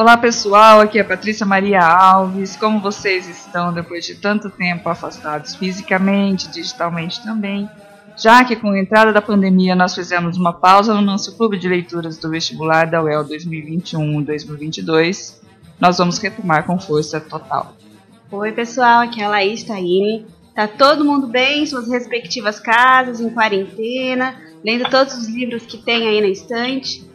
Olá 0.00 0.16
pessoal, 0.16 0.80
aqui 0.80 0.98
é 0.98 1.02
a 1.02 1.04
Patrícia 1.04 1.44
Maria 1.44 1.82
Alves. 1.82 2.56
Como 2.56 2.80
vocês 2.80 3.28
estão 3.28 3.70
depois 3.70 4.06
de 4.06 4.14
tanto 4.14 4.48
tempo 4.48 4.88
afastados 4.88 5.54
fisicamente, 5.54 6.48
digitalmente 6.48 7.22
também? 7.22 7.68
Já 8.16 8.42
que 8.42 8.56
com 8.56 8.70
a 8.70 8.78
entrada 8.78 9.12
da 9.12 9.20
pandemia 9.20 9.76
nós 9.76 9.94
fizemos 9.94 10.38
uma 10.38 10.54
pausa 10.54 10.94
no 10.94 11.02
nosso 11.02 11.36
clube 11.36 11.58
de 11.58 11.68
leituras 11.68 12.16
do 12.16 12.30
vestibular 12.30 12.86
da 12.86 13.02
UEL 13.02 13.26
2021-2022, 13.26 15.34
nós 15.78 15.98
vamos 15.98 16.16
retomar 16.16 16.64
com 16.64 16.80
força 16.80 17.20
total. 17.20 17.76
Oi 18.32 18.52
pessoal, 18.52 19.02
aqui 19.02 19.20
é 19.20 19.26
a 19.26 19.28
Laís 19.28 19.64
Taine. 19.64 20.24
Tá 20.54 20.66
todo 20.66 21.04
mundo 21.04 21.26
bem 21.26 21.64
em 21.64 21.66
suas 21.66 21.90
respectivas 21.90 22.58
casas, 22.58 23.20
em 23.20 23.28
quarentena, 23.28 24.34
lendo 24.64 24.88
todos 24.88 25.12
os 25.12 25.28
livros 25.28 25.66
que 25.66 25.76
tem 25.76 26.08
aí 26.08 26.22
na 26.22 26.28
estante? 26.28 27.09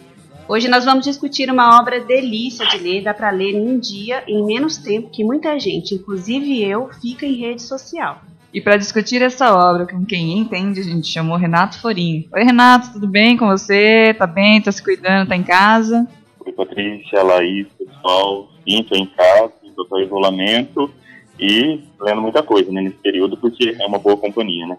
Hoje 0.47 0.67
nós 0.67 0.85
vamos 0.85 1.03
discutir 1.03 1.49
uma 1.49 1.79
obra 1.79 1.99
delícia 1.99 2.67
de 2.67 2.77
ler, 2.77 3.01
dá 3.01 3.15
para 3.15 3.31
ler 3.31 3.55
em 3.55 3.67
um 3.67 3.79
dia, 3.79 4.23
em 4.27 4.45
menos 4.45 4.77
tempo 4.77 5.09
que 5.09 5.23
muita 5.23 5.59
gente, 5.59 5.95
inclusive 5.95 6.63
eu, 6.63 6.87
fica 7.01 7.25
em 7.25 7.33
rede 7.33 7.63
social. 7.63 8.21
E 8.53 8.61
para 8.61 8.77
discutir 8.77 9.23
essa 9.23 9.51
obra 9.51 9.87
com 9.87 10.05
quem 10.05 10.37
entende, 10.37 10.79
a 10.79 10.83
gente 10.83 11.07
chamou 11.07 11.35
Renato 11.35 11.81
Forinho. 11.81 12.25
Oi 12.31 12.43
Renato, 12.43 12.93
tudo 12.93 13.07
bem 13.07 13.35
com 13.35 13.47
você? 13.47 14.15
Tá 14.19 14.27
bem? 14.27 14.61
Tá 14.61 14.71
se 14.71 14.83
cuidando? 14.83 15.27
Tá 15.27 15.35
em 15.35 15.41
casa? 15.41 16.07
Oi 16.45 16.51
Patrícia, 16.51 17.23
Laís, 17.23 17.67
pessoal. 17.79 18.47
Sim, 18.63 18.83
tô 18.83 18.95
em 18.95 19.07
casa, 19.07 19.51
tô 19.89 19.97
em 19.97 20.05
isolamento 20.05 20.93
e 21.39 21.81
lendo 21.99 22.21
muita 22.21 22.43
coisa 22.43 22.71
né, 22.71 22.81
nesse 22.81 22.97
período, 22.97 23.35
porque 23.35 23.75
é 23.79 23.85
uma 23.87 23.97
boa 23.97 24.15
companhia, 24.15 24.67
né? 24.67 24.77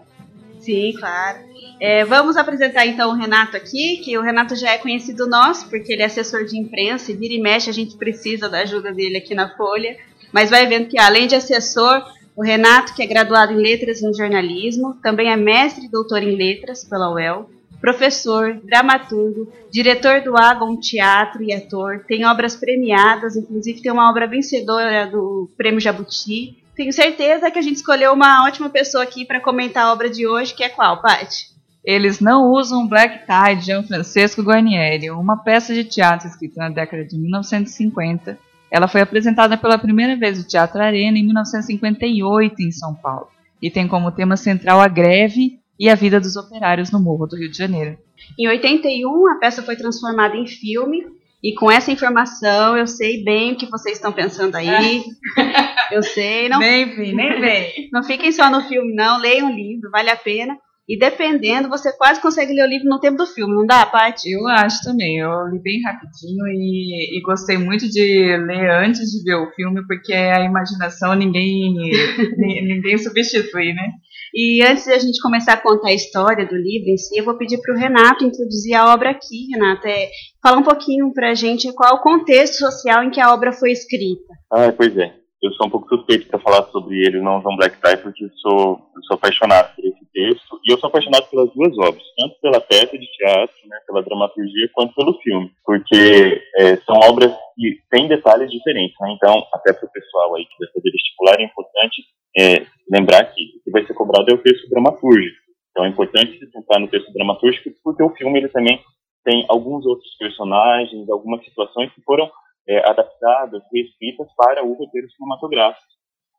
Sim, 0.59 0.93
claro. 0.97 1.39
É, 1.79 2.03
vamos 2.05 2.37
apresentar 2.37 2.87
então 2.87 3.11
o 3.11 3.13
Renato 3.13 3.55
aqui, 3.55 3.97
que 3.97 4.17
o 4.17 4.21
Renato 4.21 4.55
já 4.55 4.71
é 4.71 4.77
conhecido 4.79 5.27
nosso, 5.27 5.69
porque 5.69 5.93
ele 5.93 6.01
é 6.01 6.05
assessor 6.05 6.43
de 6.43 6.57
imprensa 6.57 7.11
e 7.11 7.15
vira 7.15 7.35
e 7.35 7.41
mexe, 7.41 7.69
a 7.69 7.73
gente 7.73 7.95
precisa 7.97 8.49
da 8.49 8.61
ajuda 8.61 8.91
dele 8.91 9.17
aqui 9.17 9.35
na 9.35 9.55
Folha. 9.55 9.95
Mas 10.31 10.49
vai 10.49 10.65
vendo 10.65 10.87
que 10.87 10.99
além 10.99 11.27
de 11.27 11.35
assessor, 11.35 12.03
o 12.35 12.43
Renato, 12.43 12.95
que 12.95 13.03
é 13.03 13.05
graduado 13.05 13.53
em 13.53 13.61
letras 13.61 14.01
e 14.01 14.07
em 14.07 14.13
jornalismo, 14.13 14.95
também 15.03 15.31
é 15.31 15.35
mestre 15.35 15.85
e 15.85 15.89
doutor 15.89 16.23
em 16.23 16.35
letras 16.35 16.83
pela 16.83 17.11
UEL, 17.11 17.49
professor, 17.79 18.59
dramaturgo, 18.63 19.51
diretor 19.71 20.21
do 20.21 20.35
Agon 20.35 20.79
Teatro 20.79 21.43
e 21.43 21.53
ator, 21.53 22.03
tem 22.07 22.25
obras 22.25 22.55
premiadas, 22.55 23.35
inclusive 23.35 23.81
tem 23.81 23.91
uma 23.91 24.09
obra 24.09 24.27
vencedora 24.27 25.05
do 25.05 25.49
Prêmio 25.55 25.79
Jabuti, 25.79 26.57
tenho 26.75 26.91
certeza 26.91 27.49
que 27.49 27.57
a 27.57 27.61
gente 27.61 27.77
escolheu 27.77 28.13
uma 28.13 28.45
ótima 28.45 28.69
pessoa 28.69 29.03
aqui 29.03 29.25
para 29.25 29.39
comentar 29.39 29.85
a 29.85 29.93
obra 29.93 30.09
de 30.09 30.27
hoje, 30.27 30.53
que 30.53 30.63
é 30.63 30.69
qual, 30.69 31.01
Paty? 31.01 31.56
Eles 31.87 32.19
não 32.19 32.51
usam 32.51 32.85
Black 32.85 33.25
Tie 33.25 33.55
de 33.55 33.67
Gianfrancesco 33.67 34.41
Guarnieri, 34.41 35.09
uma 35.09 35.37
peça 35.37 35.73
de 35.73 35.85
teatro 35.85 36.27
escrita 36.27 36.59
na 36.59 36.69
década 36.69 37.05
de 37.05 37.17
1950. 37.17 38.37
Ela 38.69 38.89
foi 38.89 38.99
apresentada 38.99 39.57
pela 39.57 39.77
primeira 39.77 40.17
vez 40.17 40.37
no 40.37 40.43
Teatro 40.45 40.81
Arena 40.81 41.17
em 41.17 41.23
1958 41.23 42.61
em 42.61 42.71
São 42.71 42.93
Paulo 42.93 43.29
e 43.61 43.71
tem 43.71 43.87
como 43.87 44.11
tema 44.11 44.35
central 44.35 44.81
a 44.81 44.89
greve 44.89 45.61
e 45.79 45.89
a 45.89 45.95
vida 45.95 46.19
dos 46.19 46.35
operários 46.35 46.91
no 46.91 46.99
Morro 46.99 47.25
do 47.25 47.37
Rio 47.37 47.49
de 47.49 47.57
Janeiro. 47.57 47.97
Em 48.37 48.49
81, 48.49 49.31
a 49.31 49.35
peça 49.35 49.63
foi 49.63 49.77
transformada 49.77 50.35
em 50.35 50.45
filme 50.45 51.05
e 51.41 51.53
com 51.53 51.71
essa 51.71 51.89
informação, 51.89 52.77
eu 52.77 52.85
sei 52.85 53.23
bem 53.23 53.53
o 53.53 53.55
que 53.55 53.65
vocês 53.65 53.95
estão 53.95 54.11
pensando 54.11 54.55
aí. 54.55 55.05
eu 55.89 56.03
sei, 56.03 56.49
não. 56.49 56.59
Nem 56.59 56.93
vem, 56.93 57.15
nem 57.15 57.31
vem. 57.39 57.89
Não 57.93 58.03
fiquem 58.03 58.33
só 58.33 58.51
no 58.51 58.63
filme, 58.63 58.93
não. 58.93 59.21
Leiam 59.21 59.49
o 59.49 59.55
livro, 59.55 59.89
vale 59.89 60.09
a 60.09 60.17
pena. 60.17 60.57
E 60.87 60.97
dependendo, 60.97 61.67
você 61.67 61.91
quase 61.91 62.21
consegue 62.21 62.53
ler 62.53 62.63
o 62.63 62.69
livro 62.69 62.87
no 62.87 62.99
tempo 62.99 63.17
do 63.17 63.25
filme, 63.25 63.53
não 63.53 63.65
dá, 63.65 63.85
Paty? 63.85 64.31
Eu 64.31 64.47
acho 64.47 64.81
também. 64.83 65.19
Eu 65.19 65.47
li 65.49 65.59
bem 65.59 65.81
rapidinho 65.81 66.47
e, 66.47 67.17
e, 67.17 67.21
gostei 67.21 67.57
muito 67.57 67.89
de 67.89 68.37
ler 68.37 68.71
antes 68.71 69.09
de 69.11 69.21
ver 69.21 69.35
o 69.35 69.51
filme, 69.51 69.85
porque 69.85 70.13
a 70.13 70.45
imaginação 70.45 71.13
ninguém, 71.13 71.73
ninguém 72.37 72.97
substitui, 72.97 73.73
né? 73.73 73.91
E 74.33 74.63
antes 74.63 74.85
de 74.85 74.93
a 74.93 74.99
gente 74.99 75.21
começar 75.21 75.53
a 75.53 75.61
contar 75.61 75.89
a 75.89 75.93
história 75.93 76.45
do 76.45 76.55
livro 76.55 76.89
em 76.89 76.97
si, 76.97 77.17
eu 77.17 77.25
vou 77.25 77.37
pedir 77.37 77.59
para 77.59 77.75
o 77.75 77.77
Renato 77.77 78.23
introduzir 78.23 78.73
a 78.75 78.93
obra 78.93 79.09
aqui. 79.09 79.47
Renato, 79.51 79.87
é, 79.87 80.09
fala 80.41 80.57
um 80.57 80.63
pouquinho 80.63 81.11
para 81.11 81.31
a 81.31 81.35
gente 81.35 81.73
qual 81.73 81.95
o 81.95 82.01
contexto 82.01 82.59
social 82.59 83.03
em 83.03 83.09
que 83.09 83.19
a 83.19 83.33
obra 83.33 83.51
foi 83.51 83.71
escrita. 83.71 84.33
Ah, 84.51 84.71
pois 84.71 84.95
é. 84.97 85.26
Eu 85.41 85.51
sou 85.53 85.67
um 85.67 85.69
pouco 85.69 85.87
suspeito 85.87 86.27
para 86.27 86.39
falar 86.39 86.63
sobre 86.71 86.97
ele, 87.05 87.21
não 87.21 87.41
João 87.41 87.55
Black 87.55 87.79
Tie, 87.79 87.97
porque 87.97 88.25
eu 88.25 88.29
sou, 88.37 88.79
eu 88.95 89.03
sou 89.03 89.15
apaixonado 89.15 89.75
por 89.75 89.85
esse 89.85 90.05
texto. 90.11 90.59
E 90.65 90.73
eu 90.73 90.79
sou 90.79 90.87
apaixonado 90.87 91.29
pelas 91.29 91.53
duas 91.53 91.77
obras, 91.77 92.03
tanto 92.17 92.35
pela 92.41 92.59
peça 92.59 92.97
de 92.97 93.05
teatro, 93.05 93.55
né, 93.67 93.77
pela 93.85 94.01
dramaturgia, 94.01 94.69
quanto 94.73 94.95
pelo 94.95 95.13
filme. 95.21 95.51
Porque 95.63 96.41
é, 96.57 96.77
são 96.77 96.95
obras 97.07 97.31
que 97.55 97.79
têm 97.91 98.07
detalhes 98.07 98.51
diferentes. 98.51 98.95
Né? 98.99 99.11
Então, 99.11 99.45
até 99.53 99.73
para 99.73 99.87
o 99.87 99.91
pessoal 99.91 100.35
aí 100.35 100.45
que 100.45 100.57
vai 100.59 100.69
fazer 100.73 100.91
vestibular, 100.91 101.39
é 101.39 101.43
importante 101.43 102.03
é, 102.37 102.65
lembrar 102.91 103.25
que 103.25 103.43
o 103.43 103.63
que 103.63 103.71
vai 103.71 103.85
ser 103.85 103.93
cobrado 103.93 104.31
é 104.31 104.33
o 104.33 104.41
texto 104.41 104.67
dramatúrgico. 104.69 105.47
Então 105.71 105.85
é 105.85 105.89
importante 105.89 106.39
se 106.39 106.51
centrar 106.51 106.79
no 106.79 106.87
texto 106.87 107.13
dramatúrgico, 107.13 107.69
porque 107.83 108.01
o 108.01 108.09
filme 108.15 108.39
ele 108.39 108.49
também 108.49 108.81
tem 109.23 109.45
alguns 109.47 109.85
outros 109.85 110.15
personagens, 110.17 111.07
algumas 111.09 111.43
situações 111.45 111.93
que 111.93 112.01
foram 112.01 112.27
é, 112.67 112.89
adaptadas, 112.89 113.63
reescritas 113.73 114.27
para 114.35 114.63
o 114.63 114.73
roteiro 114.73 115.09
cinematográfico. 115.11 115.85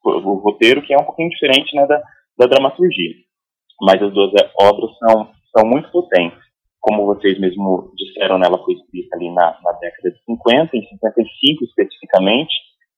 O, 0.05 0.34
roteiro 0.34 0.83
que 0.83 0.94
é 0.94 0.97
um 0.97 1.05
pouquinho 1.05 1.31
diferente 1.31 1.75
né, 1.75 1.87
da, 1.87 2.03
da 2.39 2.47
dramaturgia. 2.47 3.15
Mas 3.81 4.03
as 4.03 4.12
duas 4.12 4.33
é, 4.34 4.50
obras 4.61 4.91
são, 4.99 5.31
são 5.56 5.69
muito 5.69 5.91
potentes. 5.91 6.38
Como 6.81 7.06
vocês 7.06 7.38
mesmo 7.41 7.93
disseram, 7.97 8.38
né, 8.38 8.47
ela 8.47 8.62
foi 8.65 8.75
escrita 8.75 9.17
ali 9.17 9.31
na, 9.34 9.59
na 9.62 9.72
década 9.72 10.11
de 10.11 10.25
50, 10.25 10.77
em 10.77 10.87
55 10.87 11.65
especificamente, 11.65 12.55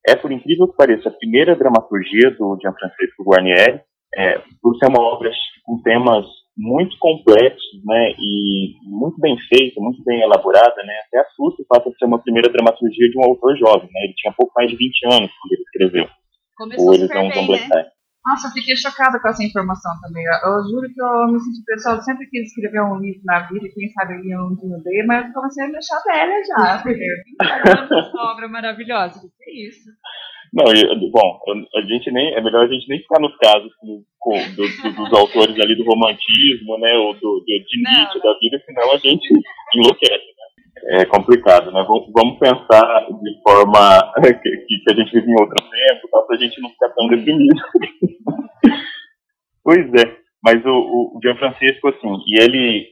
é, 0.09 0.15
por 0.15 0.31
incrível 0.33 0.69
que 0.69 0.77
pareça, 0.77 1.09
a 1.09 1.13
primeira 1.13 1.57
dramaturgia 1.57 2.31
do 2.39 2.59
Gianfrancesco 2.61 3.25
Guarnieri, 3.25 3.81
é, 4.17 4.39
por 4.63 4.77
ser 4.77 4.89
uma 4.89 5.03
obra 5.03 5.31
com 5.65 5.81
temas 5.83 6.27
muito 6.61 6.97
complexos, 6.99 7.81
né, 7.85 8.13
e 8.19 8.77
muito 8.85 9.19
bem 9.19 9.37
feita, 9.49 9.81
muito 9.81 10.05
bem 10.05 10.21
elaborada, 10.21 10.83
né, 10.85 10.95
até 11.07 11.21
assusta 11.21 11.63
o 11.63 11.67
fato 11.67 11.91
de 11.91 11.97
ser 11.97 12.05
uma 12.05 12.23
primeira 12.23 12.53
dramaturgia 12.53 13.09
de 13.09 13.19
um 13.19 13.25
autor 13.25 13.57
jovem, 13.57 13.89
né, 13.91 14.01
ele 14.05 14.15
tinha 14.15 14.35
pouco 14.37 14.53
mais 14.55 14.71
de 14.71 14.77
20 14.77 15.07
anos 15.07 15.31
quando 15.41 15.53
ele 15.53 15.63
escreveu. 15.63 16.09
Começou 16.57 16.95
super 16.95 17.29
bem, 17.31 17.69
né? 17.69 17.87
Nossa, 18.27 18.49
eu 18.49 18.53
fiquei 18.53 18.77
chocada 18.77 19.19
com 19.19 19.29
essa 19.29 19.43
informação 19.43 19.93
também. 20.03 20.23
Eu, 20.45 20.63
juro 20.69 20.87
que 20.93 21.01
eu 21.01 21.33
me 21.33 21.41
senti 21.41 21.65
pessoal, 21.65 21.97
eu 21.97 22.03
sempre 22.03 22.29
quis 22.29 22.49
escrever 22.49 22.83
um 22.83 23.01
livro 23.01 23.23
na 23.25 23.49
vida, 23.49 23.67
quem 23.75 23.89
sabe 23.89 24.31
eu 24.31 24.45
um 24.45 24.55
dia 24.55 24.77
dele, 24.85 25.07
mas 25.07 25.27
eu 25.27 25.33
comecei 25.33 25.65
a 25.65 25.69
me 25.69 25.79
achar 25.79 26.03
velha 26.05 26.45
já. 26.45 26.83
Porque 26.83 27.03
eu 27.03 28.21
obra 28.21 28.47
maravilhosa. 28.47 29.21
Que 29.39 29.51
é 29.51 29.69
isso? 29.69 29.89
Não, 30.53 30.65
bom, 31.11 31.41
a 31.77 31.81
gente 31.83 32.11
nem, 32.11 32.35
é 32.35 32.41
melhor 32.41 32.65
a 32.65 32.69
gente 32.69 32.89
nem 32.89 32.99
ficar 32.99 33.21
nos 33.21 33.37
casos 33.37 33.71
do, 33.83 34.03
do, 34.57 34.97
dos 34.97 35.13
autores 35.19 35.59
ali 35.61 35.77
do 35.77 35.85
romantismo, 35.85 36.77
né, 36.79 36.93
ou 36.99 37.15
do, 37.15 37.21
do 37.21 37.45
de 37.47 37.83
Nietzsche 37.83 38.21
da 38.21 38.37
vida, 38.39 38.61
senão 38.67 38.93
a 38.93 38.97
gente 38.99 39.29
enlouquece, 39.77 40.27
né? 40.27 41.03
É 41.03 41.05
complicado, 41.05 41.71
né? 41.71 41.85
Vamos, 41.87 42.11
vamos 42.13 42.39
pensar 42.39 43.07
de 43.07 43.43
forma 43.43 44.13
que, 44.43 44.51
que, 44.67 44.93
a 44.93 44.95
gente 44.97 45.13
vive 45.13 45.31
em 45.31 45.41
outro 45.41 45.57
tempo, 45.57 46.09
tá, 46.11 46.23
para 46.23 46.37
a 46.37 46.39
gente 46.41 46.61
não 46.61 46.71
ficar 46.71 46.89
tão 46.91 47.07
deprimido. 47.09 47.61
pois 49.63 49.87
é, 49.95 50.17
mas 50.43 50.65
o, 50.65 51.17
o 51.17 51.21
Gianfrancesco, 51.23 51.89
assim, 51.89 52.09
e 52.27 52.43
ele, 52.43 52.89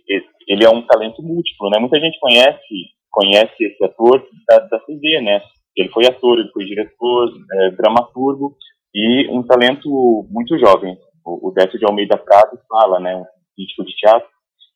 ele 0.46 0.64
é 0.64 0.70
um 0.70 0.82
talento 0.82 1.22
múltiplo, 1.22 1.70
né? 1.70 1.80
Muita 1.80 1.98
gente 1.98 2.20
conhece, 2.20 2.92
conhece 3.10 3.64
esse 3.64 3.84
ator 3.84 4.24
da, 4.48 4.58
da 4.58 4.78
TV, 4.80 5.20
né? 5.22 5.40
Ele 5.78 5.90
foi 5.90 6.04
ator, 6.06 6.38
ele 6.38 6.50
foi 6.50 6.64
diretor, 6.64 7.28
é, 7.52 7.70
dramaturgo 7.70 8.56
e 8.92 9.28
um 9.30 9.44
talento 9.44 10.26
muito 10.28 10.58
jovem. 10.58 10.98
O, 11.24 11.48
o 11.48 11.52
Décio 11.52 11.78
de 11.78 11.84
Almeida 11.84 12.18
Prado 12.18 12.58
fala, 12.68 12.98
né, 12.98 13.14
um 13.14 13.24
crítico 13.54 13.84
de 13.84 13.94
teatro, 13.94 14.28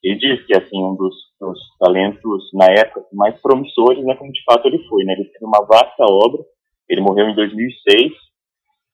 ele 0.02 0.16
diz 0.16 0.46
que 0.46 0.56
assim 0.56 0.82
um 0.82 0.94
dos, 0.94 1.14
dos, 1.40 1.58
talentos 1.78 2.50
na 2.54 2.66
época 2.66 3.04
mais 3.12 3.40
promissores, 3.40 4.04
né, 4.04 4.14
como 4.14 4.32
de 4.32 4.42
fato 4.44 4.66
ele 4.66 4.78
foi, 4.88 5.04
né, 5.04 5.14
ele 5.14 5.24
teve 5.24 5.44
uma 5.44 5.66
vasta 5.66 6.04
obra. 6.04 6.40
Ele 6.88 7.00
morreu 7.00 7.28
em 7.28 7.34
2006, 7.34 8.12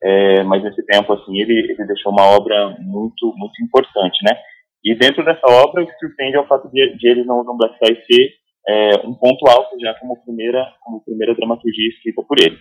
é, 0.02 0.42
mas 0.44 0.62
nesse 0.62 0.84
tempo 0.86 1.12
assim 1.12 1.36
ele, 1.38 1.72
ele 1.72 1.86
deixou 1.86 2.12
uma 2.12 2.24
obra 2.36 2.76
muito 2.80 3.34
muito 3.36 3.62
importante, 3.62 4.18
né? 4.22 4.38
E 4.84 4.94
dentro 4.94 5.24
dessa 5.24 5.46
obra 5.46 5.82
o 5.82 5.86
que 5.86 5.98
surpreende 5.98 6.36
é 6.36 6.40
o 6.40 6.46
fato 6.46 6.70
de, 6.70 6.96
de 6.96 7.08
ele 7.08 7.24
não 7.24 7.40
usar 7.40 7.52
Black 7.54 7.78
Tie 7.80 8.04
ser 8.06 8.37
é, 8.66 9.06
um 9.06 9.14
ponto 9.14 9.48
alto 9.48 9.78
já 9.80 9.94
como 9.94 10.22
primeira, 10.24 10.64
como 10.84 11.02
primeira 11.04 11.34
dramaturgia 11.34 11.88
escrita 11.88 12.22
por 12.22 12.38
ele. 12.40 12.56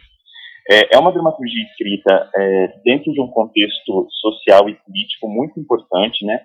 É, 0.70 0.96
é 0.96 1.00
uma 1.00 1.14
dramaturgia 1.14 1.64
escrita 1.64 2.30
é, 2.36 2.68
dentro 2.84 3.12
de 3.14 3.22
um 3.22 3.28
contexto 3.28 4.08
social 4.20 4.70
e 4.70 4.76
político 4.76 5.30
muito 5.30 5.60
importante, 5.60 6.26
né? 6.26 6.42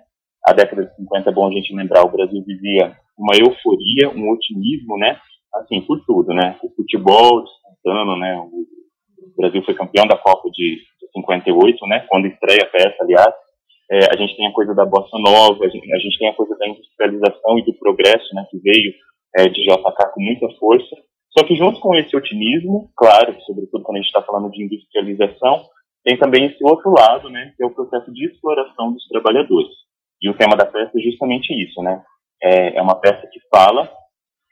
A 0.47 0.53
década 0.53 0.85
de 0.85 0.95
50 0.95 1.29
é 1.29 1.33
bom 1.33 1.47
a 1.47 1.51
gente 1.51 1.75
lembrar, 1.75 2.05
o 2.05 2.11
Brasil 2.11 2.41
vivia 2.45 2.95
uma 3.17 3.35
euforia, 3.35 4.09
um 4.15 4.31
otimismo, 4.31 4.97
né? 4.97 5.19
Assim, 5.55 5.81
por 5.81 6.03
tudo, 6.05 6.33
né? 6.33 6.57
O 6.63 6.69
futebol 6.69 7.43
disputando, 7.43 8.17
né? 8.17 8.37
O 8.39 8.65
Brasil 9.37 9.61
foi 9.63 9.75
campeão 9.75 10.07
da 10.07 10.17
Copa 10.17 10.49
de, 10.51 10.77
de 10.77 11.11
58, 11.13 11.87
né? 11.87 12.05
Quando 12.09 12.27
estreia 12.27 12.63
a 12.63 12.69
peça, 12.69 12.97
aliás. 13.01 13.33
É, 13.91 13.97
a 14.09 14.17
gente 14.17 14.35
tem 14.37 14.47
a 14.47 14.53
coisa 14.53 14.73
da 14.73 14.85
bossa 14.85 15.17
nova, 15.19 15.65
a 15.65 15.67
gente, 15.67 15.93
a 15.93 15.99
gente 15.99 16.17
tem 16.17 16.29
a 16.29 16.33
coisa 16.33 16.55
da 16.57 16.67
industrialização 16.67 17.59
e 17.59 17.65
do 17.65 17.73
progresso, 17.73 18.33
né? 18.33 18.45
Que 18.49 18.57
veio 18.59 18.93
é, 19.35 19.47
de 19.47 19.63
JK 19.63 20.11
com 20.13 20.21
muita 20.21 20.47
força. 20.59 20.95
Só 21.37 21.45
que 21.45 21.55
junto 21.55 21.79
com 21.79 21.95
esse 21.95 22.15
otimismo, 22.15 22.91
claro, 22.95 23.35
sobretudo 23.41 23.83
quando 23.83 23.97
a 23.97 23.99
gente 23.99 24.07
está 24.07 24.21
falando 24.21 24.51
de 24.51 24.63
industrialização, 24.63 25.65
tem 26.03 26.17
também 26.17 26.45
esse 26.45 26.63
outro 26.63 26.91
lado, 26.91 27.29
né, 27.29 27.53
que 27.55 27.63
é 27.63 27.65
o 27.65 27.73
processo 27.73 28.11
de 28.13 28.25
exploração 28.25 28.91
dos 28.91 29.07
trabalhadores. 29.07 29.71
E 30.21 30.29
o 30.29 30.37
tema 30.37 30.55
da 30.55 30.65
peça 30.65 30.91
é 30.95 31.01
justamente 31.01 31.51
isso, 31.53 31.81
né? 31.81 32.01
É, 32.41 32.77
é 32.77 32.81
uma 32.81 32.99
peça 32.99 33.27
que 33.31 33.39
fala 33.53 33.89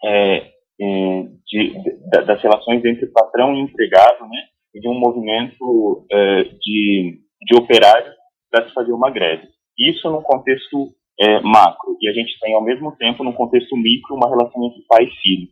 é, 0.03 0.51
de, 0.79 1.29
de, 1.45 1.81
das 2.25 2.41
relações 2.41 2.83
entre 2.83 3.07
patrão 3.07 3.53
e 3.55 3.61
empregado, 3.61 4.27
né? 4.27 4.43
E 4.73 4.79
de 4.79 4.87
um 4.87 4.99
movimento 4.99 6.05
é, 6.11 6.43
de, 6.43 7.19
de 7.41 7.57
operários 7.57 8.15
para 8.49 8.67
se 8.67 8.73
fazer 8.73 8.91
uma 8.91 9.09
greve. 9.09 9.47
Isso 9.77 10.09
num 10.09 10.21
contexto 10.21 10.93
é, 11.19 11.39
macro. 11.41 11.97
E 12.01 12.09
a 12.09 12.13
gente 12.13 12.37
tem, 12.39 12.53
ao 12.53 12.63
mesmo 12.63 12.95
tempo, 12.97 13.23
num 13.23 13.33
contexto 13.33 13.75
micro, 13.75 14.15
uma 14.15 14.29
relação 14.29 14.63
entre 14.65 14.85
pai 14.87 15.05
e 15.05 15.21
filho. 15.21 15.47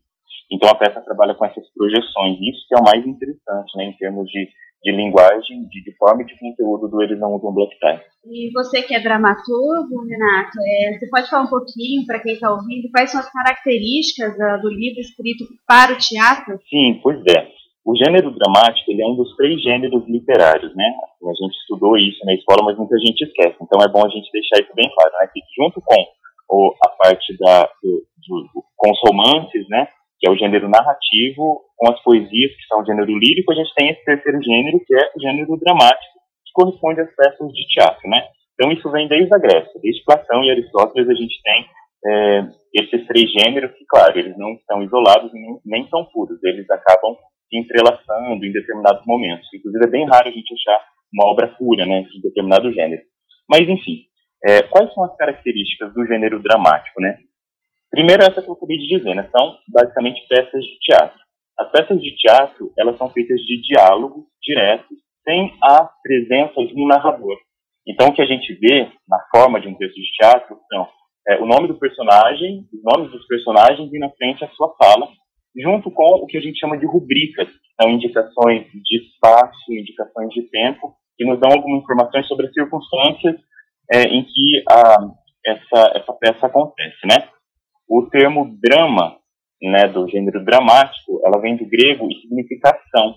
Então 0.51 0.69
a 0.69 0.75
peça 0.75 1.01
trabalha 1.01 1.35
com 1.35 1.45
essas 1.45 1.63
projeções. 1.73 2.39
Isso 2.41 2.65
que 2.67 2.75
é 2.75 2.79
o 2.79 2.83
mais 2.83 3.05
interessante, 3.05 3.77
né, 3.77 3.85
em 3.85 3.93
termos 3.93 4.27
de, 4.29 4.49
de 4.83 4.91
linguagem, 4.91 5.67
de, 5.69 5.83
de 5.83 5.95
forma 5.95 6.23
e 6.23 6.25
de 6.25 6.37
conteúdo 6.39 6.87
do 6.87 7.01
Eles 7.03 7.19
Não 7.19 7.35
Usam 7.35 7.53
Black 7.53 7.77
Tie. 7.79 8.01
E 8.25 8.51
você 8.51 8.81
que 8.81 8.95
é 8.95 8.99
dramaturgo, 8.99 10.05
Renato, 10.07 10.57
é, 10.59 10.97
você 10.97 11.07
pode 11.07 11.29
falar 11.29 11.43
um 11.43 11.49
pouquinho, 11.49 12.05
para 12.05 12.19
quem 12.19 12.33
está 12.33 12.51
ouvindo, 12.51 12.89
quais 12.91 13.11
são 13.11 13.19
as 13.19 13.31
características 13.31 14.33
uh, 14.33 14.61
do 14.61 14.69
livro 14.69 14.99
escrito 14.99 15.45
para 15.67 15.93
o 15.93 15.97
teatro? 15.97 16.59
Sim, 16.67 16.99
pois 17.03 17.19
é. 17.27 17.58
O 17.85 17.95
gênero 17.95 18.31
dramático 18.31 18.91
ele 18.91 19.01
é 19.01 19.07
um 19.07 19.15
dos 19.15 19.35
três 19.35 19.61
gêneros 19.61 20.03
literários, 20.07 20.75
né? 20.75 20.85
Assim, 21.03 21.29
a 21.29 21.33
gente 21.33 21.57
estudou 21.57 21.97
isso 21.97 22.23
na 22.25 22.33
escola, 22.33 22.63
mas 22.63 22.77
muita 22.77 22.97
gente 22.99 23.21
esquece. 23.23 23.57
Então 23.61 23.81
é 23.81 23.87
bom 23.87 24.05
a 24.05 24.09
gente 24.09 24.29
deixar 24.31 24.61
isso 24.61 24.75
bem 24.75 24.89
claro, 24.93 25.11
né? 25.19 25.27
Que 25.33 25.39
junto 25.57 25.81
com 25.81 25.95
a 26.83 26.89
parte 26.89 27.37
da, 27.37 27.63
do, 27.81 28.03
do, 28.27 28.63
com 28.75 28.91
os 28.91 28.99
romances, 29.05 29.67
né? 29.69 29.87
Que 30.19 30.27
é 30.27 30.31
o 30.31 30.37
gênero 30.37 30.67
narrativo, 30.67 31.61
com 31.77 31.91
as 31.91 32.01
poesias, 32.03 32.51
que 32.51 32.67
são 32.67 32.81
o 32.81 32.85
gênero 32.85 33.07
lírico, 33.07 33.53
a 33.53 33.55
gente 33.55 33.73
tem 33.73 33.89
esse 33.89 34.03
terceiro 34.03 34.43
gênero, 34.43 34.79
que 34.85 34.93
é 34.93 35.11
o 35.15 35.21
gênero 35.21 35.57
dramático, 35.57 36.19
que 36.45 36.51
corresponde 36.53 36.99
às 36.99 37.15
peças 37.15 37.47
de 37.53 37.67
teatro, 37.67 38.09
né? 38.09 38.27
Então 38.53 38.71
isso 38.73 38.91
vem 38.91 39.07
desde 39.07 39.33
a 39.33 39.39
Grécia, 39.39 39.79
desde 39.81 40.03
Platão 40.03 40.43
e 40.43 40.51
Aristóteles 40.51 41.07
a 41.07 41.13
gente 41.13 41.41
tem 41.41 41.65
é, 42.05 42.47
esses 42.75 43.07
três 43.07 43.31
gêneros 43.31 43.71
que, 43.71 43.85
claro, 43.85 44.19
eles 44.19 44.37
não 44.37 44.51
estão 44.53 44.83
isolados 44.83 45.31
nem, 45.33 45.59
nem 45.65 45.87
são 45.87 46.03
puros, 46.11 46.37
eles 46.43 46.69
acabam 46.69 47.15
se 47.49 47.57
entrelaçando 47.57 48.45
em 48.45 48.51
determinados 48.51 49.05
momentos. 49.05 49.47
Inclusive, 49.53 49.85
é 49.85 49.89
bem 49.89 50.05
raro 50.05 50.27
a 50.27 50.31
gente 50.31 50.53
achar 50.53 50.85
uma 51.13 51.31
obra 51.31 51.47
pura, 51.47 51.85
né, 51.85 52.03
de 52.03 52.21
determinado 52.21 52.71
gênero. 52.71 53.01
Mas, 53.49 53.67
enfim, 53.67 54.03
é, 54.45 54.61
quais 54.63 54.93
são 54.93 55.03
as 55.03 55.15
características 55.17 55.93
do 55.93 56.05
gênero 56.05 56.41
dramático, 56.41 57.01
né? 57.01 57.17
Primeiro, 57.89 58.21
essa 58.21 58.41
que 58.41 58.47
eu 58.47 58.53
acabei 58.53 58.77
de 58.77 58.87
dizer, 58.87 59.15
né, 59.15 59.27
são 59.35 59.57
basicamente 59.67 60.25
peças 60.29 60.63
de 60.63 60.79
teatro. 60.79 61.19
As 61.57 61.71
peças 61.71 61.99
de 61.99 62.15
teatro, 62.15 62.71
elas 62.77 62.97
são 62.97 63.09
feitas 63.09 63.39
de 63.41 63.61
diálogos 63.61 64.25
diretos, 64.41 64.97
sem 65.27 65.53
a 65.61 65.89
presença 66.01 66.65
de 66.65 66.73
um 66.79 66.87
narrador. 66.87 67.37
Então, 67.87 68.09
o 68.09 68.13
que 68.13 68.21
a 68.21 68.25
gente 68.25 68.53
vê 68.53 68.87
na 69.07 69.19
forma 69.35 69.59
de 69.59 69.67
um 69.67 69.75
texto 69.75 69.95
de 69.95 70.11
teatro 70.13 70.57
são 70.71 70.87
é, 71.27 71.37
o 71.41 71.45
nome 71.45 71.67
do 71.67 71.77
personagem, 71.77 72.65
os 72.71 72.83
nomes 72.83 73.11
dos 73.11 73.25
personagens 73.27 73.91
e 73.91 73.99
na 73.99 74.09
frente 74.11 74.43
a 74.43 74.49
sua 74.49 74.73
fala, 74.81 75.09
junto 75.55 75.91
com 75.91 76.03
o 76.03 76.25
que 76.27 76.37
a 76.37 76.41
gente 76.41 76.59
chama 76.59 76.77
de 76.77 76.85
rubricas, 76.85 77.47
que 77.47 77.81
são 77.81 77.91
indicações 77.91 78.67
de 78.71 78.97
espaço, 78.97 79.73
indicações 79.73 80.29
de 80.29 80.43
tempo, 80.49 80.93
que 81.17 81.25
nos 81.25 81.39
dão 81.39 81.51
algumas 81.51 81.81
informações 81.83 82.27
sobre 82.27 82.47
as 82.47 82.53
circunstâncias 82.53 83.35
é, 83.91 84.03
em 84.03 84.23
que 84.23 84.63
a, 84.69 84.97
essa, 85.45 85.91
essa 85.95 86.13
peça 86.13 86.45
acontece, 86.45 87.05
né? 87.05 87.27
O 87.87 88.07
termo 88.09 88.57
drama, 88.61 89.17
né, 89.61 89.87
do 89.87 90.07
gênero 90.07 90.43
dramático, 90.45 91.21
ela 91.25 91.41
vem 91.41 91.57
do 91.57 91.65
grego 91.67 92.07
e 92.09 92.21
significa 92.21 92.69
ação. 92.69 93.15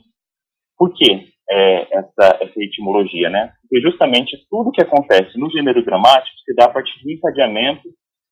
Por 0.76 0.92
quê 0.94 1.28
é, 1.50 1.98
essa, 1.98 2.38
essa 2.40 2.62
etimologia, 2.62 3.28
né? 3.28 3.52
Porque 3.60 3.80
justamente 3.80 4.36
tudo 4.50 4.72
que 4.72 4.82
acontece 4.82 5.38
no 5.38 5.50
gênero 5.50 5.84
dramático 5.84 6.38
se 6.44 6.54
dá 6.54 6.64
a 6.64 6.70
partir 6.70 7.02
do 7.02 7.10
encadeamento 7.10 7.88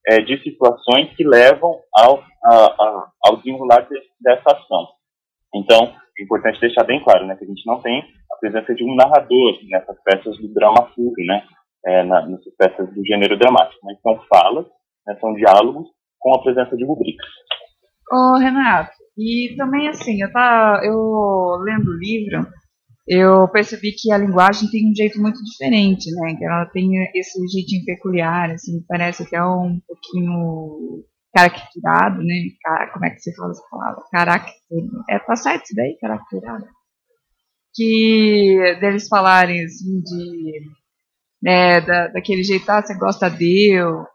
é, 0.07 0.21
de 0.21 0.41
situações 0.43 1.13
que 1.15 1.23
levam 1.23 1.79
ao, 1.95 2.23
a, 2.43 2.55
a, 2.55 3.11
ao 3.25 3.37
desenrolar 3.37 3.81
de, 3.81 3.95
dessa 4.19 4.57
ação. 4.57 4.87
Então, 5.53 5.93
é 6.17 6.23
importante 6.23 6.59
deixar 6.59 6.83
bem 6.83 7.03
claro 7.03 7.25
né, 7.25 7.35
que 7.35 7.43
a 7.43 7.47
gente 7.47 7.65
não 7.65 7.81
tem 7.81 8.01
a 8.31 8.35
presença 8.37 8.73
de 8.73 8.83
um 8.83 8.95
narrador 8.95 9.59
nessas 9.69 9.97
peças 10.03 10.37
do 10.37 10.53
drama 10.53 10.89
puro, 10.95 11.25
né, 11.25 11.43
é, 11.85 12.03
na, 12.03 12.25
nessas 12.27 12.53
peças 12.55 12.93
do 12.93 13.05
gênero 13.05 13.37
dramático, 13.37 13.79
mas 13.83 13.99
são 14.01 14.19
falas, 14.27 14.65
né, 15.05 15.17
são 15.19 15.33
diálogos 15.33 15.87
com 16.19 16.33
a 16.35 16.41
presença 16.41 16.75
de 16.75 16.85
rubricas. 16.85 17.27
Ô, 18.11 18.37
Renato, 18.37 18.91
e 19.17 19.55
também 19.57 19.87
assim, 19.87 20.21
eu, 20.21 20.31
tá, 20.31 20.81
eu 20.83 21.57
lendo 21.63 21.89
o 21.89 21.97
livro, 21.97 22.45
eu 23.07 23.47
percebi 23.49 23.93
que 23.93 24.11
a 24.11 24.17
linguagem 24.17 24.69
tem 24.69 24.89
um 24.89 24.95
jeito 24.95 25.19
muito 25.19 25.43
diferente, 25.43 26.09
né? 26.11 26.35
Que 26.37 26.45
ela 26.45 26.65
tem 26.67 26.87
esse 27.15 27.39
jeitinho 27.47 27.85
peculiar, 27.85 28.51
assim, 28.51 28.83
parece 28.87 29.23
até 29.23 29.43
um 29.43 29.79
pouquinho 29.87 31.03
caracterizado, 31.33 32.23
né? 32.23 32.35
Como 32.93 33.05
é 33.05 33.09
que 33.09 33.19
você 33.19 33.33
fala 33.35 33.51
essa 33.51 33.63
palavra? 33.69 34.03
Caracter. 34.11 34.53
É, 35.09 35.19
tá 35.19 35.35
certo 35.35 35.65
isso 35.65 35.75
daí, 35.75 35.97
caracterizado? 35.99 36.65
Que 37.73 38.77
deles 38.79 39.07
falarem, 39.07 39.63
assim, 39.63 40.01
de. 40.01 40.61
É, 41.45 41.81
da, 41.81 42.07
daquele 42.09 42.43
jeito, 42.43 42.69
ah, 42.69 42.81
você 42.81 42.95
gosta 42.97 43.29
de 43.29 43.75
eu. 43.75 44.05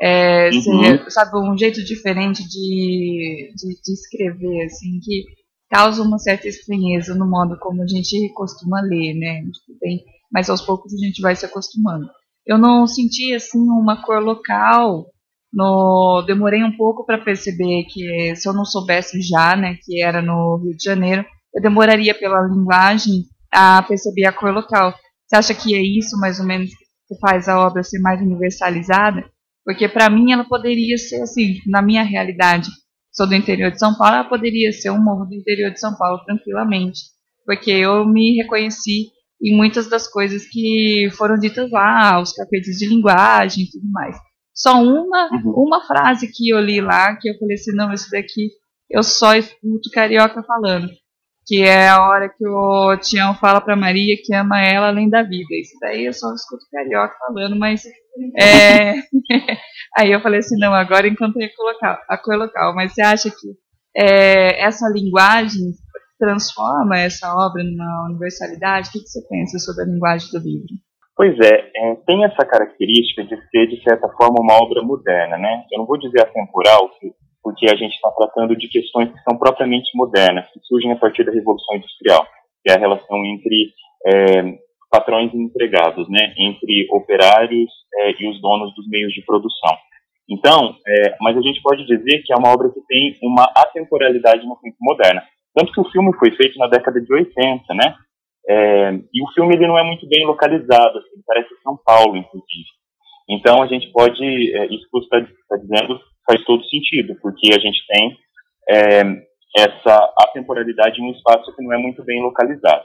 É, 0.00 0.50
uhum. 0.50 0.98
você, 0.98 1.10
sabe, 1.10 1.36
um 1.38 1.56
jeito 1.56 1.82
diferente 1.82 2.46
de, 2.46 3.50
de, 3.56 3.80
de 3.82 3.92
escrever, 3.92 4.66
assim, 4.66 5.00
que 5.02 5.24
causa 5.70 6.02
uma 6.02 6.18
certa 6.18 6.48
estranheza 6.48 7.14
no 7.14 7.28
modo 7.28 7.58
como 7.58 7.82
a 7.82 7.86
gente 7.86 8.32
costuma 8.34 8.80
ler, 8.80 9.14
né? 9.14 9.42
Bem, 9.80 10.04
mas 10.32 10.48
aos 10.48 10.60
poucos 10.60 10.92
a 10.94 10.98
gente 11.04 11.20
vai 11.20 11.34
se 11.34 11.44
acostumando. 11.46 12.08
Eu 12.46 12.58
não 12.58 12.86
senti 12.86 13.34
assim 13.34 13.58
uma 13.58 14.02
cor 14.02 14.22
local. 14.22 15.06
No, 15.52 16.22
demorei 16.26 16.62
um 16.62 16.76
pouco 16.76 17.04
para 17.04 17.18
perceber 17.18 17.84
que 17.84 18.36
se 18.36 18.48
eu 18.48 18.52
não 18.52 18.64
soubesse 18.64 19.20
já, 19.22 19.56
né, 19.56 19.76
que 19.82 20.02
era 20.02 20.20
no 20.20 20.58
Rio 20.58 20.76
de 20.76 20.84
Janeiro, 20.84 21.24
eu 21.54 21.62
demoraria 21.62 22.14
pela 22.14 22.42
linguagem 22.42 23.24
a 23.50 23.82
perceber 23.82 24.26
a 24.26 24.32
cor 24.32 24.52
local. 24.52 24.94
Você 25.26 25.36
acha 25.36 25.54
que 25.54 25.74
é 25.74 25.80
isso 25.80 26.18
mais 26.20 26.38
ou 26.38 26.46
menos 26.46 26.70
que 27.08 27.18
faz 27.20 27.48
a 27.48 27.58
obra 27.58 27.82
ser 27.82 27.98
mais 28.00 28.20
universalizada? 28.20 29.24
Porque 29.64 29.88
para 29.88 30.10
mim 30.10 30.30
ela 30.30 30.44
poderia 30.44 30.96
ser 30.98 31.22
assim, 31.22 31.58
na 31.66 31.82
minha 31.82 32.04
realidade, 32.04 32.68
sou 33.16 33.26
do 33.26 33.34
interior 33.34 33.70
de 33.70 33.78
São 33.78 33.96
Paulo, 33.96 34.16
ela 34.16 34.28
poderia 34.28 34.72
ser 34.72 34.90
um 34.90 35.02
morro 35.02 35.24
do 35.24 35.34
interior 35.34 35.70
de 35.70 35.80
São 35.80 35.96
Paulo 35.96 36.22
tranquilamente, 36.24 37.00
porque 37.44 37.70
eu 37.70 38.04
me 38.06 38.36
reconheci 38.36 39.10
em 39.42 39.56
muitas 39.56 39.88
das 39.88 40.06
coisas 40.06 40.46
que 40.46 41.08
foram 41.16 41.38
ditas 41.38 41.70
lá, 41.70 42.20
os 42.20 42.32
capítulos 42.32 42.76
de 42.76 42.88
linguagem 42.88 43.64
e 43.64 43.70
tudo 43.70 43.90
mais. 43.90 44.16
Só 44.54 44.82
uma, 44.82 45.28
uhum. 45.32 45.66
uma 45.66 45.86
frase 45.86 46.30
que 46.32 46.50
eu 46.50 46.60
li 46.60 46.80
lá, 46.80 47.16
que 47.16 47.28
eu 47.28 47.38
falei 47.38 47.54
assim, 47.54 47.72
não, 47.72 47.92
isso 47.92 48.10
daqui 48.10 48.50
eu 48.90 49.02
só 49.02 49.34
escuto 49.34 49.90
carioca 49.92 50.42
falando. 50.42 50.88
Que 51.46 51.62
é 51.62 51.88
a 51.88 52.02
hora 52.08 52.28
que 52.28 52.46
o 52.46 52.96
Tião 52.96 53.34
fala 53.34 53.60
pra 53.60 53.76
Maria 53.76 54.16
que 54.20 54.34
ama 54.34 54.60
ela 54.60 54.88
além 54.88 55.08
da 55.08 55.22
vida. 55.22 55.54
Isso 55.54 55.76
daí 55.80 56.06
eu 56.06 56.12
só 56.12 56.34
escuto 56.34 56.64
carioca 56.72 57.14
falando, 57.18 57.56
mas 57.56 57.82
é, 58.38 58.94
Aí 59.96 60.12
eu 60.12 60.20
falei 60.20 60.40
assim, 60.40 60.58
não, 60.58 60.74
agora 60.74 61.08
encontrei 61.08 61.48
a 62.08 62.18
cor 62.18 62.36
local. 62.36 62.74
Mas 62.74 62.92
você 62.92 63.00
acha 63.00 63.30
que 63.30 63.48
é, 63.96 64.62
essa 64.62 64.88
linguagem 64.90 65.72
transforma 66.18 66.98
essa 66.98 67.34
obra 67.34 67.64
numa 67.64 68.08
universalidade? 68.10 68.88
O 68.88 68.92
que, 68.92 68.98
você 69.00 69.26
pensa 69.26 69.58
sobre 69.58 69.84
a 69.84 69.86
linguagem 69.86 70.28
do 70.30 70.38
livro? 70.38 70.74
Pois 71.16 71.34
é, 71.40 71.70
é, 71.74 71.94
tem 72.06 72.24
essa 72.24 72.44
característica 72.44 73.24
de 73.24 73.36
ser, 73.48 73.66
de 73.68 73.82
certa 73.82 74.06
forma, 74.08 74.36
uma 74.38 74.62
obra 74.62 74.82
moderna, 74.82 75.38
né? 75.38 75.64
Eu 75.72 75.78
não 75.78 75.86
vou 75.86 75.98
dizer 75.98 76.20
atemporal, 76.20 76.90
porque 77.42 77.64
a 77.64 77.74
gente 77.74 77.94
está 77.94 78.10
tratando 78.10 78.54
de 78.54 78.68
questões 78.68 79.10
que 79.10 79.22
são 79.22 79.38
propriamente 79.38 79.88
modernas, 79.94 80.44
que 80.52 80.60
surgem 80.66 80.92
a 80.92 80.96
partir 80.96 81.24
da 81.24 81.32
Revolução 81.32 81.76
Industrial, 81.76 82.22
que 82.62 82.70
é 82.70 82.74
a 82.74 82.78
relação 82.78 83.16
entre 83.24 83.72
é, 84.06 84.58
patrões 84.90 85.32
e 85.32 85.36
empregados, 85.36 86.08
né, 86.08 86.34
entre 86.38 86.86
operários 86.90 87.70
é, 87.94 88.22
e 88.22 88.28
os 88.28 88.40
donos 88.40 88.74
dos 88.74 88.88
meios 88.88 89.12
de 89.12 89.24
produção. 89.24 89.76
Então, 90.28 90.76
é, 90.86 91.16
mas 91.20 91.36
a 91.36 91.40
gente 91.40 91.60
pode 91.62 91.86
dizer 91.86 92.22
que 92.24 92.32
é 92.32 92.36
uma 92.36 92.52
obra 92.52 92.68
que 92.70 92.80
tem 92.86 93.16
uma 93.22 93.44
atemporalidade 93.54 94.44
no 94.46 94.56
tempo 94.56 94.76
moderna. 94.80 95.22
Tanto 95.54 95.72
que 95.72 95.80
o 95.80 95.90
filme 95.90 96.12
foi 96.18 96.30
feito 96.32 96.58
na 96.58 96.66
década 96.66 97.00
de 97.00 97.12
80, 97.12 97.74
né? 97.74 97.94
É, 98.48 98.90
e 99.12 99.22
o 99.22 99.32
filme 99.34 99.54
ele 99.54 99.66
não 99.66 99.78
é 99.78 99.82
muito 99.82 100.06
bem 100.08 100.24
localizado, 100.26 100.98
assim, 100.98 101.22
parece 101.26 101.48
São 101.62 101.78
Paulo, 101.84 102.16
inclusive. 102.16 102.68
Então 103.28 103.62
a 103.62 103.66
gente 103.66 103.90
pode, 103.90 104.24
é, 104.24 104.66
isso 104.66 104.84
que 104.84 104.92
você 104.92 105.04
está 105.04 105.20
tá 105.48 105.56
dizendo 105.56 106.00
faz 106.26 106.44
todo 106.44 106.64
sentido, 106.64 107.16
porque 107.20 107.52
a 107.52 107.58
gente 107.58 107.84
tem 107.86 108.16
é, 108.68 109.02
essa 109.56 110.12
atemporalidade 110.20 111.00
em 111.00 111.04
um 111.04 111.12
espaço 111.12 111.54
que 111.54 111.62
não 111.62 111.72
é 111.72 111.78
muito 111.78 112.04
bem 112.04 112.22
localizado. 112.22 112.84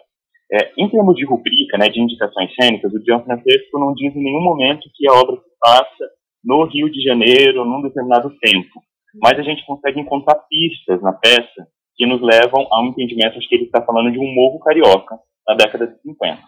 É, 0.53 0.73
em 0.77 0.89
termos 0.89 1.15
de 1.15 1.25
rubrica, 1.25 1.77
né, 1.77 1.87
de 1.87 2.01
indicações 2.01 2.53
cênicas, 2.55 2.91
o 2.93 3.03
Gian 3.05 3.23
Francesco 3.23 3.79
não 3.79 3.93
diz 3.93 4.13
em 4.13 4.23
nenhum 4.23 4.41
momento 4.41 4.89
que 4.93 5.07
a 5.07 5.13
obra 5.13 5.37
se 5.37 5.49
passa 5.59 6.09
no 6.43 6.65
Rio 6.65 6.91
de 6.91 7.01
Janeiro, 7.01 7.63
num 7.63 7.81
determinado 7.81 8.29
tempo. 8.41 8.81
Mas 9.21 9.39
a 9.39 9.43
gente 9.43 9.65
consegue 9.65 9.99
encontrar 9.99 10.35
pistas 10.49 11.01
na 11.01 11.13
peça 11.13 11.67
que 11.95 12.05
nos 12.05 12.21
levam 12.21 12.67
a 12.71 12.81
um 12.81 12.87
entendimento 12.87 13.39
de 13.39 13.47
que 13.47 13.55
ele 13.55 13.65
está 13.65 13.81
falando 13.85 14.11
de 14.11 14.19
um 14.19 14.33
morro 14.33 14.59
carioca 14.59 15.17
na 15.47 15.55
década 15.55 15.87
de 15.87 16.01
50. 16.01 16.41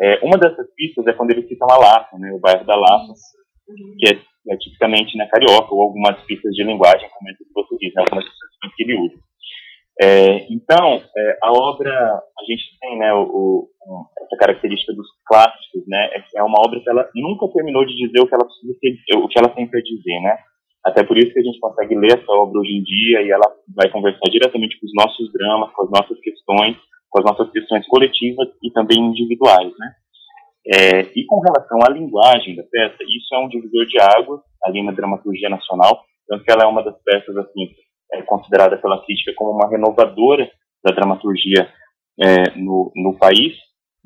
É, 0.00 0.20
uma 0.22 0.38
dessas 0.38 0.66
pistas 0.74 1.06
é 1.06 1.12
quando 1.12 1.30
ele 1.30 1.46
cita 1.48 1.64
a 1.68 1.76
Lapa, 1.76 2.18
né, 2.18 2.32
o 2.32 2.40
bairro 2.40 2.64
da 2.66 2.76
Lapa, 2.76 3.12
que 3.98 4.08
é, 4.08 4.52
é 4.52 4.56
tipicamente 4.56 5.16
né, 5.16 5.26
carioca, 5.26 5.74
ou 5.74 5.82
algumas 5.82 6.20
pistas 6.24 6.52
de 6.52 6.64
linguagem, 6.64 7.08
como 7.10 7.30
essa 7.30 7.38
que 7.38 7.52
você 7.54 7.76
diz, 7.78 7.94
né, 7.94 8.02
algumas 8.02 8.24
expressões 8.24 8.74
que 8.76 8.82
ele 8.82 8.98
usa. 9.06 9.25
É, 10.00 10.46
então, 10.52 11.00
é, 11.16 11.38
a 11.42 11.52
obra, 11.52 11.90
a 11.90 12.44
gente 12.46 12.64
tem 12.80 12.98
né, 12.98 13.14
o, 13.14 13.66
o, 13.80 14.06
essa 14.20 14.36
característica 14.36 14.92
dos 14.92 15.06
clássicos, 15.24 15.88
né, 15.88 16.10
é, 16.12 16.40
é 16.40 16.42
uma 16.42 16.60
obra 16.60 16.80
que 16.80 16.90
ela 16.90 17.08
nunca 17.14 17.48
terminou 17.48 17.84
de 17.86 17.96
dizer 17.96 18.20
o 18.20 18.26
que 18.28 18.34
ela 18.34 18.44
precisa 18.44 18.76
o 19.16 19.28
que 19.28 19.38
ela 19.38 19.48
tem 19.48 19.66
para 19.66 19.80
dizer, 19.80 20.20
né. 20.20 20.36
Até 20.84 21.02
por 21.02 21.16
isso 21.16 21.32
que 21.32 21.40
a 21.40 21.42
gente 21.42 21.58
consegue 21.58 21.96
ler 21.96 22.12
essa 22.12 22.30
obra 22.30 22.60
hoje 22.60 22.72
em 22.76 22.82
dia 22.82 23.22
e 23.22 23.30
ela 23.30 23.50
vai 23.74 23.90
conversar 23.90 24.30
diretamente 24.30 24.78
com 24.78 24.86
os 24.86 24.92
nossos 24.94 25.32
dramas, 25.32 25.72
com 25.72 25.82
as 25.84 25.90
nossas 25.90 26.20
questões, 26.20 26.76
com 27.10 27.18
as 27.18 27.24
nossas 27.24 27.50
questões 27.50 27.86
coletivas 27.88 28.48
e 28.62 28.70
também 28.72 28.98
individuais, 28.98 29.72
né. 29.78 29.92
É, 30.74 31.00
e 31.16 31.24
com 31.24 31.40
relação 31.40 31.78
à 31.86 31.90
linguagem 31.90 32.54
da 32.54 32.64
peça, 32.64 32.98
isso 33.00 33.34
é 33.34 33.38
um 33.38 33.48
divisor 33.48 33.86
de 33.86 33.98
água 33.98 34.42
ali 34.64 34.82
na 34.82 34.92
dramaturgia 34.92 35.48
nacional, 35.48 36.04
tanto 36.28 36.44
que 36.44 36.52
ela 36.52 36.64
é 36.64 36.66
uma 36.66 36.82
das 36.82 37.00
peças 37.02 37.36
assim 37.36 37.70
é 38.12 38.22
considerada 38.22 38.76
pela 38.76 39.04
crítica 39.04 39.32
como 39.36 39.52
uma 39.52 39.68
renovadora 39.68 40.50
da 40.84 40.94
dramaturgia 40.94 41.68
é, 42.20 42.50
no, 42.56 42.92
no 42.94 43.18
país, 43.18 43.54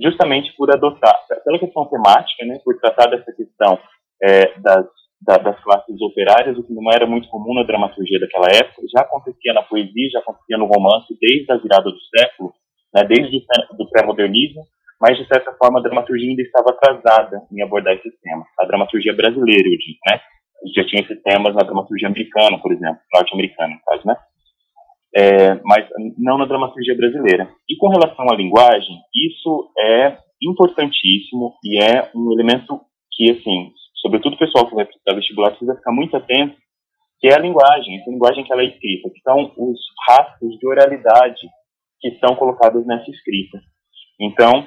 justamente 0.00 0.52
por 0.57 0.71
adotar, 0.73 1.14
pela 1.45 1.59
questão 1.59 1.87
temática, 1.87 2.45
né, 2.47 2.59
por 2.64 2.78
tratar 2.78 3.07
dessa 3.11 3.33
questão 3.33 3.78
é, 4.23 4.59
das, 4.59 4.87
da, 5.21 5.37
das 5.37 5.62
classes 5.62 6.00
operárias, 6.00 6.57
o 6.57 6.62
que 6.62 6.73
não 6.73 6.90
era 6.90 7.07
muito 7.07 7.28
comum 7.28 7.54
na 7.54 7.62
dramaturgia 7.62 8.19
daquela 8.19 8.49
época, 8.49 8.83
já 8.92 9.02
acontecia 9.02 9.52
na 9.52 9.62
poesia, 9.62 10.11
já 10.11 10.21
acontecia 10.21 10.57
no 10.57 10.66
romance 10.66 11.14
desde 11.21 11.52
a 11.52 11.57
virada 11.57 11.90
do 11.90 12.00
século, 12.16 12.52
né, 12.95 13.04
desde 13.04 13.45
o 13.78 13.90
pré-modernismo, 13.90 14.62
mas 15.00 15.16
de 15.16 15.26
certa 15.26 15.52
forma 15.52 15.78
a 15.78 15.83
dramaturgia 15.83 16.28
ainda 16.28 16.42
estava 16.42 16.71
atrasada 16.71 17.42
em 17.50 17.62
abordar 17.62 17.95
esses 17.95 18.12
temas. 18.21 18.47
A 18.59 18.66
dramaturgia 18.66 19.14
brasileira, 19.14 19.66
eu 19.66 19.78
digo, 19.78 19.99
né? 20.11 20.21
Já 20.75 20.85
tinha 20.85 21.02
esses 21.02 21.23
temas 21.23 21.55
na 21.55 21.62
dramaturgia 21.62 22.09
americana, 22.09 22.59
por 22.59 22.73
exemplo, 22.73 23.00
norte-americana, 23.12 23.75
no 23.75 23.81
caso, 23.87 24.07
né? 24.07 24.17
É, 25.17 25.55
mas 25.64 25.88
não 26.19 26.38
na 26.38 26.45
dramaturgia 26.45 26.97
brasileira. 26.97 27.50
E 27.69 27.76
com 27.76 27.88
relação 27.88 28.31
à 28.31 28.37
linguagem, 28.37 28.97
isso 29.14 29.73
é 29.79 30.19
importantíssimo 30.43 31.55
e 31.64 31.83
é 31.83 32.11
um 32.14 32.33
elemento 32.33 32.81
que, 33.12 33.31
assim, 33.31 33.73
sobretudo 34.00 34.35
o 34.35 34.38
pessoal 34.38 34.67
que 34.69 34.75
vai 34.75 34.85
prestar 34.85 35.14
vestibular 35.14 35.50
precisa 35.50 35.75
ficar 35.76 35.93
muito 35.93 36.17
atento, 36.17 36.57
que 37.19 37.29
é 37.29 37.35
a 37.35 37.40
linguagem, 37.40 37.99
essa 37.99 38.11
linguagem 38.11 38.45
que 38.45 38.52
ela 38.52 38.62
é 38.62 38.67
escrita, 38.67 39.11
que 39.11 39.21
são 39.21 39.52
os 39.57 39.79
rastros 40.09 40.59
de 40.59 40.67
oralidade 40.67 41.49
que 42.00 42.19
são 42.19 42.35
colocados 42.35 42.87
nessa 42.87 43.11
escrita. 43.11 43.61
Então, 44.19 44.67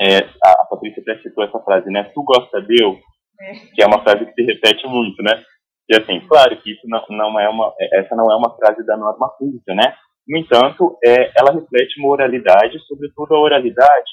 é, 0.00 0.18
a 0.44 0.66
Patrícia 0.70 1.02
até 1.02 1.20
citou 1.22 1.42
essa 1.44 1.58
frase, 1.60 1.90
né? 1.90 2.04
Tu 2.14 2.22
gosta 2.22 2.60
de 2.60 2.82
eu? 2.82 2.98
É. 3.40 3.52
que 3.74 3.82
é 3.82 3.86
uma 3.86 4.02
frase 4.02 4.26
que 4.26 4.32
se 4.34 4.42
repete 4.42 4.86
muito, 4.86 5.22
né? 5.22 5.42
E 5.88 5.96
assim, 5.96 6.20
claro 6.26 6.60
que 6.60 6.72
isso 6.72 6.86
não, 6.86 7.02
não 7.10 7.40
é 7.40 7.48
uma, 7.48 7.72
essa 7.92 8.14
não 8.14 8.30
é 8.30 8.36
uma 8.36 8.54
frase 8.56 8.84
da 8.84 8.96
norma 8.96 9.28
culta, 9.38 9.74
né? 9.74 9.94
No 10.28 10.38
entanto, 10.38 10.98
é, 11.04 11.30
ela 11.38 11.52
reflete 11.52 11.98
uma 12.00 12.10
oralidade, 12.10 12.78
sobretudo 12.86 13.34
a 13.34 13.40
oralidade 13.40 14.10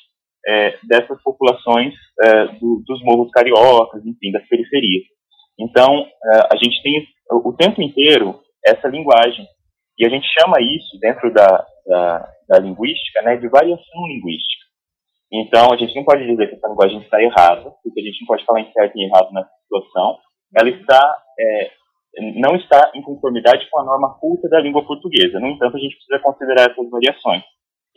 é, 0.47 0.77
dessas 0.87 1.21
populações 1.21 1.93
é, 2.21 2.45
do, 2.59 2.81
dos 2.85 3.03
morros 3.03 3.29
cariocas, 3.31 4.05
enfim, 4.05 4.31
das 4.31 4.47
periferias. 4.47 5.03
Então, 5.59 6.05
é, 6.05 6.37
a 6.53 6.55
gente 6.55 6.81
tem 6.81 7.05
o 7.31 7.53
tempo 7.53 7.81
inteiro 7.81 8.39
essa 8.65 8.87
linguagem, 8.87 9.45
e 9.97 10.05
a 10.05 10.09
gente 10.09 10.27
chama 10.39 10.57
isso, 10.61 10.97
dentro 10.99 11.31
da, 11.33 11.65
da, 11.85 12.29
da 12.49 12.59
linguística, 12.59 13.21
né, 13.23 13.37
de 13.37 13.47
variação 13.47 14.07
linguística. 14.07 14.64
Então, 15.31 15.73
a 15.73 15.77
gente 15.77 15.95
não 15.95 16.03
pode 16.03 16.25
dizer 16.25 16.47
que 16.47 16.55
essa 16.55 16.67
linguagem 16.67 17.01
está 17.01 17.21
errada, 17.21 17.71
porque 17.83 17.99
a 17.99 18.03
gente 18.03 18.21
não 18.21 18.27
pode 18.27 18.45
falar 18.45 18.61
em 18.61 18.71
certo 18.71 18.95
e 18.95 19.05
errado 19.05 19.31
nessa 19.33 19.49
situação. 19.63 20.17
Ela 20.55 20.69
está, 20.69 21.17
é, 21.39 21.71
não 22.39 22.55
está 22.55 22.91
em 22.93 23.01
conformidade 23.01 23.67
com 23.69 23.79
a 23.79 23.83
norma 23.83 24.17
culta 24.19 24.47
da 24.47 24.59
língua 24.59 24.85
portuguesa. 24.85 25.39
No 25.39 25.47
entanto, 25.47 25.75
a 25.75 25.79
gente 25.79 25.95
precisa 25.95 26.19
considerar 26.19 26.71
essas 26.71 26.89
variações. 26.89 27.43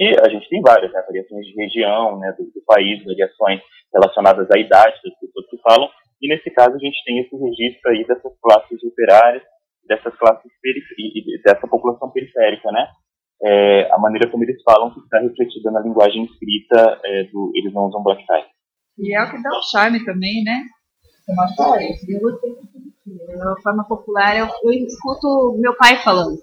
E 0.00 0.14
a 0.24 0.28
gente 0.28 0.48
tem 0.48 0.60
várias, 0.62 0.92
né, 0.92 1.02
variações 1.02 1.46
de 1.46 1.54
região, 1.54 2.18
né, 2.18 2.32
do, 2.38 2.44
do 2.44 2.62
país, 2.66 3.04
variações 3.04 3.60
relacionadas 3.92 4.48
à 4.50 4.58
idade 4.58 5.00
das 5.02 5.18
pessoas 5.18 5.46
que 5.50 5.58
falam. 5.58 5.90
E 6.22 6.28
nesse 6.28 6.50
caso, 6.50 6.74
a 6.74 6.78
gente 6.78 7.02
tem 7.04 7.18
esse 7.20 7.36
registro 7.36 7.90
aí 7.90 8.06
dessas 8.06 8.32
classes 8.40 8.82
operárias, 8.82 9.42
dessas 9.86 10.14
classes 10.16 10.50
e 10.98 11.42
dessa 11.42 11.66
população 11.66 12.10
periférica, 12.10 12.70
né? 12.70 12.88
É, 13.42 13.90
a 13.92 13.98
maneira 13.98 14.30
como 14.30 14.44
eles 14.44 14.60
falam 14.62 14.92
que 14.92 15.00
está 15.00 15.20
refletida 15.20 15.70
na 15.70 15.80
linguagem 15.80 16.24
escrita 16.24 17.00
é, 17.04 17.24
do 17.24 17.52
Eles 17.54 17.72
Não 17.72 17.86
Usam 17.86 18.02
Black 18.02 18.24
Tie. 18.26 18.44
E 18.98 19.16
é 19.16 19.22
o 19.22 19.30
que 19.30 19.42
dá 19.42 19.50
o 19.50 19.62
charme 19.62 20.04
também, 20.04 20.42
né? 20.42 20.64
Uma 21.28 21.46
forma, 21.54 21.82
eu 21.82 22.20
gostei 22.20 22.50
de 23.06 23.36
uma 23.36 23.60
forma 23.62 23.86
popular, 23.86 24.36
eu, 24.36 24.46
eu 24.46 24.72
escuto 24.72 25.56
meu 25.60 25.76
pai 25.76 26.02
falando. 26.02 26.30
Uhum. 26.30 26.38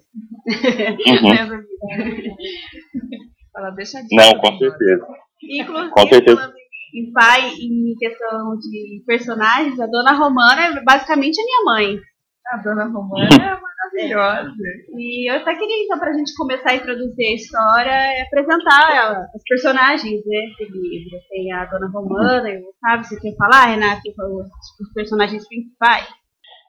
Fala, 3.51 3.71
deixa 3.71 3.99
Não, 4.11 4.39
com 4.39 4.57
certeza. 4.57 5.07
Inclusive, 5.41 5.89
com 5.91 6.07
certeza. 6.07 6.53
em 6.93 7.11
pai, 7.11 7.49
em 7.53 7.95
questão 7.97 8.55
de 8.57 9.03
personagens, 9.05 9.79
a 9.79 9.87
dona 9.87 10.13
Romana 10.13 10.65
é 10.65 10.83
basicamente 10.83 11.39
a 11.39 11.43
minha 11.43 11.63
mãe. 11.65 11.99
A 12.51 12.57
dona 12.57 12.85
Romana 12.85 13.29
é 13.33 13.59
maravilhosa. 13.95 14.51
E 14.97 15.31
eu 15.31 15.35
até 15.35 15.55
queria, 15.55 15.83
então, 15.83 15.97
para 15.97 16.11
a 16.11 16.13
gente 16.13 16.35
começar 16.35 16.71
a 16.71 16.75
introduzir 16.75 17.25
a 17.25 17.35
história, 17.35 17.91
é 17.91 18.21
apresentar 18.21 19.27
os 19.33 19.43
personagens 19.47 20.21
né, 20.25 20.41
do 20.59 20.81
livro. 20.81 21.17
Tem 21.29 21.51
a 21.53 21.65
Dona 21.65 21.89
Romana 21.91 22.49
e 22.49 22.57
o 22.57 22.69
Otávio. 22.69 23.05
Você 23.05 23.19
quer 23.19 23.35
falar, 23.37 23.67
Renato, 23.67 24.01
os 24.05 24.93
personagens 24.93 25.47
principais? 25.47 26.07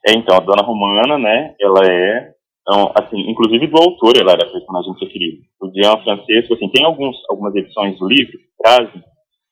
É, 0.07 0.13
então, 0.13 0.35
a 0.35 0.39
Dona 0.39 0.63
Romana, 0.63 1.17
né, 1.17 1.55
ela 1.59 1.81
é, 1.85 2.31
então, 2.61 2.91
assim, 2.95 3.19
inclusive 3.29 3.67
do 3.67 3.77
autor, 3.77 4.13
ela 4.17 4.33
era 4.33 4.43
a 4.43 4.51
personagem 4.51 4.93
preferida. 4.93 5.43
O 5.61 5.71
Jean 5.73 5.97
Francesco, 6.03 6.53
assim, 6.53 6.69
tem 6.69 6.85
alguns, 6.85 7.15
algumas 7.29 7.53
edições 7.55 7.97
do 7.99 8.07
livro 8.07 8.31
que 8.31 8.63
trazem 8.63 9.03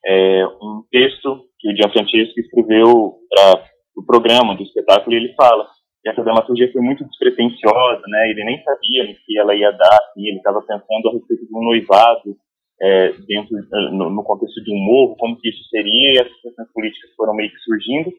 é, 0.06 0.46
um 0.62 0.84
texto 0.92 1.46
que 1.60 1.72
o 1.72 1.76
Jean 1.76 1.92
Francesco 1.92 2.40
escreveu 2.40 3.16
para 3.30 3.64
o 3.98 4.06
programa 4.06 4.56
do 4.56 4.64
espetáculo 4.64 5.16
e 5.16 5.18
ele 5.18 5.34
fala 5.36 5.66
e 6.06 6.10
essa 6.10 6.24
dramaturgia 6.24 6.72
foi 6.72 6.82
muito 6.82 7.04
despretensiosa, 7.04 8.04
né? 8.08 8.30
Ele 8.30 8.44
nem 8.46 8.64
sabia 8.64 9.06
no 9.06 9.16
que 9.16 9.40
ela 9.40 9.56
ia 9.56 9.72
dar, 9.72 9.98
assim, 10.08 10.28
ele 10.28 10.38
estava 10.38 10.62
pensando 10.62 11.10
a 11.10 11.14
respeito 11.14 11.48
de 11.48 11.58
um 11.58 11.64
noivado 11.64 12.38
é, 12.80 13.10
dentro 13.28 13.58
eh, 13.58 13.92
no, 13.92 14.10
no, 14.12 14.24
contexto 14.24 14.64
de 14.64 14.72
um 14.72 14.78
morro, 14.78 15.16
como 15.18 15.38
que 15.40 15.50
isso 15.50 15.64
seria, 15.70 16.14
e 16.14 16.20
as 16.20 16.42
questões 16.42 16.72
políticas 16.74 17.10
foram 17.16 17.34
meio 17.34 17.50
que 17.50 17.58
surgindo, 17.58 18.14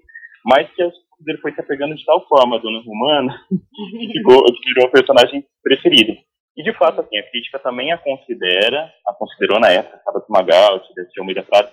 mas 0.44 0.68
que 0.74 0.82
ele 0.82 1.38
foi 1.38 1.52
se 1.52 1.60
apegando 1.60 1.94
de 1.94 2.04
tal 2.04 2.26
forma 2.26 2.56
a 2.56 2.58
Dona 2.58 2.82
Romana 2.84 3.40
que 3.50 4.12
ficou, 4.12 4.44
virou 4.64 4.88
o 4.88 4.92
personagem 4.92 5.44
preferido. 5.62 6.16
E 6.56 6.62
de 6.62 6.72
fato, 6.72 7.02
assim, 7.02 7.18
a 7.18 7.30
crítica 7.30 7.58
também 7.58 7.92
a 7.92 7.98
considera, 7.98 8.90
a 9.06 9.14
considerou 9.14 9.60
na 9.60 9.70
época, 9.70 10.00
Sabato 10.02 10.32
Magal, 10.32 10.80
Desse 10.94 11.20
Almeida 11.20 11.42
Prado, 11.42 11.70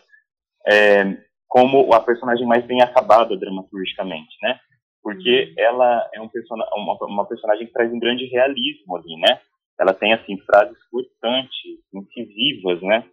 é, 0.67 1.17
como 1.48 1.93
a 1.93 2.01
personagem 2.01 2.46
mais 2.46 2.65
bem 2.65 2.82
acabada 2.82 3.38
dramaturgicamente, 3.38 4.36
né? 4.41 4.60
Porque 5.03 5.53
uhum. 5.57 5.63
ela 5.63 6.10
é 6.13 6.22
um 6.22 6.29
persona, 6.29 6.65
uma, 6.74 6.98
uma, 7.01 7.27
personagem 7.27 7.67
que 7.67 7.74
traz 7.74 7.91
um 7.91 8.00
grande 8.00 8.25
realismo 8.25 8.95
ali, 8.95 9.19
né? 9.19 9.39
Ela 9.79 9.93
tem, 9.93 10.13
assim, 10.13 10.38
frases 10.39 10.77
cortantes, 10.89 11.51
incisivas, 11.93 12.81
né? 12.81 13.03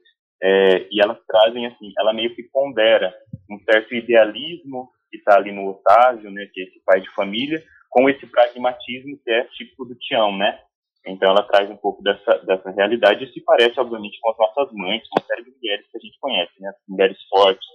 É, 0.42 0.86
e 0.90 1.02
elas 1.02 1.18
trazem, 1.26 1.66
assim, 1.66 1.92
ela 1.98 2.14
meio 2.14 2.34
que 2.34 2.44
pondera 2.44 3.12
um 3.50 3.58
certo 3.64 3.94
idealismo 3.94 4.88
que 5.10 5.18
está 5.18 5.36
ali 5.36 5.52
no 5.52 5.68
Otávio, 5.68 6.30
né, 6.30 6.48
que 6.52 6.60
é 6.60 6.64
esse 6.64 6.80
pai 6.84 7.00
de 7.00 7.10
família, 7.10 7.62
com 7.90 8.08
esse 8.08 8.24
pragmatismo 8.26 9.18
que 9.22 9.30
é 9.30 9.44
típico 9.48 9.84
do 9.84 9.96
Tião, 9.96 10.36
né? 10.36 10.58
Então 11.04 11.30
ela 11.30 11.42
traz 11.42 11.68
um 11.68 11.76
pouco 11.76 12.02
dessa, 12.02 12.38
dessa 12.38 12.70
realidade 12.70 13.24
e 13.24 13.32
se 13.32 13.42
parece, 13.42 13.80
obviamente, 13.80 14.18
com 14.20 14.30
as 14.30 14.38
nossas 14.38 14.72
mães, 14.72 15.02
com 15.08 15.20
a 15.20 15.26
série 15.26 15.44
de 15.44 15.50
mulheres 15.50 15.86
que 15.90 15.96
a 15.96 16.00
gente 16.00 16.18
conhece, 16.20 16.52
né? 16.60 16.68
As 16.68 16.88
mulheres 16.88 17.18
fortes, 17.28 17.66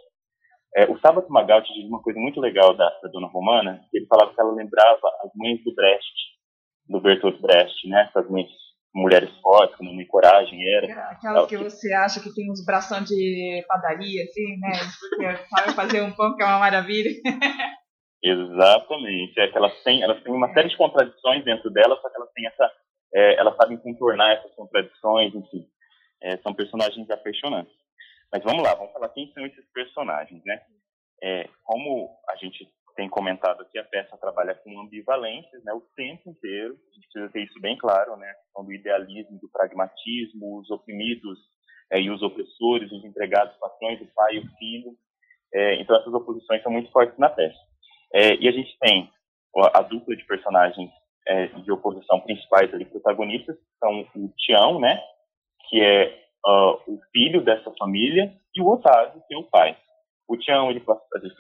é, 0.76 0.92
o 0.92 1.00
Sábado 1.00 1.26
Magaldi 1.30 1.74
diz 1.74 1.88
uma 1.88 2.02
coisa 2.02 2.20
muito 2.20 2.42
legal 2.42 2.76
da, 2.76 2.90
da, 3.02 3.08
dona 3.08 3.28
Romana, 3.28 3.82
que 3.90 3.98
ele 3.98 4.08
falava 4.08 4.34
que 4.34 4.42
ela 4.42 4.54
lembrava 4.54 5.08
as 5.24 5.32
mães 5.34 5.64
do 5.64 5.74
Brecht, 5.74 6.14
do 6.90 7.00
Bertolt 7.00 7.40
Brecht, 7.40 7.88
né? 7.88 8.10
Essas 8.10 8.30
mães, 8.30 8.50
mulheres 8.94 9.30
fortes, 9.42 9.78
com 9.78 9.86
uma 9.86 10.06
coragem, 10.06 10.60
era. 10.76 11.12
Aquelas 11.12 11.48
que 11.48 11.58
você 11.58 11.94
acha 11.94 12.22
que 12.22 12.34
tem 12.36 12.52
uns 12.52 12.66
bração 12.66 13.02
de 13.02 13.64
padaria, 13.70 14.24
assim, 14.24 14.60
né? 14.60 14.72
Porque 15.00 15.46
sabe 15.48 15.74
fazer 15.74 16.02
um 16.02 16.12
pão 16.12 16.36
que 16.36 16.44
é 16.44 16.46
uma 16.46 16.60
maravilha. 16.60 17.12
Exatamente. 18.22 19.40
É 19.40 19.48
que 19.48 19.58
elas 19.58 19.82
têm, 19.82 20.04
elas 20.04 20.22
têm 20.24 20.34
uma 20.34 20.52
série 20.54 20.68
de 20.68 20.78
contradições 20.78 21.46
dentro 21.46 21.70
delas, 21.70 22.02
só 22.02 22.10
que 22.10 22.18
elas 22.18 22.32
têm 22.34 22.48
essa, 22.48 22.72
é, 23.14 23.40
elas 23.40 23.56
sabem 23.56 23.78
contornar 23.78 24.34
essas 24.34 24.54
contradições, 24.56 25.34
enfim. 25.34 25.66
É, 26.22 26.36
são 26.38 26.54
personagens 26.54 27.10
apaixonantes. 27.10 27.85
Mas 28.36 28.44
vamos 28.44 28.64
lá, 28.64 28.76
vamos 28.76 28.92
falar 28.92 29.08
quem 29.10 29.32
são 29.32 29.46
esses 29.46 29.66
personagens, 29.72 30.44
né? 30.44 30.60
É, 31.24 31.48
como 31.64 32.10
a 32.30 32.36
gente 32.36 32.68
tem 32.94 33.08
comentado 33.08 33.62
aqui, 33.62 33.80
a 33.80 33.84
peça 33.86 34.18
trabalha 34.18 34.54
com 34.56 34.78
ambivalências, 34.78 35.64
né, 35.64 35.72
o 35.72 35.80
tempo 35.96 36.30
inteiro. 36.30 36.74
A 36.74 36.96
gente 36.96 37.08
precisa 37.08 37.32
ter 37.32 37.44
isso 37.46 37.62
bem 37.62 37.78
claro, 37.78 38.18
né, 38.18 38.34
do 38.54 38.74
idealismo, 38.74 39.40
do 39.40 39.50
pragmatismo, 39.50 40.60
os 40.60 40.70
oprimidos 40.70 41.40
é, 41.90 42.02
e 42.02 42.10
os 42.10 42.22
opressores, 42.22 42.92
os 42.92 43.06
empregados, 43.06 43.56
patrões, 43.56 44.02
o 44.02 44.14
pai 44.14 44.36
e 44.36 44.40
o 44.40 44.48
filho. 44.58 44.92
É, 45.54 45.76
então 45.76 45.96
essas 45.96 46.14
oposições 46.14 46.62
são 46.62 46.74
muito 46.74 46.92
fortes 46.92 47.18
na 47.18 47.30
peça. 47.30 47.58
É, 48.14 48.36
e 48.36 48.50
a 48.50 48.52
gente 48.52 48.78
tem 48.80 49.10
a, 49.60 49.80
a 49.80 49.82
dupla 49.82 50.14
de 50.14 50.26
personagens 50.26 50.92
é, 51.26 51.48
de 51.48 51.72
oposição 51.72 52.20
principais 52.20 52.74
ali, 52.74 52.84
protagonistas, 52.84 53.56
são 53.80 54.02
o 54.14 54.30
Tião, 54.38 54.78
né, 54.78 55.02
que 55.70 55.82
é 55.82 56.25
uh, 56.46 56.76
o 56.88 57.00
filho 57.12 57.44
dessa 57.44 57.72
família, 57.78 58.34
e 58.56 58.62
o 58.62 58.70
Otávio, 58.72 59.22
que 59.28 59.34
é 59.34 59.38
o 59.38 59.44
pai. 59.44 59.78
O 60.28 60.38
Tião 60.38 60.72
ele, 60.72 60.84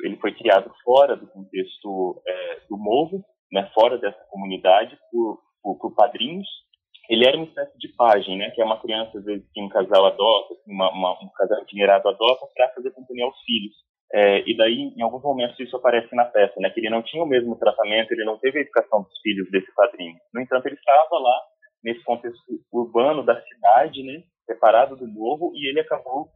ele 0.04 0.18
foi 0.18 0.34
criado 0.34 0.72
fora 0.84 1.16
do 1.16 1.28
contexto 1.28 2.22
é, 2.28 2.60
do 2.70 2.78
Morro, 2.78 3.24
né, 3.52 3.70
fora 3.74 3.98
dessa 3.98 4.24
comunidade, 4.30 4.98
por, 5.12 5.40
por, 5.62 5.80
por, 5.80 5.96
padrinhos. 5.96 6.48
Ele 7.10 7.26
era 7.26 7.38
uma 7.38 7.46
espécie 7.46 7.78
de 7.78 7.88
pajem, 7.96 8.38
né, 8.38 8.52
que 8.52 8.62
é 8.62 8.66
uma 8.66 8.80
criança, 8.80 9.18
às 9.18 9.26
vezes, 9.26 9.48
que 9.54 9.62
um 9.62 9.70
casal 9.70 10.06
adota, 10.06 10.54
assim, 10.54 10.72
uma, 10.72 10.92
uma, 10.92 11.12
um 11.24 11.30
casal 11.36 11.62
endinheirado 11.62 12.08
adota 12.10 12.48
para 12.56 12.74
fazer 12.74 12.92
companhia 12.92 13.26
aos 13.26 13.40
filhos. 13.42 13.74
É, 14.14 14.50
e 14.50 14.56
daí, 14.56 14.94
em 14.96 15.02
alguns 15.02 15.24
momentos, 15.24 15.60
isso 15.60 15.76
aparece 15.78 16.14
na 16.16 16.26
peça, 16.26 16.54
né, 16.60 16.70
que 16.70 16.80
ele 16.80 16.90
não 16.90 17.02
tinha 17.02 17.24
o 17.24 17.28
mesmo 17.28 17.58
tratamento, 17.58 18.12
ele 18.12 18.24
não 18.24 18.38
teve 18.38 18.60
a 18.60 18.62
educação 18.62 19.02
dos 19.02 19.20
filhos 19.22 19.50
desse 19.50 19.74
padrinho. 19.74 20.16
No 20.34 20.42
entanto, 20.42 20.68
ele 20.68 20.76
estava 20.76 21.18
lá, 21.18 21.42
nesse 21.86 22.04
contexto 22.04 22.42
urbano 22.74 23.24
da 23.24 23.39
cidade, 23.39 24.01
né, 24.01 24.24
separado 24.48 24.96
do 24.96 25.08
morro, 25.08 25.51
e 25.54 25.70
ele 25.70 25.80
acabou 25.80 26.27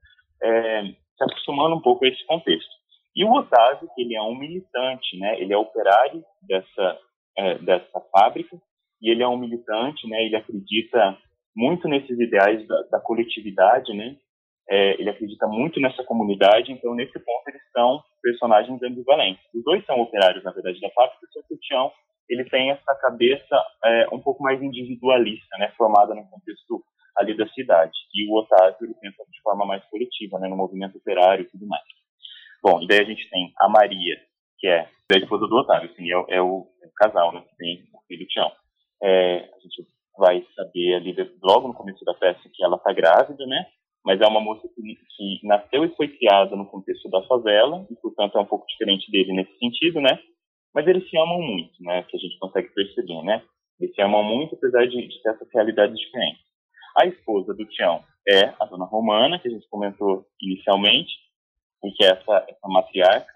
é, 0.42 0.84
se 0.84 1.24
acostumando 1.24 1.76
um 1.76 1.82
pouco 1.82 2.06
a 2.06 2.08
esse 2.08 2.24
contexto. 2.28 2.70
E 3.16 3.26
o 3.26 3.34
Otávio, 3.34 3.90
ele 3.98 4.16
é 4.16 4.22
um 4.22 4.36
militante, 4.36 5.18
né? 5.18 5.42
Ele 5.42 5.52
é 5.52 5.58
operário 5.58 6.24
dessa 6.44 7.00
é, 7.38 7.58
dessa 7.58 8.00
fábrica 8.12 8.56
e 9.02 9.10
ele 9.10 9.24
é 9.24 9.28
um 9.28 9.38
militante, 9.38 10.08
né? 10.08 10.24
Ele 10.24 10.36
acredita 10.36 11.18
muito 11.56 11.88
nesses 11.88 12.18
ideais 12.20 12.66
da, 12.68 12.82
da 12.92 13.00
coletividade, 13.00 13.92
né? 13.94 14.16
É, 14.70 15.02
ele 15.02 15.10
acredita 15.10 15.48
muito 15.48 15.80
nessa 15.80 16.04
comunidade, 16.04 16.72
então 16.72 16.94
nesse 16.94 17.18
ponto 17.20 17.48
eles 17.48 17.62
são 17.72 18.04
personagens 18.22 18.82
ambivalentes. 18.84 19.44
Os 19.54 19.64
dois 19.64 19.84
são 19.86 20.00
operários, 20.00 20.44
na 20.44 20.52
verdade, 20.52 20.80
da 20.80 20.92
fábrica, 20.92 21.28
só 21.34 21.42
que 21.48 21.56
o 21.56 21.58
Tião 21.58 21.92
ele 22.30 22.46
tem 22.46 22.72
essa 22.72 22.96
cabeça 23.02 23.56
é, 23.84 24.08
um 24.14 24.20
pouco 24.20 24.44
mais 24.44 24.62
individualista, 24.62 25.58
né? 25.58 25.74
Formada 25.78 26.14
num 26.14 26.26
contexto 26.26 26.84
ali 27.18 27.36
da 27.36 27.48
cidade. 27.50 27.98
E 28.14 28.30
o 28.30 28.38
Otávio 28.38 28.78
ele 28.82 28.96
pensa 29.02 29.24
de 29.30 29.42
forma 29.42 29.66
mais 29.66 29.84
coletiva, 29.86 30.40
né, 30.40 30.48
no 30.48 30.56
movimento 30.56 30.98
operário 30.98 31.44
e 31.44 31.50
tudo 31.50 31.68
mais. 31.68 31.84
Bom, 32.64 32.82
e 32.82 32.88
daí 32.88 33.00
a 33.00 33.06
gente 33.06 33.30
tem 33.30 33.54
a 33.60 33.70
Maria, 33.70 34.18
que 34.58 34.68
é 34.68 34.88
a 35.12 35.18
esposa 35.18 35.48
do 35.48 35.56
Otávio, 35.56 35.90
assim, 35.92 36.10
é, 36.12 36.38
é, 36.38 36.42
o, 36.42 36.68
é, 36.82 36.88
o, 36.88 36.92
casal, 36.96 37.34
né, 37.34 37.42
que 37.42 37.58
tem 37.58 37.84
o 37.94 38.02
filho 38.08 38.28
Tião. 38.28 38.52
É, 39.02 39.50
a 39.54 39.60
gente 39.60 39.88
vai 40.18 40.46
saber 40.56 40.96
ali 40.96 41.16
logo 41.42 41.70
no 41.70 41.74
começo 41.74 42.04
da 42.04 42.14
peça 42.14 42.42
que 42.54 42.64
ela 42.64 42.76
está 42.76 42.92
grávida, 42.92 43.46
né? 43.46 43.66
Mas 44.04 44.20
é 44.20 44.28
uma 44.28 44.42
moça 44.42 44.68
que, 44.68 44.82
que, 44.82 45.48
nasceu 45.48 45.86
e 45.86 45.96
foi 45.96 46.08
criada 46.08 46.56
no 46.56 46.66
contexto 46.66 47.10
da 47.10 47.22
favela 47.24 47.86
e, 47.90 47.96
portanto, 47.96 48.38
é 48.38 48.42
um 48.42 48.46
pouco 48.46 48.66
diferente 48.68 49.10
dele 49.12 49.34
nesse 49.34 49.58
sentido, 49.58 50.02
né? 50.02 50.20
Mas 50.74 50.88
eles 50.88 51.10
se 51.10 51.18
amam 51.18 51.42
muito, 51.42 51.74
né? 51.82 52.04
Que 52.04 52.18
a 52.18 52.20
gente 52.20 52.38
consegue 52.40 52.70
perceber, 52.70 53.22
né? 53.24 53.44
Eles 53.80 53.96
se 53.96 54.02
amam 54.02 54.24
muito, 54.24 54.56
apesar 54.56 54.86
de, 54.86 55.08
de 55.08 55.22
ter 55.22 55.30
essas 55.30 55.48
realidades 55.54 55.98
diferentes. 55.98 56.42
A 56.98 57.06
esposa 57.06 57.54
do 57.54 57.66
Tião 57.66 58.04
é 58.28 58.54
a 58.60 58.66
dona 58.66 58.86
Romana, 58.86 59.40
que 59.40 59.48
a 59.48 59.52
gente 59.52 59.68
comentou 59.70 60.26
inicialmente, 60.42 61.12
que 61.96 62.04
é 62.04 62.10
essa, 62.10 62.46
essa 62.48 62.68
matriarca, 62.68 63.34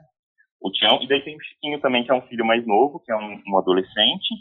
o 0.61 0.69
Tião. 0.71 1.01
E 1.01 1.07
daí 1.07 1.21
tem 1.21 1.35
o 1.35 1.43
Chiquinho 1.43 1.79
também, 1.79 2.03
que 2.03 2.11
é 2.11 2.13
um 2.13 2.27
filho 2.27 2.45
mais 2.45 2.65
novo, 2.65 2.99
que 2.99 3.11
é 3.11 3.15
um, 3.15 3.41
um 3.47 3.57
adolescente, 3.57 4.33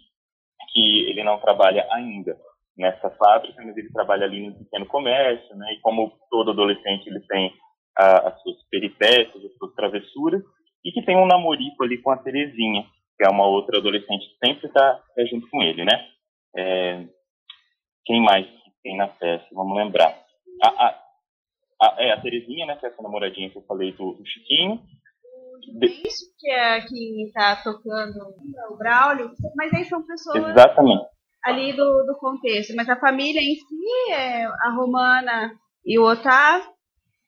que 0.73 1.11
ele 1.11 1.23
não 1.23 1.39
trabalha 1.39 1.87
ainda 1.93 2.37
nessa 2.77 3.11
fábrica, 3.11 3.63
mas 3.65 3.77
ele 3.77 3.93
trabalha 3.93 4.25
ali 4.25 4.47
no 4.47 4.55
pequeno 4.55 4.87
comércio, 4.87 5.55
né? 5.57 5.75
E 5.75 5.81
como 5.81 6.13
todo 6.31 6.51
adolescente, 6.51 7.07
ele 7.07 7.21
tem 7.21 7.53
a, 7.97 8.29
as 8.29 8.43
suas 8.43 8.57
peripécias, 8.71 9.45
as 9.45 9.55
suas 9.57 9.75
travessuras, 9.75 10.43
e 10.85 10.93
que 10.93 11.03
tem 11.03 11.17
um 11.17 11.27
namorico 11.27 11.85
ali 11.85 11.99
com 11.99 12.11
a 12.11 12.17
Terezinha, 12.17 12.85
que 13.17 13.25
é 13.25 13.29
uma 13.29 13.47
outra 13.47 13.79
adolescente 13.79 14.27
que 14.29 14.47
sempre 14.47 14.67
está 14.67 15.01
é, 15.17 15.27
junto 15.27 15.49
com 15.49 15.63
ele, 15.63 15.85
né? 15.85 16.09
É, 16.57 17.07
quem 18.05 18.23
mais 18.23 18.47
tem 18.83 18.97
na 18.97 19.09
festa, 19.09 19.49
vamos 19.53 19.77
lembrar. 19.77 20.19
A, 20.63 20.69
a, 20.69 21.03
a, 21.83 21.97
é, 21.99 22.13
a 22.13 22.21
Terezinha, 22.21 22.67
né, 22.67 22.77
que 22.77 22.87
é 22.87 22.89
essa 22.89 23.03
namoradinha 23.03 23.51
que 23.51 23.57
eu 23.57 23.63
falei 23.63 23.93
do, 23.93 24.15
do 24.15 24.27
Chiquinho. 24.27 24.81
Isso 25.81 26.27
que 26.39 26.51
é 26.51 26.81
quem 26.81 27.27
está 27.27 27.57
tocando 27.63 28.19
o 28.71 28.77
Braulio, 28.77 29.31
mas 29.57 29.73
aí 29.73 29.85
são 29.85 30.05
pessoas 30.05 30.49
Exatamente. 30.49 31.05
ali 31.45 31.73
do, 31.73 32.05
do 32.05 32.17
contexto. 32.19 32.75
Mas 32.75 32.89
a 32.89 32.99
família 32.99 33.41
em 33.41 33.55
si 33.55 34.13
é 34.13 34.45
a 34.45 34.75
Romana 34.75 35.53
e 35.87 35.99
o 35.99 36.05
Otávio, 36.05 36.69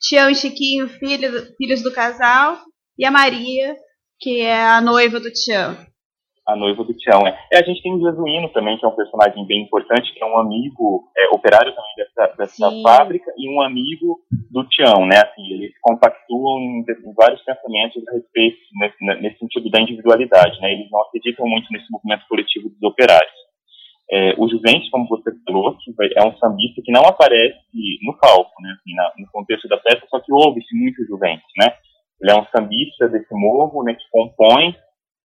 Tião 0.01 0.29
e 0.29 0.35
Chiquinho, 0.35 0.89
filho, 0.89 1.55
filhos 1.57 1.83
do 1.83 1.93
casal, 1.93 2.59
e 2.99 3.05
a 3.05 3.11
Maria, 3.11 3.77
que 4.21 4.41
é 4.41 4.65
a 4.65 4.81
noiva 4.81 5.21
do 5.21 5.31
Tião 5.31 5.77
a 6.47 6.55
noiva 6.55 6.85
do 6.85 6.95
Tião. 6.95 7.27
É. 7.27 7.37
E 7.53 7.57
a 7.57 7.63
gente 7.63 7.83
tem 7.83 7.93
o 7.95 8.01
Jesuíno 8.01 8.49
também, 8.51 8.77
que 8.79 8.85
é 8.85 8.89
um 8.89 8.95
personagem 8.95 9.47
bem 9.47 9.63
importante, 9.63 10.13
que 10.13 10.23
é 10.23 10.27
um 10.27 10.39
amigo, 10.39 11.09
é, 11.17 11.35
operário 11.35 11.75
também 11.75 11.95
dessa, 11.97 12.37
dessa 12.37 12.71
fábrica, 12.83 13.33
e 13.37 13.49
um 13.49 13.63
amigo 13.63 14.21
do 14.51 14.65
Tião, 14.69 15.07
né? 15.07 15.17
Assim, 15.17 15.43
eles 15.53 15.73
compactuam 15.81 16.61
em, 16.61 16.81
em 16.81 17.15
vários 17.15 17.43
pensamentos 17.43 18.03
a 18.09 18.13
respeito, 18.13 18.59
nesse, 18.75 19.23
nesse, 19.23 19.39
sentido 19.39 19.71
da 19.71 19.81
individualidade, 19.81 20.61
né? 20.61 20.73
Eles 20.73 20.91
não 20.91 21.01
acreditam 21.03 21.47
muito 21.47 21.67
nesse 21.73 21.91
movimento 21.91 22.27
coletivo 22.29 22.69
dos 22.69 22.83
operários. 22.83 23.45
É, 24.11 24.35
o 24.37 24.47
Juventus, 24.47 24.91
como 24.91 25.09
você 25.09 25.31
falou, 25.47 25.75
é 26.15 26.27
um 26.27 26.37
sambista 26.37 26.83
que 26.85 26.93
não 26.93 27.07
aparece 27.07 27.57
no 28.03 28.19
palco, 28.19 28.53
né? 28.61 28.77
Assim, 28.79 28.95
na, 28.95 29.13
no 29.17 29.27
contexto 29.33 29.67
da 29.67 29.79
peça, 29.79 30.07
só 30.11 30.21
que 30.21 30.31
ouve-se 30.31 30.77
muito 30.77 31.07
Juventus, 31.07 31.51
né? 31.59 31.73
Ele 32.21 32.33
é 32.33 32.41
um 32.41 32.47
sambista 32.47 33.09
desse 33.09 33.33
morro, 33.35 33.83
né? 33.83 33.95
Que 33.95 34.05
compõe 34.11 34.75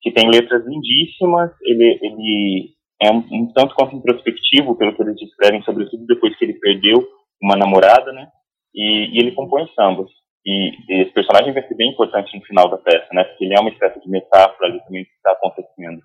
que 0.02 0.12
tem 0.12 0.30
letras 0.30 0.66
lindíssimas, 0.66 1.52
ele, 1.62 2.00
ele 2.02 2.70
é 3.02 3.12
um, 3.12 3.18
um, 3.18 3.54
tanto 3.54 3.76
quanto 3.76 3.96
introspectivo, 3.96 4.76
pelo 4.78 4.96
que 4.96 5.02
eles 5.02 5.16
descrevem, 5.16 5.62
sobretudo 5.64 6.06
depois 6.06 6.38
que 6.38 6.46
ele 6.46 6.60
perdeu 6.60 7.06
uma 7.42 7.58
namorada, 7.58 8.12
né? 8.14 8.28
E, 8.74 9.16
e 9.16 9.20
ele 9.20 9.34
compõe 9.34 9.68
sambas. 9.76 10.10
E, 10.46 10.72
e, 10.90 11.02
esse 11.04 11.12
personagem 11.12 11.54
vai 11.54 11.68
ser 11.68 11.76
bem 11.76 11.92
importante 11.92 12.36
no 12.38 12.46
final 12.46 12.70
da 12.70 12.78
peça, 12.78 13.08
né? 13.14 13.24
Porque 13.24 13.46
ele 13.46 13.56
é 13.56 13.60
uma 13.60 13.72
espécie 13.72 14.00
de 14.00 14.10
metáfora 14.10 14.70
ali 14.70 14.80
também 14.84 15.04
que 15.04 15.12
está 15.12 15.32
acontecendo 15.32 16.00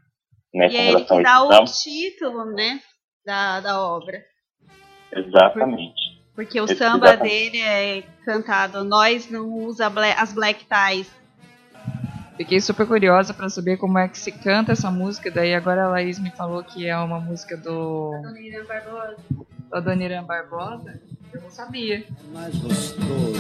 nessa 0.52 0.74
e 0.74 0.76
é 0.76 0.80
relação 0.82 1.16
ele 1.18 1.24
dá 1.24 1.60
o 1.60 1.64
título, 1.64 2.44
né? 2.52 2.80
Da, 3.24 3.60
da 3.60 3.80
obra. 3.80 4.22
Exatamente. 5.12 6.03
Porque 6.34 6.60
o 6.60 6.66
samba 6.66 7.08
exatamente. 7.08 7.52
dele 7.52 7.60
é 7.60 8.02
cantado 8.24 8.82
Nós 8.82 9.30
não 9.30 9.48
usa 9.48 9.92
as 10.18 10.32
black 10.32 10.64
ties 10.64 11.08
Fiquei 12.36 12.60
super 12.60 12.86
curiosa 12.86 13.32
para 13.32 13.48
saber 13.48 13.76
como 13.76 13.96
é 13.96 14.08
que 14.08 14.18
se 14.18 14.32
canta 14.32 14.72
essa 14.72 14.90
música. 14.90 15.30
Daí 15.30 15.54
agora 15.54 15.84
a 15.84 15.88
Laís 15.88 16.18
me 16.18 16.32
falou 16.32 16.64
que 16.64 16.84
é 16.84 16.96
uma 16.98 17.20
música 17.20 17.56
do. 17.56 18.10
Da 18.10 18.28
Dona 18.28 18.40
Irã 18.40 18.64
Barbosa. 18.64 19.16
Da 19.70 19.80
Dona 19.80 20.04
Irã 20.04 20.24
Barbosa? 20.24 21.00
Eu 21.32 21.40
não 21.40 21.50
sabia. 21.50 22.04
Mais 22.32 22.52
gostoso. 22.56 23.34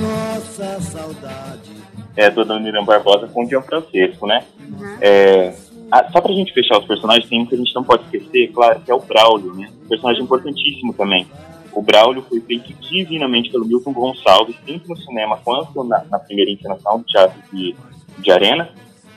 Nossa 0.00 0.80
saudade. 0.80 1.70
É 2.16 2.30
do 2.30 2.46
Dona 2.46 2.66
Irã 2.66 2.82
Barbosa 2.82 3.26
com 3.28 3.44
o 3.44 3.46
Dion 3.46 3.60
Francisco, 3.60 4.26
né? 4.26 4.42
Uhum. 4.58 4.98
É, 5.02 5.54
ah, 5.94 6.10
só 6.10 6.20
pra 6.20 6.32
gente 6.32 6.52
fechar 6.52 6.76
os 6.76 6.86
personagens, 6.86 7.28
tem 7.28 7.40
um 7.40 7.46
que 7.46 7.54
a 7.54 7.58
gente 7.58 7.72
não 7.72 7.84
pode 7.84 8.02
esquecer, 8.02 8.50
claro, 8.52 8.80
que 8.80 8.90
é 8.90 8.94
o 8.94 8.98
Braulio, 8.98 9.54
né? 9.54 9.70
Um 9.84 9.88
personagem 9.88 10.24
importantíssimo 10.24 10.92
também. 10.92 11.24
O 11.72 11.80
Braulio 11.80 12.20
foi 12.28 12.40
feito 12.40 12.74
divinamente 12.80 13.48
pelo 13.48 13.64
Milton 13.64 13.92
Gonçalves, 13.92 14.56
tanto 14.66 14.88
no 14.88 14.96
cinema 14.96 15.38
quanto 15.44 15.84
na, 15.84 16.02
na 16.10 16.18
primeira 16.18 16.50
encenação 16.50 16.98
do 16.98 17.04
teatro 17.04 17.40
de, 17.52 17.76
de 18.18 18.30
arena. 18.32 18.70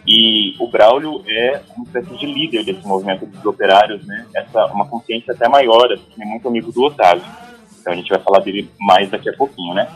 E 0.06 0.54
o 0.60 0.68
Braulio 0.68 1.24
é 1.28 1.64
uma 1.76 1.84
espécie 1.84 2.16
de 2.16 2.28
líder 2.28 2.64
desse 2.64 2.86
movimento 2.88 3.26
dos 3.26 3.44
operários, 3.44 4.06
né? 4.06 4.28
Essa 4.36 4.68
uma 4.68 4.86
consciência 4.86 5.34
até 5.34 5.50
maior, 5.50 5.92
assim, 5.92 6.22
é 6.22 6.26
muito 6.26 6.48
amigo 6.48 6.72
do 6.72 6.84
Otávio. 6.84 7.24
Então 7.82 7.92
a 7.92 7.96
gente 7.96 8.10
vai 8.10 8.20
falar 8.20 8.42
dele 8.42 8.70
mais 8.80 9.10
daqui 9.10 9.30
a 9.30 9.34
pouquinho, 9.34 9.74
né? 9.74 9.88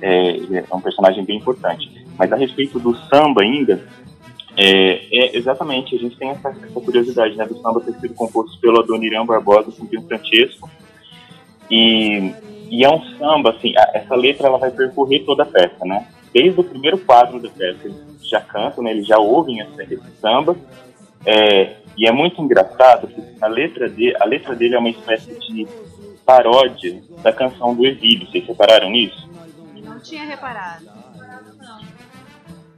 É, 0.00 0.64
é 0.70 0.74
um 0.74 0.80
personagem 0.80 1.22
bem 1.26 1.36
importante. 1.36 1.92
Mas 2.18 2.32
a 2.32 2.36
respeito 2.36 2.78
do 2.78 2.96
samba 3.08 3.42
ainda, 3.42 3.86
é, 4.56 5.08
é, 5.10 5.36
exatamente, 5.36 5.96
a 5.96 5.98
gente 5.98 6.16
tem 6.16 6.30
essa, 6.30 6.50
essa, 6.50 6.80
curiosidade, 6.80 7.36
né, 7.36 7.46
do 7.46 7.60
samba 7.60 7.80
ter 7.80 7.94
sido 7.94 8.14
composto 8.14 8.58
pelo 8.60 8.80
Adoniran 8.80 9.24
Barbosa 9.24 9.72
com 9.72 9.86
Pio 9.86 10.02
Francesco, 10.02 10.70
e, 11.70 12.34
e 12.70 12.84
é 12.84 12.90
um 12.90 13.02
samba, 13.16 13.50
assim, 13.50 13.72
a, 13.76 13.90
essa 13.94 14.14
letra 14.14 14.48
ela 14.48 14.58
vai 14.58 14.70
percorrer 14.70 15.24
toda 15.24 15.42
a 15.44 15.46
peça, 15.46 15.84
né? 15.84 16.06
Desde 16.34 16.60
o 16.60 16.64
primeiro 16.64 16.98
quadro 16.98 17.40
da 17.40 17.48
peça, 17.48 17.80
eles 17.84 18.28
já 18.28 18.40
cantam, 18.40 18.84
né, 18.84 18.90
eles 18.90 19.06
já 19.06 19.18
ouvem 19.18 19.60
esse, 19.60 19.94
esse 19.94 20.20
samba. 20.20 20.56
É, 21.24 21.76
e 21.96 22.06
é 22.06 22.12
muito 22.12 22.40
engraçado 22.42 23.06
porque 23.06 23.22
a 23.40 23.46
letra, 23.46 23.88
de, 23.88 24.14
a 24.20 24.24
letra 24.24 24.54
dele 24.54 24.74
é 24.74 24.78
uma 24.78 24.90
espécie 24.90 25.38
de 25.38 25.66
paródia 26.26 27.02
da 27.22 27.32
canção 27.32 27.74
do 27.74 27.86
exílio. 27.86 28.30
Vocês 28.30 28.46
repararam 28.46 28.90
nisso? 28.90 29.30
Não 29.82 30.00
tinha 30.00 30.24
reparado. 30.24 30.86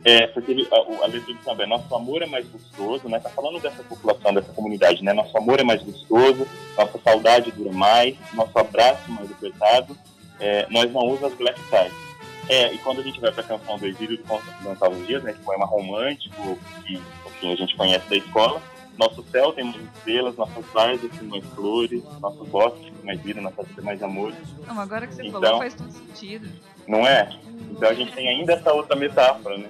É, 0.04 0.26
porque 0.26 0.50
ele, 0.50 0.68
a, 0.70 1.04
a, 1.04 1.06
letra 1.06 1.32
do 1.32 1.42
samba 1.42 1.62
é 1.62 1.66
Nosso 1.66 1.94
amor 1.94 2.20
é 2.22 2.26
mais 2.26 2.46
gostoso, 2.46 3.08
né? 3.08 3.18
Tá 3.18 3.30
falando 3.30 3.58
dessa 3.58 3.82
população, 3.82 4.34
dessa 4.34 4.52
comunidade, 4.52 5.02
né? 5.02 5.14
Nosso 5.14 5.36
amor 5.38 5.58
é 5.58 5.64
mais 5.64 5.82
gostoso, 5.82 6.46
nossa 6.76 6.98
saudade 6.98 7.50
dura 7.52 7.72
mais, 7.72 8.14
nosso 8.34 8.58
abraço 8.58 9.10
mais 9.10 9.30
apertado, 9.30 9.96
é, 10.38 10.66
nós 10.70 10.92
não 10.92 11.08
usamos 11.08 11.36
black 11.38 11.58
tie. 11.70 11.90
É, 12.50 12.74
e 12.74 12.78
quando 12.78 13.00
a 13.00 13.02
gente 13.02 13.18
vai 13.18 13.32
para 13.32 13.42
a 13.42 13.46
canção 13.46 13.78
do 13.78 13.86
Exílio 13.86 14.18
do 14.18 14.24
Gonçalves 14.62 15.06
Dias, 15.06 15.22
né, 15.22 15.32
que 15.32 15.38
poema 15.38 15.64
romântico, 15.64 16.58
que 16.84 17.00
enfim, 17.26 17.52
a 17.52 17.56
gente 17.56 17.74
conhece 17.74 18.06
da 18.08 18.16
escola, 18.16 18.60
nosso 18.98 19.24
céu 19.30 19.52
tem 19.52 19.64
mais 19.64 19.82
estrelas, 19.82 20.36
nossas 20.36 20.64
várzeas 20.66 21.10
têm 21.12 21.28
mais 21.28 21.44
flores, 21.46 22.02
nossos 22.20 22.46
bosques 22.48 22.92
têm 22.92 23.04
mais 23.04 23.20
vida, 23.20 23.40
nossa 23.40 23.62
vida 23.62 23.82
mais 23.82 24.02
amor. 24.02 24.32
Não, 24.66 24.78
agora 24.78 25.06
que 25.06 25.14
você 25.14 25.26
então, 25.26 25.40
falou 25.40 25.58
faz 25.58 25.74
todo 25.74 25.90
sentido. 25.90 26.48
Não 26.86 27.06
é? 27.06 27.28
Então 27.70 27.88
a 27.88 27.94
gente 27.94 28.12
tem 28.12 28.28
ainda 28.28 28.52
essa 28.54 28.72
outra 28.72 28.94
metáfora, 28.96 29.58
né? 29.58 29.68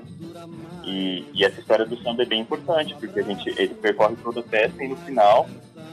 E, 0.85 1.25
e 1.33 1.45
essa 1.45 1.59
história 1.61 1.87
do 1.87 1.97
samba 2.03 2.23
é 2.23 2.27
bem 2.27 2.41
importante, 2.41 2.95
porque 2.95 3.21
a 3.21 3.23
gente, 3.23 3.49
ele 3.49 3.75
percorre 3.75 4.17
toda 4.23 4.41
a 4.41 4.43
festa 4.43 4.85
e 4.85 4.89
no 4.89 4.97
final 4.97 5.49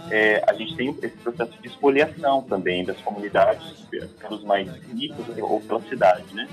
é, 0.10 0.44
a 0.46 0.54
gente 0.54 0.76
tem 0.76 0.90
esse 1.02 1.16
processo 1.18 1.54
de 1.62 1.68
espoliação 1.68 2.44
também 2.44 2.84
das 2.84 2.98
comunidades 2.98 3.86
pelos 4.20 4.44
mais 4.44 4.68
ricos 4.94 5.26
ou 5.38 5.62
pela 5.62 5.82
cidade, 5.84 6.26
né? 6.34 6.48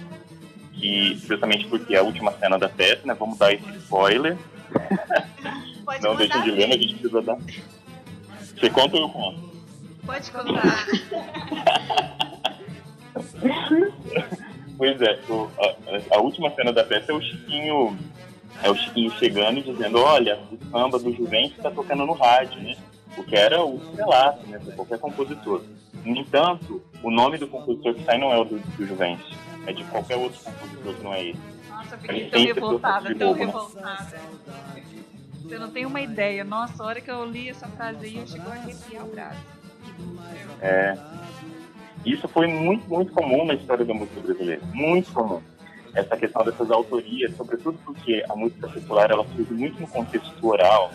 Que 0.72 1.16
justamente 1.16 1.66
porque 1.66 1.96
é 1.96 1.98
a 1.98 2.02
última 2.04 2.30
cena 2.32 2.56
da 2.56 2.68
festa, 2.68 3.04
né? 3.04 3.14
Vamos 3.18 3.36
dar 3.36 3.52
esse 3.52 3.68
spoiler. 3.78 4.38
Pode 5.84 6.02
Não 6.02 6.14
deixa 6.14 6.40
de 6.40 6.50
ler, 6.52 6.66
a 6.66 6.78
gente 6.78 6.94
precisa 6.94 7.22
dar. 7.22 7.38
Você 8.54 8.70
conta 8.70 8.96
ou 8.96 9.02
eu 9.02 9.08
conto? 9.08 9.50
Pode 10.06 10.30
contar. 10.30 10.86
pois 14.78 15.02
é, 15.02 15.20
o, 15.28 15.50
a, 15.58 16.16
a, 16.16 16.20
última 16.20 16.50
cena 16.50 16.72
da 16.72 16.84
festa 16.84 17.12
é 17.12 17.14
o 17.14 17.20
Chiquinho. 17.20 17.98
É 18.62 18.70
o 18.70 18.74
Chiquinho 18.74 19.10
chegando 19.18 19.58
e 19.58 19.62
dizendo, 19.62 19.98
olha, 19.98 20.38
o 20.50 20.70
samba 20.70 20.98
do 20.98 21.12
Juventus 21.12 21.56
está 21.56 21.70
tocando 21.70 22.06
no 22.06 22.14
rádio, 22.14 22.60
né? 22.62 22.76
O 23.16 23.22
que 23.22 23.36
era 23.36 23.62
o 23.62 23.76
estrelato, 23.76 24.46
né, 24.46 24.58
para 24.58 24.74
qualquer 24.74 24.98
compositor. 24.98 25.62
No 26.04 26.16
entanto, 26.16 26.82
o 27.02 27.10
nome 27.10 27.36
do 27.36 27.46
compositor 27.46 27.94
que 27.94 28.04
sai 28.04 28.18
não 28.18 28.32
é 28.32 28.38
o 28.38 28.44
do, 28.44 28.58
do 28.58 28.86
Juventus, 28.86 29.32
é 29.66 29.72
de 29.72 29.84
qualquer 29.84 30.16
outro 30.16 30.40
compositor 30.42 30.94
que 30.94 31.04
não 31.04 31.14
é 31.14 31.26
esse. 31.26 31.40
Nossa, 31.68 31.94
eu 31.94 31.98
fiquei 31.98 32.30
tão 32.30 32.44
revoltada, 32.44 33.14
tão 33.14 33.34
né? 33.34 33.44
revoltada. 33.44 34.20
Você 35.42 35.58
não 35.58 35.70
tem 35.70 35.86
uma 35.86 36.00
ideia. 36.00 36.44
Nossa, 36.44 36.82
a 36.82 36.86
hora 36.86 37.00
que 37.00 37.10
eu 37.10 37.24
li 37.24 37.48
essa 37.48 37.66
frase 37.68 38.06
aí, 38.06 38.16
eu 38.18 38.26
chegou 38.26 38.52
a 38.52 38.54
arrepiar 38.54 39.04
o 39.04 39.08
braço. 39.08 39.40
É. 40.60 40.98
Isso 42.08 42.26
foi 42.28 42.46
muito, 42.46 42.88
muito 42.88 43.12
comum 43.12 43.44
na 43.44 43.54
história 43.54 43.84
da 43.84 43.92
música 43.92 44.20
brasileira. 44.20 44.62
Muito 44.72 45.12
comum. 45.12 45.42
Essa 45.94 46.16
questão 46.16 46.44
dessas 46.44 46.70
autorias, 46.70 47.36
sobretudo 47.36 47.78
porque 47.84 48.24
a 48.28 48.34
música 48.34 48.68
popular 48.68 49.10
ela 49.10 49.26
surge 49.28 49.52
muito 49.52 49.80
no 49.80 49.88
contexto 49.88 50.46
oral 50.46 50.90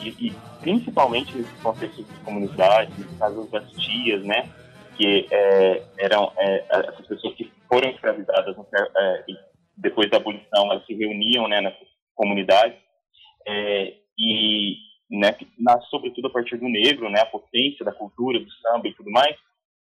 e, 0.00 0.08
e 0.28 0.32
principalmente 0.60 1.36
nesse 1.36 1.52
contexto 1.62 2.04
de 2.04 2.20
comunidade, 2.20 2.92
no 2.98 3.18
caso 3.18 3.48
das 3.50 3.70
tias, 3.72 4.22
né? 4.24 4.48
Que 4.96 5.26
é, 5.30 5.82
eram 5.98 6.32
é, 6.36 6.64
essas 6.70 7.06
pessoas 7.06 7.34
que 7.34 7.50
foram 7.68 7.90
escravizadas 7.90 8.54
é, 8.74 9.24
depois 9.76 10.10
da 10.10 10.18
abolição, 10.18 10.70
elas 10.70 10.86
se 10.86 10.94
reuniam 10.94 11.48
né, 11.48 11.60
nessas 11.60 11.88
comunidades 12.14 12.78
é, 13.48 13.94
e 14.18 14.76
né, 15.10 15.34
nasce 15.58 15.88
sobretudo 15.88 16.28
a 16.28 16.30
partir 16.30 16.56
do 16.58 16.68
negro, 16.68 17.10
né, 17.10 17.20
a 17.20 17.26
potência 17.26 17.84
da 17.84 17.92
cultura, 17.92 18.38
do 18.38 18.50
samba 18.52 18.86
e 18.86 18.94
tudo 18.94 19.10
mais, 19.10 19.34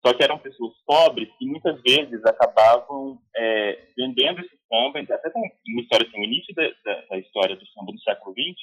só 0.05 0.15
que 0.15 0.23
eram 0.23 0.39
pessoas 0.39 0.73
pobres 0.87 1.29
que 1.39 1.47
muitas 1.47 1.81
vezes 1.83 2.25
acabavam 2.25 3.19
é, 3.37 3.89
vendendo 3.97 4.41
esse 4.41 4.59
samba, 4.69 5.01
até 5.01 5.31
tem 5.31 5.43
uma 5.69 5.83
história 5.83 6.07
assim, 6.07 6.21
o 6.21 6.25
início 6.25 6.55
da, 6.55 6.63
da, 6.85 7.01
da 7.07 7.19
história 7.19 7.57
do 7.57 7.67
samba 7.69 7.93
do 7.93 8.01
século 8.01 8.35
XX 8.35 8.57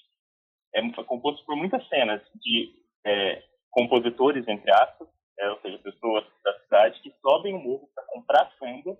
é 0.73 1.03
composto 1.03 1.45
por 1.45 1.55
muitas 1.55 1.87
cenas 1.87 2.21
de 2.35 2.73
é, 3.05 3.43
compositores, 3.71 4.47
entre 4.47 4.71
aspas, 4.71 5.07
é, 5.39 5.49
ou 5.49 5.59
seja, 5.61 5.77
pessoas 5.79 6.25
da 6.43 6.59
cidade 6.61 7.01
que 7.01 7.13
sobem 7.21 7.53
o 7.53 7.59
morro 7.59 7.89
para 7.93 8.03
comprar 8.05 8.51
samba 8.57 8.97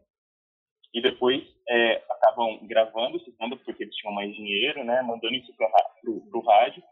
e 0.93 1.02
depois 1.02 1.43
é, 1.67 2.04
acabam 2.10 2.60
gravando 2.67 3.17
esses 3.17 3.36
sambas 3.36 3.60
porque 3.63 3.84
eles 3.84 3.95
tinham 3.95 4.13
mais 4.13 4.34
dinheiro, 4.34 4.84
né, 4.84 5.02
mandando 5.02 5.36
isso 5.36 5.54
para 5.56 5.67
o 5.67 6.41
rádio. 6.41 6.84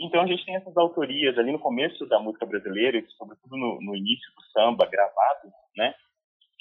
Então 0.00 0.22
a 0.22 0.26
gente 0.26 0.44
tem 0.46 0.56
essas 0.56 0.74
autorias 0.78 1.36
ali 1.36 1.52
no 1.52 1.58
começo 1.58 2.06
da 2.06 2.18
música 2.18 2.46
brasileira, 2.46 2.96
e 2.98 3.06
sobretudo 3.10 3.54
no, 3.54 3.78
no 3.82 3.94
início 3.94 4.32
do 4.34 4.42
samba 4.50 4.86
gravado, 4.86 5.52
né? 5.76 5.94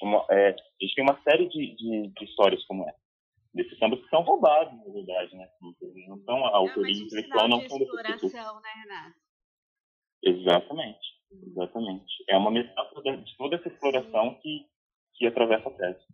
Uma, 0.01 0.25
é, 0.29 0.49
a 0.49 0.83
gente 0.83 0.95
tem 0.95 1.03
uma 1.03 1.21
série 1.23 1.47
de, 1.47 1.75
de, 1.75 2.07
de, 2.07 2.25
histórias 2.25 2.63
como 2.65 2.87
essa, 2.87 2.99
desses 3.53 3.77
sambas 3.79 4.01
que 4.01 4.09
são 4.09 4.21
roubados, 4.21 4.73
na 4.85 4.93
verdade, 4.93 5.35
né? 5.35 5.49
Não 6.07 6.17
são 6.23 6.45
a 6.45 6.57
autoria 6.57 7.01
intelectual, 7.01 7.47
não 7.47 7.61
são 7.61 7.79
dessas 7.79 8.21
pessoas. 8.21 8.61
né, 8.61 8.69
Renato? 8.83 9.19
Exatamente, 10.21 11.07
exatamente. 11.47 12.23
É 12.29 12.37
uma 12.37 12.51
metáfora 12.51 13.17
de 13.17 13.37
toda 13.37 13.55
essa 13.55 13.69
exploração 13.69 14.35
que, 14.41 14.65
que 15.15 15.27
atravessa 15.27 15.69
a 15.69 15.71
tese. 15.71 16.05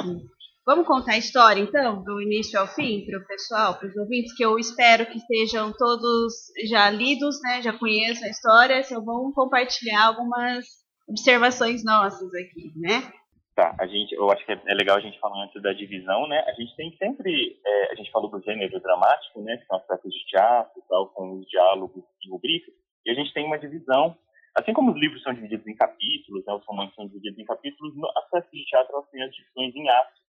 Sim. 0.00 0.28
Vamos 0.64 0.86
contar 0.86 1.14
a 1.14 1.18
história, 1.18 1.60
então, 1.60 2.04
do 2.04 2.22
início 2.22 2.58
ao 2.58 2.68
fim, 2.68 3.04
para 3.04 3.18
o 3.18 3.26
pessoal, 3.26 3.74
para 3.74 3.88
os 3.88 3.96
ouvintes, 3.96 4.32
que 4.36 4.44
eu 4.44 4.56
espero 4.60 5.06
que 5.06 5.18
estejam 5.18 5.72
todos 5.76 6.32
já 6.70 6.88
lidos, 6.88 7.40
né, 7.42 7.60
já 7.60 7.76
conheçam 7.76 8.28
a 8.28 8.30
história, 8.30 8.82
só 8.84 9.00
vão 9.00 9.32
compartilhar 9.32 10.06
algumas 10.06 10.64
observações 11.08 11.84
nossas 11.84 12.32
aqui, 12.34 12.72
né? 12.76 13.12
Tá, 13.56 13.74
a 13.78 13.86
gente, 13.88 14.14
eu 14.14 14.30
acho 14.30 14.46
que 14.46 14.52
é 14.52 14.74
legal 14.74 14.96
a 14.96 15.00
gente 15.00 15.18
falar 15.18 15.44
antes 15.44 15.60
da 15.60 15.72
divisão, 15.72 16.28
né? 16.28 16.38
A 16.46 16.52
gente 16.52 16.76
tem 16.76 16.96
sempre, 16.96 17.60
é, 17.66 17.92
a 17.92 17.94
gente 17.96 18.10
falou 18.12 18.30
do 18.30 18.40
gênero 18.40 18.80
dramático, 18.80 19.42
né? 19.42 19.56
Que 19.56 19.66
são 19.66 19.76
as 19.76 19.86
peças 19.86 20.12
de 20.12 20.26
teatro 20.26 20.80
tal, 20.88 21.08
com 21.08 21.40
os 21.40 21.46
diálogos 21.48 22.04
e 22.24 22.30
rubricas, 22.30 22.72
e 23.04 23.10
a 23.10 23.14
gente 23.14 23.34
tem 23.34 23.44
uma 23.44 23.58
divisão 23.58 24.16
Assim 24.54 24.74
como 24.74 24.92
os 24.92 25.00
livros 25.00 25.22
são 25.22 25.32
divididos 25.32 25.66
em 25.66 25.74
capítulos, 25.74 26.44
né, 26.44 26.52
os 26.52 26.64
romances 26.66 26.94
são 26.94 27.06
divididos 27.06 27.38
em 27.38 27.44
capítulos, 27.44 27.94
as 28.14 28.30
peças 28.30 28.50
de 28.50 28.64
teatro 28.66 28.94
elas 28.94 29.08
têm 29.08 29.22
as 29.22 29.34
divisões 29.34 29.74
em 29.74 29.88
atos, 29.88 30.21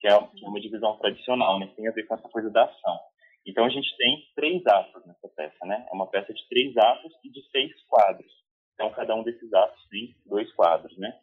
que 0.00 0.06
é, 0.06 0.12
é 0.12 0.48
uma 0.48 0.60
divisão 0.60 0.96
tradicional, 0.98 1.58
né, 1.58 1.70
tem 1.76 1.88
a 1.88 1.92
ver 1.92 2.04
com 2.04 2.14
essa 2.14 2.28
coisa 2.28 2.50
da 2.50 2.64
ação. 2.64 2.98
Então 3.46 3.64
a 3.64 3.68
gente 3.68 3.96
tem 3.96 4.24
três 4.34 4.66
atos 4.66 5.06
nessa 5.06 5.28
peça, 5.28 5.64
né? 5.64 5.86
É 5.90 5.94
uma 5.94 6.06
peça 6.06 6.34
de 6.34 6.48
três 6.48 6.76
atos 6.76 7.12
e 7.24 7.30
de 7.30 7.42
seis 7.50 7.72
quadros. 7.88 8.30
Então 8.74 8.90
cada 8.90 9.14
um 9.14 9.22
desses 9.22 9.52
atos 9.54 9.88
tem 9.88 10.14
dois 10.26 10.52
quadros, 10.52 10.96
né? 10.98 11.18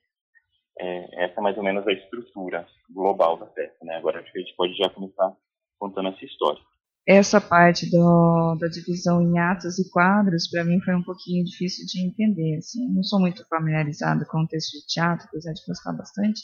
É, 0.80 1.26
essa 1.26 1.40
é 1.40 1.44
mais 1.44 1.56
ou 1.56 1.64
menos 1.64 1.88
a 1.88 1.94
estrutura 1.94 2.68
global 2.90 3.38
da 3.38 3.46
peça, 3.46 3.78
né? 3.84 3.98
Agora 3.98 4.20
acho 4.20 4.32
que 4.32 4.40
a 4.40 4.42
gente 4.42 4.56
pode 4.56 4.74
já 4.76 4.90
começar 4.90 5.36
contando 5.78 6.10
essa 6.10 6.26
história 6.26 6.62
essa 7.08 7.40
parte 7.40 7.88
do, 7.90 8.56
da 8.56 8.68
divisão 8.68 9.22
em 9.22 9.38
atos 9.38 9.78
e 9.78 9.88
quadros, 9.92 10.48
para 10.50 10.64
mim 10.64 10.82
foi 10.82 10.96
um 10.96 11.04
pouquinho 11.04 11.46
difícil 11.46 11.86
de 11.86 12.04
entender. 12.04 12.58
Assim. 12.58 12.84
Eu 12.88 12.96
não 12.96 13.04
sou 13.04 13.20
muito 13.20 13.48
familiarizada 13.48 14.26
com 14.26 14.42
o 14.42 14.48
texto 14.48 14.80
de 14.80 14.88
teatro, 14.88 15.28
apesar 15.28 15.54
de 15.54 15.62
gostar 15.68 15.94
bastante. 15.94 16.42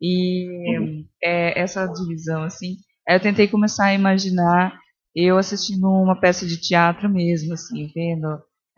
E 0.00 1.04
é, 1.22 1.58
essa 1.60 1.86
divisão, 1.86 2.42
assim, 2.42 2.76
eu 3.08 3.20
tentei 3.20 3.48
começar 3.48 3.86
a 3.86 3.94
imaginar 3.94 4.78
eu 5.14 5.38
assistindo 5.38 5.88
uma 5.88 6.18
peça 6.18 6.46
de 6.46 6.60
teatro 6.60 7.08
mesmo, 7.08 7.54
assim, 7.54 7.88
vendo, 7.94 8.26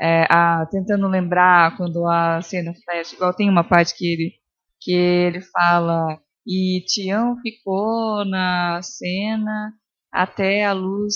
é, 0.01 0.27
a, 0.31 0.67
tentando 0.71 1.09
lembrar 1.09 1.77
quando 1.77 2.07
a 2.07 2.43
cena 2.43 2.75
fecha, 2.85 3.15
igual 3.15 3.33
tem 3.33 3.49
uma 3.49 3.65
parte 3.65 3.97
que 3.97 4.07
ele, 4.07 4.33
que 4.81 4.93
ele 4.93 5.41
fala, 5.41 6.21
e 6.47 6.85
Tião 6.87 7.37
ficou 7.41 8.25
na 8.27 8.81
cena 8.83 9.73
até 10.13 10.65
a 10.65 10.73
luz 10.73 11.15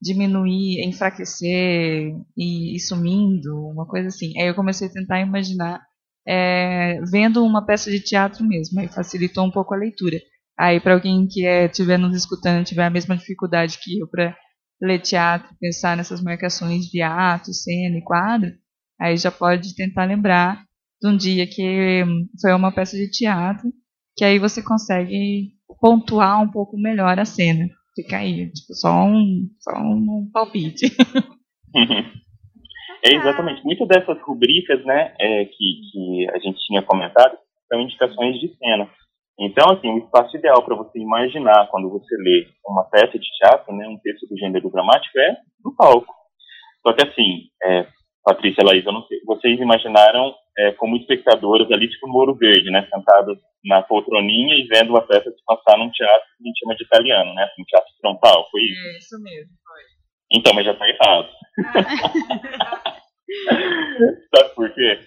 diminuir, 0.00 0.84
enfraquecer 0.86 2.12
e, 2.36 2.76
e 2.76 2.80
sumindo, 2.80 3.54
uma 3.68 3.86
coisa 3.86 4.08
assim. 4.08 4.38
Aí 4.40 4.48
eu 4.48 4.54
comecei 4.54 4.88
a 4.88 4.92
tentar 4.92 5.20
imaginar 5.20 5.85
é, 6.26 7.00
vendo 7.10 7.44
uma 7.44 7.64
peça 7.64 7.90
de 7.90 8.00
teatro 8.00 8.44
mesmo, 8.44 8.80
aí 8.80 8.88
facilitou 8.88 9.44
um 9.44 9.50
pouco 9.50 9.74
a 9.74 9.78
leitura. 9.78 10.18
Aí 10.58 10.80
para 10.80 10.94
alguém 10.94 11.26
que 11.26 11.46
é, 11.46 11.66
estiver 11.66 11.98
nos 11.98 12.16
escutando, 12.16 12.64
tiver 12.64 12.84
a 12.84 12.90
mesma 12.90 13.16
dificuldade 13.16 13.78
que 13.82 13.98
eu 13.98 14.08
para 14.08 14.36
ler 14.80 15.00
teatro, 15.00 15.54
pensar 15.60 15.96
nessas 15.96 16.22
marcações 16.22 16.86
de 16.86 17.00
ato, 17.02 17.52
cena 17.52 17.98
e 17.98 18.02
quadro, 18.02 18.52
aí 19.00 19.16
já 19.16 19.30
pode 19.30 19.74
tentar 19.74 20.04
lembrar 20.04 20.64
de 21.00 21.08
um 21.08 21.16
dia 21.16 21.46
que 21.46 22.04
foi 22.40 22.52
uma 22.52 22.72
peça 22.72 22.96
de 22.96 23.10
teatro, 23.10 23.70
que 24.16 24.24
aí 24.24 24.38
você 24.38 24.62
consegue 24.62 25.52
pontuar 25.80 26.42
um 26.42 26.50
pouco 26.50 26.78
melhor 26.78 27.18
a 27.18 27.24
cena. 27.24 27.68
Fica 27.94 28.18
aí, 28.18 28.50
tipo, 28.52 28.74
só 28.74 29.04
um, 29.04 29.48
só 29.60 29.72
um 29.78 30.28
palpite. 30.32 30.94
É 33.06 33.16
exatamente. 33.16 33.64
Muitas 33.64 33.88
dessas 33.88 34.20
rubricas, 34.22 34.84
né, 34.84 35.14
é, 35.18 35.44
que, 35.44 35.80
que 35.90 36.30
a 36.34 36.38
gente 36.38 36.58
tinha 36.66 36.82
comentado, 36.82 37.36
são 37.68 37.80
indicações 37.80 38.38
de 38.40 38.54
cena. 38.56 38.88
Então, 39.38 39.70
assim, 39.70 39.90
o 39.90 39.98
espaço 39.98 40.36
ideal 40.36 40.62
para 40.64 40.76
você 40.76 40.98
imaginar 40.98 41.68
quando 41.70 41.90
você 41.90 42.16
lê 42.16 42.46
uma 42.66 42.84
peça 42.84 43.18
de 43.18 43.28
teatro, 43.38 43.74
né, 43.74 43.86
um 43.86 43.98
texto 43.98 44.26
do 44.26 44.36
gênero 44.38 44.70
dramático, 44.70 45.18
é 45.18 45.36
no 45.64 45.74
palco. 45.76 46.12
Só 46.86 46.92
que, 46.94 47.06
assim, 47.06 47.48
é, 47.62 47.86
Patrícia 48.24 48.62
e 48.62 48.64
Laís, 48.64 48.86
eu 48.86 48.92
não 48.92 49.02
sei, 49.06 49.20
vocês 49.26 49.60
imaginaram 49.60 50.34
é, 50.58 50.72
como 50.72 50.96
espectadoras 50.96 51.70
ali, 51.70 51.88
tipo 51.88 52.08
Moro 52.08 52.34
Verde, 52.34 52.70
né, 52.70 52.88
sentadas 52.90 53.36
na 53.64 53.82
poltroninha 53.82 54.54
e 54.54 54.66
vendo 54.66 54.90
uma 54.90 55.02
peça 55.02 55.30
se 55.30 55.44
passar 55.44 55.76
num 55.76 55.90
teatro 55.90 56.26
que 56.38 56.44
a 56.44 56.46
gente 56.46 56.58
chama 56.58 56.74
de 56.74 56.84
italiano, 56.84 57.34
né, 57.34 57.46
um 57.58 57.64
teatro 57.64 57.90
frontal, 58.00 58.48
foi 58.50 58.62
isso? 58.62 58.86
É, 58.86 58.98
isso 58.98 59.22
mesmo. 59.22 59.52
Então, 60.32 60.52
mas 60.54 60.64
já 60.64 60.74
tá 60.74 60.88
errado. 60.88 61.28
Sabe 64.34 64.54
por 64.54 64.72
quê? 64.74 64.98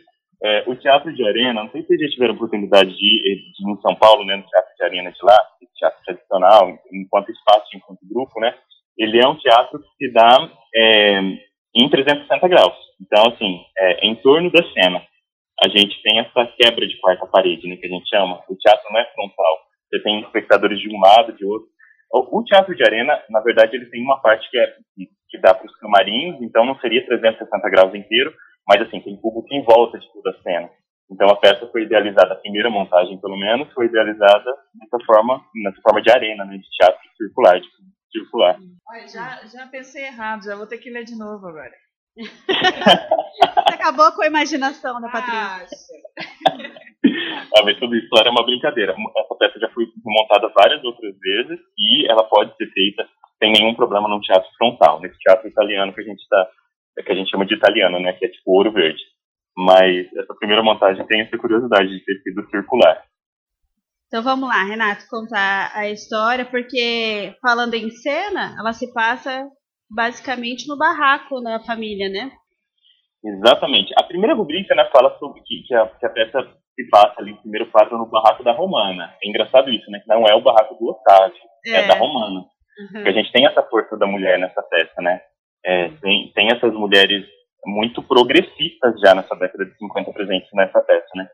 É, 0.41 0.63
o 0.67 0.75
Teatro 0.75 1.13
de 1.13 1.27
Arena, 1.27 1.63
não 1.63 1.71
sei 1.71 1.81
se 1.81 1.87
vocês 1.87 2.01
já 2.01 2.07
tiveram 2.09 2.35
oportunidade 2.35 2.89
de, 2.89 2.95
de 2.95 2.99
ir 2.99 3.71
em 3.71 3.81
São 3.81 3.93
Paulo, 3.95 4.25
né, 4.25 4.37
no 4.37 4.43
Teatro 4.43 4.75
de 4.75 4.83
Arena 4.83 5.11
de 5.11 5.17
lá, 5.21 5.37
teatro 5.79 5.99
tradicional, 6.05 6.77
enquanto 6.91 7.31
espaço, 7.31 7.67
enquanto 7.73 7.99
grupo, 8.03 8.39
né, 8.39 8.53
ele 8.97 9.17
é 9.17 9.27
um 9.27 9.37
teatro 9.37 9.79
que 9.79 10.05
se 10.05 10.13
dá 10.13 10.49
é, 10.75 11.19
em 11.75 11.89
360 11.89 12.47
graus. 12.47 12.75
Então, 13.01 13.33
assim, 13.33 13.61
é, 13.77 14.05
em 14.05 14.15
torno 14.15 14.51
da 14.51 14.61
cena, 14.73 15.01
a 15.63 15.67
gente 15.69 16.01
tem 16.03 16.19
essa 16.19 16.45
quebra 16.57 16.85
de 16.87 16.97
quarta 16.99 17.25
parede, 17.27 17.67
né, 17.67 17.77
que 17.77 17.87
a 17.87 17.89
gente 17.89 18.09
chama. 18.09 18.43
O 18.49 18.55
teatro 18.55 18.91
não 18.91 18.99
é 18.99 19.05
frontal. 19.13 19.57
Você 19.89 20.03
tem 20.03 20.21
espectadores 20.21 20.79
de 20.79 20.89
um 20.89 20.99
lado, 20.99 21.33
de 21.33 21.45
outro. 21.45 21.67
O, 22.11 22.43
teatro 22.43 22.75
de 22.75 22.83
arena, 22.83 23.13
na 23.29 23.39
verdade, 23.39 23.75
ele 23.75 23.85
tem 23.85 24.01
uma 24.01 24.19
parte 24.19 24.49
que, 24.49 24.57
é, 24.57 24.65
que, 24.95 25.09
que 25.29 25.39
dá 25.39 25.53
para 25.53 25.65
os 25.65 25.75
camarins, 25.77 26.41
então 26.41 26.65
não 26.65 26.75
seria 26.79 27.05
360 27.05 27.69
graus 27.69 27.93
inteiro, 27.93 28.33
mas 28.67 28.81
assim, 28.81 28.99
tem 28.99 29.15
público 29.15 29.47
em 29.53 29.63
volta 29.63 29.99
de 29.99 30.11
toda 30.11 30.31
a 30.31 30.41
cena. 30.41 30.69
Então 31.11 31.27
a 31.29 31.35
peça 31.35 31.67
foi 31.71 31.83
idealizada, 31.83 32.33
a 32.33 32.39
primeira 32.39 32.69
montagem 32.69 33.19
pelo 33.19 33.37
menos, 33.37 33.71
foi 33.73 33.85
idealizada 33.85 34.51
dessa 34.73 35.05
forma, 35.05 35.43
nessa 35.63 35.81
forma 35.81 36.01
de 36.01 36.11
arena, 36.11 36.45
né, 36.45 36.57
de 36.57 36.69
teatro 36.69 36.99
circular, 37.17 37.59
de 37.59 37.67
circular. 38.11 38.57
Olha, 38.87 39.07
já, 39.07 39.45
já 39.45 39.67
pensei 39.67 40.05
errado, 40.05 40.43
já 40.43 40.55
vou 40.55 40.67
ter 40.67 40.77
que 40.77 40.89
ler 40.89 41.03
de 41.03 41.17
novo 41.17 41.47
agora. 41.47 41.73
Você 42.25 43.73
acabou 43.73 44.11
com 44.11 44.23
a 44.23 44.27
imaginação 44.27 44.99
da 44.99 45.09
Patrícia. 45.09 45.77
ah, 47.57 47.63
mas 47.63 47.79
tudo 47.79 47.95
isso 47.95 48.09
era 48.19 48.29
uma 48.29 48.45
brincadeira. 48.45 48.93
Essa 48.93 49.35
peça 49.35 49.59
já 49.59 49.69
foi 49.69 49.85
montada 50.03 50.51
várias 50.55 50.83
outras 50.83 51.15
vezes 51.19 51.59
e 51.77 52.11
ela 52.11 52.23
pode 52.23 52.55
ser 52.57 52.67
feita 52.71 53.07
sem 53.41 53.53
nenhum 53.53 53.73
problema 53.73 54.09
num 54.09 54.19
teatro 54.19 54.49
frontal, 54.57 54.99
nesse 54.99 55.17
teatro 55.19 55.47
italiano 55.47 55.93
que 55.93 56.01
a 56.01 56.03
gente 56.03 56.19
está 56.19 56.49
é 56.97 57.03
que 57.03 57.11
a 57.11 57.15
gente 57.15 57.29
chama 57.29 57.45
de 57.45 57.55
italiano, 57.55 57.99
né, 57.99 58.11
que 58.13 58.25
é 58.25 58.27
tipo 58.27 58.51
ouro 58.51 58.73
verde. 58.73 59.01
Mas 59.57 60.05
essa 60.17 60.33
primeira 60.35 60.61
montagem 60.61 61.05
tem 61.07 61.21
essa 61.21 61.37
curiosidade 61.37 61.87
de 61.89 62.03
ter 62.03 62.21
sido 62.21 62.45
circular. 62.49 63.03
Então 64.07 64.23
vamos 64.23 64.49
lá, 64.49 64.63
Renato, 64.63 65.07
contar 65.09 65.71
a 65.75 65.89
história, 65.89 66.43
porque 66.43 67.35
falando 67.41 67.75
em 67.75 67.89
cena, 67.89 68.55
ela 68.59 68.73
se 68.73 68.91
passa 68.93 69.47
basicamente 69.89 70.67
no 70.67 70.77
barraco 70.77 71.41
da 71.41 71.59
família, 71.61 72.09
né? 72.09 72.31
Exatamente. 73.23 73.93
A 73.97 74.03
primeira 74.03 74.35
rubrica 74.35 74.73
né, 74.75 74.87
fala 74.91 75.17
sobre 75.17 75.41
que, 75.41 75.63
que, 75.63 75.73
a, 75.73 75.87
que 75.87 76.05
a 76.05 76.09
peça 76.09 76.47
se 76.75 76.89
passa 76.89 77.15
ali, 77.17 77.33
o 77.33 77.41
primeiro 77.41 77.69
quadro, 77.69 77.97
no 77.97 78.05
barraco 78.05 78.43
da 78.43 78.53
Romana. 78.53 79.13
É 79.21 79.27
engraçado 79.27 79.69
isso, 79.69 79.89
né? 79.91 79.99
Que 79.99 80.07
não 80.07 80.25
é 80.25 80.33
o 80.35 80.41
barraco 80.41 80.75
do 80.75 80.89
Otávio, 80.89 81.35
é, 81.65 81.71
é 81.71 81.87
da 81.87 81.95
Romana. 81.95 82.39
Uhum. 82.39 82.87
Porque 82.93 83.09
a 83.09 83.13
gente 83.13 83.31
tem 83.31 83.45
essa 83.45 83.61
força 83.63 83.97
da 83.97 84.07
mulher 84.07 84.39
nessa 84.39 84.61
peça, 84.63 85.01
né? 85.01 85.21
É, 85.65 85.89
tem, 85.89 86.31
tem 86.33 86.47
essas 86.51 86.73
mulheres 86.73 87.25
muito 87.65 88.01
progressistas 88.01 88.97
já 89.01 89.13
nessa 89.13 89.35
década 89.35 89.65
de 89.65 89.77
50 89.77 90.13
presentes 90.13 90.49
nessa 90.53 90.79
peça, 90.81 91.09
né? 91.15 91.27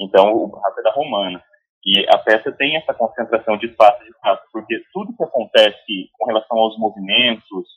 Então, 0.00 0.32
o 0.32 0.48
barraco 0.48 0.80
é 0.80 0.82
da 0.82 0.92
Romana. 0.92 1.42
E 1.84 2.04
a 2.08 2.18
peça 2.18 2.50
tem 2.52 2.76
essa 2.76 2.94
concentração 2.94 3.56
de 3.58 3.66
espaço 3.66 4.02
de 4.02 4.12
fato, 4.18 4.42
porque 4.52 4.74
tudo 4.92 5.14
que 5.16 5.22
acontece 5.22 6.10
com 6.18 6.26
relação 6.26 6.58
aos 6.58 6.76
movimentos, 6.78 7.68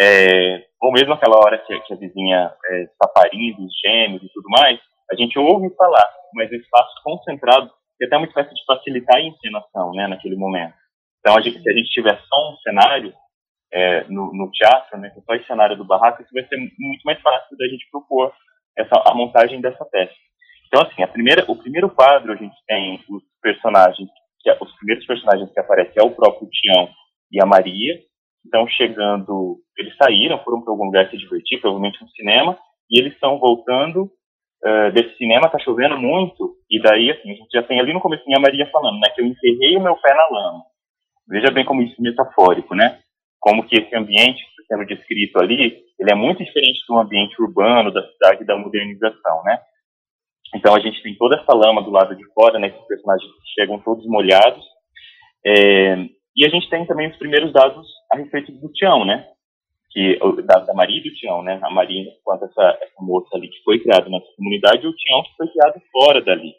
é, 0.00 0.64
ou 0.80 0.92
mesmo 0.92 1.12
aquela 1.12 1.36
hora 1.38 1.58
que, 1.58 1.80
que 1.80 1.92
a 1.92 1.96
vizinha 1.96 2.52
está 2.70 3.08
é, 3.08 3.12
parindo, 3.14 3.64
os 3.64 3.72
gêmeos 3.84 4.22
e 4.22 4.28
tudo 4.32 4.48
mais, 4.50 4.78
a 5.10 5.16
gente 5.16 5.38
ouve 5.38 5.74
falar, 5.74 6.06
mas 6.34 6.50
o 6.50 6.54
espaço 6.54 6.94
concentrado 7.02 7.70
é 8.00 8.06
até 8.06 8.16
uma 8.16 8.26
espécie 8.26 8.54
de 8.54 8.64
facilitar 8.64 9.16
a 9.16 9.22
encenação, 9.22 9.92
né, 9.92 10.06
naquele 10.06 10.36
momento. 10.36 10.74
Então, 11.20 11.36
a 11.36 11.40
gente, 11.40 11.60
se 11.60 11.68
a 11.68 11.72
gente 11.72 11.90
tiver 11.90 12.16
só 12.28 12.52
um 12.52 12.56
cenário, 12.58 13.12
é, 13.72 14.04
no, 14.04 14.32
no, 14.32 14.50
teatro, 14.50 14.98
né, 14.98 15.12
só 15.26 15.34
esse 15.34 15.46
cenário 15.46 15.76
do 15.76 15.84
barraco, 15.84 16.22
isso 16.22 16.32
vai 16.32 16.44
ser 16.44 16.56
muito 16.56 17.02
mais 17.04 17.20
fácil 17.20 17.56
da 17.56 17.66
gente 17.66 17.88
propor 17.90 18.32
essa, 18.76 19.02
a 19.04 19.14
montagem 19.14 19.60
dessa 19.60 19.84
peça. 19.86 20.14
Então, 20.68 20.82
assim, 20.82 21.02
a 21.02 21.08
primeira, 21.08 21.44
o 21.48 21.56
primeiro 21.56 21.90
quadro 21.90 22.32
a 22.32 22.36
gente 22.36 22.56
tem 22.66 23.02
os 23.10 23.22
personagens, 23.42 24.08
que, 24.40 24.50
os 24.50 24.76
primeiros 24.76 25.04
personagens 25.06 25.50
que 25.52 25.60
aparecem 25.60 25.94
é 25.96 26.02
o 26.02 26.14
próprio 26.14 26.48
Tião 26.50 26.88
e 27.32 27.42
a 27.42 27.46
Maria. 27.46 28.00
Então, 28.48 28.66
chegando, 28.66 29.58
eles 29.76 29.94
saíram, 29.96 30.42
foram 30.42 30.62
para 30.62 30.72
algum 30.72 30.86
lugar 30.86 31.10
se 31.10 31.18
divertir, 31.18 31.60
provavelmente 31.60 32.02
um 32.02 32.08
cinema, 32.08 32.58
e 32.90 32.98
eles 32.98 33.12
estão 33.12 33.38
voltando 33.38 34.04
uh, 34.64 34.92
desse 34.92 35.16
cinema, 35.18 35.50
tá 35.50 35.58
chovendo 35.58 35.98
muito, 35.98 36.56
e 36.70 36.80
daí, 36.80 37.10
assim, 37.10 37.30
a 37.30 37.34
gente 37.34 37.50
já 37.52 37.62
tem 37.62 37.78
ali 37.78 37.92
no 37.92 38.00
começo 38.00 38.24
a 38.34 38.40
Maria 38.40 38.68
falando, 38.72 38.98
né, 38.98 39.10
que 39.14 39.20
eu 39.20 39.26
enterrei 39.26 39.76
o 39.76 39.82
meu 39.82 39.94
pé 39.96 40.14
na 40.14 40.26
lama. 40.30 40.62
Veja 41.28 41.50
bem 41.50 41.64
como 41.64 41.82
isso 41.82 41.94
é 41.98 42.02
metafórico, 42.02 42.74
né? 42.74 42.98
como 43.40 43.66
que 43.66 43.76
esse 43.76 43.94
ambiente 43.94 44.44
que 44.44 44.62
está 44.62 44.76
sendo 44.76 44.86
descrito 44.86 45.38
ali, 45.40 45.82
ele 45.98 46.10
é 46.10 46.14
muito 46.14 46.44
diferente 46.44 46.80
do 46.86 46.98
ambiente 46.98 47.40
urbano, 47.40 47.92
da 47.92 48.06
cidade, 48.06 48.44
da 48.44 48.56
modernização, 48.56 49.42
né? 49.44 49.58
Então 50.54 50.74
a 50.74 50.80
gente 50.80 51.02
tem 51.02 51.14
toda 51.16 51.36
essa 51.36 51.54
lama 51.54 51.82
do 51.82 51.90
lado 51.90 52.16
de 52.16 52.24
fora, 52.32 52.58
né? 52.58 52.68
Esses 52.68 52.86
personagens 52.86 53.30
chegam 53.54 53.78
todos 53.80 54.06
molhados. 54.06 54.64
É, 55.46 55.96
e 56.38 56.46
a 56.46 56.48
gente 56.48 56.70
tem 56.70 56.86
também 56.86 57.10
os 57.10 57.16
primeiros 57.16 57.52
dados 57.52 57.84
a 58.12 58.16
respeito 58.16 58.52
do 58.52 58.72
Tião, 58.72 59.04
né? 59.04 59.26
Que, 59.90 60.16
da, 60.44 60.60
da 60.60 60.72
Maria 60.72 61.00
e 61.00 61.02
do 61.02 61.14
Tião, 61.16 61.42
né? 61.42 61.58
A 61.60 61.68
Maria, 61.68 62.00
enquanto 62.00 62.44
essa, 62.44 62.78
essa 62.80 63.00
moça 63.00 63.36
ali 63.36 63.48
que 63.48 63.60
foi 63.64 63.80
criada 63.80 64.08
nessa 64.08 64.28
comunidade, 64.36 64.84
e 64.84 64.88
o 64.88 64.94
Tião 64.94 65.24
que 65.24 65.36
foi 65.36 65.48
criado 65.48 65.82
fora 65.90 66.22
dali. 66.22 66.54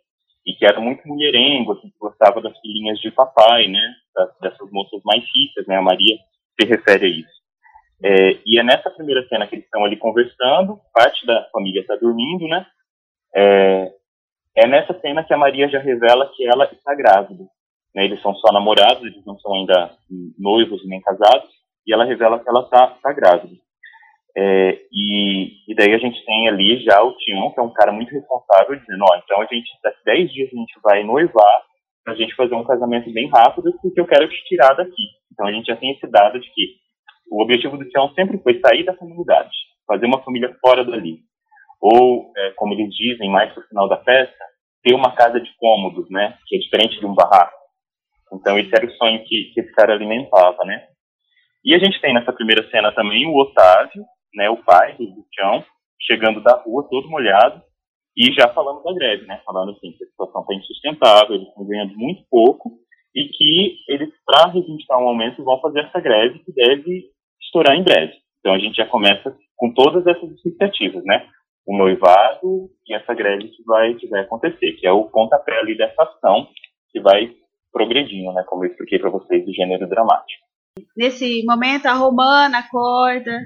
E 0.46 0.54
que 0.54 0.66
era 0.66 0.82
muito 0.82 1.08
mulherengo, 1.08 1.72
assim, 1.72 1.90
que 1.90 1.98
gostava 1.98 2.42
das 2.42 2.60
filhinhas 2.60 3.00
de 3.00 3.10
papai, 3.12 3.70
né? 3.70 3.96
Das, 4.14 4.38
dessas 4.40 4.70
moças 4.70 5.00
mais 5.06 5.24
ricas, 5.34 5.66
né? 5.66 5.78
A 5.78 5.82
Maria 5.82 6.18
se 6.60 6.68
refere 6.68 7.06
a 7.06 7.10
isso. 7.10 7.40
É, 8.04 8.40
e 8.46 8.60
é 8.60 8.64
nessa 8.64 8.90
primeira 8.92 9.26
cena 9.30 9.48
que 9.48 9.56
eles 9.56 9.66
estão 9.66 9.86
ali 9.86 9.96
conversando, 9.96 10.78
parte 10.94 11.26
da 11.26 11.48
família 11.54 11.82
está 11.82 11.96
dormindo, 11.96 12.50
né? 12.50 12.66
É, 13.34 13.94
é, 14.58 14.68
nessa 14.68 14.94
cena 15.00 15.24
que 15.24 15.34
a 15.34 15.38
Maria 15.38 15.70
já 15.70 15.80
revela 15.80 16.30
que 16.36 16.46
ela 16.46 16.66
está 16.66 16.94
grávida. 16.96 17.46
Né? 17.96 18.06
Eles 18.06 18.22
são 18.22 18.34
só 18.36 18.52
namorados, 18.52 19.04
eles 19.04 19.26
não 19.26 19.38
são 19.40 19.54
ainda 19.54 19.92
noivos 20.38 20.86
nem 20.88 21.02
casados, 21.02 21.50
e 21.86 21.94
ela 21.94 22.06
revela 22.06 22.40
que 22.40 22.50
ela 22.50 22.62
está 22.62 22.88
tá 23.02 23.14
grávida. 23.14 23.56
É, 24.38 24.80
e, 24.92 25.72
e, 25.72 25.76
daí 25.76 25.94
a 25.94 25.98
gente 25.98 26.24
tem 26.24 26.48
ali 26.48 26.82
já 26.84 27.02
o 27.02 27.16
Tião, 27.18 27.52
que 27.52 27.60
é 27.60 27.64
um 27.64 27.74
cara 27.74 27.92
muito 27.92 28.14
responsável, 28.14 28.76
dizendo, 28.76 29.04
ó, 29.04 29.18
então 29.18 29.42
a 29.42 29.46
gente, 29.46 29.70
daqui 29.84 29.98
10 30.06 30.32
dias 30.32 30.50
a 30.54 30.56
gente 30.56 30.80
vai 30.84 31.04
noivar, 31.04 31.64
pra 32.04 32.16
gente 32.16 32.36
fazer 32.36 32.56
um 32.56 32.64
casamento 32.64 33.12
bem 33.12 33.30
rápido, 33.30 33.74
porque 33.82 34.00
eu 34.00 34.08
quero 34.08 34.28
te 34.30 34.44
tirar 34.46 34.74
daqui. 34.76 35.04
Então 35.32 35.48
a 35.48 35.52
gente 35.52 35.66
já 35.66 35.76
tem 35.76 35.92
esse 35.92 36.08
dado 36.08 36.40
de 36.40 36.50
que 36.54 36.76
o 37.32 37.42
objetivo 37.42 37.78
do 37.78 37.88
Tião 37.90 38.12
sempre 38.14 38.38
foi 38.40 38.60
sair 38.60 38.84
da 38.84 38.96
comunidade, 38.96 39.52
fazer 39.86 40.06
uma 40.06 40.24
família 40.24 40.56
fora 40.62 40.84
dali. 40.84 41.20
Ou, 41.82 42.32
é, 42.36 42.52
como 42.52 42.74
eles 42.74 42.94
dizem 42.96 43.30
mais 43.30 43.54
pro 43.54 43.68
final 43.68 43.88
da 43.88 43.98
festa, 43.98 44.46
ter 44.84 44.94
uma 44.94 45.12
casa 45.16 45.40
de 45.40 45.50
cômodos, 45.58 46.10
né? 46.10 46.38
Que 46.48 46.56
é 46.56 46.60
diferente 46.60 47.00
de 47.00 47.06
um 47.06 47.14
barraco. 47.14 47.59
Então 48.34 48.58
esse 48.58 48.74
era 48.76 48.86
o 48.86 48.92
sonho 48.92 49.24
que, 49.26 49.52
que 49.54 49.62
esse 49.62 49.72
cara 49.74 49.94
alimentava, 49.94 50.64
né? 50.66 50.88
E 51.64 51.76
a 51.76 51.80
gente 51.80 52.00
tem 52.00 52.14
nessa 52.14 52.32
primeira 52.32 52.68
cena 52.70 52.92
também 52.94 53.28
o 53.28 53.38
Otávio, 53.38 54.04
né, 54.34 54.50
o 54.50 54.58
pai 54.58 54.96
do, 54.98 55.26
Tião, 55.32 55.64
chegando 56.02 56.42
da 56.42 56.56
rua 56.56 56.88
todo 56.90 57.10
molhado, 57.10 57.62
e 58.16 58.32
já 58.34 58.48
falando 58.50 58.84
da 58.84 58.94
greve, 58.94 59.26
né? 59.26 59.42
Falando 59.46 59.72
assim 59.72 59.92
que 59.92 60.04
a 60.04 60.08
situação 60.08 60.42
está 60.42 60.56
insustentável, 60.56 61.36
eles 61.36 61.48
estão 61.48 61.66
ganhando 61.66 61.96
muito 61.98 62.24
pouco 62.30 62.80
e 63.16 63.26
que 63.26 63.78
eles, 63.88 64.10
para 64.26 64.52
reivindicar 64.52 65.00
um 65.00 65.08
aumento, 65.08 65.44
vão 65.44 65.60
fazer 65.60 65.82
essa 65.82 66.00
greve 66.00 66.40
que 66.40 66.52
deve 66.54 67.10
estourar 67.42 67.76
em 67.76 67.84
breve. 67.84 68.14
Então 68.40 68.54
a 68.54 68.60
gente 68.60 68.76
já 68.76 68.86
começa 68.86 69.36
com 69.56 69.74
todas 69.74 70.06
essas 70.06 70.32
expectativas, 70.32 71.04
né? 71.04 71.28
O 71.66 71.78
noivado 71.78 72.70
e 72.88 72.94
essa 72.94 73.14
greve 73.14 73.50
que 73.50 73.64
vai, 73.64 73.94
que 73.96 74.08
vai 74.08 74.22
acontecer, 74.22 74.74
que 74.74 74.88
é 74.88 74.92
o 74.92 75.06
pontapé 75.06 75.58
ali 75.60 75.78
dessa 75.78 76.04
ação 76.04 76.48
que 76.92 77.00
vai 77.00 77.32
progredindo, 77.72 78.34
né? 78.34 78.44
Como 78.48 78.64
eu 78.64 78.70
expliquei 78.70 79.00
para 79.00 79.10
vocês, 79.10 79.46
do 79.46 79.54
gênero 79.54 79.88
dramático. 79.88 80.44
Nesse 80.96 81.44
momento, 81.46 81.88
a 81.88 81.94
Romana 81.94 82.60
acorda, 82.60 83.42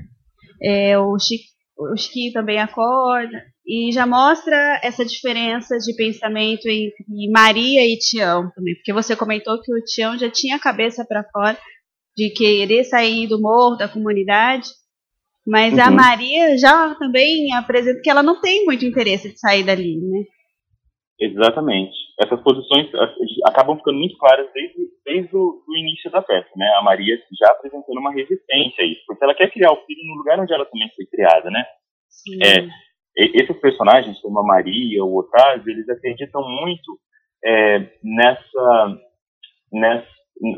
é, 0.61 0.97
o, 0.97 1.17
Chico, 1.19 1.43
o 1.77 1.97
Chiquinho 1.97 2.33
também 2.33 2.59
acorda, 2.59 3.43
e 3.65 3.91
já 3.91 4.05
mostra 4.05 4.79
essa 4.83 5.05
diferença 5.05 5.77
de 5.77 5.95
pensamento 5.95 6.67
entre 6.67 7.05
Maria 7.31 7.85
e 7.85 7.97
Tião 7.97 8.51
também, 8.53 8.75
porque 8.75 8.91
você 8.91 9.15
comentou 9.15 9.61
que 9.61 9.73
o 9.73 9.83
Tião 9.83 10.17
já 10.17 10.29
tinha 10.29 10.57
a 10.57 10.61
cabeça 10.61 11.05
para 11.05 11.23
fora 11.23 11.57
de 12.15 12.29
querer 12.29 12.83
sair 12.83 13.27
do 13.27 13.41
morro, 13.41 13.77
da 13.77 13.87
comunidade, 13.87 14.67
mas 15.45 15.73
uhum. 15.73 15.81
a 15.81 15.91
Maria 15.91 16.57
já 16.57 16.93
também 16.95 17.53
apresenta 17.53 18.01
que 18.01 18.09
ela 18.09 18.21
não 18.21 18.39
tem 18.39 18.65
muito 18.65 18.85
interesse 18.85 19.31
de 19.31 19.39
sair 19.39 19.63
dali, 19.63 19.97
né? 19.97 20.23
Exatamente. 21.19 21.93
Essas 22.19 22.41
posições 22.41 22.89
acabam 23.45 23.77
ficando 23.77 23.97
muito 23.97 24.17
claras 24.17 24.47
desde, 24.53 24.89
desde 25.05 25.35
o 25.35 25.63
do 25.65 25.77
início 25.77 26.11
da 26.11 26.21
peça, 26.21 26.49
né? 26.55 26.67
A 26.77 26.81
Maria 26.81 27.17
já 27.39 27.51
apresentando 27.51 27.99
uma 27.99 28.11
resistência 28.11 28.83
a 28.83 28.87
isso, 28.87 29.01
porque 29.07 29.23
ela 29.23 29.35
quer 29.35 29.51
criar 29.51 29.71
o 29.71 29.85
filho 29.85 30.07
no 30.07 30.15
lugar 30.15 30.39
onde 30.39 30.53
ela 30.53 30.65
também 30.65 30.89
foi 30.95 31.05
criada, 31.05 31.49
né? 31.49 31.65
Sim. 32.09 32.39
É, 32.43 32.67
esses 33.15 33.59
personagens, 33.59 34.19
como 34.21 34.39
a 34.39 34.43
Maria, 34.43 35.03
o 35.03 35.17
Otávio, 35.17 35.71
eles 35.71 35.87
acreditam 35.87 36.41
muito 36.49 36.99
é, 37.45 37.79
nessa, 38.03 39.01
nessa, 39.71 40.07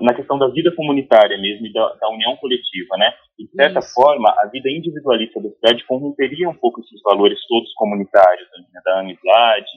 na 0.01 0.13
questão 0.13 0.39
da 0.39 0.47
vida 0.47 0.73
comunitária 0.73 1.37
mesmo 1.37 1.67
e 1.67 1.73
da, 1.73 1.93
da 1.95 2.09
união 2.09 2.35
coletiva, 2.37 2.97
né? 2.97 3.13
De 3.37 3.47
certa 3.49 3.79
Isso. 3.79 3.93
forma, 3.93 4.33
a 4.39 4.47
vida 4.47 4.69
individualista 4.69 5.41
da 5.41 5.49
cidade 5.49 5.85
corromperia 5.85 6.49
um 6.49 6.55
pouco 6.55 6.79
esses 6.81 7.01
valores 7.01 7.39
todos 7.47 7.73
comunitários, 7.73 8.47
né? 8.51 8.81
da 8.85 8.99
amizade, 9.01 9.71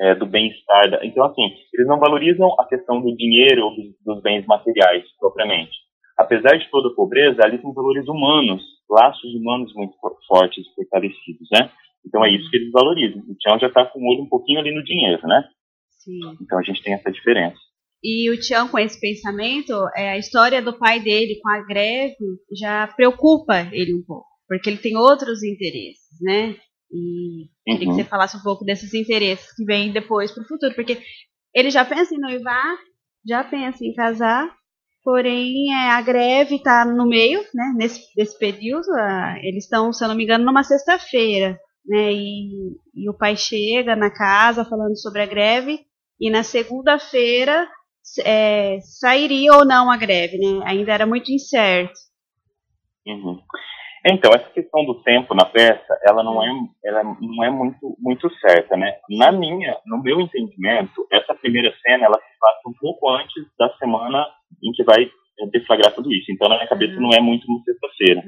é, 0.00 0.14
do 0.14 0.26
bem-estar. 0.26 0.90
da- 0.90 1.04
Então, 1.04 1.24
assim, 1.24 1.42
eles 1.74 1.86
não 1.86 1.98
valorizam 1.98 2.48
a 2.58 2.66
questão 2.66 3.00
do 3.00 3.14
dinheiro 3.16 3.66
ou 3.66 3.74
dos, 3.76 3.86
dos 4.04 4.22
bens 4.22 4.44
materiais 4.46 5.04
propriamente. 5.18 5.72
Apesar 6.18 6.56
de 6.56 6.70
toda 6.70 6.88
a 6.88 6.94
pobreza, 6.94 7.42
ali 7.44 7.58
tem 7.58 7.72
valores 7.72 8.06
humanos, 8.08 8.62
laços 8.88 9.34
humanos 9.34 9.72
muito 9.74 9.94
for- 10.00 10.16
fortes 10.28 10.64
e 10.66 10.74
fortalecidos, 10.74 11.48
né? 11.52 11.70
Então 12.06 12.24
é 12.24 12.30
isso 12.30 12.48
que 12.50 12.56
eles 12.56 12.70
valorizam. 12.70 13.22
O 13.28 13.34
Tião 13.36 13.58
já 13.58 13.66
está 13.68 13.84
com 13.86 13.98
o 13.98 14.06
olho 14.12 14.22
um 14.22 14.28
pouquinho 14.28 14.60
ali 14.60 14.72
no 14.74 14.84
dinheiro, 14.84 15.20
né? 15.26 15.42
Sim. 15.90 16.20
Então 16.42 16.58
a 16.58 16.62
gente 16.62 16.82
tem 16.82 16.94
essa 16.94 17.10
diferença. 17.10 17.56
E 18.02 18.30
o 18.30 18.38
Tião, 18.38 18.68
com 18.68 18.78
esse 18.78 19.00
pensamento, 19.00 19.72
é, 19.96 20.10
a 20.10 20.18
história 20.18 20.60
do 20.60 20.78
pai 20.78 21.00
dele 21.00 21.40
com 21.42 21.48
a 21.50 21.64
greve 21.66 22.14
já 22.60 22.86
preocupa 22.88 23.54
ele 23.72 23.94
um 23.94 24.04
pouco, 24.06 24.26
porque 24.46 24.68
ele 24.68 24.76
tem 24.78 24.94
outros 24.96 25.42
interesses, 25.42 26.20
né? 26.20 26.54
E 26.94 27.48
queria 27.64 27.80
que 27.80 27.86
Uhum. 27.86 27.94
você 27.94 28.04
falasse 28.04 28.36
um 28.36 28.40
pouco 28.42 28.64
desses 28.64 28.94
interesses 28.94 29.52
que 29.54 29.64
vêm 29.64 29.92
depois 29.92 30.30
para 30.32 30.44
o 30.44 30.46
futuro, 30.46 30.74
porque 30.74 31.02
ele 31.54 31.70
já 31.70 31.84
pensa 31.84 32.14
em 32.14 32.18
noivar, 32.20 32.76
já 33.26 33.42
pensa 33.42 33.84
em 33.84 33.92
casar, 33.94 34.48
porém 35.02 35.72
é, 35.74 35.90
a 35.90 36.00
greve 36.02 36.56
está 36.56 36.84
no 36.84 37.06
meio, 37.08 37.40
né? 37.54 37.72
Nesse, 37.76 38.00
nesse 38.16 38.38
período, 38.38 38.88
a- 38.92 39.36
eles 39.42 39.64
estão, 39.64 39.92
se 39.92 40.04
eu 40.04 40.08
não 40.08 40.14
me 40.14 40.24
engano, 40.24 40.44
numa 40.44 40.62
sexta-feira, 40.62 41.58
né? 41.86 42.12
E, 42.12 42.76
e 42.94 43.10
o 43.10 43.14
pai 43.16 43.36
chega 43.36 43.96
na 43.96 44.10
casa 44.10 44.64
falando 44.64 44.96
sobre 44.98 45.20
a 45.22 45.26
greve, 45.26 45.80
e 46.20 46.30
na 46.30 46.42
segunda-feira 46.42 47.68
é, 48.24 48.78
sairia 49.00 49.52
ou 49.54 49.64
não 49.64 49.90
a 49.90 49.96
greve, 49.96 50.38
né? 50.38 50.62
Ainda 50.66 50.92
era 50.92 51.06
muito 51.06 51.32
incerto. 51.32 51.92
Uhum. 53.06 53.40
Então, 54.06 54.32
essa 54.34 54.50
questão 54.50 54.84
do 54.84 55.02
tempo 55.02 55.34
na 55.34 55.46
peça, 55.46 55.98
ela 56.06 56.22
não 56.22 56.42
é, 56.42 56.50
ela 56.84 57.02
não 57.04 57.42
é 57.44 57.50
muito, 57.50 57.96
muito 57.98 58.28
certa, 58.38 58.76
né? 58.76 58.96
Na 59.08 59.32
minha, 59.32 59.78
no 59.86 60.02
meu 60.02 60.20
entendimento, 60.20 61.06
essa 61.10 61.34
primeira 61.34 61.74
cena, 61.82 62.04
ela 62.04 62.18
se 62.18 62.38
passa 62.38 62.60
um 62.68 62.74
pouco 62.78 63.08
antes 63.10 63.42
da 63.58 63.70
semana 63.78 64.26
em 64.62 64.72
que 64.72 64.84
vai 64.84 65.04
é, 65.04 65.46
deflagrar 65.46 65.92
tudo 65.94 66.12
isso. 66.12 66.30
Então, 66.30 66.48
na 66.50 66.56
minha 66.56 66.68
cabeça, 66.68 66.94
Uhum. 66.96 67.02
não 67.02 67.10
é 67.16 67.20
muito 67.20 67.46
uma 67.48 67.62
sexta-feira. 67.64 68.22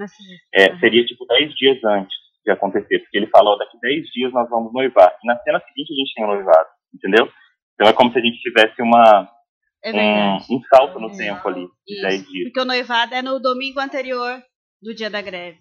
É, 0.55 0.79
seria 0.79 1.05
tipo 1.05 1.27
10 1.27 1.55
dias 1.55 1.85
antes 1.85 2.17
de 2.45 2.51
acontecer, 2.53 3.01
porque 3.01 3.19
ele 3.19 3.27
falou, 3.27 3.59
daqui 3.59 3.79
10 3.81 4.07
dias 4.15 4.33
nós 4.33 4.49
vamos 4.49 4.73
noivar. 4.73 5.15
E 5.23 5.27
na 5.27 5.37
cena 5.41 5.61
seguinte 5.61 5.93
a 5.93 5.97
gente 5.97 6.15
tem 6.15 6.25
o 6.25 6.29
noivado, 6.29 6.69
entendeu? 6.95 7.29
Então 7.75 7.87
é 7.89 7.93
como 7.93 8.11
se 8.13 8.19
a 8.19 8.23
gente 8.23 8.39
tivesse 8.41 8.81
uma, 8.81 9.29
É 9.85 9.93
um, 9.93 10.37
um 10.57 10.63
salto 10.75 10.99
no 10.99 11.11
É. 11.11 11.17
tempo 11.17 11.47
ali, 11.49 11.67
de 11.87 11.93
Isso, 11.95 12.03
10 12.03 12.27
dias. 12.29 12.45
Porque 12.45 12.61
o 12.61 12.65
noivado 12.65 13.15
é 13.15 13.21
no 13.21 13.39
domingo 13.39 13.79
anterior 13.79 14.41
do 14.83 14.95
dia 14.95 15.11
da 15.11 15.21
greve. 15.21 15.59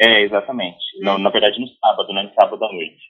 É, 0.00 0.22
exatamente. 0.22 0.78
Né? 1.00 1.18
Na, 1.18 1.30
verdade, 1.30 1.60
no 1.60 1.66
sábado, 1.68 2.12
né? 2.14 2.22
No 2.22 2.32
sábado 2.34 2.64
à 2.64 2.72
noite. 2.72 3.02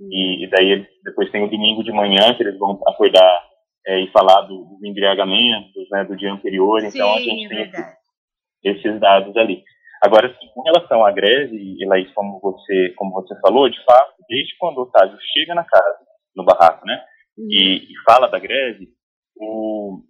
E, 0.00 0.44
e 0.44 0.50
daí 0.50 0.70
eles, 0.72 0.86
depois 1.04 1.30
tem 1.30 1.42
o 1.42 1.50
domingo 1.50 1.82
de 1.82 1.90
manhã, 1.90 2.34
que 2.36 2.42
eles 2.42 2.58
vão 2.58 2.80
acordar 2.86 3.44
é, 3.86 4.00
e 4.00 4.10
falar 4.12 4.42
do- 4.42 4.64
dos 4.64 4.84
embriagamentos, 4.84 5.88
né? 5.90 6.04
Do 6.04 6.16
dia 6.16 6.32
anterior. 6.32 6.80
então 6.96 7.14
a 7.14 7.20
gente 7.20 7.44
é 7.46 7.48
tem 7.48 7.62
esses, 7.62 8.78
esses 8.78 9.00
dados 9.00 9.36
ali. 9.36 9.62
Agora, 10.04 10.28
sim, 10.38 10.46
com 10.54 10.62
relação 10.62 11.04
à 11.04 11.10
greve, 11.10 11.56
e 11.56 11.86
Laís, 11.86 12.12
como 12.12 12.38
você, 12.40 12.90
como 12.96 13.12
você 13.12 13.34
falou, 13.40 13.68
de 13.68 13.82
fato, 13.84 14.14
desde 14.28 14.56
quando 14.58 14.78
o 14.78 14.82
Otávio 14.82 15.16
chega 15.32 15.54
na 15.54 15.64
casa, 15.64 15.98
no 16.36 16.44
barraco, 16.44 16.86
né? 16.86 17.02
Uhum. 17.38 17.46
e, 17.50 17.76
e 17.92 18.02
fala 18.04 18.28
da 18.28 18.38
greve, 18.38 18.88
o- 19.36 20.02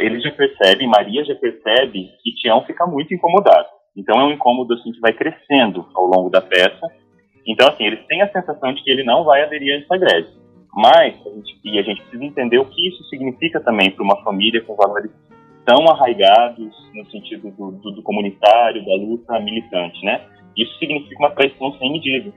ele 0.00 0.20
já 0.20 0.32
percebe, 0.32 0.86
Maria 0.86 1.24
já 1.24 1.34
percebe 1.34 2.08
que 2.22 2.34
Tião 2.34 2.64
fica 2.64 2.86
muito 2.86 3.12
incomodado. 3.14 3.68
Então 3.96 4.20
é 4.20 4.24
um 4.24 4.32
incômodo 4.32 4.74
assim 4.74 4.92
que 4.92 5.00
vai 5.00 5.12
crescendo 5.12 5.86
ao 5.94 6.04
longo 6.04 6.28
da 6.28 6.40
peça. 6.40 6.86
Então 7.46 7.68
assim, 7.68 7.84
eles 7.84 8.04
têm 8.06 8.22
a 8.22 8.30
sensação 8.30 8.72
de 8.74 8.82
que 8.82 8.90
ele 8.90 9.04
não 9.04 9.24
vai 9.24 9.42
aderir 9.42 9.82
essa 9.82 9.96
greve. 9.96 10.28
Mas 10.74 11.14
a 11.26 11.30
gente, 11.30 11.58
e 11.64 11.78
a 11.78 11.82
gente 11.82 12.02
precisa 12.02 12.24
entender 12.24 12.58
o 12.58 12.66
que 12.66 12.88
isso 12.88 13.02
significa 13.04 13.60
também 13.60 13.90
para 13.90 14.04
uma 14.04 14.22
família 14.22 14.62
com 14.62 14.76
valores 14.76 15.10
tão 15.64 15.88
arraigados 15.88 16.72
no 16.94 17.04
sentido 17.10 17.50
do, 17.50 17.72
do, 17.72 17.90
do 17.92 18.02
comunitário, 18.02 18.84
da 18.84 18.94
luta 18.94 19.40
militante, 19.40 20.04
né? 20.04 20.20
Isso 20.56 20.78
significa 20.78 21.18
uma 21.18 21.30
traição 21.30 21.72
sem 21.78 21.92
medida. 21.92 22.32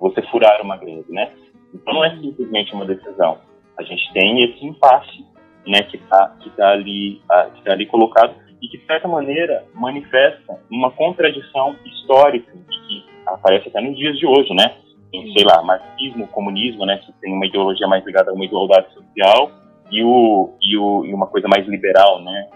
Você 0.00 0.22
furar 0.22 0.60
uma 0.62 0.76
greve, 0.76 1.12
né? 1.12 1.30
Então 1.72 1.94
não 1.94 2.04
é 2.04 2.10
simplesmente 2.16 2.74
uma 2.74 2.86
decisão. 2.86 3.38
A 3.78 3.82
gente 3.82 4.12
tem 4.12 4.42
esse 4.42 4.64
impasse, 4.64 5.24
né, 5.66 5.82
que 5.84 5.96
está 5.96 6.36
que 6.40 6.50
tá 6.50 6.70
ali, 6.70 7.22
ah, 7.30 7.50
que 7.54 7.62
tá 7.62 7.72
ali 7.72 7.86
colocado 7.86 8.34
e 8.62 8.68
que 8.68 8.78
de 8.78 8.86
certa 8.86 9.08
maneira 9.08 9.64
manifesta 9.74 10.58
uma 10.70 10.90
contradição 10.92 11.74
histórica 11.84 12.52
que 12.52 13.04
aparece 13.26 13.68
até 13.68 13.80
nos 13.80 13.96
dias 13.98 14.16
de 14.16 14.26
hoje, 14.26 14.54
né? 14.54 14.76
Em, 15.12 15.30
sei 15.32 15.44
lá, 15.44 15.62
marxismo, 15.62 16.26
comunismo, 16.28 16.86
né, 16.86 16.96
que 16.98 17.12
tem 17.20 17.34
uma 17.34 17.44
ideologia 17.44 17.86
mais 17.86 18.04
ligada 18.06 18.30
a 18.30 18.34
uma 18.34 18.44
igualdade 18.44 18.94
social 18.94 19.50
e 19.90 20.02
o 20.02 20.54
e, 20.62 20.76
o, 20.78 21.04
e 21.04 21.12
uma 21.12 21.26
coisa 21.26 21.48
mais 21.48 21.66
liberal, 21.66 22.22
né, 22.22 22.48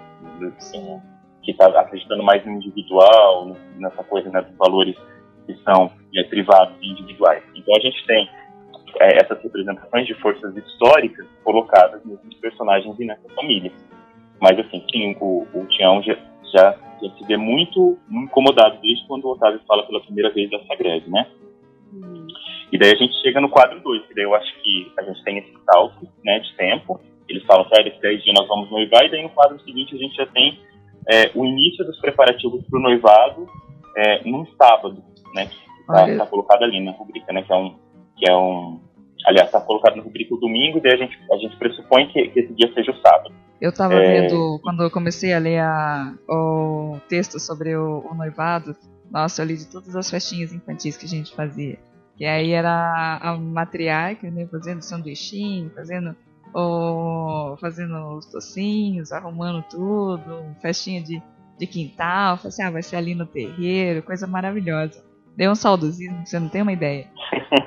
que 1.42 1.50
está 1.50 1.66
acreditando 1.66 2.22
mais 2.22 2.44
no 2.46 2.52
individual, 2.52 3.54
nessa 3.76 4.02
coisa 4.04 4.30
né, 4.30 4.40
dos 4.40 4.56
valores 4.56 4.96
que 5.46 5.54
são 5.62 5.90
é, 6.14 6.22
privados 6.24 6.76
e 6.80 6.88
individuais. 6.88 7.42
Então 7.54 7.74
a 7.76 7.80
gente 7.80 8.04
tem 8.06 8.28
é, 9.00 9.22
essas 9.22 9.40
representações 9.42 10.06
de 10.06 10.14
forças 10.14 10.56
históricas 10.56 11.26
colocadas 11.44 12.04
nesses 12.04 12.34
personagens 12.40 12.98
e 12.98 13.04
nessa 13.04 13.28
família. 13.34 13.72
Mas 14.40 14.58
assim, 14.58 14.84
sim, 14.90 15.16
o, 15.20 15.46
o 15.54 15.66
Tião 15.66 16.02
já, 16.02 16.16
já, 16.52 16.78
já 17.02 17.10
se 17.16 17.24
vê 17.26 17.36
muito 17.36 17.98
incomodado 18.10 18.78
desde 18.80 19.06
quando 19.06 19.24
o 19.24 19.32
Otávio 19.32 19.60
fala 19.66 19.86
pela 19.86 20.00
primeira 20.00 20.30
vez 20.32 20.50
dessa 20.50 20.74
greve, 20.76 21.10
né? 21.10 21.26
Uhum. 21.92 22.26
E 22.72 22.78
daí 22.78 22.92
a 22.92 22.96
gente 22.96 23.14
chega 23.22 23.40
no 23.40 23.48
quadro 23.48 23.80
2, 23.80 24.06
que 24.06 24.14
daí 24.14 24.24
eu 24.24 24.34
acho 24.34 24.52
que 24.60 24.92
a 24.98 25.02
gente 25.02 25.22
tem 25.24 25.38
esse 25.38 25.54
salto 25.64 26.06
né, 26.24 26.38
de 26.40 26.54
tempo. 26.56 27.00
Eles 27.28 27.44
falam, 27.44 27.64
tá, 27.68 27.82
daqui 27.82 28.00
10 28.00 28.22
dias 28.22 28.34
nós 28.38 28.48
vamos 28.48 28.70
noivar, 28.70 29.04
e 29.04 29.10
daí 29.10 29.22
no 29.22 29.30
quadro 29.30 29.60
seguinte 29.60 29.94
a 29.94 29.98
gente 29.98 30.16
já 30.16 30.26
tem 30.26 30.58
é, 31.08 31.30
o 31.34 31.44
início 31.44 31.84
dos 31.84 31.98
preparativos 32.00 32.64
para 32.68 32.78
o 32.78 32.82
noivado 32.82 33.46
é, 33.96 34.22
num 34.28 34.44
sábado, 34.60 35.02
né? 35.34 35.46
Que 35.46 35.86
tá, 35.86 36.02
Olha. 36.02 36.18
tá 36.18 36.26
colocado 36.26 36.64
ali 36.64 36.80
na 36.80 36.92
rubrica, 36.92 37.32
né? 37.32 37.42
Que 37.42 37.52
é 37.52 37.56
um. 37.56 37.74
Que 38.16 38.30
é 38.30 38.36
um 38.36 38.80
aliás, 39.24 39.50
tá 39.50 39.60
colocado 39.60 39.96
na 39.96 40.02
rubrica 40.02 40.34
o 40.34 40.38
domingo, 40.38 40.78
e 40.78 40.80
daí 40.80 40.94
a 40.94 40.96
gente, 40.96 41.18
a 41.32 41.36
gente 41.36 41.56
pressupõe 41.56 42.06
que, 42.08 42.28
que 42.28 42.40
esse 42.40 42.52
dia 42.54 42.72
seja 42.72 42.92
o 42.92 43.00
sábado. 43.00 43.34
Eu 43.60 43.72
tava 43.72 43.94
É. 43.96 44.22
vendo, 44.22 44.58
quando 44.62 44.82
eu 44.82 44.90
comecei 44.90 45.32
a 45.32 45.38
ler 45.38 45.60
a- 45.60 46.14
o 46.28 46.98
texto 47.08 47.38
sobre 47.40 47.74
o, 47.76 48.06
o 48.10 48.14
noivado, 48.14 48.76
nossa, 49.10 49.42
eu 49.42 49.46
li 49.46 49.56
de 49.56 49.66
todas 49.66 49.94
as 49.96 50.10
festinhas 50.10 50.52
infantis 50.52 50.96
que 50.96 51.06
a 51.06 51.08
gente 51.08 51.34
fazia. 51.34 51.78
Que 52.16 52.24
aí 52.24 52.50
era 52.52 53.18
a 53.22 53.36
matriarca, 53.36 54.30
né, 54.30 54.46
fazendo 54.50 54.82
sanduichinho, 54.82 55.70
fazendo, 55.74 56.14
o, 56.54 57.56
fazendo 57.60 58.16
os 58.16 58.26
tocinhos, 58.26 59.12
arrumando 59.12 59.62
tudo, 59.70 60.44
festinha 60.60 61.02
de, 61.02 61.22
de 61.58 61.66
quintal, 61.66 62.36
falei 62.36 62.48
assim, 62.48 62.62
ah, 62.62 62.70
vai 62.70 62.82
ser 62.82 62.96
ali 62.96 63.14
no 63.14 63.26
terreiro, 63.26 64.02
coisa 64.02 64.26
maravilhosa. 64.26 65.02
Deu 65.36 65.50
um 65.50 65.54
saudosismo, 65.54 66.26
você 66.26 66.38
não 66.38 66.48
tem 66.48 66.62
uma 66.62 66.72
ideia. 66.72 67.06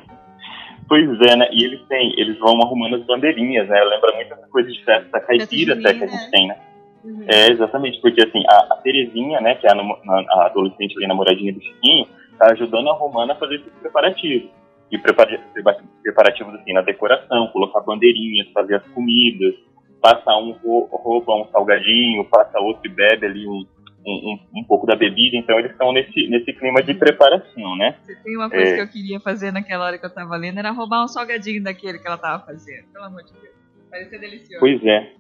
Pois 0.90 1.22
é, 1.22 1.36
né? 1.36 1.48
E 1.52 1.64
eles 1.64 1.82
têm, 1.88 2.14
eles 2.20 2.38
vão 2.40 2.60
arrumando 2.64 2.96
as 2.96 3.04
bandeirinhas, 3.06 3.68
né? 3.70 3.80
Lembra 3.84 4.12
muito 4.16 4.34
essa 4.34 4.48
coisa 4.48 4.70
de 4.72 4.84
festa 4.84 5.20
caipira 5.22 5.76
até 5.76 5.94
que 5.94 6.04
a 6.04 6.08
gente 6.08 6.32
tem, 6.32 6.48
né? 6.48 6.58
Uhum. 7.04 7.24
É, 7.30 7.52
exatamente, 7.52 8.02
porque 8.02 8.22
assim, 8.22 8.44
a, 8.50 8.74
a 8.74 8.78
Terezinha, 8.78 9.40
né, 9.40 9.56
que 9.56 9.66
é 9.68 9.72
a, 9.72 9.74
a- 9.76 10.26
a 10.42 10.46
adolescente 10.48 10.98
ali, 10.98 11.08
namoradinha 11.08 11.54
do 11.54 11.62
Chiquinho, 11.62 12.08
tá 12.38 12.52
ajudando 12.52 12.90
a 12.90 12.94
Romana 12.94 13.34
a 13.34 13.36
fazer 13.38 13.56
esses 13.56 13.72
preparativos. 13.80 14.50
E 14.92 14.98
prepara- 14.98 15.40
prepara- 15.54 15.84
preparativos 16.04 16.56
assim, 16.56 16.74
na 16.74 16.82
decoração, 16.82 17.48
colocar 17.54 17.82
bandeirinhas, 17.82 18.48
fazer 18.52 18.76
as 18.78 18.88
comidas, 18.88 19.54
passa 20.02 20.36
um, 20.38 20.52
rou- 20.64 20.90
rouba 20.92 21.36
um 21.36 21.46
salgadinho, 21.52 22.26
passa 22.26 22.60
outro 22.60 22.82
e 22.86 22.90
bebe 22.90 23.26
ali 23.28 23.48
um, 23.48 23.64
um, 24.10 24.34
um- 24.34 24.62
um 24.62 24.64
pouco 24.64 24.86
da 24.88 24.96
bebida, 24.96 25.38
então 25.38 25.58
eles 25.60 25.72
estão 25.72 25.92
nesse, 25.94 26.28
nesse 26.28 26.52
clima 26.54 26.82
de 26.82 26.94
preparação, 26.94 27.76
né? 27.78 27.96
Você 28.04 28.16
tem 28.24 28.36
uma 28.36 28.50
coisa 28.50 28.72
É. 28.72 28.76
que 28.76 28.82
eu 28.82 28.88
queria 28.88 29.20
fazer 29.20 29.52
naquela 29.52 29.86
hora 29.86 29.98
que 29.98 30.06
eu 30.06 30.14
tava 30.14 30.36
lendo, 30.36 30.60
era 30.60 30.72
roubar 30.72 31.04
um 31.04 31.08
salgadinho 31.08 31.64
daquele 31.64 32.00
que 32.00 32.08
ela 32.08 32.18
tava 32.18 32.44
fazendo. 32.46 32.86
Pelo 32.92 33.06
amor 33.06 33.24
de 33.24 33.34
Deus. 33.34 33.56
Parecia 33.90 34.20
delicioso. 34.20 34.60
Pois 34.60 34.84
é. 34.86 35.12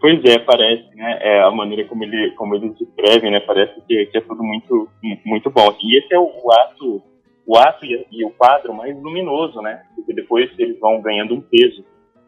Pois 0.00 0.22
é, 0.24 0.38
parece, 0.38 0.94
né? 0.96 1.18
É 1.22 1.42
a 1.42 1.50
maneira 1.50 1.84
como 1.88 2.04
ele, 2.04 2.30
como 2.32 2.54
eles 2.56 2.76
descrevem, 2.78 3.30
né? 3.30 3.40
Parece 3.40 3.80
que, 3.86 4.06
que 4.06 4.18
é 4.18 4.20
tudo 4.20 4.42
muito, 4.42 4.88
muito 5.24 5.50
bom. 5.50 5.74
E 5.82 5.98
esse 5.98 6.12
é 6.14 6.18
o, 6.18 6.24
o 6.24 6.52
ato, 6.52 7.02
o 7.46 7.56
ato 7.56 7.86
e, 7.86 8.06
e 8.12 8.24
o 8.24 8.30
quadro 8.30 8.74
mais 8.74 8.94
luminoso, 9.00 9.62
né? 9.62 9.82
Porque 9.94 10.12
depois 10.12 10.50
eles 10.58 10.78
vão 10.78 11.00
ganhando 11.00 11.34
um 11.34 11.40
peso. 11.40 11.84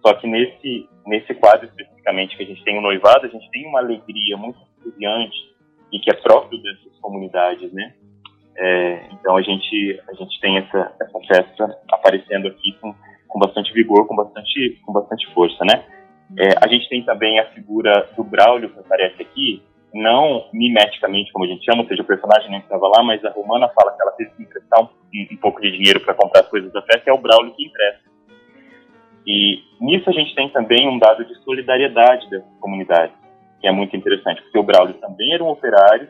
Só 0.06 0.14
que 0.14 0.26
nesse, 0.26 0.88
nesse 1.06 1.34
quadro 1.34 1.66
especificamente 1.66 2.36
que 2.36 2.44
a 2.44 2.46
gente 2.46 2.62
tem 2.64 2.78
o 2.78 2.80
noivado, 2.80 3.26
a 3.26 3.28
gente 3.28 3.50
tem 3.50 3.66
uma 3.66 3.80
alegria 3.80 4.36
muito 4.38 4.58
brilhante 4.82 5.36
e 5.92 5.98
que 5.98 6.10
é 6.10 6.14
próprio 6.14 6.60
dessas 6.62 6.98
comunidades, 7.00 7.72
né? 7.72 7.94
É, 8.58 9.08
então 9.12 9.36
a 9.36 9.42
gente, 9.42 10.00
a 10.08 10.14
gente 10.14 10.40
tem 10.40 10.58
essa, 10.58 10.92
essa 11.00 11.20
festa 11.28 11.78
aparecendo 11.92 12.48
aqui 12.48 12.72
com, 12.80 12.94
com 13.28 13.38
bastante 13.38 13.72
vigor, 13.72 14.06
com 14.06 14.16
bastante, 14.16 14.80
com 14.84 14.92
bastante 14.92 15.26
força, 15.34 15.64
né? 15.64 15.84
É, 16.38 16.48
a 16.60 16.66
gente 16.66 16.88
tem 16.88 17.04
também 17.04 17.38
a 17.38 17.46
figura 17.50 18.08
do 18.16 18.24
Braulio, 18.24 18.70
que 18.70 18.80
aparece 18.80 19.22
aqui, 19.22 19.62
não 19.94 20.48
mimeticamente, 20.52 21.30
como 21.32 21.44
a 21.44 21.48
gente 21.48 21.64
chama, 21.64 21.82
ou 21.82 21.88
seja, 21.88 22.02
o 22.02 22.06
personagem 22.06 22.50
nem 22.50 22.60
estava 22.60 22.88
lá, 22.88 23.02
mas 23.02 23.24
a 23.24 23.30
Romana 23.30 23.68
fala 23.68 23.94
que 23.94 24.02
ela 24.02 24.12
teve 24.12 24.30
que 24.30 24.42
emprestar 24.42 24.82
um, 24.82 24.88
um 25.32 25.36
pouco 25.36 25.60
de 25.60 25.70
dinheiro 25.70 26.00
para 26.00 26.14
comprar 26.14 26.40
as 26.40 26.48
coisas 26.48 26.72
da 26.72 26.82
festa, 26.82 27.10
é 27.10 27.12
o 27.12 27.18
Braulio 27.18 27.54
que 27.54 27.66
empresta. 27.66 28.16
E 29.26 29.62
nisso 29.80 30.08
a 30.08 30.12
gente 30.12 30.34
tem 30.34 30.48
também 30.50 30.88
um 30.88 30.98
dado 30.98 31.24
de 31.24 31.34
solidariedade 31.42 32.28
dessa 32.30 32.48
comunidade, 32.60 33.12
que 33.60 33.66
é 33.66 33.72
muito 33.72 33.96
interessante, 33.96 34.42
porque 34.42 34.58
o 34.58 34.62
Braulio 34.62 34.94
também 35.00 35.32
era 35.34 35.42
um 35.42 35.50
operário, 35.50 36.08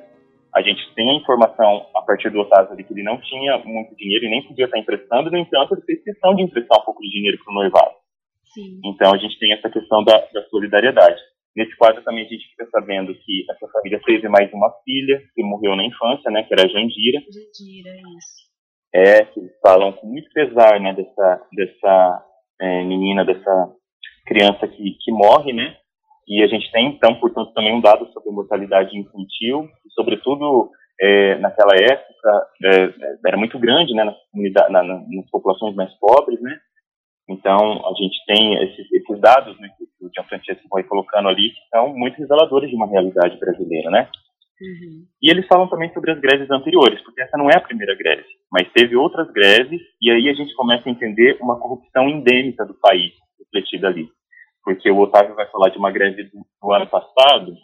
a 0.57 0.63
gente 0.63 0.83
tem 0.95 1.11
a 1.11 1.15
informação 1.15 1.87
a 1.95 2.01
partir 2.01 2.31
do 2.31 2.41
Otávio 2.41 2.77
de 2.77 2.83
que 2.83 2.95
ele 2.95 3.03
não 3.03 3.21
tinha 3.21 3.59
muito 3.59 3.95
dinheiro 3.95 4.25
e 4.25 4.31
nem 4.31 4.43
podia 4.43 4.65
estar 4.65 4.79
emprestando, 4.79 5.31
no 5.31 5.37
entanto, 5.37 5.75
ele 5.75 5.83
fez 5.83 6.03
questão 6.03 6.35
de 6.35 6.43
emprestar 6.43 6.81
um 6.81 6.85
pouco 6.85 7.03
de 7.03 7.11
dinheiro 7.11 7.37
para 7.45 7.53
o 7.53 7.55
noivado. 7.55 7.95
Sim. 8.55 8.81
Então 8.83 9.13
a 9.13 9.19
gente 9.19 9.39
tem 9.39 9.53
essa 9.53 9.69
questão 9.69 10.03
da, 10.03 10.17
da, 10.33 10.43
solidariedade. 10.49 11.21
Nesse 11.55 11.77
quadro 11.77 12.03
também 12.03 12.25
a 12.25 12.29
gente 12.29 12.49
fica 12.49 12.67
sabendo 12.71 13.15
que 13.15 13.45
essa 13.51 13.69
família 13.69 14.01
teve 14.05 14.29
mais 14.31 14.51
uma 14.53 14.71
filha 14.83 15.23
que 15.35 15.43
morreu 15.43 15.77
na 15.77 15.85
infância, 15.85 16.31
né, 16.31 16.43
que 16.43 16.55
era 16.55 16.65
a 16.65 16.69
Jandira. 16.69 17.21
Jandira, 17.21 17.91
isso. 18.17 18.47
É, 18.95 19.25
que 19.27 19.41
eles 19.41 19.53
falam 19.61 19.93
com 19.93 20.07
muito 20.07 20.31
pesar, 20.33 20.81
né, 20.81 20.95
dessa, 20.95 21.43
dessa 21.53 22.25
é, 22.63 22.83
menina, 22.85 23.27
dessa 23.27 23.75
criança 24.27 24.67
que, 24.69 24.97
que 25.03 25.13
morre, 25.13 25.53
né, 25.53 25.77
e 26.27 26.43
a 26.43 26.47
gente 26.47 26.71
tem, 26.73 26.89
então, 26.89 27.15
portanto, 27.17 27.53
também 27.53 27.75
um 27.75 27.81
dado 27.81 28.07
sobre 28.13 28.31
mortalidade 28.31 28.97
infantil, 28.99 29.69
e, 29.85 29.91
sobretudo 29.93 30.71
é, 31.01 31.37
naquela 31.39 31.75
época, 31.75 32.47
é, 32.65 32.95
era 33.27 33.37
muito 33.37 33.59
grande, 33.59 33.95
né, 33.95 34.05
nas, 34.05 34.17
comunidades, 34.31 34.73
na, 34.73 34.83
nas 34.83 35.31
populações 35.31 35.75
mais 35.75 35.93
pobres, 35.99 36.41
né, 36.41 36.59
então, 37.29 37.59
a 37.87 37.93
gente 38.01 38.25
tem 38.25 38.55
esses, 38.63 38.93
esses 38.93 39.21
dados 39.21 39.59
né, 39.59 39.69
que 39.77 39.85
o 40.05 40.11
Gianfrancesco 40.15 40.69
vai 40.71 40.85
colocando 40.85 41.29
ali, 41.29 41.51
que 41.51 41.69
são 41.71 41.93
muito 41.93 42.17
reveladores 42.17 42.71
de 42.71 42.77
uma 42.77 42.87
realidade 42.87 43.37
brasileira, 43.39 43.91
né? 43.91 44.09
Uhum. 44.61 45.05
E 45.21 45.31
eles 45.31 45.47
falam 45.47 45.69
também 45.69 45.93
sobre 45.93 46.13
as 46.13 46.21
greves 46.21 46.51
anteriores, 46.51 47.03
porque 47.03 47.21
essa 47.21 47.37
não 47.37 47.51
é 47.51 47.57
a 47.57 47.61
primeira 47.61 47.95
greve, 47.95 48.25
mas 48.51 48.73
teve 48.73 48.97
outras 48.97 49.31
greves, 49.31 49.83
e 50.01 50.11
aí 50.11 50.29
a 50.29 50.35
gente 50.35 50.55
começa 50.55 50.89
a 50.89 50.93
entender 50.93 51.37
uma 51.41 51.59
corrupção 51.59 52.09
endêmica 52.09 52.65
do 52.65 52.75
país 52.75 53.13
refletida 53.39 53.89
ali. 53.89 54.09
Porque 54.67 54.91
o 54.91 54.99
Otávio 54.99 55.37
vai 55.37 55.47
falar 55.47 55.71
de 55.71 55.79
uma 55.79 55.93
greve 55.93 56.25
do, 56.25 56.45
do 56.61 56.73
ano 56.73 56.89
passado, 56.89 57.55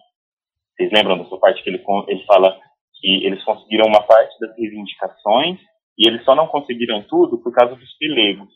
vocês 0.71 0.89
lembram 0.93 1.19
da 1.19 1.25
sua 1.25 1.41
parte 1.41 1.61
que 1.63 1.69
ele, 1.69 1.83
ele 2.07 2.25
fala 2.25 2.57
que 3.01 3.27
eles 3.27 3.43
conseguiram 3.43 3.89
uma 3.89 4.05
parte 4.05 4.39
das 4.39 4.57
reivindicações, 4.57 5.59
e 5.99 6.09
eles 6.09 6.25
só 6.25 6.37
não 6.37 6.47
conseguiram 6.47 7.03
tudo 7.03 7.39
por 7.43 7.53
causa 7.53 7.75
dos 7.75 7.99
pelegos. 7.99 8.49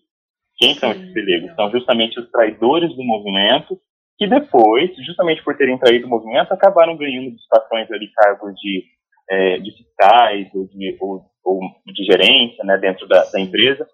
Quem 0.58 0.74
são 0.74 0.92
esses 0.92 1.12
pelegos? 1.12 1.54
São 1.56 1.70
justamente 1.72 2.20
os 2.20 2.30
traidores 2.30 2.94
do 2.94 3.02
movimento, 3.02 3.76
que 4.16 4.26
depois, 4.28 4.90
justamente 5.04 5.42
por 5.42 5.56
terem 5.56 5.76
traído 5.76 6.06
o 6.06 6.10
movimento, 6.10 6.52
acabaram 6.52 6.96
ganhando 6.96 7.34
estações 7.34 7.90
ali, 7.90 8.10
cargos 8.12 8.54
de, 8.54 8.84
é, 9.28 9.58
de 9.58 9.70
fiscais 9.72 10.48
ou 10.54 10.66
de, 10.68 10.96
ou, 11.00 11.22
ou 11.44 11.60
de 11.86 12.04
gerência 12.04 12.64
né, 12.64 12.78
dentro 12.78 13.06
da, 13.06 13.24
da, 13.24 13.40
empresa. 13.40 13.86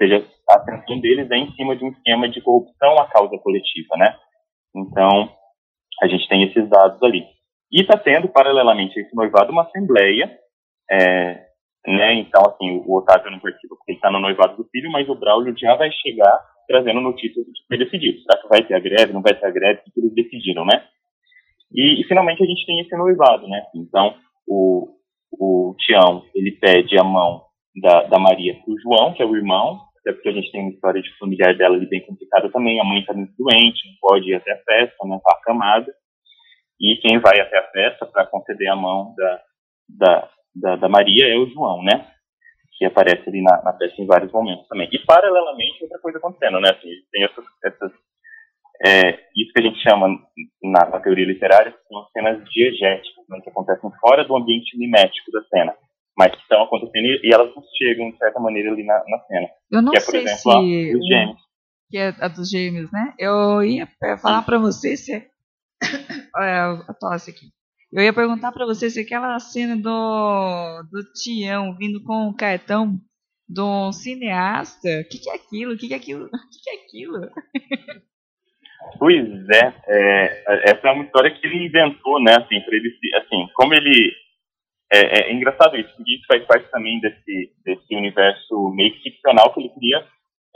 Seja, 0.00 0.24
a 0.48 0.54
atenção 0.54 1.00
deles 1.00 1.30
é 1.30 1.36
em 1.36 1.52
cima 1.52 1.76
de 1.76 1.84
um 1.84 1.90
esquema 1.90 2.28
de 2.28 2.40
corrupção 2.40 2.98
à 2.98 3.06
causa 3.08 3.36
coletiva, 3.38 3.96
né? 3.96 4.16
Então, 4.74 5.30
a 6.02 6.06
gente 6.08 6.26
tem 6.28 6.44
esses 6.44 6.68
dados 6.68 7.02
ali. 7.02 7.24
E 7.72 7.82
está 7.82 7.98
tendo, 7.98 8.28
paralelamente 8.28 8.98
a 8.98 9.02
esse 9.02 9.14
noivado, 9.14 9.52
uma 9.52 9.62
assembleia 9.62 10.30
é, 10.90 11.50
né? 11.86 12.14
Então, 12.14 12.42
assim, 12.46 12.82
o 12.84 12.98
Otávio 12.98 13.30
não 13.30 13.38
participa 13.38 13.74
porque 13.76 13.92
ele 13.92 13.98
está 13.98 14.10
no 14.10 14.20
noivado 14.20 14.56
do 14.56 14.68
filho, 14.70 14.90
mas 14.90 15.08
o 15.08 15.14
Braulio 15.14 15.54
já 15.56 15.74
vai 15.76 15.90
chegar 15.92 16.38
trazendo 16.66 17.00
notícias 17.00 17.44
do 17.44 17.52
que 17.52 17.66
foi 17.66 17.78
decidido. 17.78 18.20
Será 18.20 18.40
que 18.40 18.48
vai 18.48 18.62
ter 18.64 18.74
a 18.74 18.80
greve, 18.80 19.12
não 19.12 19.22
vai 19.22 19.34
ter 19.34 19.46
a 19.46 19.50
greve, 19.50 19.80
o 19.80 19.92
que 19.92 20.00
eles 20.00 20.14
decidiram, 20.14 20.64
né? 20.64 20.84
E, 21.72 22.00
e 22.00 22.04
finalmente 22.04 22.42
a 22.42 22.46
gente 22.46 22.66
tem 22.66 22.80
esse 22.80 22.96
noivado, 22.96 23.48
né? 23.48 23.64
Então, 23.74 24.14
o, 24.46 24.88
o 25.32 25.74
Tião, 25.78 26.24
ele 26.34 26.52
pede 26.52 26.98
a 26.98 27.04
mão 27.04 27.42
da, 27.80 28.02
da 28.04 28.18
Maria 28.18 28.54
para 28.54 28.72
o 28.72 28.78
João, 28.80 29.14
que 29.14 29.22
é 29.22 29.26
o 29.26 29.36
irmão, 29.36 29.80
até 30.00 30.12
porque 30.12 30.28
a 30.28 30.32
gente 30.32 30.50
tem 30.50 30.62
uma 30.62 30.70
história 30.70 31.02
de 31.02 31.18
familiar 31.18 31.56
dela 31.56 31.76
ali 31.76 31.86
bem 31.86 32.04
complicada 32.04 32.50
também, 32.50 32.80
a 32.80 32.84
mãe 32.84 33.00
está 33.00 33.12
muito 33.12 33.34
doente, 33.38 33.86
não 33.86 33.94
pode 34.00 34.30
ir 34.30 34.34
até 34.34 34.52
a 34.52 34.62
festa, 34.62 35.06
né? 35.06 35.16
Está 35.16 35.32
acamada. 35.32 35.92
E 36.80 36.96
quem 36.96 37.18
vai 37.18 37.38
até 37.40 37.58
a 37.58 37.70
festa 37.70 38.06
para 38.06 38.26
conceder 38.26 38.68
a 38.68 38.76
mão 38.76 39.14
da, 39.14 39.42
da, 39.88 40.30
da, 40.54 40.76
da, 40.76 40.88
Maria 40.88 41.28
é 41.28 41.36
o 41.36 41.46
João, 41.46 41.82
né? 41.82 42.06
Que 42.78 42.86
aparece 42.86 43.28
ali 43.28 43.42
na, 43.42 43.62
na 43.62 43.74
peça 43.74 44.00
em 44.00 44.06
vários 44.06 44.32
momentos 44.32 44.66
também. 44.68 44.88
E 44.90 44.98
paralelamente 45.00 45.82
outra 45.82 45.98
coisa 45.98 46.16
acontecendo, 46.16 46.60
né? 46.60 46.70
Assim, 46.70 46.88
tem 47.12 47.24
essas, 47.24 47.44
essas 47.62 47.92
é, 48.82 49.10
isso 49.36 49.52
que 49.52 49.60
a 49.60 49.62
gente 49.62 49.82
chama 49.82 50.08
na, 50.62 50.88
na, 50.88 51.00
teoria 51.00 51.26
literária 51.26 51.74
são 51.86 52.06
cenas 52.12 52.42
diegéticas, 52.48 53.24
né, 53.28 53.38
que 53.42 53.50
acontecem 53.50 53.90
fora 54.00 54.24
do 54.24 54.34
ambiente 54.34 54.78
mimético 54.78 55.30
da 55.32 55.42
cena, 55.44 55.74
mas 56.16 56.32
que 56.32 56.42
estão 56.42 56.62
acontecendo 56.62 57.06
e 57.22 57.30
elas 57.32 57.50
chegam 57.76 58.10
de 58.10 58.18
certa 58.18 58.38
maneira 58.40 58.70
ali 58.70 58.84
na, 58.84 58.94
na 59.08 59.18
cena. 59.26 59.48
Eu 59.70 59.82
não 59.82 59.92
que 59.92 59.98
é, 59.98 60.00
por 60.00 60.10
sei 60.10 60.22
exemplo, 60.22 60.40
se 60.40 60.50
a 60.50 60.92
dos 60.92 61.06
gêmeos. 61.06 61.40
que 61.90 61.98
é 61.98 62.08
a 62.20 62.28
dos 62.28 62.50
gêmeos, 62.50 62.92
né? 62.92 63.14
Eu 63.18 63.62
ia 63.62 63.88
falar 64.20 64.42
para 64.42 64.58
você 64.58 64.96
se 64.96 65.12
olha 66.36 66.84
a 66.88 66.94
tosse 66.94 67.30
aqui. 67.30 67.46
Eu 67.92 68.04
ia 68.04 68.12
perguntar 68.12 68.52
para 68.52 68.66
você 68.66 68.88
se 68.88 69.00
aquela 69.00 69.38
cena 69.40 69.76
do, 69.76 70.82
do 70.90 71.12
Tião 71.12 71.76
vindo 71.76 72.02
com 72.04 72.28
o 72.28 72.36
cartão 72.36 73.00
de 73.48 73.60
um 73.60 73.90
cineasta, 73.90 74.88
o 75.00 75.08
que, 75.08 75.18
que 75.18 75.28
é 75.28 75.34
aquilo? 75.34 75.74
O 75.74 75.76
que, 75.76 75.88
que 75.88 75.94
é 75.94 75.96
aquilo? 75.96 76.26
O 76.26 76.30
que, 76.30 76.62
que 76.62 76.70
é 76.70 76.74
aquilo? 76.84 77.30
Pois 78.98 79.48
é, 79.50 79.74
é, 79.88 80.70
essa 80.70 80.88
é 80.88 80.92
uma 80.92 81.04
história 81.04 81.30
que 81.30 81.46
ele 81.46 81.66
inventou, 81.66 82.22
né, 82.22 82.36
assim, 82.38 82.56
ele, 82.68 82.96
assim, 83.16 83.48
como 83.54 83.74
ele, 83.74 84.12
é, 84.92 85.30
é, 85.30 85.32
engraçado 85.32 85.76
isso, 85.76 85.94
porque 85.96 86.14
isso 86.14 86.26
faz 86.26 86.44
parte 86.46 86.70
também 86.70 87.00
desse, 87.00 87.52
desse 87.64 87.94
universo 87.94 88.70
meio 88.74 88.94
ficcional 89.02 89.52
que 89.52 89.60
ele 89.60 89.68
cria 89.70 90.04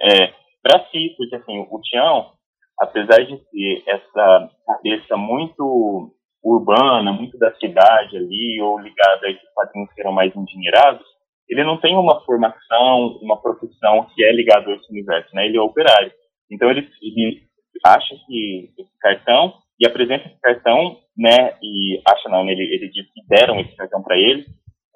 é, 0.01 0.32
para 0.62 0.85
si, 0.91 1.14
porque, 1.16 1.37
assim, 1.37 1.66
o 1.70 1.80
Tião, 1.82 2.32
apesar 2.80 3.24
de 3.24 3.37
ter 3.51 3.82
essa 3.87 4.51
cabeça 4.66 5.16
muito 5.16 6.11
urbana, 6.43 7.12
muito 7.12 7.39
da 7.39 7.55
cidade 7.57 8.16
ali, 8.16 8.61
ou 8.61 8.78
ligada 8.78 9.26
a 9.26 9.30
esses 9.30 9.49
quadrinhos 9.55 9.93
que 9.93 10.01
eram 10.01 10.12
mais 10.12 10.35
endinheirados, 10.35 11.07
ele 11.49 11.62
não 11.62 11.78
tem 11.78 11.95
uma 11.97 12.20
formação, 12.24 13.18
uma 13.22 13.41
profissão 13.41 14.07
que 14.14 14.24
é 14.24 14.32
ligada 14.32 14.70
a 14.70 14.74
esse 14.74 14.91
universo, 14.91 15.35
né? 15.35 15.47
Ele 15.47 15.57
é 15.57 15.61
operário. 15.61 16.11
Então 16.51 16.70
ele, 16.70 16.89
ele 17.03 17.47
acha 17.85 18.14
que 18.26 18.70
esse 18.78 18.99
cartão 18.99 19.55
e 19.78 19.87
apresenta 19.87 20.26
esse 20.26 20.41
cartão, 20.41 20.99
né? 21.16 21.56
E 21.62 22.00
acha 22.06 22.28
não, 22.28 22.48
ele, 22.48 22.62
ele 22.62 22.90
diz 22.90 23.06
que 23.12 23.26
deram 23.28 23.60
esse 23.60 23.74
cartão 23.76 24.02
para 24.02 24.16
ele 24.16 24.44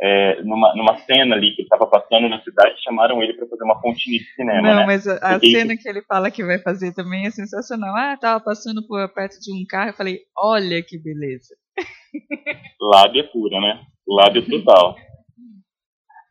é, 0.01 0.43
numa, 0.43 0.75
numa 0.77 0.97
cena 0.99 1.35
ali 1.35 1.55
que 1.55 1.63
ele 1.63 1.67
estava 1.67 1.87
passando 1.87 2.29
na 2.29 2.41
cidade, 2.43 2.81
chamaram 2.83 3.21
ele 3.23 3.35
para 3.35 3.49
fazer 3.49 3.65
uma 3.65 3.81
pontinha 3.81 4.19
de 4.19 4.25
cinema. 4.35 4.63
Não, 4.63 4.77
né? 4.77 4.87
mas 4.87 5.07
a, 5.09 5.17
a 5.17 5.41
cena 5.41 5.77
que 5.77 5.89
ele 5.89 6.03
fala 6.03 6.31
que 6.31 6.45
vai 6.45 6.59
fazer 6.61 6.95
também 6.95 7.27
é 7.27 7.31
sensacional. 7.31 7.95
Ah, 7.97 8.17
tava 8.17 8.43
passando 8.43 8.87
por 8.87 9.13
perto 9.13 9.41
de 9.41 9.53
um 9.53 9.65
carro, 9.69 9.91
eu 9.91 9.95
falei, 9.95 10.21
olha 10.37 10.83
que 10.83 10.99
beleza. 10.99 11.55
Lábia 12.81 13.25
pura, 13.25 13.61
né? 13.61 13.81
Lábia 14.07 14.43
total. 14.43 14.97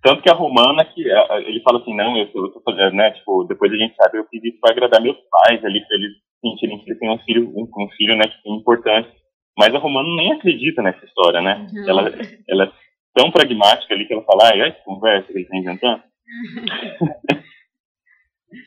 Tanto 0.01 0.21
que 0.21 0.29
a 0.29 0.33
romana, 0.33 0.85
que 0.85 1.01
ele 1.01 1.61
fala 1.61 1.81
assim, 1.81 1.93
não, 1.93 2.17
eu 2.17 2.29
eu 2.33 2.51
tô 2.53 2.61
fazendo, 2.61 2.95
né? 2.95 3.11
Tipo, 3.11 3.43
depois 3.43 3.71
a 3.73 3.75
gente 3.75 3.95
sabe, 3.95 4.17
eu 4.17 4.25
fiz 4.29 4.41
isso 4.43 4.59
para 4.61 4.71
agradar 4.71 5.01
meus 5.01 5.17
pais 5.29 5.63
ali, 5.65 5.85
para 5.85 5.97
eles 5.97 6.13
sentirem 6.39 6.79
que 6.79 6.89
ele 6.89 6.99
tem 6.99 7.09
um 7.09 7.19
filho, 7.19 7.49
um, 7.49 7.63
um 7.63 7.89
filho, 7.97 8.15
né, 8.15 8.23
que 8.23 8.43
tem 8.43 8.55
importância. 8.55 9.11
Mas 9.57 9.73
a 9.73 9.79
romana 9.79 10.07
nem 10.15 10.33
acredita 10.33 10.81
nessa 10.83 11.03
história, 11.03 11.41
né? 11.41 11.67
Uhum. 11.73 11.89
Ela, 11.89 12.11
ela 12.47 12.63
é 12.65 12.71
tão 13.15 13.31
pragmática 13.31 13.93
ali 13.93 14.05
que 14.05 14.13
ela 14.13 14.23
fala, 14.23 14.49
ah, 14.49 14.55
é 14.55 14.67
essa 14.69 14.83
conversa 14.83 15.27
que 15.27 15.39
ele 15.39 15.47
tá 15.47 15.57
inventando? 15.57 16.03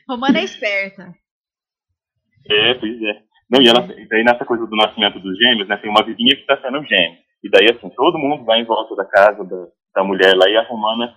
Romana 0.09 0.39
é 0.39 0.43
esperta. 0.43 1.13
É, 2.49 2.73
pois 2.73 3.01
é. 3.01 3.21
Não, 3.49 3.61
e 3.61 3.67
ela, 3.67 3.81
daí 3.81 4.23
nessa 4.23 4.45
coisa 4.45 4.65
do 4.65 4.75
nascimento 4.75 5.19
dos 5.19 5.37
gêmeos, 5.37 5.67
né, 5.67 5.77
tem 5.77 5.89
uma 5.89 6.03
vizinha 6.03 6.35
que 6.35 6.41
está 6.41 6.57
sendo 6.57 6.83
gêmeo. 6.85 7.17
E 7.43 7.49
daí, 7.49 7.69
assim, 7.71 7.89
todo 7.89 8.19
mundo 8.19 8.43
vai 8.43 8.59
em 8.59 8.65
volta 8.65 8.95
da 8.95 9.05
casa 9.05 9.43
da, 9.43 9.67
da 9.95 10.03
mulher 10.03 10.35
lá 10.35 10.49
e 10.49 10.57
a 10.57 10.63
romana, 10.63 11.13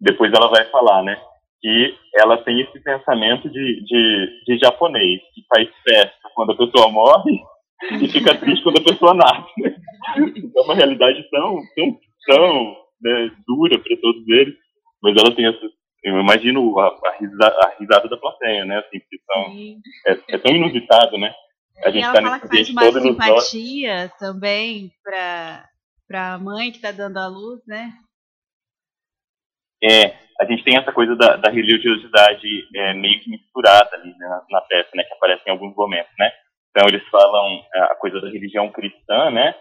depois 0.00 0.32
ela 0.32 0.48
vai 0.48 0.64
falar, 0.70 1.02
né, 1.02 1.16
que 1.60 1.94
ela 2.16 2.38
tem 2.38 2.60
esse 2.60 2.80
pensamento 2.80 3.48
de, 3.50 3.84
de, 3.84 4.44
de 4.46 4.58
japonês, 4.58 5.20
que 5.34 5.42
faz 5.48 5.68
festa 5.82 6.28
quando 6.34 6.52
a 6.52 6.56
pessoa 6.56 6.90
morre 6.90 7.38
e 7.82 8.08
fica 8.08 8.36
triste 8.36 8.62
quando 8.62 8.78
a 8.78 8.84
pessoa 8.84 9.14
nasce. 9.14 9.52
É 10.56 10.60
uma 10.60 10.74
realidade 10.74 11.22
tão, 11.30 11.60
tão, 11.74 12.00
tão 12.26 12.76
né, 13.00 13.30
dura 13.46 13.78
para 13.78 13.96
todos 14.00 14.28
eles, 14.28 14.54
mas 15.02 15.16
ela 15.16 15.34
tem 15.34 15.46
essa. 15.46 15.78
Eu 16.04 16.20
imagino 16.20 16.78
a, 16.78 16.86
a, 16.86 17.16
risada, 17.18 17.56
a 17.62 17.76
risada 17.78 18.08
da 18.08 18.16
plateia, 18.16 18.64
né? 18.64 18.78
Assim, 18.78 19.00
que 19.00 19.18
são, 19.26 19.54
é, 20.06 20.34
é 20.34 20.38
tão 20.38 20.54
inusitado, 20.54 21.18
né? 21.18 21.34
A 21.84 21.90
E 21.90 21.92
gente 21.92 22.04
ela 22.04 22.14
tá 22.14 22.22
fala 22.22 22.40
que 22.40 22.48
faz 22.48 22.68
uma 22.70 23.00
simpatia 23.00 24.12
também 24.18 24.90
pra, 25.02 25.68
pra 26.06 26.38
mãe 26.38 26.70
que 26.72 26.80
tá 26.80 26.92
dando 26.92 27.18
a 27.18 27.26
luz, 27.26 27.60
né? 27.66 27.92
É, 29.82 30.16
a 30.40 30.44
gente 30.44 30.64
tem 30.64 30.76
essa 30.76 30.92
coisa 30.92 31.14
da, 31.16 31.36
da 31.36 31.50
religiosidade 31.50 32.48
é, 32.74 32.94
meio 32.94 33.20
que 33.20 33.30
misturada 33.30 33.96
ali 33.96 34.10
né, 34.16 34.28
na, 34.28 34.44
na 34.50 34.60
peça, 34.62 34.90
né? 34.94 35.04
Que 35.04 35.14
aparece 35.14 35.42
em 35.46 35.50
alguns 35.50 35.74
momentos, 35.74 36.12
né? 36.18 36.30
Então 36.78 36.88
eles 36.88 37.04
falam 37.08 37.60
é, 37.74 37.80
a 37.80 37.96
coisa 37.96 38.20
da 38.20 38.28
religião 38.28 38.70
cristã, 38.70 39.32
né? 39.32 39.52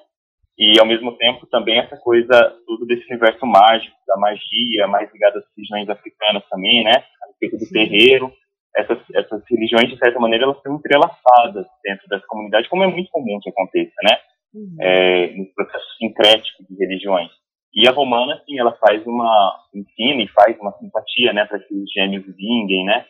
E 0.55 0.80
ao 0.80 0.86
mesmo 0.86 1.18
tempo 1.18 1.47
também 1.47 1.80
essa 1.80 1.97
coisa 1.97 2.30
tudo 2.68 2.86
desse 2.86 3.07
universo 3.09 3.43
mágico, 3.43 3.95
da 4.07 4.18
magia, 4.18 4.88
mais 4.88 5.11
ligada 5.11 5.39
às 5.39 5.45
religiões 5.55 5.89
africanas 5.89 6.47
também, 6.47 6.84
né? 6.84 6.91
A 6.91 7.28
respeito 7.28 7.57
do 7.57 7.70
terreiro. 7.72 8.32
Essas, 8.76 8.99
essas 9.15 9.41
religiões, 9.49 9.89
de 9.89 9.97
certa 9.97 10.20
maneira, 10.20 10.43
elas 10.43 10.61
são 10.61 10.76
entrelaçadas 10.76 11.65
dentro 11.84 12.07
dessa 12.07 12.26
comunidade, 12.28 12.70
como 12.70 12.84
é 12.84 12.88
muito 12.88 13.09
comum 13.09 13.39
que 13.41 13.49
aconteça, 13.49 13.95
né? 14.03 14.18
Uhum. 14.53 14.78
É, 14.80 15.28
no 15.36 15.45
processo 15.55 15.97
sincrético 15.97 16.63
de 16.70 16.76
religiões. 16.78 17.32
E 17.74 17.88
a 17.88 17.91
romana, 17.91 18.36
assim, 18.36 18.59
ela 18.59 18.74
faz 18.74 19.03
uma, 19.07 19.59
ensina 19.74 20.22
e 20.22 20.28
faz 20.28 20.55
uma 20.59 20.72
simpatia, 20.74 21.34
né, 21.34 21.45
para 21.45 21.59
que 21.59 21.74
os 21.74 21.91
gêmeos 21.91 22.26
vinguem, 22.28 22.86
né? 22.86 23.05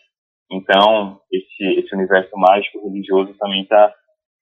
Então, 0.52 1.20
esse, 1.32 1.80
esse 1.80 1.96
universo 1.96 2.36
mágico 2.38 2.88
religioso 2.88 3.34
também 3.38 3.64
está 3.64 3.94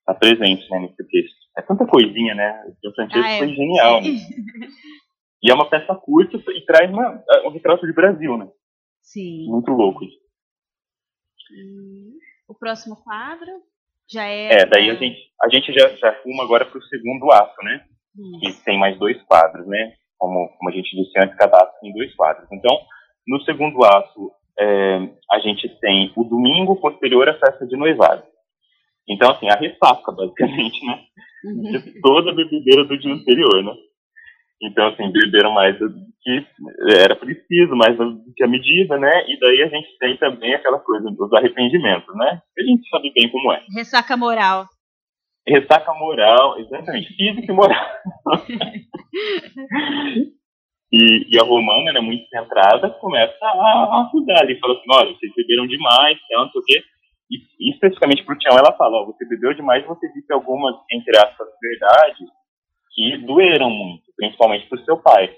tá 0.06 0.14
presente, 0.14 0.68
né, 0.70 0.80
nesse 0.80 1.06
texto. 1.08 1.36
É 1.58 1.62
tanta 1.62 1.86
coisinha, 1.86 2.34
né? 2.34 2.64
O 2.84 2.94
Francesco 2.94 3.26
ah, 3.26 3.30
é. 3.30 3.38
foi 3.38 3.48
genial, 3.48 4.00
né? 4.02 4.08
E 5.42 5.50
é 5.50 5.54
uma 5.54 5.68
peça 5.68 5.94
curta 5.94 6.38
e 6.50 6.64
traz 6.64 6.90
uma, 6.90 7.22
um 7.44 7.50
retrato 7.50 7.86
de 7.86 7.92
Brasil, 7.92 8.36
né? 8.36 8.48
Sim. 9.02 9.46
Muito 9.48 9.70
louco. 9.70 10.00
O 12.48 12.54
próximo 12.54 12.96
quadro 12.96 13.62
já 14.10 14.24
é. 14.24 14.62
É, 14.62 14.66
daí 14.66 14.90
a 14.90 14.94
gente, 14.94 15.18
a 15.42 15.48
gente 15.48 15.72
já, 15.72 15.88
já 15.96 16.12
fuma 16.22 16.42
agora 16.42 16.64
para 16.64 16.78
o 16.78 16.82
segundo 16.84 17.30
ato, 17.30 17.62
né? 17.62 17.84
Isso. 18.44 18.58
Que 18.58 18.64
tem 18.64 18.78
mais 18.78 18.98
dois 18.98 19.20
quadros, 19.24 19.66
né? 19.66 19.94
Como, 20.18 20.48
como 20.56 20.70
a 20.70 20.72
gente 20.72 20.96
disse 20.96 21.12
antes, 21.18 21.36
cada 21.36 21.58
ato 21.58 21.78
tem 21.80 21.92
dois 21.92 22.14
quadros. 22.14 22.48
Então, 22.50 22.76
no 23.28 23.40
segundo 23.42 23.84
ato, 23.84 24.32
é, 24.58 24.98
a 25.32 25.38
gente 25.40 25.68
tem 25.80 26.12
o 26.16 26.24
domingo 26.24 26.76
posterior 26.76 27.28
à 27.28 27.34
festa 27.34 27.66
de 27.66 27.76
noivado. 27.76 28.22
Então, 29.08 29.30
assim, 29.30 29.48
a 29.48 29.54
ressaca, 29.54 30.10
basicamente, 30.12 30.84
né? 30.84 31.00
De 31.44 32.00
toda 32.00 32.32
a 32.32 32.34
bebedeira 32.34 32.84
do 32.84 32.98
dia 32.98 33.12
anterior, 33.12 33.62
né? 33.62 33.72
Então, 34.62 34.88
assim, 34.88 35.12
beberam 35.12 35.52
mais 35.52 35.78
do 35.78 35.92
que 36.22 36.44
era 36.98 37.14
preciso, 37.14 37.76
mais 37.76 37.96
do 37.96 38.20
que 38.34 38.42
a 38.42 38.48
medida, 38.48 38.98
né? 38.98 39.24
E 39.28 39.38
daí 39.38 39.62
a 39.62 39.68
gente 39.68 39.96
tem 39.98 40.16
também 40.16 40.54
aquela 40.54 40.80
coisa 40.80 41.08
dos 41.10 41.32
arrependimentos, 41.34 42.12
né? 42.16 42.40
A 42.58 42.62
gente 42.62 42.88
sabe 42.88 43.12
bem 43.14 43.30
como 43.30 43.52
é. 43.52 43.62
Ressaca 43.76 44.16
moral. 44.16 44.66
Ressaca 45.46 45.92
moral, 45.94 46.58
exatamente, 46.58 47.14
física 47.14 47.52
e 47.52 47.54
moral. 47.54 47.86
e, 50.92 51.34
e, 51.34 51.38
a 51.38 51.42
romana, 51.42 51.92
né, 51.92 52.00
muito 52.00 52.28
centrada, 52.28 52.90
começa 52.90 53.44
a, 53.44 54.06
ajudar 54.06 54.42
ali, 54.42 54.58
fala 54.60 54.74
assim, 54.74 54.86
olha, 54.90 55.14
vocês 55.14 55.32
beberam 55.34 55.66
demais, 55.66 56.18
não 56.30 56.50
sei 56.50 56.60
o 56.60 56.64
quê. 56.64 56.84
E 57.60 57.70
especificamente 57.72 58.24
pro 58.24 58.38
Tião, 58.38 58.56
ela 58.56 58.72
fala, 58.76 58.98
ó, 58.98 59.06
você 59.06 59.24
bebeu 59.24 59.52
demais, 59.52 59.84
você 59.84 60.08
disse 60.12 60.32
algumas, 60.32 60.76
entre 60.92 61.16
aspas, 61.18 61.48
verdades 61.60 62.28
que 62.94 63.18
doeram 63.18 63.68
muito, 63.68 64.04
principalmente 64.16 64.66
pro 64.68 64.84
seu 64.84 64.96
pai. 64.96 65.34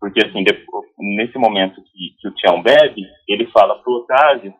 Porque, 0.00 0.24
assim, 0.24 0.42
depois, 0.42 0.86
nesse 0.98 1.36
momento 1.36 1.82
que, 1.82 2.16
que 2.18 2.28
o 2.28 2.34
Tião 2.34 2.62
bebe, 2.62 3.06
ele 3.28 3.46
fala 3.48 3.78
pro 3.82 3.92
Otávio 3.92 4.54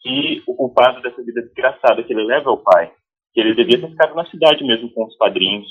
que 0.00 0.42
o 0.46 0.54
culpado 0.54 1.02
dessa 1.02 1.20
vida 1.20 1.42
desgraçada 1.42 2.04
que 2.04 2.12
ele 2.12 2.22
leva 2.22 2.48
é 2.48 2.52
o 2.52 2.58
pai 2.58 2.92
que 3.34 3.40
ele 3.40 3.54
devia 3.54 3.80
ter 3.80 3.90
ficado 3.90 4.14
na 4.14 4.24
cidade 4.26 4.64
mesmo 4.64 4.88
com 4.90 5.04
os 5.04 5.16
padrinhos, 5.16 5.66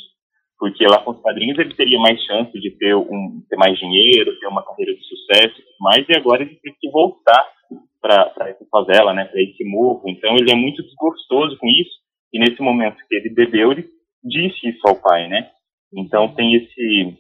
porque 0.64 0.88
lá 0.88 1.00
com 1.00 1.12
os 1.12 1.20
padrinhos 1.20 1.60
ele 1.60 1.76
teria 1.76 2.00
mais 2.00 2.18
chance 2.24 2.58
de 2.58 2.72
ter, 2.78 2.96
um, 2.96 3.44
ter 3.50 3.58
mais 3.58 3.78
dinheiro, 3.78 4.40
ter 4.40 4.48
uma 4.48 4.64
carreira 4.64 4.96
de 4.96 5.04
sucesso 5.04 5.60
e 5.60 5.62
tudo 5.62 5.76
mais, 5.82 6.08
e 6.08 6.16
agora 6.16 6.42
ele 6.42 6.56
tem 6.64 6.74
que 6.80 6.90
voltar 6.90 7.52
para 8.02 8.48
essa 8.48 8.66
favela, 8.72 9.14
né, 9.14 9.26
para 9.26 9.42
esse 9.42 9.62
morro. 9.66 10.04
Então 10.08 10.34
ele 10.38 10.50
é 10.50 10.56
muito 10.56 10.82
desgostoso 10.82 11.58
com 11.58 11.68
isso, 11.68 11.92
e 12.32 12.40
nesse 12.40 12.62
momento 12.62 12.96
que 13.10 13.14
ele 13.14 13.34
bebeu, 13.34 13.74
ele 13.74 13.90
disse 14.24 14.70
isso 14.70 14.80
ao 14.88 14.96
pai, 15.02 15.28
né? 15.28 15.52
Então 15.94 16.34
tem 16.34 16.56
esse 16.56 17.14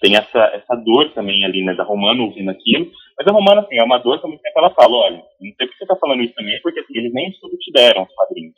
tem 0.00 0.16
essa, 0.16 0.40
essa 0.54 0.74
dor 0.76 1.12
também 1.12 1.44
ali, 1.44 1.62
né, 1.62 1.74
da 1.74 1.84
Romana 1.84 2.22
ouvindo 2.22 2.50
aquilo, 2.50 2.90
mas 3.18 3.26
a 3.26 3.30
Romana, 3.30 3.60
assim, 3.60 3.76
é 3.78 3.84
uma 3.84 3.98
dor 3.98 4.22
também 4.22 4.38
que 4.38 4.58
ela 4.58 4.70
fala, 4.70 4.96
olha, 4.96 5.16
não 5.16 5.54
sei 5.54 5.66
por 5.66 5.68
que 5.68 5.76
você 5.76 5.86
tá 5.86 5.96
falando 5.96 6.22
isso 6.22 6.32
também, 6.32 6.58
porque 6.62 6.80
assim, 6.80 6.96
eles 6.96 7.12
nem 7.12 7.28
estudo 7.28 7.58
te 7.58 7.70
deram, 7.72 8.04
os 8.04 8.14
padrinhos. 8.14 8.56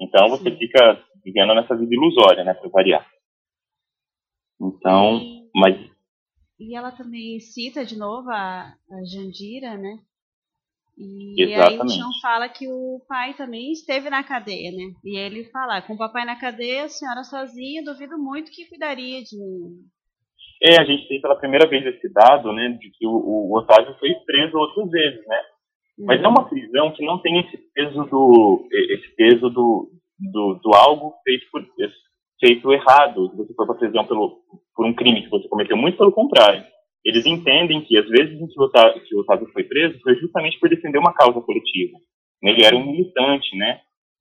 Então 0.00 0.28
você 0.30 0.50
Sim. 0.50 0.56
fica 0.56 0.98
vivendo 1.24 1.54
nessa 1.54 1.76
vida 1.76 1.94
ilusória, 1.94 2.42
né, 2.42 2.54
para 2.54 2.68
variar. 2.68 3.06
Então, 4.62 5.18
e, 5.18 5.50
mas 5.54 5.92
e 6.62 6.76
ela 6.76 6.92
também 6.92 7.40
cita 7.40 7.84
de 7.84 7.98
novo 7.98 8.30
a, 8.30 8.72
a 8.90 9.04
Jandira, 9.04 9.76
né? 9.76 9.98
E 10.96 11.42
Exatamente. 11.42 11.80
aí 11.80 11.86
o 11.86 11.88
Chão 11.88 12.10
fala 12.20 12.48
que 12.48 12.68
o 12.68 13.02
pai 13.08 13.34
também 13.34 13.72
esteve 13.72 14.08
na 14.08 14.22
cadeia, 14.22 14.70
né? 14.70 14.92
E 15.04 15.18
ele 15.18 15.44
fala, 15.46 15.82
com 15.82 15.94
o 15.94 15.98
papai 15.98 16.24
na 16.24 16.38
cadeia, 16.38 16.84
a 16.84 16.88
senhora 16.88 17.24
sozinha, 17.24 17.82
duvido 17.82 18.16
muito 18.16 18.52
que 18.52 18.68
cuidaria 18.68 19.22
de 19.22 19.36
mim. 19.36 19.80
É, 20.62 20.80
a 20.80 20.84
gente 20.84 21.08
tem 21.08 21.20
pela 21.20 21.38
primeira 21.38 21.68
vez 21.68 21.84
esse 21.84 22.08
dado, 22.12 22.52
né, 22.52 22.68
de 22.80 22.90
que 22.90 23.04
o, 23.06 23.10
o 23.10 23.58
Otávio 23.58 23.96
foi 23.98 24.14
preso 24.24 24.56
outras 24.56 24.88
vezes, 24.90 25.26
né? 25.26 25.42
Mas 25.98 26.22
é 26.22 26.28
uma 26.28 26.48
prisão 26.48 26.92
que 26.92 27.04
não 27.04 27.20
tem 27.20 27.40
esse 27.40 27.58
peso 27.74 28.04
do 28.04 28.68
esse 28.70 29.14
peso 29.16 29.50
do, 29.50 29.90
do, 30.18 30.54
do 30.62 30.74
algo 30.74 31.14
feito 31.24 31.46
por 31.50 31.62
feito 32.42 32.72
errado. 32.72 33.30
Se 33.30 33.36
você 33.36 33.54
for 33.54 33.66
para 33.66 33.76
prisão 33.76 34.04
pelo 34.04 34.42
por 34.74 34.84
um 34.84 34.92
crime 34.92 35.22
que 35.22 35.30
você 35.30 35.46
cometeu, 35.48 35.76
muito 35.76 35.96
pelo 35.96 36.10
contrário. 36.10 36.64
Eles 37.04 37.24
entendem 37.26 37.82
que 37.82 37.96
as 37.96 38.08
vezes 38.08 38.40
em 38.40 38.46
que 38.46 38.58
o 38.58 38.64
Otávio, 38.64 39.02
que 39.02 39.14
o 39.14 39.20
Otávio 39.20 39.48
foi 39.52 39.64
preso 39.64 40.00
foi 40.02 40.16
justamente 40.16 40.58
por 40.58 40.68
defender 40.68 40.98
uma 40.98 41.12
causa 41.12 41.40
coletiva. 41.40 41.98
Ele 42.42 42.64
era 42.64 42.76
um 42.76 42.84
militante, 42.84 43.56
né? 43.56 43.80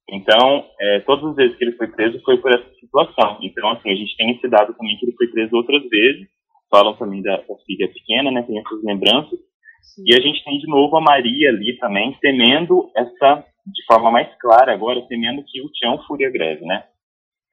Então, 0.09 0.65
é, 0.79 0.99
todas 1.01 1.25
as 1.31 1.35
vezes 1.35 1.57
que 1.57 1.63
ele 1.63 1.77
foi 1.77 1.87
preso 1.87 2.21
foi 2.23 2.37
por 2.37 2.51
essa 2.51 2.69
situação. 2.79 3.37
Então, 3.41 3.69
assim, 3.71 3.89
a 3.89 3.95
gente 3.95 4.15
tem 4.17 4.31
esse 4.31 4.47
dado 4.47 4.73
também 4.73 4.97
que 4.97 5.05
ele 5.05 5.15
foi 5.15 5.27
preso 5.27 5.55
outras 5.55 5.81
vezes. 5.89 6.27
Falam 6.69 6.95
também 6.95 7.21
da, 7.21 7.37
da 7.37 7.55
filha 7.65 7.87
pequena, 7.87 8.29
né? 8.29 8.43
Tem 8.43 8.59
essas 8.59 8.83
lembranças. 8.83 9.39
Sim. 9.81 10.03
E 10.07 10.15
a 10.15 10.19
gente 10.19 10.43
tem 10.43 10.59
de 10.59 10.67
novo 10.67 10.95
a 10.97 11.01
Maria 11.01 11.49
ali 11.49 11.77
também, 11.77 12.15
temendo 12.21 12.91
essa, 12.95 13.45
de 13.65 13.85
forma 13.85 14.11
mais 14.11 14.27
clara 14.39 14.73
agora, 14.73 15.01
temendo 15.07 15.43
que 15.47 15.61
o 15.61 15.71
Tião 15.71 16.01
fure 16.03 16.25
a 16.25 16.29
greve, 16.29 16.65
né? 16.65 16.83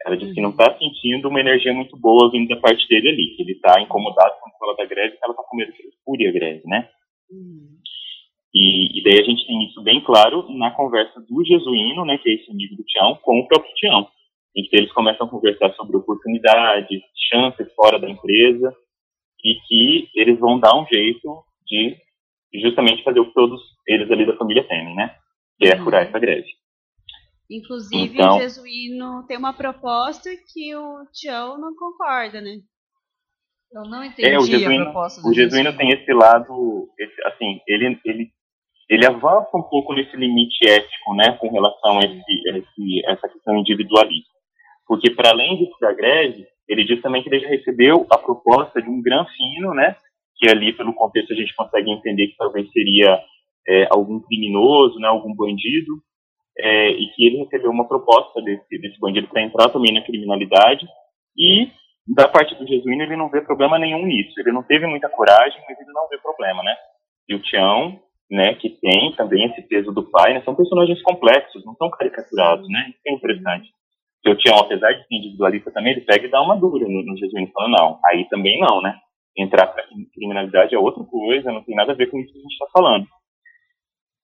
Ela 0.07 0.17
diz 0.17 0.33
que 0.33 0.41
não 0.41 0.51
está 0.51 0.77
sentindo 0.79 1.29
uma 1.29 1.41
energia 1.41 1.73
muito 1.73 1.97
boa 1.97 2.31
vindo 2.31 2.49
da 2.49 2.57
parte 2.57 2.87
dele 2.89 3.09
ali, 3.09 3.35
que 3.37 3.43
ele 3.43 3.53
está 3.53 3.81
incomodado 3.81 4.35
com 4.41 4.49
a 4.49 4.59
fala 4.59 4.77
da 4.77 4.85
greve, 4.87 5.17
que 5.17 5.25
ela 5.25 5.33
está 5.33 5.43
com 5.43 5.57
medo 5.57 5.73
que 5.73 5.83
ele 5.83 5.93
fure 6.05 6.27
a 6.27 6.33
greve, 6.33 6.63
né? 6.67 6.89
Uhum. 7.31 7.79
E, 8.55 8.99
e, 8.99 9.03
daí 9.03 9.21
a 9.21 9.25
gente 9.25 9.47
tem 9.47 9.67
isso 9.67 9.83
bem 9.83 10.03
claro 10.03 10.49
na 10.57 10.71
conversa 10.71 11.21
do 11.21 11.45
Jesuíno, 11.45 12.05
né, 12.05 12.17
que 12.19 12.31
é 12.31 12.35
esse 12.35 12.51
amigo 12.51 12.77
do 12.77 12.85
Tião, 12.85 13.19
com 13.23 13.41
o 13.41 13.47
próprio 13.47 13.73
Tião, 13.75 14.09
em 14.57 14.63
que 14.63 14.77
eles 14.77 14.93
começam 14.93 15.27
a 15.27 15.31
conversar 15.31 15.73
sobre 15.75 15.97
oportunidades, 15.97 17.03
chances 17.31 17.73
fora 17.75 17.99
da 17.99 18.09
empresa, 18.09 18.75
e 19.45 19.55
que 19.67 20.09
eles 20.15 20.39
vão 20.39 20.59
dar 20.59 20.75
um 20.81 20.87
jeito 20.87 21.45
de 21.67 21.97
justamente 22.61 23.05
fazer 23.05 23.21
o 23.21 23.27
que 23.27 23.35
todos 23.35 23.61
eles 23.87 24.11
ali 24.11 24.27
da 24.27 24.37
família 24.37 24.67
temem, 24.67 24.95
né? 24.95 25.15
Que 25.59 25.69
é 25.69 25.77
uhum. 25.77 25.85
furar 25.85 26.07
essa 26.07 26.19
greve. 26.19 26.49
Inclusive, 27.51 28.15
então, 28.15 28.37
o 28.37 28.41
Jesuíno 28.41 29.25
tem 29.27 29.39
uma 29.39 29.55
proposta 29.55 30.29
que 30.53 30.77
o 30.77 31.05
Tião 31.13 31.59
não 31.59 31.75
concorda, 31.75 32.41
né? 32.43 32.59
Eu 33.73 33.83
não 33.83 34.05
entendi 34.05 34.29
é, 34.29 34.39
o 34.39 34.45
Jesuíno, 34.45 34.83
a 34.83 34.85
proposta 34.85 35.23
do 35.23 35.29
O 35.29 35.35
Jesuíno 35.35 35.77
tem 35.77 35.91
esse 35.91 36.13
lado, 36.13 36.89
esse, 36.99 37.27
assim, 37.27 37.61
ele, 37.67 37.99
ele, 38.05 38.31
ele 38.89 39.07
avança 39.07 39.51
um 39.55 39.63
pouco 39.63 39.95
nesse 39.95 40.15
limite 40.17 40.67
ético, 40.69 41.15
né, 41.15 41.33
com 41.33 41.51
relação 41.51 41.99
a, 41.99 42.01
esse, 42.01 42.49
esse, 42.49 43.07
essa 43.07 43.29
questão 43.29 43.57
individualista. 43.57 44.33
Porque, 44.87 45.11
para 45.11 45.31
além 45.31 45.57
disso 45.59 45.77
da 45.81 45.93
greve, 45.93 46.47
ele 46.67 46.85
diz 46.85 47.01
também 47.01 47.23
que 47.23 47.29
ele 47.29 47.41
já 47.41 47.49
recebeu 47.49 48.07
a 48.11 48.19
proposta 48.19 48.81
de 48.81 48.89
um 48.89 49.03
granfino, 49.03 49.75
né, 49.75 49.97
que 50.37 50.49
ali 50.51 50.73
pelo 50.73 50.95
contexto 50.95 51.33
a 51.33 51.37
gente 51.37 51.55
consegue 51.55 51.91
entender 51.91 52.29
que 52.29 52.37
talvez 52.37 52.71
seria 52.73 53.19
é, 53.67 53.87
algum 53.91 54.21
criminoso, 54.21 54.99
né, 54.99 55.09
algum 55.09 55.35
bandido, 55.35 55.95
é, 56.61 56.91
e 56.91 57.07
que 57.15 57.27
ele 57.27 57.39
recebeu 57.45 57.71
uma 57.71 57.87
proposta 57.87 58.43
desse, 58.43 58.79
desse 58.79 58.99
bandido 58.99 59.29
para 59.29 59.43
entrar 59.43 59.69
também 59.69 59.93
na 59.93 60.03
criminalidade, 60.03 60.87
e 61.37 61.71
da 62.07 62.27
parte 62.27 62.55
do 62.55 62.67
Jesuíno 62.67 63.03
ele 63.03 63.17
não 63.17 63.29
vê 63.29 63.41
problema 63.41 63.79
nenhum 63.79 64.05
nisso, 64.07 64.39
ele 64.39 64.53
não 64.53 64.63
teve 64.63 64.87
muita 64.87 65.09
coragem, 65.09 65.61
mas 65.69 65.79
ele 65.79 65.93
não 65.93 66.09
vê 66.09 66.19
problema, 66.19 66.63
né, 66.63 66.75
e 67.29 67.35
o 67.35 67.43
Tião, 67.43 68.01
né, 68.31 68.55
que 68.55 68.71
tem 68.71 69.13
também 69.17 69.47
esse 69.47 69.63
peso 69.63 69.93
do 69.93 70.03
pai, 70.11 70.35
né, 70.35 70.43
são 70.43 70.55
personagens 70.55 71.01
complexos, 71.03 71.65
não 71.65 71.75
são 71.75 71.91
caricaturados, 71.91 72.69
né, 72.69 72.87
isso 72.91 73.01
é 73.07 73.13
interessante. 73.13 73.69
o 74.27 74.35
Tião, 74.35 74.59
apesar 74.59 74.93
de 74.93 75.07
ser 75.07 75.15
individualista 75.15 75.71
também, 75.71 75.93
ele 75.93 76.03
pega 76.03 76.27
e 76.27 76.31
dá 76.31 76.43
uma 76.43 76.57
dura 76.57 76.87
no, 76.87 77.05
no 77.05 77.17
Jesuíno, 77.17 77.51
falando, 77.53 77.73
não, 77.79 78.01
aí 78.07 78.29
também 78.29 78.59
não, 78.59 78.83
né, 78.83 78.99
entrar 79.37 79.69
para 79.69 79.85
criminalidade 80.13 80.75
é 80.75 80.79
outra 80.79 81.05
coisa, 81.05 81.53
não 81.53 81.63
tem 81.63 81.77
nada 81.77 81.93
a 81.93 81.95
ver 81.95 82.11
com 82.11 82.19
isso 82.19 82.33
que 82.33 82.39
a 82.39 82.43
gente 82.43 82.53
está 82.53 82.67
falando. 82.73 83.07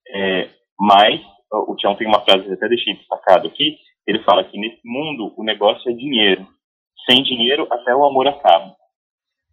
É, 0.08 0.50
mas 0.78 1.20
o 1.68 1.76
Tião 1.76 1.94
tem 1.96 2.06
uma 2.06 2.24
frase 2.24 2.44
que 2.44 2.52
até 2.52 2.68
deixei 2.68 2.94
destacado 2.94 3.48
aqui, 3.48 3.76
ele 4.06 4.22
fala 4.24 4.44
que 4.44 4.58
nesse 4.58 4.80
mundo 4.84 5.32
o 5.36 5.44
negócio 5.44 5.90
é 5.90 5.94
dinheiro. 5.94 6.46
Sem 7.08 7.22
dinheiro 7.22 7.66
até 7.70 7.94
o 7.94 8.04
amor 8.04 8.26
acaba, 8.26 8.74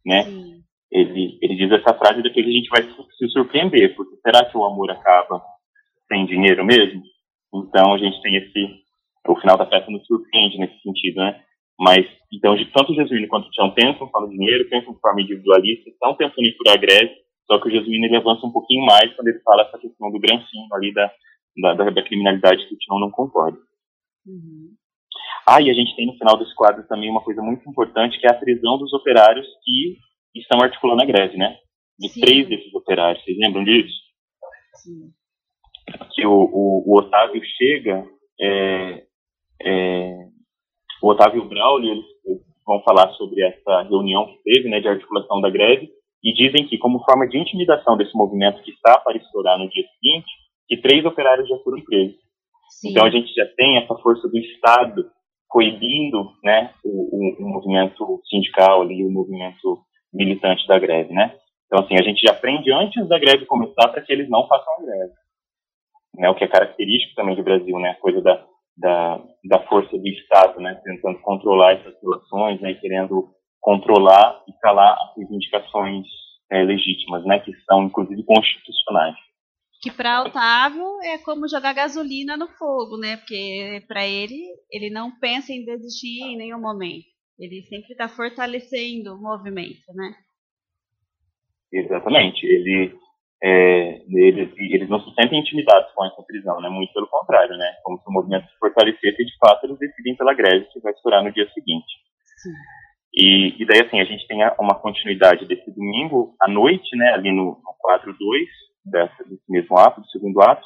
né? 0.05 0.23
Ele, 0.91 1.37
ele 1.41 1.55
diz 1.55 1.71
essa 1.71 1.93
frase 1.93 2.21
depois 2.21 2.45
a 2.45 2.49
gente 2.49 2.69
vai 2.69 2.83
se 2.83 3.29
surpreender, 3.29 3.95
porque 3.95 4.15
será 4.17 4.45
que 4.45 4.57
o 4.57 4.65
amor 4.65 4.91
acaba 4.91 5.41
sem 6.07 6.25
dinheiro 6.25 6.65
mesmo? 6.65 7.01
Então 7.53 7.93
a 7.93 7.97
gente 7.97 8.21
tem 8.21 8.35
esse 8.35 8.81
o 9.27 9.39
final 9.39 9.57
da 9.57 9.65
peça 9.65 9.89
nos 9.91 10.05
surpreende 10.07 10.57
nesse 10.57 10.81
sentido, 10.81 11.17
né? 11.17 11.41
Mas, 11.79 12.05
então, 12.31 12.55
de 12.55 12.65
tanto 12.71 12.91
o 12.91 12.95
Jesuíno 12.95 13.27
quanto 13.27 13.47
o 13.47 13.51
Tião 13.51 13.71
pensam 13.71 14.09
no 14.11 14.29
dinheiro, 14.29 14.69
pensam 14.69 14.93
de 14.93 14.99
forma 14.99 15.21
individualista, 15.21 15.89
estão 15.89 16.15
pensando 16.15 16.47
em 16.47 16.55
furar 16.55 16.75
a 16.75 16.79
greve, 16.79 17.11
só 17.45 17.59
que 17.59 17.67
o 17.67 17.71
Jesuíno 17.71 18.05
ele 18.05 18.17
avança 18.17 18.45
um 18.45 18.51
pouquinho 18.51 18.85
mais 18.85 19.13
quando 19.15 19.27
ele 19.27 19.39
fala 19.39 19.63
essa 19.63 19.77
questão 19.77 20.11
do 20.11 20.19
grancinho 20.19 20.67
ali 20.73 20.93
da, 20.93 21.11
da, 21.57 21.73
da, 21.73 22.03
criminalidade 22.03 22.67
que 22.67 22.75
o 22.75 22.77
Tião 22.77 22.99
não 22.99 23.11
concorda. 23.11 23.57
Uhum. 24.25 24.73
Ah, 25.47 25.61
e 25.61 25.69
a 25.69 25.73
gente 25.73 25.95
tem 25.95 26.05
no 26.05 26.17
final 26.17 26.37
desse 26.37 26.55
quadro 26.55 26.87
também 26.87 27.09
uma 27.09 27.23
coisa 27.23 27.41
muito 27.41 27.67
importante, 27.69 28.19
que 28.19 28.27
é 28.27 28.31
a 28.31 28.39
prisão 28.39 28.77
dos 28.77 28.93
operários 28.93 29.47
que 29.63 29.97
estão 30.35 30.61
articulando 30.61 31.01
a 31.01 31.05
greve, 31.05 31.37
né? 31.37 31.57
De 31.99 32.09
Sim. 32.09 32.21
três 32.21 32.47
desses 32.47 32.73
operários, 32.73 33.23
vocês 33.23 33.37
lembram 33.37 33.63
disso? 33.63 33.93
Sim. 34.75 35.11
Que 36.13 36.25
o, 36.25 36.31
o, 36.31 36.83
o 36.87 36.99
Otávio 36.99 37.41
chega, 37.57 38.05
é, 38.39 39.03
é, 39.63 40.27
o 41.01 41.09
Otávio 41.09 41.47
Braulio, 41.47 41.91
eles, 41.91 42.05
eles 42.25 42.41
vão 42.65 42.81
falar 42.83 43.11
sobre 43.13 43.43
essa 43.43 43.81
reunião 43.83 44.25
que 44.27 44.43
teve, 44.43 44.69
né, 44.69 44.79
de 44.79 44.87
articulação 44.87 45.41
da 45.41 45.49
greve, 45.49 45.91
e 46.23 46.33
dizem 46.33 46.67
que, 46.67 46.77
como 46.77 47.03
forma 47.03 47.27
de 47.27 47.37
intimidação 47.37 47.97
desse 47.97 48.15
movimento 48.15 48.61
que 48.61 48.71
está 48.71 48.99
para 48.99 49.17
estourar 49.17 49.57
no 49.57 49.69
dia 49.69 49.83
seguinte, 49.93 50.29
que 50.67 50.77
três 50.77 51.05
operários 51.05 51.47
já 51.47 51.57
foram 51.59 51.83
presos. 51.83 52.19
Sim. 52.71 52.91
Então 52.91 53.05
a 53.05 53.09
gente 53.09 53.33
já 53.33 53.45
tem 53.55 53.77
essa 53.77 53.95
força 53.95 54.27
do 54.27 54.37
Estado 54.37 55.09
coibindo 55.47 56.31
né, 56.43 56.73
o, 56.83 56.89
o, 56.89 57.45
o, 57.45 57.49
movimento 57.49 58.21
sindical 58.29 58.81
ali, 58.81 59.05
o 59.05 59.11
movimento 59.11 59.79
militante 60.13 60.65
da 60.65 60.79
greve, 60.79 61.13
né? 61.13 61.35
Então, 61.65 61.83
assim, 61.83 61.95
a 61.95 62.03
gente 62.03 62.21
já 62.21 62.31
aprende 62.31 62.71
antes 62.71 63.07
da 63.07 63.19
greve 63.19 63.45
começar 63.45 63.89
para 63.89 64.01
que 64.01 64.11
eles 64.11 64.29
não 64.29 64.47
façam 64.47 64.73
a 64.73 64.81
greve. 64.81 65.13
Né, 66.15 66.29
o 66.29 66.35
que 66.35 66.43
é 66.43 66.47
característico 66.47 67.15
também 67.15 67.35
do 67.35 67.43
Brasil, 67.43 67.77
né? 67.79 67.91
A 67.91 67.99
coisa 67.99 68.21
da, 68.21 68.45
da, 68.77 69.21
da 69.43 69.59
força 69.67 69.97
do 69.97 70.07
Estado, 70.07 70.59
né? 70.59 70.79
Tentando 70.83 71.19
controlar 71.19 71.73
essas 71.73 71.95
relações, 72.01 72.59
né? 72.61 72.73
Querendo 72.73 73.29
controlar 73.59 74.43
e 74.47 74.53
calar 74.61 74.93
as 74.93 75.17
reivindicações 75.17 76.05
é, 76.51 76.63
legítimas, 76.63 77.25
né? 77.25 77.39
Que 77.39 77.53
são, 77.61 77.83
inclusive, 77.83 78.23
constitucionais 78.23 79.15
que 79.81 79.91
para 79.91 80.21
Otávio 80.21 80.85
é 81.03 81.17
como 81.17 81.47
jogar 81.47 81.73
gasolina 81.73 82.37
no 82.37 82.47
fogo, 82.47 82.97
né? 82.97 83.17
Porque 83.17 83.83
para 83.87 84.05
ele, 84.05 84.39
ele 84.71 84.91
não 84.91 85.11
pensa 85.19 85.51
em 85.51 85.65
desistir 85.65 86.21
em 86.21 86.37
nenhum 86.37 86.61
momento. 86.61 87.05
Ele 87.39 87.63
sempre 87.63 87.91
está 87.91 88.07
fortalecendo 88.07 89.15
o 89.15 89.21
movimento, 89.21 89.91
né? 89.95 90.13
Exatamente. 91.73 92.45
Ele, 92.45 92.93
é, 93.43 94.03
eles, 94.07 94.53
eles 94.55 94.87
não 94.87 94.99
se 94.99 95.15
sentem 95.15 95.39
intimidados 95.39 95.91
com 95.93 96.05
essa 96.05 96.21
prisão, 96.21 96.61
né? 96.61 96.69
Muito 96.69 96.93
pelo 96.93 97.07
contrário, 97.07 97.57
né? 97.57 97.73
Como 97.83 97.97
se 97.97 98.07
o 98.07 98.11
movimento 98.11 98.47
se 98.51 98.59
fortalecesse 98.59 99.19
e 99.19 99.25
de 99.25 99.37
fato 99.39 99.65
eles 99.65 99.79
decidem 99.79 100.15
pela 100.15 100.35
greve 100.35 100.65
que 100.71 100.79
vai 100.79 100.93
estourar 100.93 101.23
no 101.23 101.33
dia 101.33 101.49
seguinte. 101.53 101.91
Sim. 102.37 102.51
E, 103.13 103.61
e 103.61 103.65
daí, 103.65 103.81
assim, 103.81 103.99
a 103.99 104.05
gente 104.05 104.27
tem 104.27 104.37
uma 104.59 104.75
continuidade 104.75 105.45
desse 105.47 105.69
domingo 105.71 106.35
à 106.39 106.47
noite, 106.47 106.95
né? 106.95 107.13
Ali 107.13 107.31
no, 107.31 107.59
no 107.63 107.75
quadro 107.79 108.15
2, 108.17 108.49
dessa, 108.85 109.23
desse 109.23 109.49
mesmo 109.49 109.77
ato, 109.77 110.01
do 110.01 110.07
segundo 110.07 110.41
ato, 110.41 110.65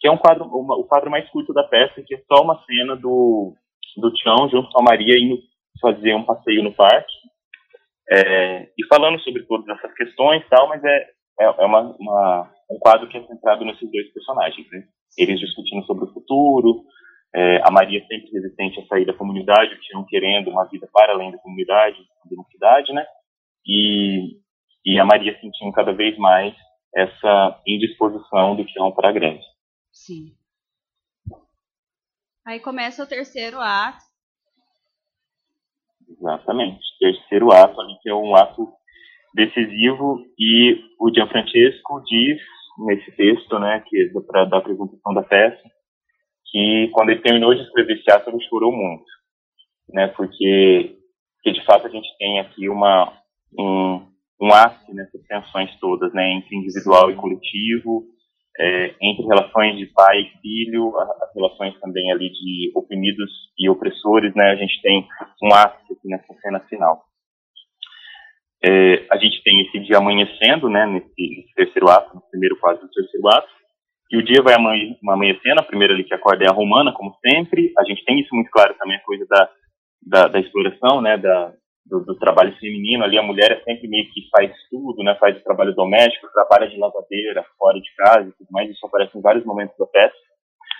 que 0.00 0.08
é 0.08 0.10
um 0.10 0.18
quadro, 0.18 0.44
uma, 0.44 0.76
o 0.76 0.84
quadro 0.84 1.10
mais 1.10 1.28
curto 1.30 1.52
da 1.52 1.64
peça, 1.64 2.02
que 2.02 2.14
é 2.14 2.22
só 2.26 2.42
uma 2.42 2.62
cena 2.64 2.96
do, 2.96 3.54
do 3.96 4.12
Tião 4.12 4.48
junto 4.48 4.70
com 4.70 4.80
a 4.80 4.84
Maria 4.84 5.18
indo 5.18 5.38
fazer 5.80 6.14
um 6.14 6.24
passeio 6.24 6.62
no 6.62 6.72
parque, 6.72 7.12
é, 8.10 8.68
e 8.78 8.86
falando 8.86 9.18
sobre 9.20 9.44
todas 9.44 9.66
essas 9.68 9.92
questões 9.94 10.46
tal, 10.48 10.68
mas 10.68 10.82
é, 10.84 10.96
é, 11.40 11.44
é 11.44 11.64
uma, 11.64 11.96
uma, 11.98 12.50
um 12.70 12.78
quadro 12.78 13.08
que 13.08 13.16
é 13.16 13.26
centrado 13.26 13.64
nesses 13.64 13.90
dois 13.90 14.12
personagens, 14.12 14.66
né? 14.70 14.84
Eles 15.16 15.40
discutindo 15.40 15.84
sobre 15.86 16.04
o 16.04 16.12
futuro, 16.12 16.84
é, 17.34 17.60
a 17.64 17.70
Maria 17.70 18.00
sempre 18.06 18.30
resistente 18.30 18.80
a 18.80 18.86
sair 18.86 19.04
da 19.04 19.12
comunidade, 19.12 19.74
o 19.74 19.80
Tião 19.80 20.04
querendo 20.06 20.50
uma 20.50 20.64
vida 20.66 20.88
para 20.92 21.12
além 21.12 21.32
da 21.32 21.38
comunidade, 21.38 21.96
da 21.96 22.44
cidade, 22.50 22.92
né? 22.92 23.04
E, 23.66 24.36
e 24.84 24.98
a 24.98 25.04
Maria 25.04 25.38
sentindo 25.40 25.72
cada 25.72 25.92
vez 25.92 26.16
mais 26.18 26.54
essa 26.94 27.60
indisposição 27.66 28.56
do 28.56 28.64
Tião 28.64 28.92
para 28.92 29.08
a 29.08 29.12
greve. 29.12 29.42
Sim. 29.92 30.34
Aí 32.46 32.60
começa 32.60 33.02
o 33.02 33.06
terceiro 33.06 33.58
ato. 33.60 34.04
Exatamente. 36.08 36.82
Terceiro 36.98 37.52
ato 37.52 37.80
ali, 37.80 37.96
que 38.02 38.10
é 38.10 38.14
um 38.14 38.36
ato 38.36 38.72
decisivo, 39.34 40.24
e 40.38 40.80
o 41.00 41.12
Gianfrancesco 41.12 42.02
diz 42.06 42.40
nesse 42.86 43.10
texto, 43.12 43.58
né, 43.58 43.82
que 43.86 44.02
é 44.02 44.20
para 44.20 44.44
da 44.44 44.58
apresentação 44.58 45.14
da 45.14 45.22
peça, 45.22 45.62
que 46.46 46.88
quando 46.92 47.10
ele 47.10 47.22
terminou 47.22 47.54
de 47.54 47.62
escrever 47.62 47.98
esse 47.98 48.10
ato, 48.10 48.30
ele 48.30 48.44
chorou 48.48 48.72
muito, 48.72 49.04
né, 49.88 50.08
porque, 50.08 50.98
porque 51.36 51.58
de 51.58 51.64
fato 51.64 51.86
a 51.86 51.90
gente 51.90 52.08
tem 52.18 52.40
aqui 52.40 52.68
uma, 52.68 53.12
um, 53.58 54.06
um 54.44 54.52
ápice 54.52 54.94
nessas 54.94 55.22
tensões 55.26 55.74
todas, 55.80 56.12
né, 56.12 56.32
entre 56.32 56.54
individual 56.54 57.10
e 57.10 57.16
coletivo, 57.16 58.04
é, 58.58 58.94
entre 59.00 59.26
relações 59.26 59.78
de 59.78 59.86
pai 59.86 60.20
e 60.20 60.40
filho, 60.40 60.94
as 60.98 61.34
relações 61.34 61.78
também 61.80 62.12
ali 62.12 62.30
de 62.30 62.70
oprimidos 62.74 63.30
e 63.58 63.68
opressores, 63.70 64.34
né, 64.34 64.50
a 64.50 64.56
gente 64.56 64.80
tem 64.82 65.06
um 65.42 65.54
ápice 65.54 65.94
aqui 65.94 66.08
nessa 66.08 66.34
cena 66.42 66.60
final. 66.60 67.04
É, 68.62 69.06
a 69.10 69.16
gente 69.16 69.42
tem 69.42 69.62
esse 69.62 69.80
dia 69.80 69.96
amanhecendo, 69.96 70.68
né, 70.68 70.86
nesse, 70.86 71.36
nesse, 71.36 71.54
terceiro 71.54 71.88
ato, 71.88 72.14
no 72.14 72.22
primeiro 72.30 72.58
quadro 72.60 72.82
do 72.86 72.90
terceiro 72.90 73.26
ato, 73.28 73.48
e 74.10 74.18
o 74.18 74.22
dia 74.22 74.42
vai 74.42 74.54
amanhecendo, 74.54 75.60
a 75.60 75.64
primeira 75.64 75.94
ali 75.94 76.04
que 76.04 76.14
acorda 76.14 76.44
é 76.44 76.48
a 76.48 76.52
romana, 76.52 76.92
como 76.92 77.16
sempre, 77.26 77.72
a 77.78 77.84
gente 77.84 78.04
tem 78.04 78.20
isso 78.20 78.34
muito 78.34 78.50
claro 78.50 78.74
também, 78.74 78.96
a 78.96 79.02
coisa 79.02 79.26
da, 79.28 79.50
da, 80.06 80.28
da 80.28 80.38
exploração, 80.38 81.00
né, 81.00 81.16
da, 81.16 81.52
do, 81.86 82.00
do, 82.04 82.18
trabalho 82.18 82.56
feminino 82.58 83.04
ali, 83.04 83.18
a 83.18 83.22
mulher 83.22 83.52
é 83.52 83.62
sempre 83.62 83.88
meio 83.88 84.10
que 84.10 84.28
faz 84.30 84.52
tudo, 84.70 85.02
né, 85.02 85.14
faz 85.16 85.42
trabalho 85.42 85.74
doméstico, 85.74 86.32
trabalha 86.32 86.68
de 86.68 86.78
lavadeira, 86.78 87.44
fora 87.58 87.78
de 87.80 87.94
casa 87.94 88.28
e 88.28 88.32
tudo 88.32 88.48
mais, 88.50 88.70
isso 88.70 88.86
aparece 88.86 89.16
em 89.16 89.20
vários 89.20 89.44
momentos 89.44 89.76
da 89.78 89.86
peça. 89.86 90.16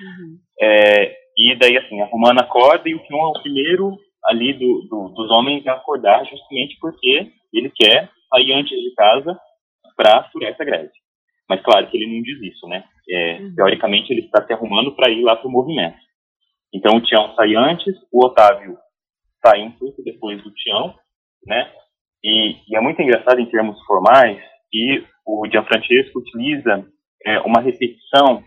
Uhum. 0.01 0.39
É, 0.61 1.17
e 1.37 1.57
daí, 1.59 1.77
assim, 1.77 2.01
a 2.01 2.07
Romana 2.07 2.43
acorda 2.43 2.89
e 2.89 2.95
o 2.95 3.03
Kion 3.07 3.19
é 3.19 3.39
o 3.39 3.43
primeiro 3.43 3.97
ali 4.27 4.55
do, 4.55 4.87
do, 4.89 5.09
dos 5.11 5.31
homens 5.31 5.67
a 5.67 5.75
acordar 5.75 6.25
justamente 6.25 6.79
porque 6.81 7.31
ele 7.53 7.71
quer 7.71 8.11
sair 8.31 8.53
antes 8.53 8.71
de 8.71 8.95
casa 8.95 9.39
para 9.97 10.25
furar 10.31 10.51
essa 10.51 10.65
greve. 10.65 10.91
Mas 11.49 11.63
claro 11.63 11.87
que 11.89 11.97
ele 11.97 12.15
não 12.15 12.23
diz 12.23 12.41
isso, 12.41 12.67
né? 12.67 12.85
É, 13.09 13.39
uhum. 13.39 13.55
Teoricamente 13.55 14.13
ele 14.13 14.23
está 14.23 14.45
se 14.45 14.53
arrumando 14.53 14.95
para 14.97 15.11
ir 15.11 15.23
lá 15.23 15.37
para 15.37 15.47
o 15.47 15.51
movimento. 15.51 15.97
Então 16.73 16.97
o 16.97 17.03
Tião 17.03 17.35
sai 17.35 17.55
antes, 17.55 17.95
o 18.11 18.25
Otávio 18.25 18.77
sai 19.45 19.63
um 19.63 19.73
pouco 19.73 20.03
depois 20.03 20.43
do 20.43 20.51
Tião, 20.53 20.95
né? 21.47 21.71
E, 22.23 22.57
e, 22.69 22.77
é 22.77 22.81
muito 22.81 23.03
engraçado 23.03 23.39
em 23.39 23.47
termos 23.47 23.79
formais 23.85 24.41
que 24.71 25.05
o 25.27 25.47
Gianfrancesco 25.47 26.19
utiliza 26.19 26.87
é, 27.27 27.39
uma 27.41 27.61
repetição 27.61 28.43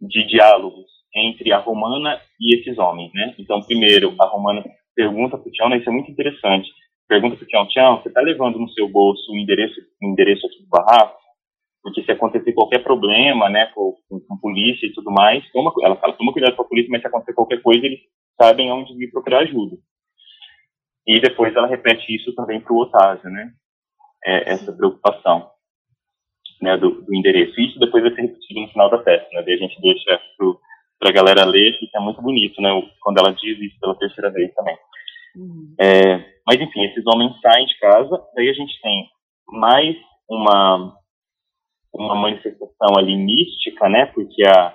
de 0.00 0.26
diálogos 0.26 0.84
entre 1.14 1.52
a 1.52 1.58
Romana 1.58 2.20
e 2.40 2.56
esses 2.58 2.76
homens, 2.78 3.10
né? 3.14 3.34
Então, 3.38 3.62
primeiro, 3.62 4.14
a 4.20 4.26
Romana 4.26 4.62
pergunta 4.94 5.38
para 5.38 5.48
o 5.48 5.52
Tião, 5.52 5.68
né, 5.68 5.78
isso 5.78 5.88
é 5.88 5.92
muito 5.92 6.10
interessante, 6.10 6.68
pergunta 7.08 7.36
para 7.36 7.44
o 7.44 7.48
Tião, 7.48 7.68
Tião, 7.68 8.00
você 8.00 8.08
está 8.08 8.20
levando 8.20 8.58
no 8.58 8.68
seu 8.70 8.88
bolso 8.88 9.32
o 9.32 9.36
endereço, 9.36 9.74
o 10.02 10.06
endereço 10.06 10.46
aqui 10.46 10.62
do 10.62 10.68
barraco? 10.68 11.18
Porque 11.82 12.02
se 12.02 12.10
acontecer 12.12 12.52
qualquer 12.52 12.82
problema, 12.82 13.48
né, 13.50 13.66
com, 13.74 13.94
com, 14.08 14.20
com 14.20 14.38
polícia 14.38 14.86
e 14.86 14.92
tudo 14.92 15.10
mais, 15.10 15.44
toma, 15.52 15.72
ela 15.82 15.96
fala, 15.96 16.14
toma 16.14 16.32
cuidado 16.32 16.56
com 16.56 16.62
a 16.62 16.68
polícia, 16.68 16.90
mas 16.90 17.02
se 17.02 17.06
acontecer 17.06 17.34
qualquer 17.34 17.60
coisa, 17.60 17.84
eles 17.84 18.00
sabem 18.40 18.72
onde 18.72 18.96
vir 18.96 19.10
procurar 19.10 19.40
ajuda. 19.40 19.76
E 21.06 21.20
depois 21.20 21.54
ela 21.54 21.66
repete 21.66 22.14
isso 22.14 22.34
também 22.34 22.60
para 22.60 22.72
o 22.72 22.78
Otávio, 22.78 23.30
né? 23.30 23.52
É, 24.24 24.52
essa 24.52 24.72
preocupação 24.72 25.50
né, 26.62 26.76
do, 26.76 27.02
do, 27.02 27.14
endereço. 27.14 27.60
Isso 27.60 27.78
depois 27.78 28.02
vai 28.02 28.14
ser 28.14 28.22
repetido 28.22 28.60
no 28.60 28.68
final 28.68 28.90
da 28.90 28.98
peça, 28.98 29.28
né? 29.32 29.42
Daí 29.42 29.54
a 29.54 29.58
gente 29.58 29.80
deixa 29.80 30.20
para 30.98 31.10
a 31.10 31.12
galera 31.12 31.44
ler, 31.44 31.78
que 31.78 31.90
é 31.94 32.00
muito 32.00 32.22
bonito, 32.22 32.60
né? 32.62 32.70
Quando 33.00 33.18
ela 33.18 33.32
diz 33.32 33.58
isso 33.60 33.78
pela 33.78 33.98
terceira 33.98 34.30
vez 34.30 34.52
também. 34.54 34.76
Uhum. 35.36 35.74
É, 35.78 36.16
mas 36.46 36.60
enfim, 36.60 36.84
esses 36.84 37.04
homens 37.06 37.38
saem 37.40 37.66
de 37.66 37.78
casa, 37.78 38.22
daí 38.34 38.48
a 38.48 38.54
gente 38.54 38.80
tem 38.80 39.08
mais 39.48 39.96
uma 40.28 40.96
uma 41.92 42.16
manifestação 42.16 42.98
ali 42.98 43.16
mística, 43.16 43.88
né? 43.88 44.06
Porque 44.06 44.42
a, 44.44 44.74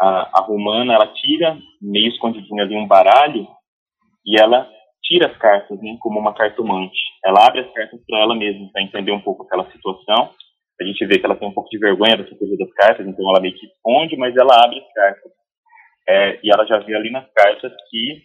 a, 0.00 0.40
a 0.40 0.42
romana 0.42 0.94
ela 0.94 1.06
tira 1.06 1.56
meio 1.80 2.08
escondidinho 2.08 2.62
ali 2.62 2.76
um 2.76 2.88
baralho 2.88 3.46
e 4.26 4.40
ela 4.40 4.68
tira 5.10 5.26
as 5.26 5.36
cartas, 5.38 5.76
né, 5.82 5.96
como 5.98 6.20
uma 6.20 6.32
cartomante. 6.32 6.96
Ela 7.24 7.48
abre 7.48 7.62
as 7.62 7.72
cartas 7.72 8.00
para 8.06 8.20
ela 8.20 8.36
mesma, 8.36 8.70
para 8.72 8.82
entender 8.82 9.10
um 9.10 9.20
pouco 9.20 9.42
aquela 9.42 9.68
situação. 9.72 10.32
A 10.80 10.84
gente 10.84 11.04
vê 11.04 11.18
que 11.18 11.26
ela 11.26 11.36
tem 11.36 11.48
um 11.48 11.52
pouco 11.52 11.68
de 11.68 11.78
vergonha 11.78 12.16
dessa 12.16 12.34
coisa 12.36 12.56
das 12.56 12.72
cartas, 12.74 13.06
então 13.06 13.28
ela 13.28 13.40
meio 13.40 13.54
que 13.54 13.66
esconde, 13.66 14.16
mas 14.16 14.34
ela 14.36 14.64
abre 14.64 14.78
as 14.78 14.92
cartas. 14.92 15.32
É, 16.08 16.40
e 16.42 16.52
ela 16.52 16.64
já 16.64 16.78
vê 16.78 16.94
ali 16.94 17.10
nas 17.10 17.28
cartas 17.32 17.72
que 17.90 18.22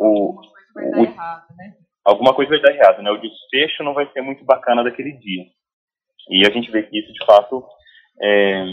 o, 0.00 0.40
vai 0.74 0.90
dar 0.90 0.98
o, 0.98 1.04
errado, 1.04 1.46
né? 1.56 1.74
alguma 2.04 2.34
coisa 2.34 2.50
vai 2.50 2.60
dar 2.60 2.74
errado, 2.74 3.02
né? 3.02 3.10
O 3.10 3.20
desfecho 3.20 3.84
não 3.84 3.94
vai 3.94 4.10
ser 4.12 4.22
muito 4.22 4.44
bacana 4.44 4.82
daquele 4.82 5.12
dia. 5.12 5.44
E 6.30 6.46
a 6.46 6.50
gente 6.50 6.70
vê 6.70 6.82
que 6.82 6.98
isso, 6.98 7.12
de 7.12 7.24
fato, 7.24 7.64
é, 8.20 8.64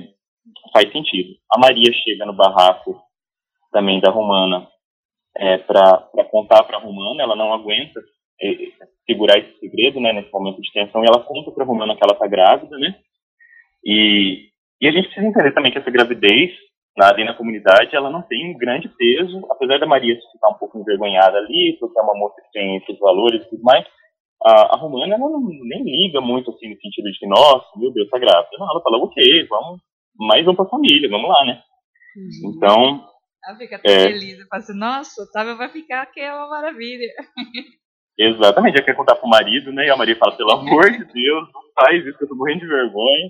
faz 0.74 0.92
sentido. 0.92 1.36
A 1.54 1.60
Maria 1.60 1.92
chega 1.94 2.26
no 2.26 2.34
barraco 2.34 3.00
também 3.72 4.00
da 4.00 4.10
Romana 4.10 4.68
é, 5.38 5.58
para 5.58 6.10
contar 6.32 6.64
para 6.64 6.78
a 6.78 6.82
Romana, 6.82 7.24
ela 7.24 7.36
não 7.36 7.54
aguenta 7.54 8.00
é, 8.42 8.56
segurar 9.06 9.38
esse 9.38 9.60
segredo, 9.60 10.00
né, 10.00 10.14
nesse 10.14 10.32
momento 10.32 10.62
de 10.62 10.72
tensão, 10.72 11.04
e 11.04 11.08
ela 11.08 11.24
conta 11.24 11.52
para 11.52 11.64
a 11.64 11.68
Romana 11.68 11.96
que 11.96 12.04
ela 12.04 12.14
está 12.14 12.28
grávida, 12.28 12.78
né, 12.78 12.96
e, 13.86 14.50
e 14.82 14.88
a 14.88 14.92
gente 14.92 15.06
precisa 15.06 15.28
entender 15.28 15.54
também 15.54 15.72
que 15.72 15.78
essa 15.78 15.92
gravidez, 15.92 16.52
na, 16.98 17.10
ali 17.10 17.24
na 17.24 17.34
comunidade, 17.34 17.96
ela 17.96 18.10
não 18.10 18.22
tem 18.22 18.52
um 18.52 18.58
grande 18.58 18.90
peso, 18.90 19.46
apesar 19.50 19.80
da 19.80 19.86
Maria 19.86 20.20
ficar 20.34 20.50
um 20.50 20.58
pouco 20.58 20.80
envergonhada 20.80 21.38
ali, 21.38 21.78
porque 21.80 21.98
é 21.98 22.02
uma 22.02 22.16
moça 22.16 22.42
que 22.42 22.52
tem 22.52 22.78
esses 22.78 23.00
valores 23.00 23.42
e 23.44 23.50
tudo 23.50 23.64
mais, 23.64 23.86
a, 24.44 24.76
a 24.76 24.78
Romana, 24.78 25.16
ela 25.16 25.30
não, 25.30 25.42
nem 25.42 25.84
liga 25.84 26.22
muito, 26.22 26.52
assim, 26.52 26.70
no 26.70 26.80
sentido 26.80 27.12
de 27.12 27.20
que, 27.20 27.28
nossa, 27.28 27.68
meu 27.76 27.92
Deus, 27.92 28.10
tá 28.10 28.18
grávida. 28.18 28.50
Não, 28.58 28.70
ela 28.70 28.82
fala, 28.82 28.98
ok, 28.98 29.48
vamos, 29.48 29.82
mais 30.16 30.48
um 30.48 30.56
pra 30.56 30.66
família, 30.66 31.10
vamos 31.10 31.30
lá, 31.30 31.46
né. 31.46 31.62
Uhum. 32.16 32.54
Então, 32.56 33.09
ela 33.46 33.58
fica 33.58 33.76
até 33.78 33.92
é. 33.92 34.08
feliz. 34.08 34.40
Eu 34.40 34.48
falo 34.48 34.62
assim, 34.62 34.78
nossa, 34.78 35.24
Otávio 35.24 35.58
vai 35.58 35.70
ficar 35.70 36.06
que 36.08 36.20
é 36.20 36.34
uma 36.34 36.50
maravilha. 36.50 37.08
Exatamente, 38.18 38.78
já 38.78 38.84
quer 38.84 38.96
contar 38.96 39.16
pro 39.16 39.30
marido, 39.30 39.72
né? 39.72 39.88
E 39.88 39.90
a 39.90 39.96
Maria 39.96 40.18
fala, 40.18 40.36
pelo 40.36 40.52
amor 40.52 40.92
de 40.92 41.06
Deus, 41.06 41.48
não 41.54 41.62
faz 41.74 42.06
isso, 42.06 42.18
eu 42.20 42.28
tô 42.28 42.36
morrendo 42.36 42.60
de 42.60 42.68
vergonha. 42.68 43.30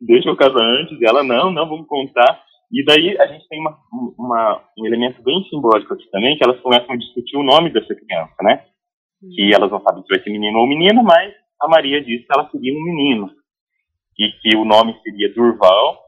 Deixa 0.00 0.28
eu 0.28 0.36
casar 0.36 0.64
antes. 0.64 0.98
E 0.98 1.04
ela, 1.04 1.22
não, 1.22 1.50
não, 1.50 1.68
vamos 1.68 1.86
contar. 1.86 2.42
E 2.72 2.82
daí 2.84 3.20
a 3.20 3.26
gente 3.26 3.46
tem 3.48 3.60
uma, 3.60 3.78
uma, 4.18 4.64
um 4.78 4.86
elemento 4.86 5.22
bem 5.22 5.44
simbólico 5.44 5.92
aqui 5.92 6.10
também, 6.10 6.38
que 6.38 6.44
elas 6.44 6.58
começam 6.60 6.90
a 6.90 6.96
discutir 6.96 7.36
o 7.36 7.42
nome 7.42 7.70
dessa 7.70 7.94
criança, 7.94 8.34
né? 8.40 8.64
Que 9.34 9.54
elas 9.54 9.70
não 9.70 9.80
sabem 9.82 10.02
se 10.02 10.08
vai 10.08 10.22
ser 10.22 10.30
menino 10.30 10.58
ou 10.58 10.66
menina, 10.66 11.02
mas 11.02 11.34
a 11.60 11.68
Maria 11.68 12.02
disse 12.02 12.26
que 12.26 12.32
ela 12.34 12.48
queria 12.48 12.72
um 12.72 12.82
menino. 12.82 13.30
E 14.18 14.32
que 14.40 14.56
o 14.56 14.64
nome 14.64 14.98
seria 15.02 15.32
Durval, 15.34 16.01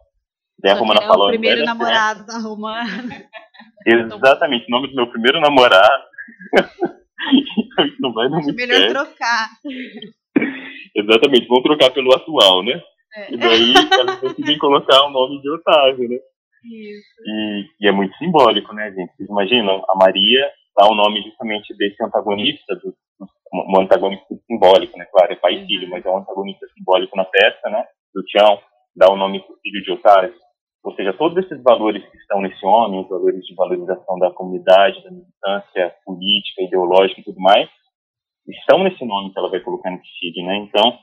Daí 0.58 0.72
a 0.72 0.76
Romana 0.76 1.00
é 1.02 1.06
falou. 1.06 1.26
o 1.26 1.30
primeiro 1.30 1.64
namorado 1.64 2.26
da 2.26 2.38
Romana. 2.38 3.28
Exatamente, 3.86 4.66
o 4.66 4.70
nome 4.70 4.88
do 4.88 4.94
meu 4.94 5.06
primeiro 5.10 5.40
namorado. 5.40 6.04
não 8.00 8.12
vai 8.12 8.28
muito 8.28 8.54
Melhor 8.54 8.78
certo. 8.78 8.92
trocar. 8.92 9.50
Exatamente, 10.96 11.46
vamos 11.48 11.64
trocar 11.64 11.90
pelo 11.90 12.14
atual, 12.14 12.62
né? 12.62 12.80
É. 13.16 13.34
E 13.34 13.36
daí 13.36 13.74
elas 13.92 14.20
decidem 14.20 14.58
colocar 14.58 15.04
o 15.04 15.10
nome 15.10 15.40
de 15.40 15.50
Otávio, 15.50 16.08
né? 16.08 16.16
Isso. 16.64 17.06
E, 17.26 17.66
e, 17.80 17.88
é 17.88 17.92
muito 17.92 18.16
simbólico, 18.16 18.72
né, 18.72 18.90
gente? 18.90 19.14
Vocês 19.16 19.28
imaginam? 19.28 19.84
A 19.88 19.94
Maria 19.96 20.50
dá 20.76 20.86
o 20.86 20.94
nome 20.94 21.22
justamente 21.22 21.76
desse 21.76 22.02
antagonista, 22.02 22.74
do, 22.76 22.94
um 23.52 23.80
antagonista 23.80 24.34
simbólico, 24.46 24.98
né? 24.98 25.06
Claro, 25.12 25.32
é 25.32 25.36
pai 25.36 25.54
e 25.54 25.66
filho, 25.66 25.88
mas 25.88 26.04
é 26.04 26.10
um 26.10 26.18
antagonista 26.18 26.66
simbólico 26.74 27.16
na 27.16 27.24
festa, 27.24 27.70
né? 27.70 27.84
Do 28.14 28.22
Tião, 28.24 28.58
dá 28.96 29.12
o 29.12 29.16
nome 29.16 29.40
pro 29.40 29.56
filho 29.62 29.82
de 29.82 29.92
Otávio. 29.92 30.34
Ou 30.84 30.94
seja, 30.94 31.14
todos 31.14 31.42
esses 31.42 31.62
valores 31.62 32.04
que 32.10 32.16
estão 32.18 32.42
nesse 32.42 32.64
homem, 32.64 33.00
os 33.00 33.08
valores 33.08 33.42
de 33.46 33.54
valorização 33.54 34.18
da 34.18 34.30
comunidade, 34.30 35.02
da 35.02 35.10
militância 35.10 35.94
política, 36.04 36.62
ideológica 36.62 37.22
e 37.22 37.24
tudo 37.24 37.40
mais, 37.40 37.70
estão 38.46 38.84
nesse 38.84 39.02
nome 39.02 39.32
que 39.32 39.38
ela 39.38 39.50
vai 39.50 39.60
colocar 39.60 39.90
no 39.90 40.00
filho, 40.20 40.46
né? 40.46 40.56
Então, 40.58 40.98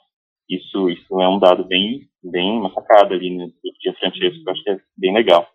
isso, 0.47 0.88
isso 0.89 1.19
é 1.19 1.27
um 1.27 1.39
dado 1.39 1.65
bem, 1.65 2.01
bem 2.23 2.61
massacrado 2.61 3.15
ali 3.15 3.36
no 3.36 3.47
dia 3.79 3.93
Francesco, 3.99 4.43
que 4.43 4.49
eu 4.49 4.53
acho 4.53 4.63
que 4.63 4.69
é 4.69 4.79
bem 4.95 5.13
legal. 5.15 5.47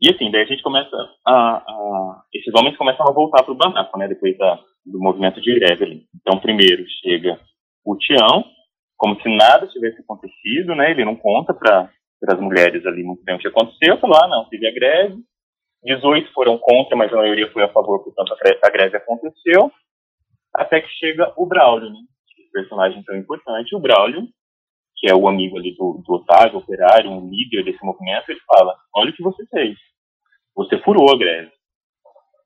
E 0.00 0.14
assim, 0.14 0.30
daí 0.30 0.42
a 0.42 0.46
gente 0.46 0.62
começa 0.62 0.94
a, 1.26 1.56
a 1.56 2.22
esses 2.32 2.52
homens 2.54 2.76
começam 2.76 3.04
a 3.08 3.12
voltar 3.12 3.42
para 3.42 3.52
o 3.52 3.56
Banaco, 3.56 3.98
né? 3.98 4.06
Depois 4.06 4.36
da, 4.38 4.60
do 4.86 5.00
movimento 5.00 5.40
de 5.40 5.52
ali. 5.64 6.06
Então, 6.14 6.38
primeiro 6.38 6.84
chega 7.02 7.40
o 7.84 7.96
Tião, 7.96 8.44
como 8.96 9.20
se 9.20 9.28
nada 9.28 9.66
tivesse 9.66 10.00
acontecido, 10.02 10.74
né? 10.76 10.92
Ele 10.92 11.04
não 11.04 11.16
conta 11.16 11.52
para 11.52 11.90
as 12.32 12.40
mulheres 12.40 12.84
ali 12.86 13.02
muito 13.02 13.22
bem. 13.24 13.36
O 13.36 13.38
que 13.38 13.48
aconteceu, 13.48 13.98
falou, 13.98 14.16
ah, 14.16 14.28
não, 14.28 14.48
teve 14.48 14.66
a 14.66 14.72
greve, 14.72 15.16
18 15.84 16.32
foram 16.32 16.58
contra, 16.58 16.96
mas 16.96 17.12
a 17.12 17.16
maioria 17.16 17.50
foi 17.52 17.62
a 17.62 17.72
favor, 17.72 18.02
portanto 18.02 18.34
a 18.62 18.70
greve 18.70 18.96
aconteceu, 18.96 19.70
até 20.54 20.80
que 20.80 20.88
chega 20.88 21.32
o 21.36 21.46
Braulio, 21.46 21.90
né, 21.90 21.98
esse 22.38 22.50
personagem 22.50 23.02
tão 23.02 23.16
importante, 23.16 23.74
o 23.74 23.80
Braulio, 23.80 24.22
que 24.96 25.10
é 25.10 25.14
o 25.14 25.28
amigo 25.28 25.58
ali 25.58 25.74
do, 25.74 26.02
do 26.06 26.14
Otávio, 26.14 26.58
operário, 26.58 27.10
um 27.10 27.28
líder 27.28 27.64
desse 27.64 27.84
movimento, 27.84 28.30
ele 28.30 28.40
fala, 28.46 28.74
olha 28.94 29.10
o 29.10 29.14
que 29.14 29.22
você 29.22 29.44
fez, 29.46 29.76
você 30.54 30.78
furou 30.78 31.12
a 31.12 31.18
greve. 31.18 31.52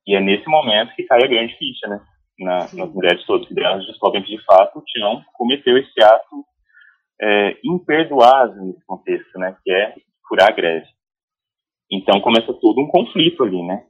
E 0.05 0.15
é 0.15 0.19
nesse 0.19 0.47
momento 0.47 0.93
que 0.95 1.03
cai 1.03 1.23
a 1.23 1.27
grande 1.27 1.55
ficha, 1.57 1.87
né, 1.87 2.01
na, 2.39 2.57
nas 2.73 2.93
mulheres 2.93 3.23
todas, 3.25 3.47
que 3.47 3.59
elas 3.59 3.85
descobrem 3.85 4.23
que, 4.23 4.35
de 4.35 4.43
fato, 4.43 4.79
o 4.79 4.83
Tião 4.83 5.23
cometeu 5.33 5.77
esse 5.77 6.03
ato 6.03 6.43
é, 7.21 7.57
imperdoável 7.63 8.63
nesse 8.63 8.85
contexto, 8.85 9.37
né, 9.37 9.55
que 9.63 9.71
é 9.71 9.95
furar 10.27 10.49
a 10.49 10.55
greve. 10.55 10.87
Então 11.91 12.21
começa 12.21 12.53
todo 12.53 12.81
um 12.81 12.87
conflito 12.87 13.43
ali, 13.43 13.61
né, 13.63 13.83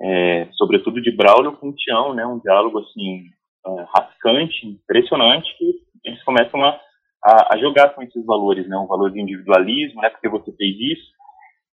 é, 0.00 0.48
sobretudo 0.52 1.00
de 1.00 1.10
Braulio 1.10 1.56
com 1.56 1.72
Tião, 1.72 2.14
né, 2.14 2.26
um 2.26 2.38
diálogo 2.38 2.78
assim 2.80 3.24
é, 3.66 3.86
rascante, 3.96 4.66
impressionante, 4.66 5.48
que 5.56 5.74
eles 6.04 6.22
começam 6.24 6.62
a, 6.62 6.80
a, 7.24 7.54
a, 7.54 7.58
jogar 7.58 7.90
com 7.90 8.02
esses 8.02 8.24
valores, 8.26 8.68
né, 8.68 8.76
um 8.76 8.86
valor 8.86 9.10
de 9.10 9.20
individualismo, 9.20 10.00
né, 10.02 10.10
porque 10.10 10.28
você 10.28 10.52
fez 10.52 10.76
isso, 10.76 11.16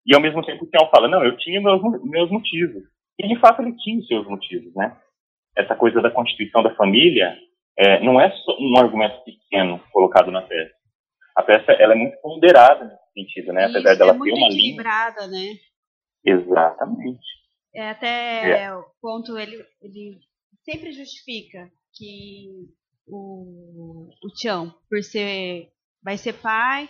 e 0.06 0.16
ao 0.16 0.22
mesmo 0.22 0.44
tempo 0.44 0.64
o 0.64 0.70
Tião 0.70 0.90
fala, 0.90 1.08
não, 1.08 1.24
eu 1.24 1.36
tinha 1.38 1.62
meus, 1.62 1.82
meus 2.04 2.30
motivos, 2.30 2.84
e 3.20 3.28
de 3.28 3.40
fato 3.40 3.62
ele 3.62 3.76
tinha 3.78 4.00
os 4.00 4.08
seus 4.08 4.26
motivos, 4.28 4.74
né, 4.76 4.96
essa 5.58 5.76
coisa 5.76 6.02
da 6.02 6.10
constituição 6.10 6.64
da 6.64 6.74
família 6.76 7.38
é, 7.78 8.00
não 8.02 8.22
é 8.22 8.30
só 8.32 8.56
um 8.60 8.78
argumento 8.78 9.24
pequeno 9.24 9.80
colocado 9.92 10.32
na 10.32 10.42
peça 10.42 10.83
a 11.36 11.44
peça 11.44 11.72
ela 11.74 11.94
é 11.94 11.96
muito 11.96 12.20
ponderada 12.22 12.86
nesse 12.86 13.14
sentido, 13.14 13.54
né? 13.54 13.66
Apesar 13.66 13.92
Isso, 13.92 14.00
dela 14.00 14.12
é 14.12 14.20
ter 14.20 14.34
uma 14.34 14.48
equilibrada, 14.48 15.28
né? 15.28 15.58
Exatamente. 16.26 17.26
É, 17.76 17.90
até 17.90 18.64
é. 18.64 18.74
o 18.74 18.86
ponto, 19.02 19.38
ele, 19.38 19.66
ele 19.82 20.20
sempre 20.64 20.92
justifica 20.92 21.70
que 21.94 22.50
o, 23.08 24.10
o 24.24 24.30
Tião, 24.36 24.74
por 24.90 25.02
ser, 25.04 25.70
vai 26.04 26.18
ser 26.18 26.34
pai, 26.34 26.90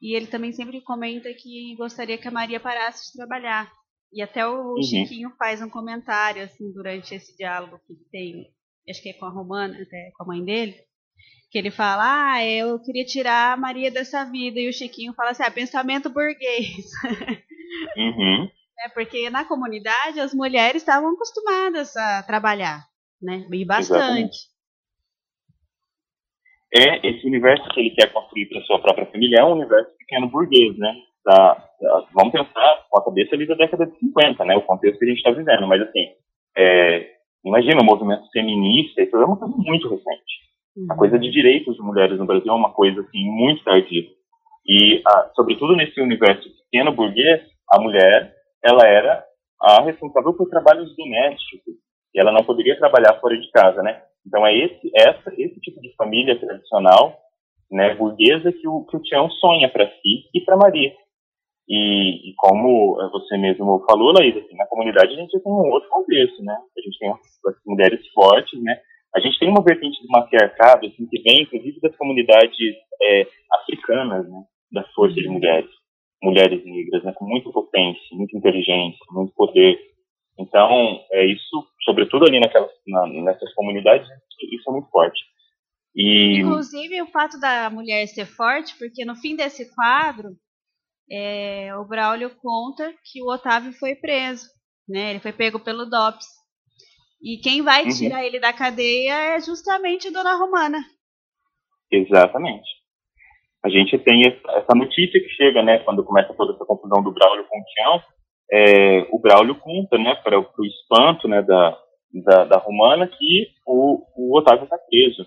e 0.00 0.16
ele 0.16 0.26
também 0.26 0.52
sempre 0.52 0.80
comenta 0.80 1.32
que 1.32 1.74
gostaria 1.76 2.18
que 2.18 2.28
a 2.28 2.30
Maria 2.30 2.60
parasse 2.60 3.10
de 3.10 3.16
trabalhar. 3.16 3.72
E 4.12 4.22
até 4.22 4.46
o 4.46 4.74
uhum. 4.74 4.82
Chiquinho 4.82 5.30
faz 5.38 5.60
um 5.60 5.68
comentário, 5.68 6.42
assim, 6.42 6.72
durante 6.72 7.14
esse 7.14 7.36
diálogo 7.36 7.80
que 7.86 7.94
tem, 8.10 8.52
acho 8.88 9.02
que 9.02 9.10
é 9.10 9.14
com 9.14 9.26
a 9.26 9.30
Romana, 9.30 9.74
até 9.74 10.10
com 10.16 10.24
a 10.24 10.26
mãe 10.26 10.44
dele, 10.44 10.76
que 11.54 11.58
ele 11.58 11.70
fala, 11.70 12.32
ah, 12.34 12.44
eu 12.44 12.80
queria 12.80 13.04
tirar 13.04 13.52
a 13.52 13.56
Maria 13.56 13.88
dessa 13.88 14.24
vida, 14.24 14.58
e 14.58 14.68
o 14.68 14.72
Chiquinho 14.72 15.14
fala 15.14 15.30
assim, 15.30 15.44
ah, 15.44 15.50
pensamento 15.52 16.10
burguês. 16.10 16.90
Uhum. 17.96 18.48
É, 18.78 18.88
porque 18.90 19.28
na 19.30 19.44
comunidade 19.44 20.20
as 20.20 20.32
mulheres 20.32 20.82
estavam 20.82 21.10
acostumadas 21.10 21.96
a 21.96 22.22
trabalhar, 22.22 22.84
né? 23.20 23.44
E 23.50 23.64
bastante. 23.64 24.36
É, 26.72 27.08
esse 27.08 27.26
universo 27.26 27.68
que 27.70 27.80
ele 27.80 27.90
quer 27.90 28.12
construir 28.12 28.46
para 28.46 28.62
sua 28.62 28.80
própria 28.80 29.06
família 29.06 29.40
é 29.40 29.44
um 29.44 29.54
universo 29.54 29.90
pequeno 29.98 30.28
burguês, 30.28 30.78
né? 30.78 30.94
Da, 31.24 31.54
da, 31.80 32.06
vamos 32.12 32.32
pensar 32.32 32.86
com 32.88 32.98
a 32.98 33.04
cabeça 33.04 33.34
ali 33.34 33.46
da 33.46 33.54
década 33.54 33.86
de 33.86 33.98
50, 33.98 34.44
né? 34.44 34.56
O 34.56 34.62
contexto 34.62 34.98
que 34.98 35.04
a 35.04 35.08
gente 35.08 35.18
está 35.18 35.30
vivendo. 35.32 35.66
Mas, 35.66 35.82
assim, 35.82 36.12
é, 36.56 37.10
imagina 37.44 37.80
o 37.80 37.84
movimento 37.84 38.30
feminista, 38.30 39.02
isso 39.02 39.16
é 39.16 39.24
uma 39.24 39.36
coisa 39.36 39.54
muito 39.56 39.88
recente. 39.88 40.44
Uhum. 40.76 40.86
A 40.90 40.96
coisa 40.96 41.18
de 41.18 41.30
direitos 41.30 41.76
de 41.76 41.82
mulheres 41.82 42.18
no 42.18 42.26
Brasil 42.26 42.50
é 42.50 42.56
uma 42.56 42.72
coisa 42.72 43.00
assim 43.00 43.24
muito 43.24 43.62
tardia. 43.64 44.04
E, 44.66 45.02
a, 45.06 45.30
sobretudo 45.34 45.76
nesse 45.76 46.00
universo 46.00 46.48
pequeno 46.64 46.92
burguês, 46.92 47.42
a 47.70 47.80
mulher 47.80 48.34
ela 48.64 48.86
era 48.86 49.24
a 49.60 49.82
responsável 49.82 50.32
por 50.34 50.48
trabalhos 50.48 50.94
domésticos. 50.96 51.74
E 52.14 52.20
ela 52.20 52.32
não 52.32 52.44
poderia 52.44 52.78
trabalhar 52.78 53.18
fora 53.20 53.38
de 53.38 53.50
casa, 53.50 53.82
né? 53.82 54.02
Então 54.26 54.46
é 54.46 54.56
esse 54.56 54.90
essa 54.96 55.32
esse 55.36 55.60
tipo 55.60 55.80
de 55.80 55.94
família 55.96 56.38
tradicional, 56.38 57.18
né, 57.70 57.94
burguesa 57.94 58.52
que 58.52 58.66
o 58.66 58.84
que 58.86 58.96
o 58.96 59.02
Tião 59.02 59.28
sonha 59.30 59.68
para 59.68 59.86
si 59.86 60.30
e 60.34 60.40
para 60.40 60.56
Maria. 60.56 60.92
E, 61.68 62.30
e, 62.30 62.34
como 62.36 62.96
você 63.10 63.38
mesmo 63.38 63.82
falou, 63.88 64.12
Laís, 64.12 64.36
assim, 64.36 64.54
na 64.54 64.66
comunidade 64.66 65.14
a 65.14 65.16
gente 65.16 65.40
tem 65.42 65.50
um 65.52 65.70
outro 65.72 65.88
contexto, 65.88 66.42
né? 66.42 66.54
A 66.54 66.80
gente 66.80 66.98
tem 66.98 67.10
as 67.10 67.56
mulheres 67.66 68.06
fortes, 68.12 68.62
né? 68.62 68.78
A 69.14 69.20
gente 69.20 69.38
tem 69.38 69.48
uma 69.48 69.62
vertente 69.62 70.02
do 70.02 70.08
matriarcado 70.08 70.86
assim, 70.86 71.06
que 71.06 71.22
vem, 71.22 71.42
inclusive, 71.42 71.80
das 71.80 71.96
comunidades 71.96 72.56
é, 73.02 73.26
africanas, 73.52 74.28
né, 74.28 74.42
da 74.72 74.84
força 74.94 75.14
de 75.14 75.28
mulheres, 75.28 75.70
mulheres 76.22 76.64
negras, 76.64 77.04
né, 77.04 77.12
com 77.12 77.24
muita 77.24 77.50
potência, 77.50 78.02
muita 78.12 78.36
inteligência, 78.36 78.98
muito 79.10 79.32
poder. 79.34 79.78
Então, 80.38 81.00
é 81.12 81.26
isso, 81.26 81.66
sobretudo 81.84 82.26
ali 82.26 82.40
naquelas, 82.40 82.70
na, 82.86 83.06
nessas 83.06 83.54
comunidades, 83.54 84.08
isso 84.50 84.68
é 84.68 84.72
muito 84.72 84.90
forte. 84.90 85.20
E... 85.94 86.40
Inclusive, 86.40 87.02
o 87.02 87.06
fato 87.06 87.38
da 87.38 87.70
mulher 87.70 88.06
ser 88.08 88.26
forte, 88.26 88.76
porque 88.76 89.04
no 89.04 89.14
fim 89.14 89.36
desse 89.36 89.72
quadro, 89.74 90.30
é, 91.10 91.70
o 91.76 91.84
Braulio 91.84 92.30
conta 92.42 92.92
que 93.04 93.22
o 93.22 93.32
Otávio 93.32 93.72
foi 93.72 93.94
preso, 93.94 94.46
né? 94.88 95.10
Ele 95.10 95.20
foi 95.20 95.32
pego 95.32 95.60
pelo 95.60 95.86
DOPS. 95.86 96.26
E 97.24 97.38
quem 97.38 97.62
vai 97.62 97.84
uhum. 97.84 97.88
tirar 97.88 98.22
ele 98.22 98.38
da 98.38 98.52
cadeia 98.52 99.34
é 99.34 99.40
justamente 99.40 100.12
Dona 100.12 100.36
Romana. 100.36 100.78
Exatamente. 101.90 102.68
A 103.64 103.70
gente 103.70 103.98
tem 103.98 104.26
essa 104.26 104.74
notícia 104.74 105.18
que 105.18 105.30
chega, 105.30 105.62
né, 105.62 105.78
quando 105.78 106.04
começa 106.04 106.34
toda 106.34 106.52
essa 106.52 106.66
confusão 106.66 107.02
do 107.02 107.12
Braulio 107.12 107.46
com 107.48 107.58
o 107.58 107.64
Tião, 107.64 108.02
é, 108.52 109.06
o 109.10 109.18
Braulio 109.18 109.54
conta, 109.54 109.96
né, 109.96 110.14
para 110.16 110.38
o 110.38 110.66
espanto, 110.66 111.26
né, 111.26 111.40
da, 111.40 111.78
da, 112.12 112.44
da 112.44 112.58
Romana, 112.58 113.06
que 113.06 113.48
o, 113.66 114.04
o 114.14 114.38
Otávio 114.38 114.64
está 114.64 114.76
preso. 114.76 115.26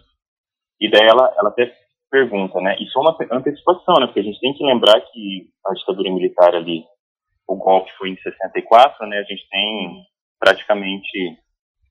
E 0.79 0.91
daí 0.91 1.07
ela, 1.07 1.33
ela 1.39 1.49
até 1.49 1.73
pergunta, 2.11 2.61
né, 2.61 2.75
isso 2.79 2.95
é 2.95 3.01
uma 3.01 3.17
antecipação, 3.31 3.95
né, 3.95 4.05
porque 4.05 4.19
a 4.19 4.23
gente 4.23 4.39
tem 4.39 4.53
que 4.53 4.63
lembrar 4.63 5.01
que 5.01 5.49
a 5.65 5.73
ditadura 5.73 6.11
militar 6.11 6.53
ali, 6.53 6.83
o 7.47 7.55
golpe 7.55 7.91
foi 7.97 8.11
em 8.11 8.17
64, 8.17 9.07
né, 9.07 9.17
a 9.17 9.23
gente 9.23 9.49
tem 9.49 10.03
praticamente 10.39 11.39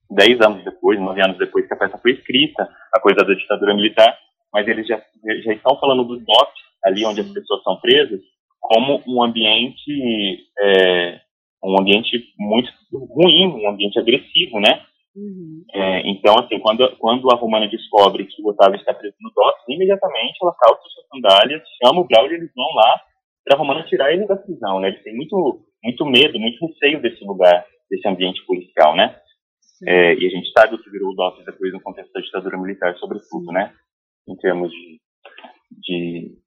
10 0.09 0.41
anos 0.41 0.63
depois, 0.63 0.99
9 0.99 1.21
anos 1.21 1.37
depois 1.37 1.67
que 1.67 1.73
a 1.73 1.77
peça 1.77 1.97
foi 1.97 2.11
escrita, 2.11 2.69
a 2.93 2.99
coisa 2.99 3.25
da 3.25 3.33
ditadura 3.33 3.75
militar, 3.75 4.17
mas 4.53 4.67
eles 4.67 4.87
já, 4.87 5.01
já 5.43 5.53
estão 5.53 5.77
falando 5.79 6.03
do 6.03 6.17
DOP, 6.17 6.51
ali 6.85 7.05
onde 7.05 7.21
as 7.21 7.29
pessoas 7.31 7.61
são 7.63 7.77
presas, 7.77 8.21
como 8.59 9.01
um 9.07 9.23
ambiente 9.23 10.47
é, 10.61 11.19
um 11.63 11.79
ambiente 11.79 12.33
muito 12.37 12.71
ruim, 12.91 13.47
um 13.47 13.69
ambiente 13.69 13.99
agressivo, 13.99 14.59
né? 14.59 14.81
Uhum. 15.15 15.63
É, 15.73 16.07
então, 16.07 16.35
assim, 16.37 16.59
quando, 16.59 16.95
quando 16.97 17.27
a 17.31 17.35
Romana 17.35 17.67
descobre 17.67 18.25
que 18.25 18.41
o 18.41 18.49
Otávio 18.49 18.77
está 18.77 18.93
preso 18.93 19.15
no 19.19 19.31
DOPS, 19.31 19.63
imediatamente 19.67 20.37
ela 20.41 20.55
calça 20.59 20.81
suas 20.83 21.07
sandálias, 21.07 21.63
chama 21.83 22.01
o 22.01 22.07
Braulio 22.07 22.33
e 22.33 22.37
eles 22.37 22.51
vão 22.55 22.67
lá 22.75 23.01
para 23.43 23.55
a 23.55 23.59
Romana 23.59 23.83
tirar 23.83 24.13
ele 24.13 24.27
da 24.27 24.35
prisão, 24.35 24.79
né? 24.79 24.89
Eles 24.89 25.03
têm 25.03 25.15
muito, 25.15 25.65
muito 25.83 26.05
medo, 26.05 26.39
muito 26.39 26.63
receio 26.65 27.01
desse 27.01 27.23
lugar, 27.25 27.65
desse 27.89 28.07
ambiente 28.07 28.45
policial, 28.45 28.95
né? 28.95 29.15
É, 29.85 30.15
e 30.15 30.25
a 30.25 30.29
gente 30.29 30.51
sabe 30.51 30.75
o 30.75 30.81
que 30.81 30.89
virou 30.89 31.11
o 31.11 31.15
DOPS 31.15 31.45
depois 31.45 31.71
no 31.73 31.81
contexto 31.81 32.11
da 32.13 32.21
ditadura 32.21 32.57
militar, 32.57 32.95
sobretudo, 32.97 33.51
né? 33.51 33.73
Em 34.27 34.35
termos 34.37 34.71
de, 34.71 34.99
de 35.71 36.37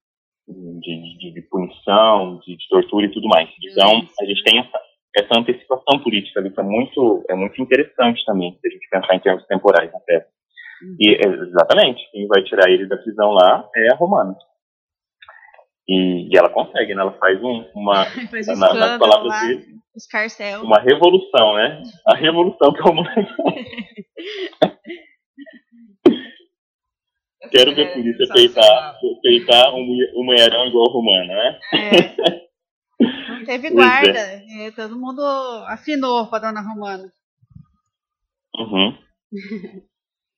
de, 0.52 1.18
de, 1.18 1.34
de 1.34 1.42
punição, 1.42 2.40
de, 2.44 2.56
de, 2.56 2.68
tortura 2.68 3.06
e 3.06 3.12
tudo 3.12 3.28
mais. 3.28 3.48
Então, 3.62 4.02
a 4.20 4.24
gente 4.24 4.42
tem 4.42 4.58
essa, 4.58 4.78
essa 5.16 5.38
antecipação 5.38 5.98
política 6.02 6.40
ali 6.40 6.50
que 6.50 6.60
é 6.60 6.62
muito, 6.62 7.24
é 7.28 7.34
muito 7.34 7.60
interessante 7.60 8.24
também, 8.24 8.56
se 8.60 8.68
a 8.68 8.70
gente 8.70 8.88
pensar 8.90 9.14
em 9.14 9.20
termos 9.20 9.46
temporais 9.46 9.92
na 9.92 10.00
peça. 10.00 10.28
E, 10.98 11.18
exatamente, 11.26 12.00
quem 12.10 12.26
vai 12.26 12.42
tirar 12.42 12.70
ele 12.70 12.86
da 12.86 12.96
prisão 12.96 13.30
lá 13.32 13.68
é 13.76 13.92
a 13.92 13.96
Romana. 13.96 14.34
E, 15.90 16.28
e 16.32 16.38
ela 16.38 16.48
consegue, 16.48 16.94
né? 16.94 17.02
Ela 17.02 17.10
faz 17.18 17.42
um, 17.42 17.64
uma, 17.74 18.04
faz 18.30 18.46
um 18.48 18.54
na, 18.54 18.72
nas 18.72 18.96
palavras 18.96 19.40
dele, 19.40 19.66
escarcel. 19.96 20.62
uma 20.62 20.78
revolução, 20.78 21.56
né? 21.56 21.82
A 22.06 22.14
revolução 22.14 22.72
que 22.72 22.80
a 22.80 22.84
Romana 22.84 23.10
Quero 27.50 27.74
ver 27.74 27.88
a 27.88 27.92
polícia 27.94 28.32
peitar, 28.32 28.98
peitar 29.22 29.74
um, 29.74 29.80
um 30.14 30.24
mulherão 30.24 30.66
igual 30.66 30.84
o 30.84 30.92
Romano, 30.92 31.26
né? 31.26 31.58
É. 31.74 32.48
Não 33.28 33.44
teve 33.44 33.70
guarda. 33.74 34.16
É. 34.16 34.66
É, 34.66 34.70
todo 34.70 34.96
mundo 34.96 35.20
afinou 35.66 36.28
para 36.28 36.50
dona 36.50 36.60
Romana. 36.60 37.12
Uhum. 38.54 38.96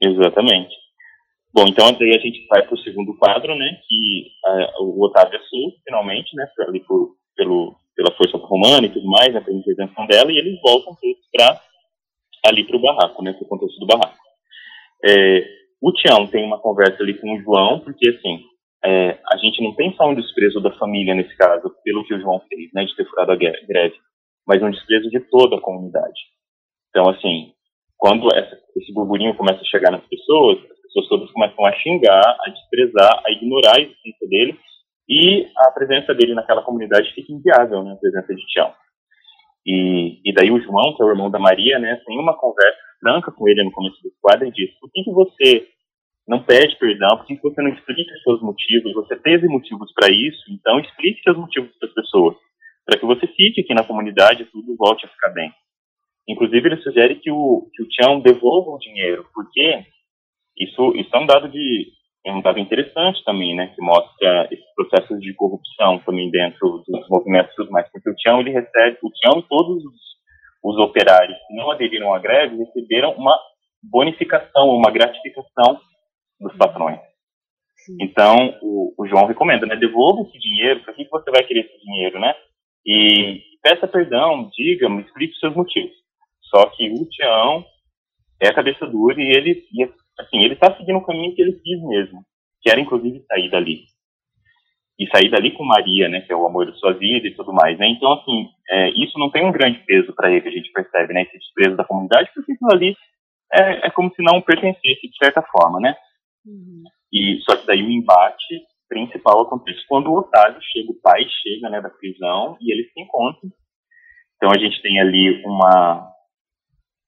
Exatamente. 0.00 0.74
Bom, 1.54 1.64
então 1.68 1.86
aí 1.86 2.16
a 2.16 2.18
gente 2.18 2.46
vai 2.46 2.62
para 2.62 2.74
o 2.74 2.78
segundo 2.78 3.16
quadro, 3.18 3.54
né? 3.54 3.78
Que 3.86 4.28
uh, 4.46 4.84
o 4.84 5.04
Otávio 5.04 5.38
é 5.38 5.42
solto, 5.42 5.76
finalmente, 5.84 6.34
né? 6.34 6.48
Ali 6.66 6.80
por, 6.80 7.16
pelo, 7.36 7.76
pela 7.94 8.10
força 8.16 8.38
romana 8.38 8.86
e 8.86 8.90
tudo 8.90 9.06
mais, 9.06 9.34
né? 9.34 9.40
Pela 9.40 9.58
intervenção 9.58 10.06
dela, 10.06 10.32
e 10.32 10.38
eles 10.38 10.58
voltam 10.62 10.96
para 11.30 11.60
ali 12.46 12.64
para 12.64 12.76
o 12.76 12.80
barraco, 12.80 13.22
né? 13.22 13.34
Para 13.34 13.44
o 13.44 13.48
contexto 13.48 13.78
do 13.78 13.86
barraco. 13.86 14.16
É, 15.04 15.44
o 15.82 15.92
Tião 15.92 16.26
tem 16.28 16.44
uma 16.44 16.58
conversa 16.58 17.02
ali 17.02 17.20
com 17.20 17.34
o 17.34 17.42
João, 17.42 17.80
porque 17.80 18.08
assim, 18.08 18.40
é, 18.84 19.18
a 19.30 19.36
gente 19.36 19.62
não 19.62 19.74
tem 19.74 19.92
só 19.94 20.08
um 20.08 20.14
desprezo 20.14 20.60
da 20.60 20.72
família 20.78 21.14
nesse 21.14 21.36
caso, 21.36 21.74
pelo 21.84 22.04
que 22.04 22.14
o 22.14 22.20
João 22.20 22.40
fez, 22.48 22.70
né, 22.72 22.84
de 22.84 22.96
ter 22.96 23.04
furado 23.06 23.32
a 23.32 23.36
greve, 23.36 23.96
mas 24.46 24.62
um 24.62 24.70
desprezo 24.70 25.10
de 25.10 25.20
toda 25.28 25.56
a 25.56 25.60
comunidade. 25.60 26.20
Então, 26.88 27.08
assim, 27.10 27.52
quando 28.02 28.26
essa, 28.34 28.58
esse 28.74 28.92
burburinho 28.92 29.36
começa 29.36 29.60
a 29.60 29.70
chegar 29.70 29.92
nas 29.92 30.04
pessoas, 30.08 30.58
as 30.58 30.80
pessoas 30.82 31.08
todas 31.08 31.30
começam 31.30 31.64
a 31.64 31.72
xingar, 31.74 32.36
a 32.44 32.50
desprezar, 32.50 33.22
a 33.24 33.30
ignorar 33.30 33.78
a 33.78 33.80
existência 33.80 34.28
dele, 34.28 34.58
e 35.08 35.46
a 35.56 35.70
presença 35.70 36.12
dele 36.12 36.34
naquela 36.34 36.62
comunidade 36.62 37.14
fica 37.14 37.32
inviável, 37.32 37.84
né, 37.84 37.92
a 37.92 37.96
presença 37.96 38.34
de 38.34 38.44
Tião. 38.46 38.74
E, 39.64 40.18
e 40.24 40.34
daí 40.34 40.50
o 40.50 40.60
João, 40.60 40.96
que 40.96 41.02
é 41.02 41.06
o 41.06 41.10
irmão 41.10 41.30
da 41.30 41.38
Maria, 41.38 41.78
né, 41.78 41.94
tem 42.04 42.18
uma 42.18 42.36
conversa 42.36 42.80
franca 42.98 43.30
com 43.30 43.48
ele 43.48 43.62
no 43.62 43.70
começo 43.70 44.02
do 44.02 44.10
quadro 44.20 44.48
e 44.48 44.50
diz: 44.50 44.68
por 44.80 44.90
que, 44.90 45.04
que 45.04 45.12
você 45.12 45.68
não 46.26 46.42
pede 46.42 46.76
perdão? 46.80 47.18
Por 47.18 47.26
que, 47.26 47.36
que 47.36 47.42
você 47.42 47.62
não 47.62 47.70
explica 47.70 48.14
os 48.14 48.22
seus 48.24 48.42
motivos? 48.42 48.94
Você 48.94 49.14
teve 49.14 49.46
motivos 49.46 49.92
para 49.94 50.10
isso, 50.10 50.42
então 50.50 50.80
explique 50.80 51.22
seus 51.22 51.36
motivos 51.36 51.70
para 51.78 51.88
as 51.88 51.94
pessoas, 51.94 52.34
para 52.84 52.98
que 52.98 53.06
você 53.06 53.28
fique 53.28 53.60
aqui 53.60 53.72
na 53.74 53.84
comunidade 53.84 54.42
e 54.42 54.46
tudo 54.46 54.74
volte 54.76 55.06
a 55.06 55.08
ficar 55.08 55.30
bem. 55.30 55.52
Inclusive, 56.28 56.68
ele 56.68 56.82
sugere 56.82 57.16
que 57.16 57.30
o, 57.30 57.68
que 57.74 57.82
o 57.82 57.88
Tião 57.88 58.20
devolva 58.20 58.70
o 58.70 58.78
dinheiro, 58.78 59.26
porque 59.34 59.84
isso, 60.56 60.92
isso 60.96 61.14
é 61.14 61.18
um 61.18 61.26
dado 61.26 61.48
de 61.48 61.90
é 62.24 62.32
um 62.32 62.40
dado 62.40 62.60
interessante 62.60 63.22
também, 63.24 63.54
né, 63.56 63.72
que 63.74 63.82
mostra 63.82 64.48
esses 64.50 64.74
processos 64.76 65.20
de 65.20 65.34
corrupção 65.34 65.98
também 66.06 66.30
dentro 66.30 66.82
dos 66.86 67.08
movimentos 67.08 67.52
e 67.52 67.56
tudo 67.56 67.72
mais, 67.72 67.90
porque 67.90 68.10
o 68.10 68.14
Tião, 68.14 68.40
ele 68.40 68.50
recebe, 68.50 68.98
o 69.02 69.10
Tião 69.10 69.40
e 69.40 69.48
todos 69.48 69.84
os, 69.84 70.00
os 70.62 70.78
operários 70.78 71.36
que 71.48 71.54
não 71.56 71.70
aderiram 71.72 72.14
à 72.14 72.20
greve 72.20 72.56
receberam 72.56 73.12
uma 73.14 73.36
bonificação, 73.82 74.68
uma 74.68 74.92
gratificação 74.92 75.80
dos 76.40 76.56
patrões. 76.56 77.00
Então, 78.00 78.56
o, 78.62 78.94
o, 78.96 79.08
João 79.08 79.26
recomenda, 79.26 79.66
né, 79.66 79.74
devolva 79.74 80.22
esse 80.22 80.38
dinheiro, 80.38 80.80
para 80.84 80.94
que, 80.94 81.04
que 81.04 81.10
você 81.10 81.28
vai 81.28 81.42
querer 81.42 81.66
esse 81.66 81.84
dinheiro, 81.84 82.20
né, 82.20 82.32
e 82.86 83.40
peça 83.60 83.88
perdão, 83.88 84.48
diga, 84.56 84.88
explique 85.00 85.34
os 85.34 85.40
seus 85.40 85.56
motivos. 85.56 86.01
Só 86.54 86.66
que 86.66 86.90
o 86.90 87.08
Tião 87.08 87.64
é 88.38 88.48
a 88.48 88.54
cabeça 88.54 88.86
dura 88.86 89.18
e 89.18 89.26
ele, 89.26 89.64
e 89.72 89.84
assim, 90.20 90.44
ele 90.44 90.52
está 90.52 90.76
seguindo 90.76 90.98
o 90.98 91.04
caminho 91.04 91.34
que 91.34 91.40
ele 91.40 91.52
quis 91.52 91.82
mesmo, 91.82 92.22
que 92.60 92.70
era 92.70 92.78
inclusive 92.78 93.24
sair 93.26 93.50
dali. 93.50 93.84
E 94.98 95.08
sair 95.08 95.30
dali 95.30 95.52
com 95.52 95.64
Maria, 95.64 96.10
né, 96.10 96.20
que 96.20 96.30
é 96.30 96.36
o 96.36 96.46
amor 96.46 96.66
da 96.66 96.74
sua 96.74 96.92
vida 96.92 97.26
e 97.26 97.34
tudo 97.34 97.54
mais, 97.54 97.78
né? 97.78 97.88
Então, 97.88 98.12
assim, 98.12 98.48
é, 98.68 98.90
isso 98.90 99.18
não 99.18 99.30
tem 99.30 99.44
um 99.46 99.50
grande 99.50 99.78
peso 99.86 100.12
para 100.14 100.30
ele, 100.30 100.46
a 100.46 100.52
gente 100.52 100.70
percebe, 100.70 101.14
né, 101.14 101.22
esse 101.22 101.38
desprezo 101.38 101.76
da 101.76 101.84
comunidade, 101.84 102.30
porque 102.34 102.52
aquilo 102.52 102.72
ali 102.72 102.94
é, 103.54 103.86
é 103.86 103.90
como 103.90 104.12
se 104.14 104.22
não 104.22 104.42
pertencesse 104.42 105.08
de 105.08 105.16
certa 105.16 105.42
forma, 105.42 105.80
né? 105.80 105.96
Uhum. 106.44 106.84
E 107.10 107.40
só 107.48 107.56
que 107.56 107.66
daí 107.66 107.82
o 107.82 107.90
embate 107.90 108.60
principal 108.88 109.40
acontece 109.40 109.80
quando 109.88 110.08
o 110.08 110.18
Otávio 110.18 110.60
chega, 110.60 110.90
o 110.90 111.00
pai 111.00 111.24
chega, 111.42 111.70
né, 111.70 111.80
da 111.80 111.88
prisão 111.88 112.58
e 112.60 112.70
eles 112.70 112.92
se 112.92 113.00
encontram. 113.00 113.50
Então 114.36 114.50
a 114.50 114.58
gente 114.58 114.82
tem 114.82 115.00
ali 115.00 115.42
uma 115.46 116.11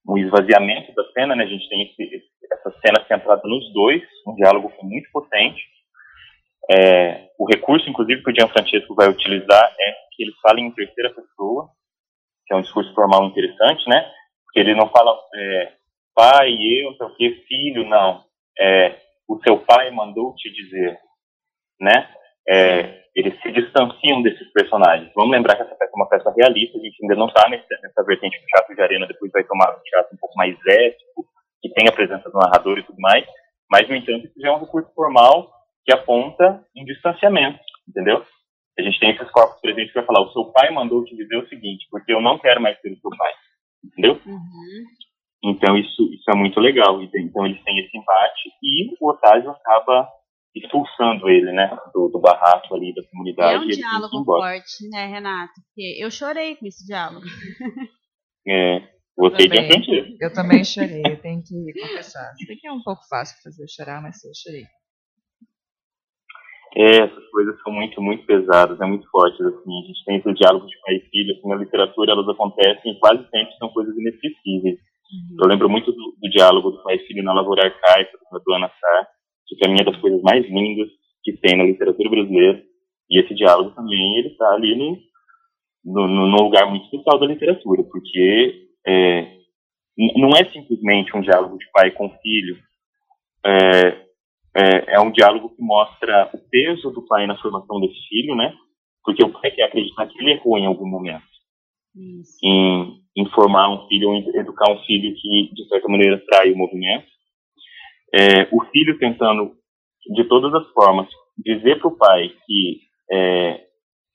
um 0.07 0.17
esvaziamento 0.17 0.93
da 0.93 1.03
cena, 1.11 1.35
né? 1.35 1.43
A 1.43 1.47
gente 1.47 1.67
tem 1.67 1.83
esse, 1.83 2.23
essa 2.51 2.71
cena 2.79 3.05
centrada 3.07 3.41
nos 3.43 3.73
dois, 3.73 4.03
um 4.27 4.35
diálogo 4.35 4.71
muito 4.81 5.09
potente. 5.11 5.61
É, 6.69 7.29
o 7.37 7.45
recurso, 7.45 7.89
inclusive, 7.89 8.23
que 8.23 8.31
o 8.31 8.35
Gianfrancesco 8.35 8.95
vai 8.95 9.09
utilizar 9.09 9.63
é 9.79 9.91
que 10.11 10.23
ele 10.23 10.31
fala 10.41 10.59
em 10.59 10.71
terceira 10.71 11.13
pessoa, 11.13 11.69
que 12.45 12.53
é 12.53 12.57
um 12.57 12.61
discurso 12.61 12.93
formal 12.93 13.25
interessante, 13.25 13.87
né? 13.89 14.11
Porque 14.45 14.59
ele 14.59 14.75
não 14.75 14.89
fala 14.89 15.19
é, 15.35 15.73
pai, 16.15 16.53
eu, 16.53 16.91
não 16.91 16.97
sei 16.97 17.07
o 17.07 17.15
que, 17.15 17.45
filho, 17.47 17.87
não. 17.87 18.23
É, 18.59 18.95
o 19.27 19.39
seu 19.43 19.59
pai 19.59 19.91
mandou 19.91 20.33
te 20.35 20.51
dizer, 20.51 20.97
né? 21.79 22.09
É, 22.47 23.05
eles 23.15 23.39
se 23.41 23.51
distanciam 23.51 24.21
desses 24.21 24.51
personagens. 24.51 25.11
Vamos 25.15 25.31
lembrar 25.31 25.55
que 25.55 25.63
essa 25.63 25.75
peça 25.75 25.91
é 25.91 25.95
uma 25.95 26.09
peça 26.09 26.33
realista, 26.35 26.77
a 26.77 26.81
gente 26.81 26.97
ainda 27.01 27.15
não 27.15 27.27
está 27.27 27.47
nessa 27.49 28.03
vertente 28.03 28.39
do 28.39 28.45
teatro 28.45 28.75
de 28.75 28.81
arena, 28.81 29.07
depois 29.07 29.31
vai 29.31 29.43
tomar 29.43 29.71
um 29.71 29.81
teatro 29.81 30.13
um 30.13 30.17
pouco 30.17 30.35
mais 30.37 30.55
ético, 30.67 31.25
que 31.61 31.69
tem 31.69 31.87
a 31.87 31.93
presença 31.93 32.29
do 32.29 32.37
narrador 32.37 32.77
e 32.77 32.83
tudo 32.83 32.99
mais, 32.99 33.25
mas, 33.71 33.87
no 33.89 33.95
entanto, 33.95 34.25
isso 34.27 34.39
já 34.39 34.49
é 34.49 34.51
um 34.51 34.59
recurso 34.59 34.91
formal 34.93 35.51
que 35.85 35.93
aponta 35.93 36.63
em 36.75 36.83
distanciamento, 36.85 37.59
entendeu? 37.87 38.23
A 38.77 38.81
gente 38.81 38.99
tem 38.99 39.11
esses 39.11 39.31
corpos 39.31 39.59
presentes 39.61 39.93
que 39.93 39.99
vai 39.99 40.05
falar, 40.05 40.21
o 40.21 40.31
seu 40.33 40.45
pai 40.51 40.69
mandou 40.71 41.03
te 41.05 41.15
dizer 41.15 41.37
o 41.37 41.47
seguinte, 41.47 41.87
porque 41.89 42.11
eu 42.13 42.21
não 42.21 42.37
quero 42.37 42.61
mais 42.61 42.79
ser 42.81 42.91
o 42.91 42.99
seu 42.99 43.09
pai, 43.17 43.33
entendeu? 43.83 44.19
Uhum. 44.25 44.83
Então, 45.45 45.77
isso, 45.77 46.03
isso 46.13 46.29
é 46.29 46.35
muito 46.35 46.59
legal. 46.59 47.01
Então, 47.01 47.45
eles 47.45 47.63
têm 47.63 47.79
esse 47.79 47.97
embate 47.97 48.49
e 48.61 48.93
o 48.99 49.09
Otávio 49.09 49.51
acaba 49.51 50.09
expulsando 50.55 51.29
ele, 51.29 51.51
né, 51.51 51.77
do, 51.93 52.07
do 52.07 52.19
barraco 52.19 52.75
ali 52.75 52.93
da 52.93 53.03
comunidade. 53.03 53.55
É 53.55 53.59
um 53.59 53.67
diálogo 53.67 54.23
forte, 54.23 54.89
né, 54.89 55.05
Renato? 55.07 55.53
Porque 55.53 55.97
eu 56.01 56.09
chorei 56.09 56.55
com 56.55 56.65
esse 56.65 56.85
diálogo. 56.85 57.25
É, 58.47 58.77
você 59.17 59.49
tem 59.49 60.17
Eu 60.21 60.31
também 60.31 60.63
chorei, 60.63 61.01
eu 61.03 61.19
tenho 61.19 61.41
que 61.41 61.55
confessar. 61.81 62.31
Sei 62.45 62.55
que 62.55 62.67
é 62.67 62.71
um 62.71 62.83
pouco 62.83 63.01
fácil 63.09 63.41
fazer 63.41 63.65
chorar, 63.67 64.03
mas 64.03 64.23
eu 64.23 64.31
chorei. 64.35 64.65
É, 66.75 67.05
essas 67.05 67.25
coisas 67.31 67.59
são 67.61 67.71
muito, 67.71 68.01
muito 68.01 68.25
pesadas, 68.25 68.79
é 68.79 68.85
muito 68.85 69.09
fortes, 69.09 69.39
assim. 69.39 69.79
A 69.79 69.87
gente 69.87 70.05
tem 70.05 70.17
esses 70.17 70.35
diálogos 70.35 70.69
de 70.69 70.77
pai 70.81 70.95
e 70.95 71.09
filho, 71.09 71.33
assim, 71.33 71.47
na 71.47 71.55
literatura 71.55 72.11
elas 72.11 72.27
acontecem 72.27 72.91
e 72.91 72.99
quase 72.99 73.23
sempre 73.29 73.55
são 73.57 73.69
coisas 73.69 73.95
inesquecíveis. 73.97 74.77
Uhum. 74.77 75.37
Eu 75.39 75.47
lembro 75.47 75.69
muito 75.69 75.91
do, 75.93 76.15
do, 76.21 76.29
diálogo 76.29 76.71
do 76.71 76.83
pai 76.83 76.95
e 76.97 77.07
filho 77.07 77.23
na 77.23 77.33
Lavoura 77.33 77.65
Arcaica, 77.65 78.17
do 78.45 78.53
Ana 78.53 78.67
Sá, 78.67 79.07
que 79.47 79.55
para 79.57 79.71
mim 79.71 79.79
é 79.79 79.83
das 79.83 79.97
coisas 79.97 80.21
mais 80.21 80.45
lindas 80.47 80.89
que 81.23 81.33
tem 81.33 81.57
na 81.57 81.63
literatura 81.63 82.09
brasileira. 82.09 82.63
E 83.09 83.19
esse 83.19 83.33
diálogo 83.35 83.71
também, 83.71 84.17
ele 84.17 84.29
está 84.29 84.47
ali 84.53 84.75
no, 84.75 86.07
no, 86.07 86.07
no, 86.07 86.43
lugar 86.43 86.67
muito 86.69 86.85
especial 86.85 87.19
da 87.19 87.27
literatura, 87.27 87.83
porque 87.83 88.67
é, 88.87 89.37
não 90.15 90.29
é 90.29 90.45
simplesmente 90.51 91.15
um 91.15 91.21
diálogo 91.21 91.57
de 91.57 91.65
pai 91.71 91.91
com 91.91 92.09
filho, 92.21 92.57
é, 93.45 94.05
é, 94.57 94.95
é, 94.95 94.99
um 94.99 95.11
diálogo 95.11 95.49
que 95.49 95.61
mostra 95.61 96.29
o 96.33 96.37
peso 96.49 96.89
do 96.91 97.05
pai 97.05 97.27
na 97.27 97.37
formação 97.37 97.79
desse 97.79 98.07
filho, 98.07 98.35
né? 98.35 98.53
Porque 99.03 99.23
o 99.23 99.29
pai 99.29 99.51
quer 99.51 99.63
acreditar 99.63 100.07
que 100.07 100.17
ele 100.19 100.31
errou 100.31 100.57
em 100.57 100.65
algum 100.65 100.87
momento. 100.87 101.23
Isso. 101.95 102.37
Em, 102.43 103.01
em 103.15 103.29
formar 103.31 103.69
um 103.69 103.87
filho, 103.87 104.13
em 104.13 104.27
educar 104.35 104.71
um 104.71 104.79
filho 104.83 105.13
que, 105.15 105.53
de 105.53 105.67
certa 105.67 105.87
maneira, 105.87 106.23
trai 106.27 106.51
o 106.51 106.57
movimento. 106.57 107.05
É, 108.17 108.47
o 108.51 108.63
filho 108.71 108.97
tentando, 108.97 109.53
de 110.15 110.23
todas 110.25 110.53
as 110.53 110.67
formas, 110.71 111.07
dizer 111.37 111.79
para 111.79 111.87
o 111.89 111.97
pai 111.97 112.31
que 112.45 112.79
é, 113.11 113.61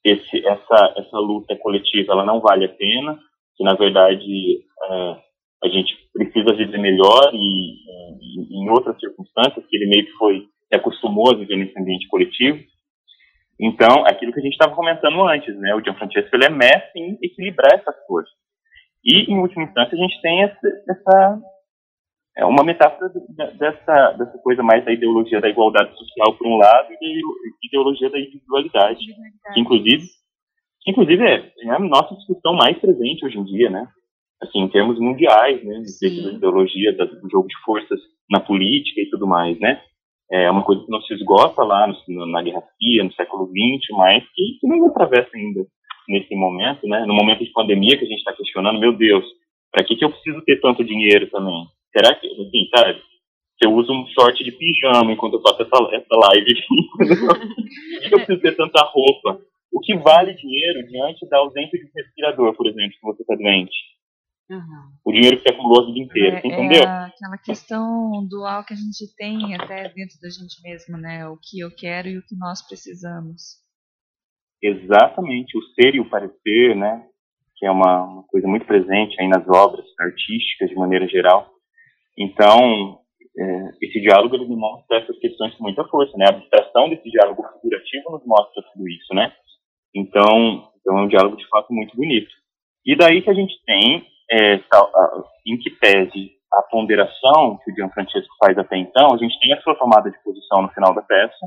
esse, 0.05 0.47
essa, 0.47 0.95
essa 0.97 1.19
luta 1.19 1.55
coletiva 1.57 2.13
ela 2.13 2.25
não 2.25 2.41
vale 2.41 2.65
a 2.65 2.69
pena, 2.69 3.19
que 3.57 3.65
na 3.65 3.75
verdade 3.75 4.65
é, 4.85 5.17
a 5.65 5.69
gente 5.69 5.95
precisa 6.15 6.55
viver 6.55 6.79
melhor 6.79 7.31
e, 7.35 7.75
e, 8.21 8.63
em 8.63 8.71
outras 8.71 8.99
circunstâncias, 8.99 9.65
que 9.67 9.77
ele 9.77 9.87
meio 9.87 10.07
que 10.07 10.13
foi 10.13 10.47
se 10.71 10.77
acostumou 10.77 11.33
a 11.33 11.37
viver 11.37 11.57
nesse 11.57 11.79
ambiente 11.79 12.09
coletivo. 12.09 12.59
Então, 13.61 14.05
aquilo 14.07 14.33
que 14.33 14.41
a 14.41 14.43
gente 14.43 14.53
estava 14.53 14.75
comentando 14.75 15.21
antes, 15.23 15.55
né? 15.59 15.75
O 15.75 15.83
Gianfrancesco 15.83 16.35
ele 16.35 16.47
é 16.47 16.49
mestre 16.49 17.01
em 17.01 17.19
equilibrar 17.23 17.75
essas 17.75 17.95
coisas. 18.07 18.31
E, 19.05 19.31
em 19.31 19.39
última 19.39 19.65
instância, 19.65 19.95
a 19.95 20.01
gente 20.01 20.21
tem 20.23 20.45
essa, 20.45 20.69
essa 20.89 21.41
é 22.37 22.45
uma 22.45 22.65
metáfora 22.65 23.11
dessa, 23.59 24.13
dessa 24.13 24.39
coisa 24.39 24.63
mais 24.63 24.85
da 24.85 24.93
ideologia 24.93 25.41
da 25.41 25.49
igualdade 25.49 25.97
social 25.99 26.37
por 26.37 26.47
um 26.47 26.57
lado 26.57 26.89
e 27.01 27.21
ideologia 27.67 28.09
da 28.09 28.19
individualidade, 28.19 29.01
que 29.53 29.61
inclusive, 29.61 30.05
que 30.83 30.91
inclusive 30.91 31.23
é, 31.23 31.53
é, 31.65 31.71
a 31.71 31.79
nossa 31.79 32.15
discussão 32.15 32.55
mais 32.55 32.79
presente 32.79 33.25
hoje 33.25 33.39
em 33.39 33.45
dia, 33.45 33.71
né? 33.71 33.87
Assim, 34.43 34.61
em 34.61 34.69
termos 34.69 34.99
mundiais, 34.99 35.63
né? 35.65 35.83
Da 36.01 36.33
ideologia, 36.33 36.93
do 36.93 37.31
jogo 37.31 37.49
de 37.49 37.59
forças 37.65 38.01
na 38.31 38.41
política 38.41 39.01
e 39.01 39.11
tudo 39.11 39.27
mais, 39.27 39.59
né? 39.59 39.83
É 40.33 40.49
uma 40.51 40.63
coisa 40.63 40.85
que 40.85 40.91
não 40.91 41.03
se 41.03 41.13
esgota 41.13 41.63
lá 41.65 41.89
no, 41.89 42.27
na 42.27 42.41
Guerra 42.41 42.63
Fria, 42.79 43.03
no 43.03 43.13
século 43.13 43.47
XX, 43.47 43.97
mas 43.99 44.25
que, 44.33 44.59
que 44.61 44.67
não 44.69 44.87
atravessa 44.87 45.31
ainda 45.35 45.67
nesse 46.09 46.35
momento, 46.37 46.87
né? 46.87 47.05
No 47.05 47.15
momento 47.15 47.45
de 47.45 47.53
pandemia 47.53 47.99
que 47.99 48.05
a 48.05 48.09
gente 48.09 48.19
está 48.19 48.33
questionando, 48.33 48.79
meu 48.79 48.97
Deus, 48.97 49.25
para 49.73 49.85
que, 49.85 49.97
que 49.97 50.05
eu 50.05 50.11
preciso 50.11 50.41
ter 50.43 50.61
tanto 50.61 50.85
dinheiro 50.85 51.29
também? 51.31 51.67
Será 51.93 52.15
que, 52.15 52.27
assim, 52.27 52.69
sabe? 52.75 53.03
Eu 53.63 53.75
uso 53.75 53.93
um 53.93 54.07
short 54.07 54.43
de 54.43 54.53
pijama 54.53 55.13
enquanto 55.13 55.35
eu 55.35 55.43
faço 55.43 55.63
essa, 55.63 55.77
essa 55.95 56.17
live. 56.17 56.55
Por 56.67 58.09
que 58.09 58.15
eu 58.15 58.19
preciso 58.19 58.41
ter 58.41 58.57
tanta 58.57 58.83
roupa? 58.85 59.41
O 59.73 59.81
que 59.81 59.95
vale 59.97 60.35
dinheiro 60.35 60.87
diante 60.89 61.29
da 61.29 61.39
ausência 61.39 61.79
de 61.79 61.85
um 61.85 61.91
respirador, 61.95 62.55
por 62.57 62.67
exemplo, 62.67 62.93
se 62.95 63.03
você 63.03 63.23
está 63.23 63.35
doente? 63.35 63.77
Uhum. 64.51 64.91
O 65.05 65.13
dinheiro 65.13 65.37
que 65.37 65.43
você 65.45 65.51
acumulou 65.51 65.83
a 65.83 65.87
vida 65.87 65.99
inteira, 66.01 66.37
é, 66.37 66.47
entendeu? 66.47 66.83
É 66.83 67.05
aquela 67.07 67.39
questão 67.39 68.27
dual 68.29 68.65
que 68.65 68.75
a 68.75 68.77
gente 68.77 69.15
tem 69.17 69.55
até 69.55 69.89
dentro 69.91 70.19
da 70.21 70.29
gente 70.29 70.61
mesmo, 70.63 70.99
né? 70.99 71.29
O 71.29 71.37
que 71.37 71.61
eu 71.61 71.71
quero 71.71 72.09
e 72.09 72.19
o 72.19 72.23
que 72.23 72.37
nós 72.37 72.67
precisamos. 72.67 73.61
Exatamente, 74.61 75.57
o 75.57 75.63
ser 75.75 75.95
e 75.95 76.01
o 76.01 76.11
parecer, 76.11 76.75
né? 76.75 77.07
Que 77.57 77.67
é 77.67 77.71
uma, 77.71 78.03
uma 78.03 78.23
coisa 78.25 78.49
muito 78.49 78.67
presente 78.67 79.21
aí 79.21 79.29
nas 79.29 79.47
obras 79.49 79.87
artísticas 80.01 80.69
de 80.69 80.75
maneira 80.75 81.07
geral. 81.07 81.49
Então, 82.21 83.01
é, 83.39 83.71
esse 83.81 83.99
diálogo 83.99 84.37
ele 84.37 84.45
mostra 84.55 84.99
essas 84.99 85.19
questões 85.19 85.55
com 85.55 85.65
muita 85.65 85.83
força, 85.85 86.15
né? 86.19 86.27
A 86.27 86.37
abstração 86.37 86.91
desse 86.91 87.11
diálogo 87.11 87.43
figurativo 87.55 88.11
nos 88.11 88.27
mostra 88.27 88.63
tudo 88.75 88.87
isso, 88.87 89.15
né? 89.15 89.33
Então, 89.95 90.71
então 90.79 90.99
é 90.99 91.03
um 91.03 91.09
diálogo 91.09 91.37
de 91.37 91.49
fato 91.49 91.73
muito 91.73 91.97
bonito. 91.97 92.31
E 92.85 92.95
daí 92.95 93.23
que 93.23 93.31
a 93.31 93.35
gente 93.35 93.55
tem, 93.65 94.07
é, 94.31 94.61
em 95.47 95.59
que 95.59 95.71
pese 95.71 96.33
a 96.53 96.63
ponderação 96.63 97.59
que 97.65 97.73
o 97.73 97.75
Gianfrancesco 97.75 98.35
faz 98.39 98.59
até 98.59 98.77
então, 98.77 99.15
a 99.15 99.17
gente 99.17 99.39
tem 99.41 99.55
a 99.55 99.61
sua 99.63 99.75
tomada 99.77 100.11
de 100.11 100.23
posição 100.23 100.63
no 100.63 100.69
final 100.71 100.95
da 100.95 101.03
peça 101.03 101.47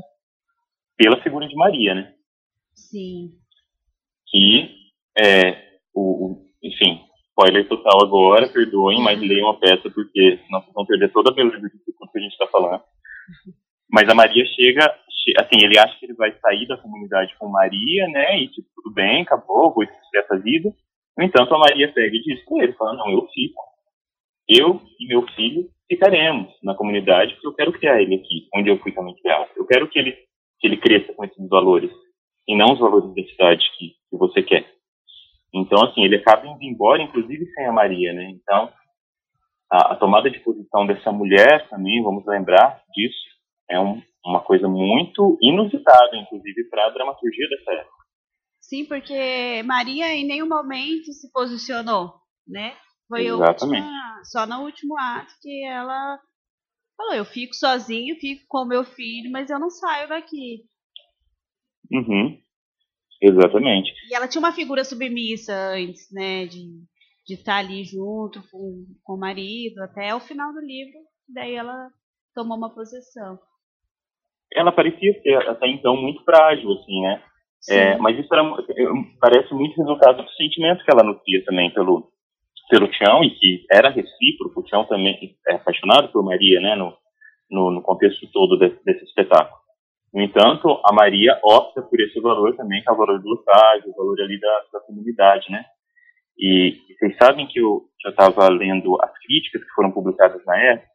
pela 0.96 1.22
figura 1.22 1.46
de 1.46 1.54
Maria, 1.54 1.94
né? 1.94 2.14
Sim. 2.74 3.30
Que, 4.26 4.74
é, 5.16 5.78
o, 5.94 6.26
o 6.26 6.44
enfim, 6.62 7.04
spoiler 7.34 7.66
total 7.68 7.98
agora, 8.02 8.48
perdoem, 8.48 9.02
mas 9.02 9.20
leiam 9.20 9.48
a 9.48 9.58
peça 9.58 9.90
porque 9.90 10.38
senão 10.46 10.60
vocês 10.60 10.72
vão 10.72 10.86
perder 10.86 11.12
toda 11.12 11.30
a 11.30 11.34
beleza 11.34 11.58
do 11.58 11.68
que 11.68 12.18
a 12.18 12.20
gente 12.20 12.32
está 12.32 12.46
falando. 12.46 12.82
Mas 13.90 14.08
a 14.08 14.14
Maria 14.14 14.44
chega, 14.46 14.84
assim, 15.38 15.64
ele 15.64 15.78
acha 15.78 15.98
que 15.98 16.06
ele 16.06 16.14
vai 16.14 16.32
sair 16.38 16.66
da 16.66 16.76
comunidade 16.76 17.34
com 17.38 17.48
Maria, 17.48 18.08
né, 18.08 18.40
e 18.40 18.48
tipo, 18.48 18.68
tudo 18.76 18.94
bem, 18.94 19.22
acabou, 19.22 19.74
vou 19.74 19.82
esquecer 19.82 20.18
essa 20.18 20.38
vida. 20.38 20.72
No 21.18 21.24
entanto, 21.24 21.54
a 21.54 21.58
Maria 21.58 21.92
pega 21.92 22.16
e 22.16 22.22
diz 22.22 22.44
com 22.44 22.62
ele, 22.62 22.72
fala, 22.72 22.94
não, 22.94 23.10
eu 23.10 23.26
fico. 23.34 23.62
Eu 24.48 24.80
e 25.00 25.06
meu 25.06 25.26
filho 25.28 25.68
ficaremos 25.88 26.52
na 26.62 26.74
comunidade 26.74 27.34
porque 27.34 27.46
eu 27.46 27.54
quero 27.54 27.72
criar 27.72 28.00
ele 28.00 28.16
aqui, 28.16 28.48
onde 28.54 28.70
eu 28.70 28.78
fui 28.78 28.92
também 28.92 29.14
criado. 29.16 29.48
Eu 29.56 29.66
quero 29.66 29.88
que 29.88 29.98
ele, 29.98 30.12
que 30.60 30.66
ele 30.66 30.76
cresça 30.76 31.12
com 31.14 31.24
esses 31.24 31.48
valores, 31.48 31.90
e 32.46 32.56
não 32.56 32.74
os 32.74 32.78
valores 32.78 33.14
da 33.14 33.22
cidade 33.22 33.64
que, 33.78 33.88
que 34.10 34.16
você 34.16 34.42
quer. 34.42 34.66
Então, 35.54 35.84
assim, 35.84 36.02
ele 36.02 36.16
acaba 36.16 36.46
indo 36.46 36.62
embora, 36.62 37.00
inclusive 37.00 37.46
sem 37.52 37.64
a 37.66 37.72
Maria, 37.72 38.12
né? 38.12 38.24
Então, 38.30 38.72
a, 39.70 39.92
a 39.92 39.96
tomada 39.96 40.28
de 40.28 40.40
posição 40.40 40.84
dessa 40.84 41.12
mulher 41.12 41.68
também, 41.68 42.02
vamos 42.02 42.26
lembrar 42.26 42.82
disso, 42.92 43.24
é 43.70 43.78
um, 43.78 44.02
uma 44.26 44.42
coisa 44.42 44.66
muito 44.66 45.38
inusitada, 45.40 46.16
inclusive, 46.16 46.64
para 46.68 46.86
a 46.86 46.90
dramaturgia 46.90 47.48
dessa 47.48 47.72
época. 47.72 48.04
Sim, 48.60 48.84
porque 48.86 49.62
Maria 49.64 50.12
em 50.12 50.26
nenhum 50.26 50.48
momento 50.48 51.12
se 51.12 51.30
posicionou, 51.30 52.14
né? 52.48 52.74
Foi 53.06 53.26
Exatamente. 53.26 53.84
Última, 53.84 54.24
só 54.24 54.46
no 54.46 54.64
último 54.64 54.98
ato 54.98 55.32
que 55.40 55.64
ela 55.66 56.18
falou: 56.96 57.14
eu 57.14 57.24
fico 57.24 57.54
sozinho, 57.54 58.16
fico 58.16 58.44
com 58.48 58.64
meu 58.64 58.82
filho, 58.82 59.30
mas 59.30 59.50
eu 59.50 59.58
não 59.58 59.70
saio 59.70 60.08
daqui. 60.08 60.64
Uhum. 61.92 62.40
Exatamente. 63.24 63.90
E 64.10 64.14
ela 64.14 64.28
tinha 64.28 64.40
uma 64.40 64.52
figura 64.52 64.84
submissa 64.84 65.54
antes, 65.72 66.12
né, 66.12 66.44
de, 66.44 66.66
de 67.26 67.34
estar 67.34 67.56
ali 67.56 67.82
junto 67.82 68.42
com, 68.50 68.84
com 69.02 69.14
o 69.14 69.18
marido, 69.18 69.82
até 69.82 70.14
o 70.14 70.20
final 70.20 70.52
do 70.52 70.60
livro, 70.60 70.98
daí 71.26 71.54
ela 71.54 71.88
tomou 72.34 72.58
uma 72.58 72.74
posição. 72.74 73.38
Ela 74.52 74.70
parecia 74.70 75.20
ser 75.22 75.36
até 75.48 75.68
então 75.68 75.96
muito 75.96 76.22
frágil, 76.22 76.70
assim, 76.72 77.00
né? 77.00 77.22
É, 77.70 77.96
mas 77.96 78.18
isso 78.18 78.28
era, 78.32 78.44
parece 79.18 79.54
muito 79.54 79.74
resultado 79.74 80.22
do 80.22 80.30
sentimento 80.32 80.84
que 80.84 80.90
ela 80.92 81.02
nutria 81.02 81.42
também 81.46 81.72
pelo, 81.72 82.12
pelo 82.68 82.88
Tião, 82.88 83.24
e 83.24 83.30
que 83.30 83.64
era 83.72 83.88
recíproco, 83.88 84.60
o 84.60 84.62
Tião 84.62 84.84
também 84.84 85.34
é 85.48 85.54
apaixonado 85.54 86.12
por 86.12 86.22
Maria, 86.22 86.60
né, 86.60 86.76
no, 86.76 86.94
no, 87.50 87.70
no 87.70 87.82
contexto 87.82 88.30
todo 88.30 88.58
desse, 88.58 88.84
desse 88.84 89.04
espetáculo. 89.04 89.63
No 90.14 90.22
entanto, 90.22 90.80
a 90.84 90.92
Maria 90.92 91.40
opta 91.42 91.82
por 91.82 92.00
esse 92.00 92.20
valor 92.20 92.54
também, 92.54 92.80
que 92.80 92.88
é 92.88 92.92
o 92.92 92.96
valor 92.96 93.20
do 93.20 93.34
estágio, 93.34 93.90
o 93.90 93.96
valor 93.96 94.20
ali 94.20 94.38
da, 94.38 94.64
da 94.72 94.80
comunidade, 94.86 95.50
né? 95.50 95.64
E, 96.38 96.68
e, 96.88 96.94
vocês 96.96 97.16
sabem 97.20 97.48
que 97.48 97.58
eu 97.58 97.82
já 98.00 98.10
estava 98.10 98.48
lendo 98.48 98.96
as 99.02 99.12
críticas 99.18 99.62
que 99.62 99.74
foram 99.74 99.90
publicadas 99.90 100.40
na 100.46 100.56
época, 100.56 100.88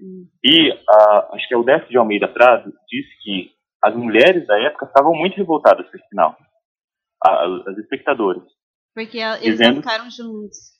hum. 0.00 0.28
e 0.44 0.72
a, 0.88 1.28
acho 1.34 1.48
que 1.48 1.54
é 1.54 1.56
o 1.56 1.64
Décio 1.64 1.88
de 1.88 1.98
Almeida 1.98 2.28
Prado 2.28 2.72
disse 2.88 3.10
que 3.22 3.50
as 3.82 3.94
mulheres 3.96 4.46
da 4.46 4.58
época 4.60 4.86
estavam 4.86 5.12
muito 5.12 5.36
revoltadas 5.36 5.88
com 5.90 5.96
esse 5.96 6.08
final, 6.08 6.36
as 7.24 7.78
espectadoras. 7.78 8.44
Porque 8.94 9.18
eles 9.18 9.40
dizendo... 9.42 9.74
não 9.74 9.82
ficaram 9.82 10.08
juntos. 10.08 10.76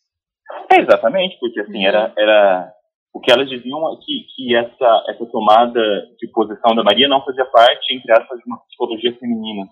É, 0.70 0.80
exatamente, 0.80 1.36
porque 1.40 1.60
assim, 1.60 1.78
uhum. 1.78 1.88
era, 1.88 2.12
era 2.16 2.72
o 3.16 3.20
que 3.20 3.32
elas 3.32 3.48
diziam 3.48 3.78
é 3.94 3.96
que, 3.96 4.26
que 4.34 4.54
essa, 4.54 5.04
essa 5.08 5.24
tomada 5.24 5.80
de 6.20 6.28
posição 6.28 6.76
da 6.76 6.84
Maria 6.84 7.08
não 7.08 7.24
fazia 7.24 7.46
parte, 7.46 7.94
entre 7.94 8.12
aspas, 8.12 8.38
de 8.38 8.44
uma 8.46 8.58
psicologia 8.66 9.16
feminina 9.18 9.64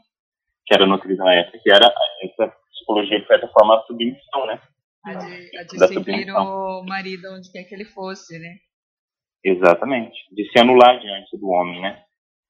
que 0.67 0.75
era 0.75 0.87
nutrida 0.87 1.23
na 1.23 1.35
época, 1.35 1.59
que 1.63 1.71
era 1.71 1.93
essa 2.23 2.57
psicologia, 2.73 3.21
de 3.21 3.27
certa 3.27 3.47
forma, 3.49 3.77
a 3.77 3.83
submissão, 3.83 4.47
né? 4.47 4.59
A 5.05 5.15
de, 5.17 5.59
a 5.59 5.63
de 5.63 5.89
seguir 5.89 6.33
o 6.33 6.83
marido 6.85 7.29
onde 7.37 7.53
quer 7.53 7.65
que 7.65 7.75
ele 7.75 7.85
fosse, 7.85 8.39
né? 8.39 8.55
Exatamente. 9.45 10.17
De 10.33 10.51
se 10.51 10.59
anular 10.59 10.99
diante 10.99 11.37
do 11.37 11.47
homem, 11.51 11.83
né? 11.83 12.03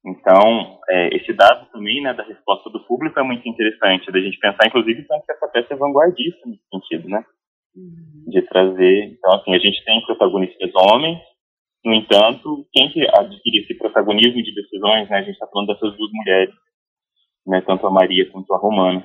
Então, 0.06 0.78
é, 0.88 1.16
esse 1.16 1.32
dado 1.32 1.66
também, 1.72 2.02
né, 2.02 2.14
da 2.14 2.22
resposta 2.22 2.70
do 2.70 2.78
público 2.86 3.18
é 3.18 3.22
muito 3.24 3.48
interessante, 3.48 4.12
da 4.12 4.20
gente 4.20 4.38
pensar, 4.38 4.68
inclusive, 4.68 5.02
tanto 5.08 5.26
que 5.26 5.32
essa 5.32 5.48
peça 5.48 5.74
é 5.74 5.76
vanguardista 5.76 6.40
nesse 6.46 6.62
sentido, 6.70 7.08
né? 7.08 7.24
Uhum. 7.76 8.30
de 8.30 8.42
trazer. 8.42 9.04
Então, 9.06 9.34
assim, 9.34 9.54
a 9.54 9.58
gente 9.58 9.84
tem 9.84 10.00
protagonistas 10.06 10.70
homens, 10.74 11.18
no 11.84 11.92
entanto, 11.92 12.66
quem 12.72 12.90
que 12.90 13.06
adquire 13.06 13.58
esse 13.58 13.74
protagonismo 13.74 14.42
de 14.42 14.54
decisões, 14.54 15.08
né, 15.10 15.18
a 15.18 15.22
gente 15.22 15.34
está 15.34 15.46
falando 15.46 15.66
dessas 15.68 15.94
duas 15.96 16.10
mulheres, 16.12 16.54
né, 17.46 17.60
tanto 17.60 17.86
a 17.86 17.90
Maria 17.90 18.30
quanto 18.30 18.54
a 18.54 18.58
Romana. 18.58 19.04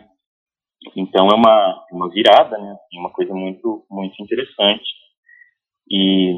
Então 0.96 1.28
é 1.28 1.36
uma, 1.36 1.86
uma 1.92 2.10
virada, 2.10 2.58
né, 2.58 2.72
assim, 2.72 2.98
uma 2.98 3.12
coisa 3.12 3.34
muito, 3.34 3.86
muito 3.92 4.24
interessante. 4.24 4.86
E, 5.92 6.36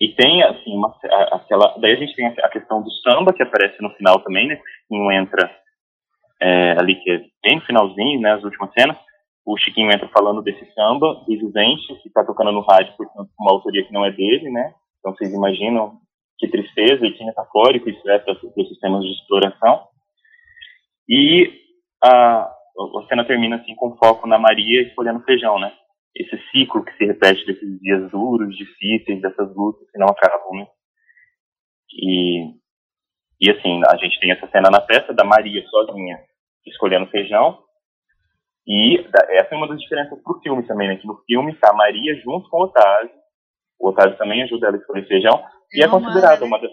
e 0.00 0.14
tem, 0.14 0.44
assim, 0.44 0.76
uma, 0.76 0.96
aquela, 1.32 1.76
daí 1.78 1.94
a 1.94 1.96
gente 1.96 2.14
tem 2.14 2.26
a 2.26 2.48
questão 2.48 2.80
do 2.80 2.90
samba 3.02 3.32
que 3.32 3.42
aparece 3.42 3.82
no 3.82 3.90
final 3.96 4.20
também, 4.20 4.46
né, 4.46 4.56
que 4.56 4.96
não 4.96 5.10
entra 5.10 5.50
é, 6.40 6.76
ali 6.78 6.94
que 7.02 7.10
é 7.10 7.18
bem 7.42 7.56
no 7.56 7.62
finalzinho, 7.62 8.20
né, 8.20 8.34
as 8.34 8.44
últimas 8.44 8.72
cenas, 8.78 8.96
o 9.52 9.58
Chiquinho 9.58 9.90
entra 9.90 10.08
falando 10.08 10.42
desse 10.42 10.64
samba 10.74 11.24
do 11.26 11.36
Juventus, 11.38 11.86
que 12.02 12.08
está 12.08 12.24
tocando 12.24 12.52
no 12.52 12.60
rádio, 12.60 12.94
portanto, 12.96 13.30
uma 13.38 13.52
autoria 13.52 13.84
que 13.84 13.92
não 13.92 14.04
é 14.04 14.12
dele, 14.12 14.48
né? 14.50 14.72
Então 14.98 15.12
vocês 15.12 15.32
imaginam 15.32 15.98
que 16.38 16.48
tristeza 16.48 17.04
e 17.04 17.12
que 17.12 17.24
metafórico 17.24 17.90
isso 17.90 18.08
é 18.08 18.18
para 18.18 18.32
os 18.32 18.68
sistemas 18.68 19.02
de 19.02 19.10
exploração. 19.10 19.88
E 21.08 21.52
a, 22.02 22.42
a 22.42 23.06
cena 23.08 23.24
termina 23.24 23.56
assim 23.56 23.74
com 23.74 23.96
foco 23.96 24.26
na 24.28 24.38
Maria 24.38 24.82
escolhendo 24.82 25.24
feijão, 25.24 25.58
né? 25.58 25.72
Esse 26.14 26.38
ciclo 26.50 26.84
que 26.84 26.96
se 26.96 27.04
repete 27.04 27.44
desses 27.44 27.80
dias 27.80 28.10
duros, 28.10 28.56
difíceis, 28.56 29.20
dessas 29.20 29.54
lutas 29.54 29.90
que 29.90 29.98
não 29.98 30.06
acabam, 30.06 30.60
né? 30.60 30.66
E, 31.92 32.54
e 33.40 33.50
assim, 33.50 33.80
a 33.88 33.96
gente 33.96 34.18
tem 34.20 34.30
essa 34.30 34.46
cena 34.48 34.70
na 34.70 34.80
festa 34.80 35.12
da 35.12 35.24
Maria 35.24 35.64
sozinha 35.66 36.20
escolhendo 36.66 37.10
feijão. 37.10 37.58
E 38.66 38.98
essa 39.30 39.54
é 39.54 39.56
uma 39.56 39.68
das 39.68 39.80
diferenças 39.80 40.22
pro 40.22 40.40
filme 40.42 40.62
também, 40.66 40.88
né? 40.88 40.96
Que 40.96 41.06
no 41.06 41.16
filme 41.26 41.54
tá 41.54 41.70
a 41.70 41.76
Maria 41.76 42.14
junto 42.22 42.48
com 42.48 42.58
o 42.58 42.64
Otávio. 42.64 43.10
O 43.80 43.88
Otávio 43.88 44.16
também 44.16 44.42
ajuda 44.42 44.68
ela 44.68 44.76
a 44.76 44.80
escolher 44.80 45.06
feijão. 45.08 45.42
E 45.72 45.82
é, 45.82 45.86
é 45.86 45.88
considerada 45.88 46.40
né? 46.40 46.46
uma 46.46 46.60
das. 46.60 46.70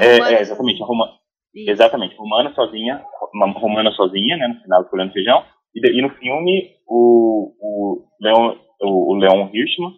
É, 0.00 0.34
é, 0.34 0.40
exatamente, 0.40 0.82
a 0.82 0.86
Romana. 0.86 1.12
Exatamente, 1.54 2.16
Romana 2.16 2.54
sozinha, 2.54 3.04
uma 3.34 3.46
Romana 3.52 3.90
sozinha, 3.92 4.38
né, 4.38 4.48
no 4.48 4.62
final 4.62 4.82
escolhendo 4.82 5.12
feijão. 5.12 5.44
E, 5.74 5.98
e 5.98 6.02
no 6.02 6.08
filme, 6.16 6.76
o, 6.88 7.52
o 7.60 8.08
Leon, 8.20 8.56
o, 8.80 9.12
o 9.12 9.14
Leon 9.16 9.50
Hirschman, 9.52 9.92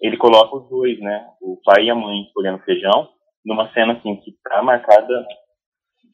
ele 0.00 0.16
coloca 0.16 0.56
os 0.56 0.70
dois, 0.70 0.98
né, 1.00 1.26
o 1.42 1.60
pai 1.62 1.84
e 1.84 1.90
a 1.90 1.94
mãe 1.94 2.22
escolhendo 2.22 2.62
feijão, 2.64 3.10
numa 3.44 3.70
cena 3.74 3.92
assim 3.92 4.16
que 4.16 4.30
está 4.30 4.62
marcada 4.62 5.26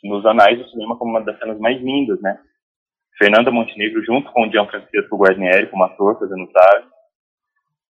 nos 0.02 0.26
anais 0.26 0.58
do 0.58 0.68
cinema 0.68 0.96
como 0.98 1.12
uma 1.12 1.24
das 1.24 1.38
cenas 1.38 1.58
mais 1.58 1.80
lindas, 1.80 2.20
né? 2.20 2.38
Fernanda 3.18 3.50
Montenegro 3.50 4.04
junto 4.04 4.30
com 4.32 4.46
o 4.46 4.50
Gianfrancesco 4.50 5.16
Guarnieri 5.16 5.70
como 5.70 5.84
ator 5.84 6.18
fazendo 6.18 6.44
o 6.44 6.50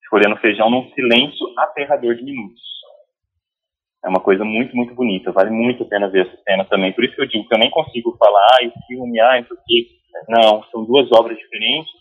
escolhendo 0.03 0.37
feijão 0.37 0.69
num 0.69 0.89
silêncio 0.93 1.47
aterrador 1.57 2.15
de 2.15 2.23
minutos. 2.23 2.61
É 4.03 4.07
uma 4.07 4.19
coisa 4.19 4.45
muito, 4.45 4.75
muito 4.75 4.93
bonita. 4.93 5.31
Vale 5.31 5.49
muito 5.49 5.83
a 5.83 5.87
pena 5.87 6.07
ver 6.07 6.27
essa 6.27 6.37
cena 6.43 6.63
também. 6.65 6.93
Por 6.93 7.03
isso 7.03 7.15
que 7.15 7.21
eu 7.21 7.27
digo 7.27 7.47
que 7.47 7.55
eu 7.55 7.59
nem 7.59 7.71
consigo 7.71 8.15
falar, 8.17 8.47
ah, 8.61 8.67
o 8.67 8.85
filme, 8.87 9.19
ah, 9.19 9.39
isso 9.39 9.51
aqui. 9.53 9.87
Não, 10.29 10.63
são 10.65 10.85
duas 10.85 11.11
obras 11.11 11.35
diferentes 11.37 11.91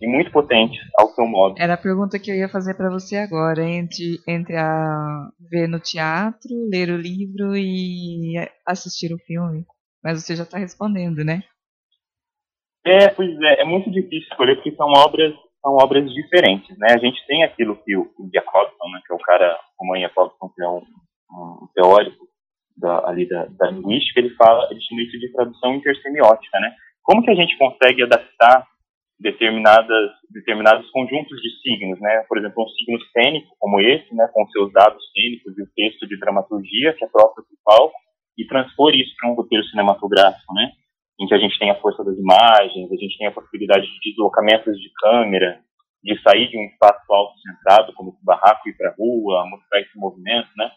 e 0.00 0.06
muito 0.06 0.30
potentes 0.30 0.78
ao 0.98 1.08
seu 1.08 1.26
modo. 1.26 1.54
Era 1.58 1.74
a 1.74 1.78
pergunta 1.78 2.18
que 2.18 2.30
eu 2.30 2.36
ia 2.36 2.48
fazer 2.48 2.74
para 2.74 2.90
você 2.90 3.16
agora, 3.16 3.62
entre, 3.62 4.18
entre 4.28 4.56
a 4.56 5.28
ver 5.50 5.66
no 5.66 5.80
teatro, 5.80 6.50
ler 6.70 6.90
o 6.90 6.96
livro 6.96 7.56
e 7.56 8.34
assistir 8.66 9.12
o 9.12 9.18
filme. 9.18 9.64
Mas 10.04 10.22
você 10.22 10.36
já 10.36 10.44
está 10.44 10.58
respondendo, 10.58 11.24
né? 11.24 11.42
É, 12.84 13.08
pois 13.08 13.30
é, 13.40 13.62
é 13.62 13.64
muito 13.64 13.90
difícil 13.90 14.28
escolher 14.30 14.56
porque 14.56 14.74
são 14.74 14.88
obras 14.88 15.34
são 15.60 15.76
obras 15.76 16.10
diferentes, 16.12 16.76
né? 16.78 16.88
A 16.90 16.98
gente 16.98 17.24
tem 17.26 17.44
aquilo 17.44 17.76
que 17.84 17.94
o, 17.94 18.10
Jacobson, 18.32 18.88
né, 18.92 19.00
que 19.06 19.12
é 19.12 19.16
o 19.16 19.18
cara, 19.18 19.58
o 19.78 19.86
Mãe 19.86 20.00
Jacobson, 20.00 20.48
que 20.54 20.62
é 20.62 20.68
um, 20.68 20.82
um 21.30 21.68
teórico 21.74 22.26
da, 22.76 23.06
ali 23.06 23.28
da, 23.28 23.44
da, 23.44 23.70
linguística, 23.70 24.20
ele 24.20 24.30
fala, 24.36 24.68
ele 24.70 24.80
chama 24.80 25.02
isso 25.02 25.18
de 25.18 25.30
tradução 25.32 25.74
intersemiótica, 25.74 26.58
né? 26.60 26.74
Como 27.02 27.22
que 27.22 27.30
a 27.30 27.34
gente 27.34 27.58
consegue 27.58 28.02
adaptar 28.02 28.66
determinadas 29.18 30.10
determinados 30.30 30.90
conjuntos 30.90 31.36
de 31.42 31.50
signos, 31.60 32.00
né? 32.00 32.24
Por 32.26 32.38
exemplo, 32.38 32.64
um 32.64 32.68
signo 32.68 32.98
cênico 33.12 33.54
como 33.58 33.80
esse, 33.80 34.14
né, 34.14 34.26
com 34.32 34.46
seus 34.48 34.72
dados 34.72 35.02
cênicos 35.12 35.58
e 35.58 35.62
o 35.62 35.70
texto 35.76 36.08
de 36.08 36.18
dramaturgia 36.18 36.94
que 36.94 37.04
é 37.04 37.08
próprio 37.08 37.44
do 37.44 37.58
palco 37.62 37.94
e 38.38 38.46
transpor 38.46 38.94
isso 38.94 39.14
para 39.20 39.30
um 39.30 39.34
roteiro 39.34 39.64
cinematográfico, 39.66 40.54
né? 40.54 40.72
Em 41.20 41.26
que 41.26 41.34
a 41.34 41.38
gente 41.38 41.58
tem 41.58 41.70
a 41.70 41.78
força 41.80 42.02
das 42.02 42.16
imagens, 42.16 42.90
a 42.90 42.96
gente 42.96 43.18
tem 43.18 43.26
a 43.26 43.32
possibilidade 43.32 43.86
de 43.86 44.10
deslocamentos 44.10 44.74
de 44.80 44.90
câmera, 44.98 45.60
de 46.02 46.18
sair 46.22 46.48
de 46.48 46.56
um 46.56 46.64
espaço 46.64 47.12
auto-centrado, 47.12 47.92
como 47.92 48.10
o 48.10 48.24
barraco 48.24 48.66
ir 48.68 48.76
para 48.76 48.88
a 48.88 48.94
rua, 48.98 49.46
mostrar 49.46 49.80
esse 49.80 49.98
movimento, 49.98 50.48
né? 50.56 50.70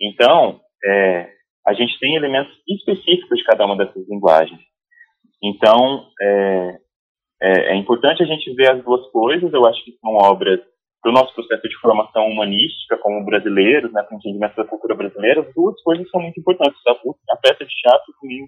Então, 0.00 0.60
é, 0.84 1.28
a 1.66 1.74
gente 1.74 1.98
tem 1.98 2.14
elementos 2.14 2.52
específicos 2.68 3.36
de 3.36 3.44
cada 3.44 3.66
uma 3.66 3.76
dessas 3.76 4.08
linguagens. 4.08 4.60
Então, 5.42 6.08
é, 6.20 6.78
é, 7.42 7.72
é 7.72 7.76
importante 7.76 8.22
a 8.22 8.26
gente 8.26 8.54
ver 8.54 8.70
as 8.70 8.84
duas 8.84 9.10
coisas. 9.10 9.52
Eu 9.52 9.66
acho 9.66 9.84
que 9.84 9.98
são 9.98 10.14
obras 10.14 10.60
do 11.02 11.10
nosso 11.10 11.34
processo 11.34 11.68
de 11.68 11.78
formação 11.80 12.26
humanística 12.28 12.96
como 12.98 13.24
brasileiros, 13.24 13.92
né, 13.92 14.02
para 14.02 14.14
o 14.14 14.18
entendimento 14.18 14.54
da 14.54 14.64
cultura 14.66 14.94
brasileira. 14.94 15.40
As 15.40 15.52
duas 15.52 15.80
coisas 15.82 16.08
são 16.10 16.20
muito 16.20 16.38
importantes. 16.38 16.80
A 16.86 17.36
peça 17.36 17.64
de 17.64 17.74
teatro 17.74 18.14
comigo 18.20 18.46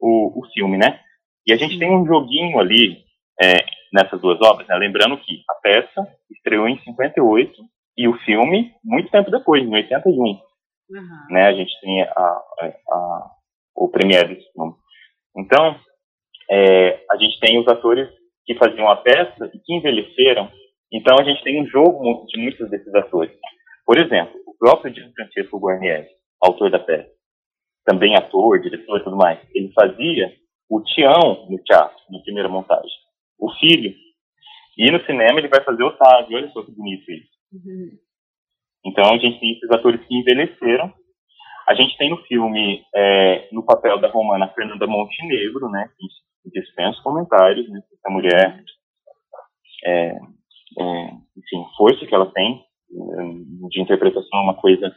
o, 0.00 0.40
o 0.40 0.46
filme, 0.52 0.76
né? 0.76 1.00
E 1.46 1.52
a 1.52 1.56
gente 1.56 1.78
tem 1.78 1.90
um 1.90 2.06
joguinho 2.06 2.58
ali 2.58 3.04
é, 3.40 3.64
nessas 3.92 4.20
duas 4.20 4.40
obras, 4.40 4.66
né? 4.66 4.76
lembrando 4.76 5.18
que 5.18 5.42
a 5.48 5.54
peça 5.54 6.08
estreou 6.30 6.68
em 6.68 6.78
58 6.80 7.62
e 7.96 8.08
o 8.08 8.18
filme 8.20 8.72
muito 8.82 9.10
tempo 9.10 9.30
depois, 9.30 9.62
em 9.62 9.72
81. 9.72 10.14
Uhum. 10.22 10.40
Né? 11.30 11.46
A 11.46 11.52
gente 11.52 11.72
tem 11.80 12.02
a, 12.02 12.06
a, 12.10 12.72
a, 12.90 13.30
o 13.76 13.88
premiere 13.88 14.34
desse 14.34 14.52
filme. 14.52 14.74
Então, 15.36 15.76
é, 16.50 17.04
a 17.10 17.16
gente 17.16 17.38
tem 17.40 17.58
os 17.58 17.68
atores 17.68 18.08
que 18.44 18.54
faziam 18.56 18.88
a 18.88 18.96
peça 18.96 19.50
e 19.52 19.58
que 19.58 19.74
envelheceram. 19.74 20.50
Então, 20.92 21.16
a 21.18 21.24
gente 21.24 21.42
tem 21.42 21.62
um 21.62 21.66
jogo 21.66 22.26
de 22.26 22.40
muitos 22.40 22.68
desses 22.70 22.94
atores. 22.94 23.32
Por 23.86 23.98
exemplo, 23.98 24.34
o 24.46 24.56
próprio 24.56 24.94
Gianfrancesco 24.94 25.58
Guarnieri, 25.58 26.08
autor 26.40 26.70
da 26.70 26.78
peça, 26.78 27.10
também 27.84 28.16
ator, 28.16 28.60
diretor 28.60 28.98
e 28.98 29.04
tudo 29.04 29.16
mais, 29.16 29.38
ele 29.54 29.72
fazia 29.72 30.32
o 30.68 30.80
Tião 30.82 31.46
no 31.48 31.58
teatro, 31.58 31.96
na 32.10 32.18
primeira 32.20 32.48
montagem. 32.48 32.90
O 33.38 33.50
filho. 33.54 33.94
E 34.76 34.90
no 34.90 35.04
cinema 35.04 35.38
ele 35.38 35.48
vai 35.48 35.62
fazer 35.62 35.82
o 35.82 35.88
Otávio. 35.88 36.36
Olha 36.36 36.50
só 36.50 36.62
que 36.62 36.72
bonito 36.72 37.10
isso. 37.10 37.30
Uhum. 37.52 37.90
Então 38.86 39.04
a 39.12 39.18
gente 39.18 39.38
tem 39.38 39.52
esses 39.52 39.70
atores 39.70 40.04
que 40.06 40.14
envelheceram. 40.14 40.92
A 41.68 41.74
gente 41.74 41.96
tem 41.96 42.10
no 42.10 42.18
filme, 42.24 42.84
é, 42.94 43.48
no 43.52 43.64
papel 43.64 43.98
da 43.98 44.08
romana 44.08 44.48
Fernanda 44.48 44.86
Montenegro, 44.86 45.70
né? 45.70 45.88
Que 46.42 46.50
dispensa 46.50 47.00
comentários, 47.02 47.68
né? 47.70 47.80
Essa 47.92 48.10
mulher, 48.10 48.62
é, 49.84 50.08
é, 50.08 51.10
enfim, 51.36 51.64
força 51.76 52.04
que 52.04 52.14
ela 52.14 52.30
tem 52.32 52.62
é, 52.90 53.68
de 53.68 53.80
interpretação 53.80 54.40
é 54.40 54.42
uma 54.42 54.54
coisa 54.54 54.94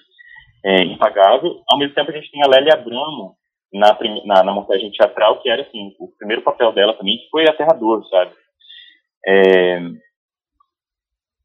é, 0.68 0.84
impagável. 0.84 1.62
Ao 1.70 1.80
mesmo 1.80 1.96
tempo, 1.96 2.12
a 2.12 2.14
gente 2.14 2.30
tem 2.30 2.44
a 2.44 2.48
Lélia 2.48 2.74
Abramo 2.74 3.36
na, 3.74 3.98
na, 4.26 4.44
na, 4.44 4.54
montagem 4.54 4.92
teatral, 4.92 5.40
que 5.42 5.50
era, 5.50 5.62
assim, 5.62 5.96
o 5.98 6.10
primeiro 6.18 6.42
papel 6.42 6.74
dela 6.74 6.94
também, 6.94 7.18
que 7.18 7.30
foi 7.30 7.48
aterrador, 7.48 8.06
sabe? 8.10 8.32
É, 9.26 9.80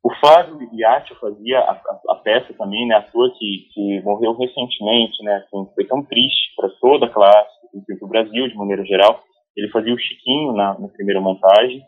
o 0.03 0.13
Flávio 0.17 0.69
Iatti 0.73 1.15
fazia 1.15 1.61
a, 1.61 1.71
a, 1.71 2.01
a, 2.11 2.15
peça 2.17 2.53
também, 2.55 2.87
né, 2.89 2.97
ator 2.97 3.31
que, 3.39 3.69
que 3.73 4.01
morreu 4.03 4.37
recentemente, 4.37 5.23
né, 5.23 5.37
assim, 5.37 5.71
foi 5.75 5.85
tão 5.87 6.05
triste 6.05 6.55
para 6.57 6.69
toda 6.81 7.07
a 7.07 7.11
classe, 7.11 7.51
para 7.87 8.07
o 8.07 8.09
Brasil 8.09 8.49
de 8.49 8.57
maneira 8.57 8.85
geral. 8.85 9.23
Ele 9.57 9.71
fazia 9.71 9.95
o 9.95 9.99
Chiquinho 9.99 10.53
na, 10.53 10.79
na 10.79 10.89
primeira 10.89 11.21
montagem, 11.21 11.81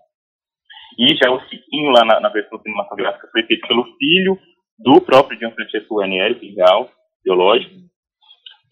e 0.97 1.17
já 1.17 1.33
o 1.33 1.41
Chiquinho 1.49 1.91
lá 1.91 2.05
na, 2.05 2.21
na 2.21 2.29
versão 2.29 2.61
cinematográfica 2.61 3.29
foi 3.33 3.43
feito 3.43 3.67
pelo 3.67 3.85
filho 3.99 4.39
do 4.79 5.01
próprio 5.01 5.39
Gianfrancesco 5.39 6.01
Ranieri, 6.01 6.37
Pingal, 6.37 6.89
biológico. 7.25 7.75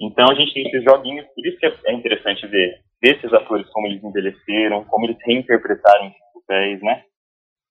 Então 0.00 0.30
a 0.30 0.34
gente 0.34 0.52
tem 0.52 0.66
esses 0.66 0.84
joguinhos, 0.84 1.26
por 1.34 1.46
isso 1.46 1.58
que 1.58 1.66
é 1.66 1.92
interessante 1.92 2.46
ver 2.46 2.80
desses 3.00 3.32
atores 3.32 3.68
como 3.70 3.86
eles 3.86 4.02
envelheceram, 4.02 4.84
como 4.84 5.06
eles 5.06 5.16
reinterpretaram 5.24 6.08
os 6.08 6.42
papéis, 6.42 6.80
né? 6.82 7.04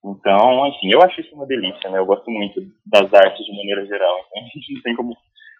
Então, 0.03 0.67
enfim, 0.67 0.91
eu 0.91 1.01
acho 1.01 1.21
isso 1.21 1.35
uma 1.35 1.45
delícia, 1.45 1.89
né? 1.89 1.99
Eu 1.99 2.05
gosto 2.05 2.29
muito 2.31 2.59
das 2.85 3.13
artes 3.13 3.45
de 3.45 3.55
maneira 3.55 3.85
geral, 3.85 4.17
então 4.19 4.43
a 4.43 4.47
gente 4.47 4.73
não 4.73 4.81
tem 4.81 4.95
como, 4.95 5.15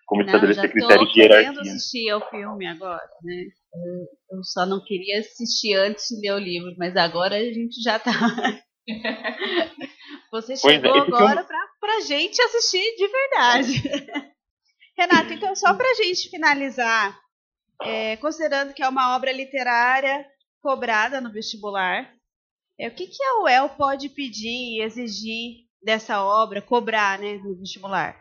como 0.07 0.21
estabelecer 0.23 0.71
critérios 0.71 1.13
de 1.13 1.21
hierarquia. 1.21 1.53
Eu 1.53 1.61
assistir 1.61 2.09
ao 2.09 2.29
filme 2.29 2.65
agora, 2.65 3.07
né? 3.23 3.45
Eu 4.31 4.43
só 4.43 4.65
não 4.65 4.83
queria 4.83 5.19
assistir 5.19 5.75
antes 5.75 6.07
de 6.07 6.27
ler 6.27 6.35
o 6.35 6.39
livro, 6.39 6.73
mas 6.77 6.95
agora 6.97 7.35
a 7.35 7.43
gente 7.43 7.81
já 7.81 7.99
tá. 7.99 8.11
Você 10.31 10.53
é, 10.53 10.55
chegou 10.55 10.95
é, 10.95 10.99
agora 10.99 11.41
eu... 11.41 11.45
pra, 11.45 11.67
pra 11.79 11.99
gente 12.01 12.41
assistir 12.41 12.95
de 12.95 13.07
verdade. 13.07 13.83
Renato, 14.97 15.33
então 15.33 15.55
só 15.55 15.73
para 15.73 15.89
a 15.89 15.93
gente 15.95 16.29
finalizar, 16.29 17.17
é, 17.81 18.17
considerando 18.17 18.73
que 18.73 18.83
é 18.83 18.89
uma 18.89 19.15
obra 19.15 19.31
literária 19.31 20.25
cobrada 20.61 21.19
no 21.19 21.31
vestibular, 21.31 22.13
é, 22.79 22.87
o 22.87 22.91
que, 22.91 23.07
que 23.07 23.23
a 23.23 23.43
UEL 23.43 23.69
pode 23.69 24.09
pedir 24.09 24.77
e 24.77 24.81
exigir 24.81 25.65
dessa 25.83 26.23
obra, 26.23 26.61
cobrar 26.61 27.19
né, 27.19 27.37
no 27.37 27.55
vestibular? 27.57 28.19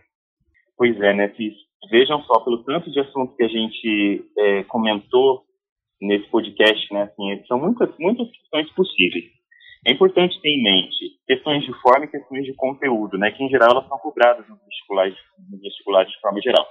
Pois 0.77 0.99
é, 1.01 1.15
né, 1.15 1.35
Cis? 1.35 1.55
Vejam 1.91 2.23
só, 2.25 2.41
pelo 2.41 2.63
tanto 2.65 2.91
de 2.91 3.01
assuntos 3.01 3.37
que 3.37 3.43
a 3.43 3.49
gente 3.49 4.25
é, 4.39 4.65
comentou 4.65 5.45
nesse 6.01 6.29
podcast, 6.29 6.93
né, 6.93 7.03
assim, 7.03 7.45
são 7.47 7.59
muitas, 7.59 7.91
muitas 7.99 8.31
questões 8.31 8.71
possíveis. 8.73 9.40
É 9.87 9.93
importante 9.93 10.41
ter 10.41 10.51
em 10.51 10.63
mente 10.63 11.19
questões 11.27 11.65
de 11.65 11.73
forma 11.81 12.05
e 12.05 12.11
questões 12.11 12.45
de 12.45 12.55
conteúdo, 12.55 13.17
né, 13.17 13.31
que 13.31 13.43
em 13.43 13.49
geral 13.49 13.71
elas 13.71 13.89
são 13.89 13.99
cobradas 13.99 14.47
nos 14.49 14.61
vestibulares, 14.63 15.17
nos 15.51 15.61
vestibulares 15.61 16.13
de 16.13 16.21
forma 16.21 16.41
geral. 16.41 16.67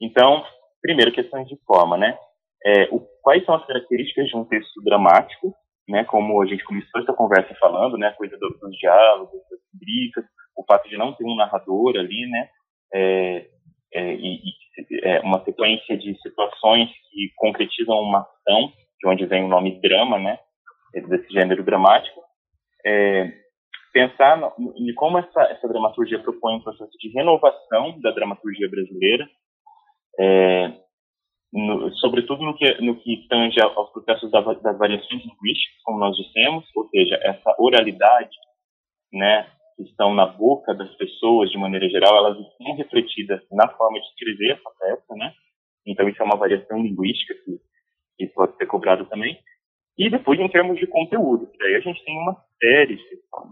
Então, 0.00 0.44
primeiro, 0.80 1.12
questões 1.12 1.46
de 1.48 1.56
forma, 1.66 1.96
né? 1.96 2.18
É, 2.64 2.88
o, 2.90 3.00
quais 3.22 3.44
são 3.44 3.54
as 3.54 3.66
características 3.66 4.28
de 4.28 4.36
um 4.36 4.44
texto 4.44 4.82
dramático, 4.82 5.54
né, 5.86 6.04
como 6.04 6.40
a 6.40 6.46
gente 6.46 6.64
começou 6.64 7.02
essa 7.02 7.12
conversa 7.12 7.54
falando, 7.56 7.98
né, 7.98 8.08
a 8.08 8.14
coisa 8.14 8.36
do, 8.38 8.48
dos 8.48 8.76
diálogos, 8.78 9.40
das 9.50 9.60
brigas, 9.74 10.24
o 10.56 10.64
fato 10.64 10.88
de 10.88 10.96
não 10.96 11.12
ter 11.12 11.24
um 11.24 11.36
narrador 11.36 11.96
ali, 11.96 12.26
né, 12.30 12.48
é, 12.94 13.46
é, 13.92 14.14
e, 14.14 14.40
é, 15.02 15.20
uma 15.20 15.44
sequência 15.44 15.98
de 15.98 16.18
situações 16.22 16.88
que 17.10 17.30
concretizam 17.36 18.00
uma 18.00 18.20
ação, 18.20 18.72
de 18.98 19.08
onde 19.08 19.26
vem 19.26 19.44
o 19.44 19.48
nome 19.48 19.78
drama, 19.82 20.18
né, 20.18 20.38
desse 20.94 21.30
gênero 21.30 21.62
dramático, 21.62 22.23
é, 22.84 23.32
pensar 23.92 24.52
em 24.76 24.92
como 24.94 25.18
essa, 25.18 25.42
essa 25.44 25.68
dramaturgia 25.68 26.18
propõe 26.18 26.56
um 26.56 26.62
processo 26.62 26.90
de 26.98 27.08
renovação 27.10 28.00
da 28.00 28.10
dramaturgia 28.10 28.68
brasileira, 28.68 29.28
é, 30.18 30.72
no, 31.52 31.94
sobretudo 31.96 32.42
no 32.42 32.56
que, 32.56 32.80
no 32.82 32.96
que 32.96 33.26
tange 33.28 33.60
aos 33.60 33.90
processos 33.92 34.30
da, 34.30 34.40
das 34.40 34.76
variações 34.76 35.22
linguísticas, 35.24 35.82
como 35.84 36.00
nós 36.00 36.16
dissemos, 36.16 36.64
ou 36.74 36.88
seja, 36.88 37.18
essa 37.22 37.54
oralidade, 37.58 38.36
né, 39.12 39.48
que 39.76 39.84
estão 39.84 40.12
na 40.12 40.26
boca 40.26 40.74
das 40.74 40.92
pessoas 40.96 41.50
de 41.50 41.58
maneira 41.58 41.88
geral, 41.88 42.16
elas 42.16 42.38
estão 42.38 42.74
refletidas 42.74 43.40
na 43.52 43.68
forma 43.68 44.00
de 44.00 44.06
escrever 44.06 44.52
essa 44.52 44.70
peça, 44.78 45.14
né? 45.14 45.32
Então 45.86 46.08
isso 46.08 46.20
é 46.20 46.24
uma 46.24 46.36
variação 46.36 46.82
linguística 46.82 47.34
que, 47.44 47.58
que 48.16 48.26
pode 48.34 48.56
ser 48.56 48.66
cobrada 48.66 49.04
também. 49.04 49.38
E 49.96 50.10
depois, 50.10 50.40
em 50.40 50.48
termos 50.48 50.78
de 50.78 50.86
conteúdo, 50.86 51.50
daí 51.58 51.76
a 51.76 51.80
gente 51.80 52.04
tem 52.04 52.18
uma 52.18 52.36
série 52.60 52.96
de 52.96 53.02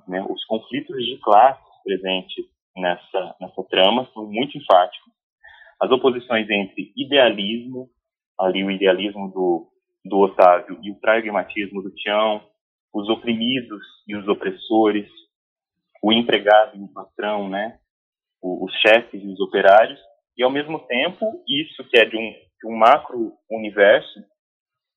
né? 0.08 0.24
Os 0.28 0.44
conflitos 0.44 0.96
de 1.04 1.18
classes 1.18 1.62
presentes 1.84 2.44
nessa, 2.76 3.36
nessa 3.40 3.62
trama 3.64 4.08
são 4.12 4.26
muito 4.26 4.56
enfáticos. 4.56 5.12
As 5.80 5.90
oposições 5.90 6.48
entre 6.48 6.92
idealismo, 6.96 7.88
ali 8.38 8.64
o 8.64 8.70
idealismo 8.70 9.30
do, 9.30 9.68
do 10.04 10.18
Otávio, 10.18 10.78
e 10.82 10.90
o 10.90 11.00
pragmatismo 11.00 11.82
do 11.82 11.90
Tião, 11.90 12.42
os 12.94 13.08
oprimidos 13.08 13.82
e 14.06 14.14
os 14.16 14.26
opressores, 14.28 15.08
o 16.02 16.12
empregado 16.12 16.76
e 16.76 16.82
o 16.82 16.92
patrão, 16.92 17.48
né? 17.48 17.78
os 18.42 18.72
chefes 18.80 19.22
e 19.22 19.26
os 19.26 19.40
operários, 19.40 20.00
e 20.36 20.42
ao 20.42 20.50
mesmo 20.50 20.80
tempo, 20.80 21.42
isso 21.46 21.84
que 21.88 21.98
é 21.98 22.04
de 22.04 22.16
um, 22.16 22.30
de 22.30 22.66
um 22.66 22.76
macro 22.76 23.32
universo, 23.50 24.24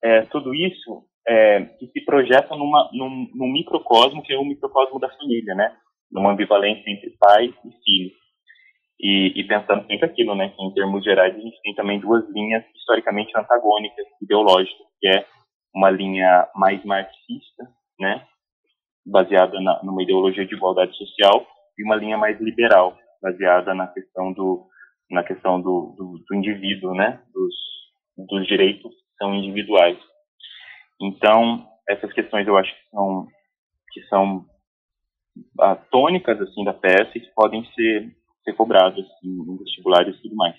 é, 0.04 0.22
tudo 0.24 0.54
isso 0.54 1.06
é, 1.28 1.62
que 1.80 1.88
se 1.88 2.06
projeta 2.06 2.56
numa, 2.56 2.90
num, 2.94 3.28
num, 3.34 3.52
microcosmo 3.52 4.22
que 4.22 4.34
é 4.34 4.38
o 4.38 4.46
microcosmo 4.46 5.00
da 5.00 5.10
família, 5.10 5.56
né? 5.56 5.76
Numa 6.12 6.32
ambivalência 6.32 6.84
entre 6.90 7.16
pai 7.20 7.46
e 7.46 7.72
filho. 7.84 8.12
E, 9.00 9.40
e, 9.40 9.44
pensando 9.44 9.86
sempre 9.88 10.06
aquilo, 10.06 10.36
né? 10.36 10.50
Que 10.50 10.64
em 10.64 10.74
termos 10.74 11.04
gerais 11.04 11.36
a 11.36 11.40
gente 11.40 11.60
tem 11.62 11.74
também 11.74 12.00
duas 12.00 12.24
linhas 12.30 12.64
historicamente 12.76 13.38
antagônicas, 13.38 14.06
ideológicas, 14.22 14.88
que 15.00 15.08
é 15.08 15.26
uma 15.74 15.90
linha 15.90 16.48
mais 16.56 16.84
marxista, 16.86 17.68
né? 18.00 18.26
Baseada 19.06 19.60
na, 19.60 19.84
numa 19.84 20.04
ideologia 20.04 20.46
de 20.46 20.56
igualdade 20.56 20.96
social 20.96 21.46
e 21.78 21.84
uma 21.84 21.96
linha 21.96 22.18
mais 22.18 22.40
liberal, 22.40 22.98
baseada 23.22 23.74
na 23.74 23.88
questão 23.88 24.32
do 24.32 24.68
na 25.10 25.24
questão 25.24 25.62
do, 25.62 25.94
do, 25.96 26.24
do 26.28 26.36
indivíduo, 26.36 26.94
né? 26.94 27.22
Dos, 27.34 27.56
dos 28.28 28.48
direitos 28.48 28.92
que 28.92 29.18
são 29.18 29.34
individuais. 29.36 29.98
Então, 31.02 31.68
essas 31.88 32.12
questões 32.14 32.48
eu 32.48 32.58
acho 32.58 32.72
que 32.72 32.90
são, 32.90 33.28
que 33.92 34.02
são 34.08 34.46
ah, 35.60 35.76
tônicas 35.76 36.40
assim, 36.42 36.64
da 36.64 36.74
peça 36.74 37.12
e 37.16 37.22
que 37.22 37.34
podem 37.34 37.66
ser, 37.74 38.16
ser 38.44 38.54
cobradas 38.54 39.06
assim, 39.06 39.28
em 39.28 39.58
vestibulares 39.58 40.16
e 40.16 40.22
tudo 40.22 40.36
mais. 40.36 40.56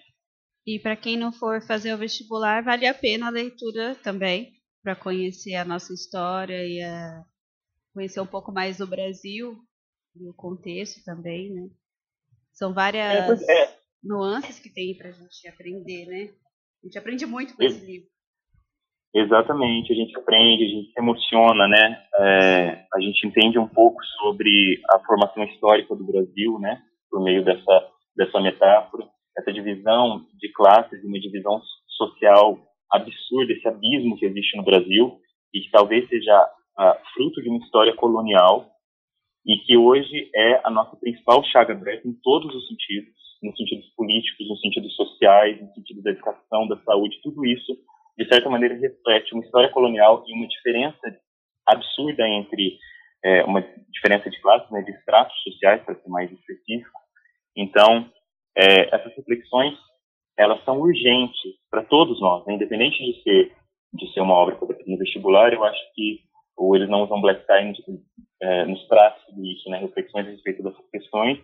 E 0.66 0.78
para 0.78 0.96
quem 0.96 1.16
não 1.16 1.32
for 1.32 1.62
fazer 1.62 1.94
o 1.94 1.98
vestibular, 1.98 2.62
vale 2.62 2.86
a 2.86 2.94
pena 2.94 3.28
a 3.28 3.30
leitura 3.30 3.94
também, 4.02 4.52
para 4.82 4.96
conhecer 4.96 5.54
a 5.54 5.64
nossa 5.64 5.92
história 5.92 6.66
e 6.66 6.82
a, 6.82 7.24
conhecer 7.94 8.20
um 8.20 8.26
pouco 8.26 8.52
mais 8.52 8.78
do 8.78 8.86
Brasil 8.86 9.56
e 10.14 10.28
o 10.28 10.34
contexto 10.34 11.02
também, 11.04 11.50
né? 11.50 11.70
São 12.52 12.74
várias 12.74 13.42
é, 13.48 13.62
é. 13.62 13.78
nuances 14.02 14.58
que 14.58 14.68
tem 14.68 14.96
para 14.96 15.08
a 15.08 15.12
gente 15.12 15.48
aprender, 15.48 16.06
né? 16.06 16.34
A 16.82 16.86
gente 16.86 16.98
aprende 16.98 17.26
muito 17.26 17.54
com 17.56 17.62
esse 17.62 17.84
livro. 17.84 18.08
Exatamente, 19.18 19.94
a 19.94 19.96
gente 19.96 20.14
aprende, 20.14 20.62
a 20.62 20.68
gente 20.68 20.92
se 20.92 21.00
emociona, 21.00 21.66
né? 21.66 22.02
É, 22.18 22.84
a 22.94 23.00
gente 23.00 23.26
entende 23.26 23.58
um 23.58 23.66
pouco 23.66 23.98
sobre 24.20 24.78
a 24.90 24.98
formação 25.06 25.42
histórica 25.44 25.96
do 25.96 26.04
Brasil, 26.04 26.58
né? 26.58 26.82
Por 27.10 27.22
meio 27.22 27.42
dessa 27.42 27.88
dessa 28.14 28.38
metáfora, 28.40 29.06
essa 29.38 29.50
divisão 29.52 30.26
de 30.38 30.52
classes, 30.52 31.02
uma 31.02 31.18
divisão 31.18 31.62
social 31.96 32.58
absurda, 32.92 33.52
esse 33.54 33.66
abismo 33.66 34.18
que 34.18 34.26
existe 34.26 34.54
no 34.56 34.64
Brasil 34.64 35.18
e 35.54 35.60
que 35.60 35.70
talvez 35.70 36.06
seja 36.10 36.50
fruto 37.14 37.42
de 37.42 37.48
uma 37.48 37.58
história 37.64 37.94
colonial 37.94 38.66
e 39.46 39.56
que 39.64 39.78
hoje 39.78 40.30
é 40.34 40.60
a 40.62 40.70
nossa 40.70 40.94
principal 40.96 41.42
chaga 41.44 41.72
aberta 41.72 42.06
em 42.06 42.12
todos 42.22 42.54
os 42.54 42.68
sentidos, 42.68 43.14
nos 43.42 43.56
sentidos 43.56 43.86
políticos, 43.96 44.46
nos 44.46 44.60
sentidos 44.60 44.94
sociais, 44.94 45.58
no 45.60 45.72
sentido 45.72 46.02
da 46.02 46.10
educação, 46.10 46.68
da 46.68 46.76
saúde, 46.84 47.18
tudo 47.22 47.46
isso 47.46 47.72
de 48.18 48.26
certa 48.28 48.48
maneira, 48.48 48.74
reflete 48.74 49.34
uma 49.34 49.44
história 49.44 49.70
colonial 49.70 50.24
e 50.26 50.32
uma 50.32 50.46
diferença 50.46 51.18
absurda 51.66 52.26
entre 52.28 52.78
é, 53.24 53.44
uma 53.44 53.60
diferença 53.90 54.30
de 54.30 54.40
classes, 54.40 54.70
né, 54.70 54.82
de 54.82 54.92
estratos 54.92 55.36
sociais, 55.42 55.82
para 55.82 55.96
ser 55.96 56.08
mais 56.08 56.30
específico. 56.30 56.98
Então, 57.56 58.10
é, 58.56 58.94
essas 58.94 59.14
reflexões, 59.16 59.74
elas 60.38 60.62
são 60.64 60.80
urgentes 60.80 61.52
para 61.70 61.82
todos 61.82 62.20
nós, 62.20 62.46
né, 62.46 62.54
independente 62.54 62.98
de 62.98 63.22
ser 63.22 63.52
de 63.92 64.12
ser 64.12 64.20
uma 64.20 64.34
obra 64.34 64.58
no 64.86 64.98
vestibular, 64.98 65.52
eu 65.52 65.64
acho 65.64 65.80
que 65.94 66.20
ou 66.56 66.74
eles 66.74 66.88
não 66.88 67.04
usam 67.04 67.20
black 67.20 67.46
tie 67.46 67.72
é, 68.42 68.64
nos 68.66 68.86
traz 68.88 69.14
isso, 69.38 69.70
né, 69.70 69.78
reflexões 69.78 70.26
a 70.26 70.30
respeito 70.30 70.62
dessas 70.62 70.90
questões, 70.90 71.38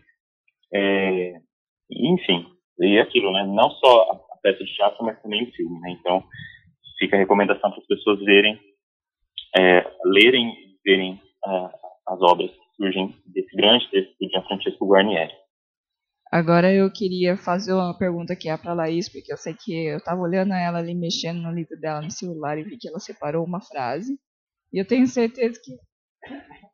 é, 0.72 1.34
enfim, 1.90 2.46
e 2.78 2.98
aquilo, 2.98 3.32
né, 3.32 3.44
não 3.46 3.70
só 3.70 4.02
a 4.32 4.36
peça 4.42 4.64
de 4.64 4.74
teatro, 4.74 5.04
mas 5.04 5.20
também 5.22 5.44
o 5.44 5.52
filme, 5.52 5.80
né, 5.80 5.96
então 5.98 6.22
fica 7.02 7.16
a 7.16 7.18
recomendação 7.18 7.68
para 7.68 7.80
as 7.80 7.86
pessoas 7.86 8.20
verem, 8.20 8.60
é, 9.58 9.84
lerem 10.04 10.50
e 10.50 10.78
verem 10.84 11.20
uh, 11.44 11.68
as 12.06 12.22
obras 12.22 12.50
que 12.50 12.76
surgem 12.76 13.16
desse 13.26 13.56
grande 13.56 13.90
texto 13.90 14.16
de 14.20 14.28
Gianfrancesco 14.28 14.86
Guarnieri. 14.86 15.32
Agora 16.30 16.72
eu 16.72 16.90
queria 16.90 17.36
fazer 17.36 17.72
uma 17.74 17.98
pergunta 17.98 18.32
aqui 18.32 18.46
para 18.56 18.70
a 18.70 18.74
Laís, 18.74 19.08
porque 19.08 19.32
eu 19.32 19.36
sei 19.36 19.52
que 19.52 19.88
eu 19.88 19.98
estava 19.98 20.20
olhando 20.20 20.54
ela 20.54 20.78
ali 20.78 20.94
mexendo 20.94 21.42
no 21.42 21.52
livro 21.52 21.78
dela 21.78 22.00
no 22.00 22.10
celular 22.10 22.56
e 22.56 22.62
vi 22.62 22.78
que 22.78 22.88
ela 22.88 23.00
separou 23.00 23.44
uma 23.44 23.60
frase. 23.60 24.16
E 24.72 24.80
eu 24.80 24.86
tenho 24.86 25.06
certeza 25.06 25.60
que 25.62 25.72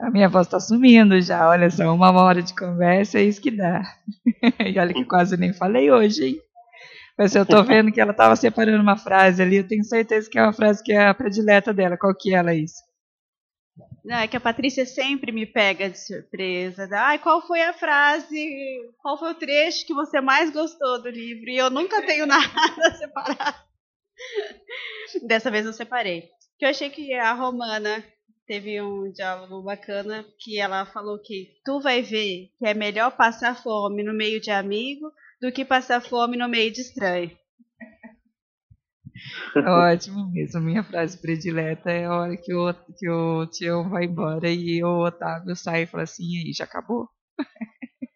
a 0.00 0.10
minha 0.10 0.28
voz 0.28 0.48
está 0.48 0.58
sumindo 0.58 1.18
já. 1.22 1.48
Olha 1.48 1.70
só, 1.70 1.94
uma 1.94 2.10
hora 2.10 2.42
de 2.42 2.54
conversa 2.54 3.20
é 3.20 3.22
isso 3.22 3.40
que 3.40 3.52
dá. 3.52 3.82
e 4.66 4.78
olha 4.78 4.92
que 4.92 5.04
quase 5.04 5.36
nem 5.38 5.54
falei 5.54 5.90
hoje, 5.90 6.24
hein? 6.26 6.43
Mas 7.16 7.34
eu 7.34 7.46
tô 7.46 7.62
vendo 7.62 7.92
que 7.92 8.00
ela 8.00 8.12
tava 8.12 8.34
separando 8.34 8.82
uma 8.82 8.96
frase 8.96 9.40
ali, 9.40 9.56
eu 9.56 9.68
tenho 9.68 9.84
certeza 9.84 10.28
que 10.28 10.38
é 10.38 10.42
uma 10.42 10.52
frase 10.52 10.82
que 10.82 10.92
é 10.92 11.06
a 11.06 11.14
predileta 11.14 11.72
dela. 11.72 11.96
Qual 11.96 12.14
que 12.14 12.34
é 12.34 12.38
ela? 12.38 12.50
Não, 14.04 14.16
é 14.16 14.28
que 14.28 14.36
a 14.36 14.40
Patrícia 14.40 14.84
sempre 14.84 15.32
me 15.32 15.46
pega 15.46 15.88
de 15.88 15.98
surpresa. 15.98 16.88
Ai, 16.92 17.18
qual 17.18 17.40
foi 17.46 17.62
a 17.62 17.72
frase, 17.72 18.92
qual 19.00 19.18
foi 19.18 19.30
o 19.30 19.34
trecho 19.34 19.86
que 19.86 19.94
você 19.94 20.20
mais 20.20 20.50
gostou 20.50 21.00
do 21.00 21.08
livro? 21.08 21.48
E 21.48 21.56
eu 21.56 21.70
nunca 21.70 22.04
tenho 22.04 22.26
nada 22.26 22.94
separado. 22.98 23.58
Dessa 25.26 25.50
vez 25.50 25.64
eu 25.64 25.72
separei. 25.72 26.28
Que 26.58 26.66
eu 26.66 26.68
achei 26.68 26.90
que 26.90 27.14
a 27.14 27.32
Romana 27.32 28.04
teve 28.46 28.80
um 28.82 29.10
diálogo 29.10 29.62
bacana 29.62 30.24
que 30.38 30.58
ela 30.58 30.84
falou 30.86 31.18
que 31.18 31.52
tu 31.64 31.80
vai 31.80 32.02
ver 32.02 32.50
que 32.58 32.66
é 32.66 32.74
melhor 32.74 33.10
passar 33.16 33.62
fome 33.62 34.02
no 34.02 34.12
meio 34.12 34.40
de 34.40 34.50
amigo 34.50 35.10
do 35.44 35.52
que 35.52 35.62
passar 35.62 36.00
fome 36.00 36.38
no 36.38 36.48
meio 36.48 36.72
de 36.72 36.80
estranho. 36.80 37.30
Ótimo 39.54 40.32
mesmo. 40.32 40.58
Minha 40.62 40.82
frase 40.82 41.20
predileta 41.20 41.90
é 41.90 42.06
a 42.06 42.14
hora 42.14 42.36
que 42.36 42.54
o, 42.54 42.72
que 42.98 43.10
o 43.10 43.46
Tião 43.48 43.90
vai 43.90 44.04
embora 44.04 44.48
e 44.48 44.82
o 44.82 45.04
Otávio 45.04 45.54
sai 45.54 45.82
e 45.82 45.86
fala 45.86 46.04
assim, 46.04 46.24
e 46.24 46.46
aí, 46.46 46.52
já 46.54 46.64
acabou? 46.64 47.08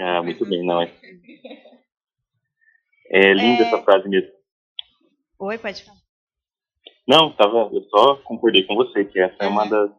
Ah, 0.00 0.22
muito 0.22 0.46
bem, 0.46 0.64
não 0.64 0.80
é? 0.80 0.94
É 3.10 3.32
linda 3.32 3.64
é... 3.64 3.66
essa 3.66 3.82
frase 3.82 4.08
mesmo. 4.08 4.30
Oi, 5.40 5.58
pode 5.58 5.82
falar. 5.82 5.98
Não, 7.04 7.34
tava, 7.34 7.68
eu 7.72 7.82
só 7.90 8.14
concordei 8.22 8.62
com 8.62 8.76
você, 8.76 9.04
que 9.04 9.18
essa 9.18 9.42
é, 9.42 9.46
é 9.46 9.48
uma 9.48 9.68
das, 9.68 9.90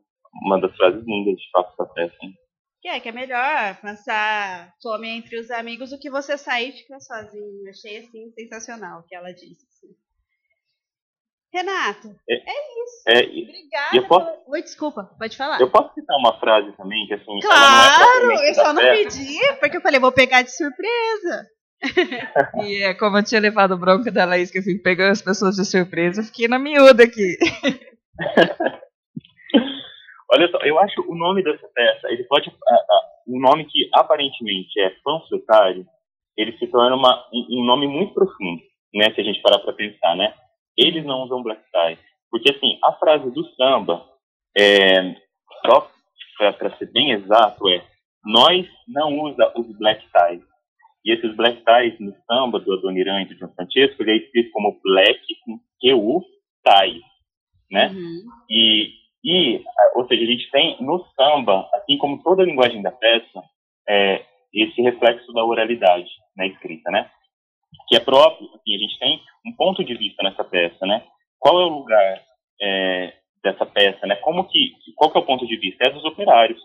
uma 0.42 0.62
das 0.62 0.74
frases 0.78 1.06
lindas 1.06 1.36
de 1.36 1.52
fato 1.52 1.76
da 1.76 1.86
peça. 1.86 2.16
Hein? 2.24 2.34
Que 2.82 2.88
é 2.88 3.00
que 3.00 3.10
é 3.10 3.12
melhor 3.12 3.76
passar 3.82 4.74
fome 4.82 5.10
entre 5.10 5.38
os 5.38 5.52
amigos 5.52 5.90
do 5.90 6.00
que 6.00 6.10
você 6.10 6.38
sair 6.38 6.70
e 6.70 6.78
ficar 6.78 7.00
sozinho. 7.00 7.70
Achei 7.70 7.98
assim 7.98 8.32
sensacional 8.32 9.02
o 9.02 9.04
que 9.04 9.16
ela 9.16 9.34
disse. 9.34 9.66
Assim. 9.68 9.96
Renato, 11.52 12.16
é, 12.30 12.36
é 12.36 12.84
isso. 12.84 13.04
É, 13.08 13.20
Obrigada. 13.22 14.08
Posso, 14.08 14.40
Oi, 14.48 14.62
desculpa, 14.62 15.04
pode 15.18 15.36
falar. 15.36 15.60
Eu 15.60 15.70
posso 15.70 15.94
citar 15.96 16.16
uma 16.18 16.40
frase 16.40 16.72
também, 16.78 17.08
que 17.08 17.16
assim. 17.16 17.40
Claro, 17.42 18.32
é 18.32 18.50
eu 18.52 18.56
só 18.56 18.72
não 18.72 18.84
pedi, 18.84 19.40
porque 19.60 19.78
eu 19.78 19.82
falei, 19.82 20.00
vou 20.00 20.12
pegar 20.12 20.44
de 20.44 20.56
surpresa. 20.56 21.48
e 22.64 22.84
é 22.84 22.94
como 22.94 23.18
eu 23.18 23.24
tinha 23.24 23.42
levado 23.42 23.78
bronca 23.78 24.12
da 24.12 24.26
Laís, 24.26 24.52
que 24.52 24.60
eu 24.60 24.64
fico 24.64 24.84
pegando 24.84 25.12
as 25.12 25.22
pessoas 25.22 25.56
de 25.56 25.66
surpresa, 25.66 26.22
eu 26.22 26.26
fiquei 26.26 26.48
na 26.48 26.60
miúda 26.60 27.04
aqui. 27.04 27.38
Olha 30.32 30.50
só, 30.50 30.58
eu 30.60 30.78
acho 30.80 31.02
o 31.08 31.16
nome 31.16 31.44
dessa 31.44 31.68
peça, 31.74 32.08
ele 32.10 32.24
pode. 32.26 32.50
Uh, 32.50 32.54
uh, 32.54 33.36
um 33.36 33.40
nome 33.40 33.66
que 33.66 33.90
aparentemente 33.94 34.80
é 34.80 34.90
panfletário, 35.04 35.86
ele 36.36 36.58
se 36.58 36.68
torna 36.68 36.96
uma, 36.96 37.28
um, 37.34 37.62
um 37.62 37.66
nome 37.66 37.88
muito 37.88 38.14
profundo, 38.14 38.62
né? 38.94 39.14
Se 39.14 39.22
a 39.22 39.24
gente 39.24 39.42
parar 39.42 39.60
para 39.60 39.74
pensar, 39.74 40.16
né? 40.16 40.34
Eles 40.78 41.06
não 41.06 41.24
usam 41.24 41.44
black 41.44 41.62
tie. 41.72 41.98
Porque, 42.32 42.52
assim, 42.52 42.80
a 42.84 42.94
frase 42.94 43.30
do 43.32 43.44
samba, 43.56 44.06
é, 44.58 45.16
só 45.66 45.90
para 46.38 46.76
ser 46.78 46.92
bem 46.92 47.12
exato, 47.12 47.68
é 47.70 47.84
nós 48.24 48.68
não 48.88 49.20
usa 49.20 49.52
os 49.56 49.68
black 49.78 50.06
ties. 50.12 50.44
E 51.06 51.14
esses 51.14 51.36
black 51.36 51.64
ties 51.64 52.00
no 52.00 52.14
samba 52.26 52.60
do 52.60 52.74
Adoniran 52.74 53.22
e 53.22 53.26
do 53.26 53.36
João 53.36 53.54
Francesco, 53.54 54.02
ele 54.02 54.12
é 54.12 54.18
escrito 54.18 54.52
como 54.52 54.80
black 54.84 55.20
com 55.46 55.60
Q-U 55.82 56.22
ties, 56.66 57.04
né? 57.72 57.90
Uhum. 57.90 58.24
E, 58.50 58.92
e, 59.24 59.64
ou 59.96 60.08
seja, 60.08 60.24
a 60.24 60.28
gente 60.28 60.50
tem 60.52 60.78
no 60.82 61.06
samba, 61.16 61.70
assim 61.74 61.98
como 61.98 62.24
toda 62.24 62.44
a 62.44 62.46
linguagem 62.46 62.82
da 62.82 62.92
peça, 62.92 63.44
é, 63.88 64.26
esse 64.54 64.82
reflexo 64.82 65.32
da 65.34 65.44
oralidade 65.44 66.10
na 66.36 66.48
escrita, 66.48 66.90
né? 66.92 67.10
Que 67.88 67.98
é 67.98 68.00
próprio, 68.00 68.48
assim, 68.56 68.76
a 68.76 68.78
gente 68.78 68.98
tem 69.00 69.22
um 69.46 69.56
ponto 69.56 69.84
de 69.84 69.94
vista 69.96 70.24
nessa 70.24 70.44
peça, 70.44 70.86
né? 70.86 71.04
Qual 71.38 71.60
é 71.60 71.66
o 71.66 71.70
lugar 71.80 72.24
é, 72.62 73.14
dessa 73.44 73.66
peça, 73.66 74.06
né? 74.08 74.16
Como 74.18 74.48
que, 74.48 74.74
qual 74.96 75.12
que 75.12 75.18
é 75.18 75.22
o 75.22 75.26
ponto 75.26 75.46
de 75.46 75.58
vista? 75.58 75.88
É 75.88 75.92
dos 75.92 76.06
operários, 76.06 76.62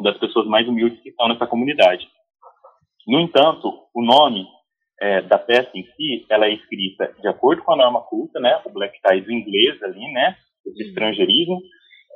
das 0.00 0.16
pessoas 0.18 0.46
mais 0.46 0.66
humildes 0.66 1.00
que 1.00 1.10
estão 1.10 1.28
nessa 1.28 1.46
comunidade. 1.46 2.08
No 3.06 3.20
entanto, 3.20 3.86
o 3.94 4.02
nome 4.02 4.46
é, 5.00 5.22
da 5.22 5.38
peça 5.38 5.70
em 5.74 5.84
si, 5.92 6.26
ela 6.30 6.46
é 6.46 6.54
escrita 6.54 7.14
de 7.20 7.28
acordo 7.28 7.62
com 7.62 7.72
a 7.72 7.76
norma 7.76 8.00
culta, 8.02 8.40
né? 8.40 8.60
O 8.64 8.70
black 8.70 8.98
tie 9.02 9.20
do 9.20 9.32
inglês 9.32 9.82
ali, 9.82 10.12
né? 10.12 10.36
De 10.64 10.82
uhum. 10.82 10.88
estrangeirismo. 10.88 11.60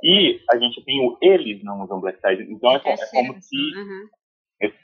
E 0.02 0.40
a 0.50 0.58
gente 0.58 0.84
tem 0.84 1.00
o 1.00 1.18
eles 1.20 1.62
não 1.64 1.82
usam 1.82 2.00
black 2.00 2.20
tie. 2.20 2.46
Então 2.50 2.72
é, 2.72 2.76
é 2.76 3.10
como 3.10 3.40
se 3.40 3.56
uhum. 3.56 4.08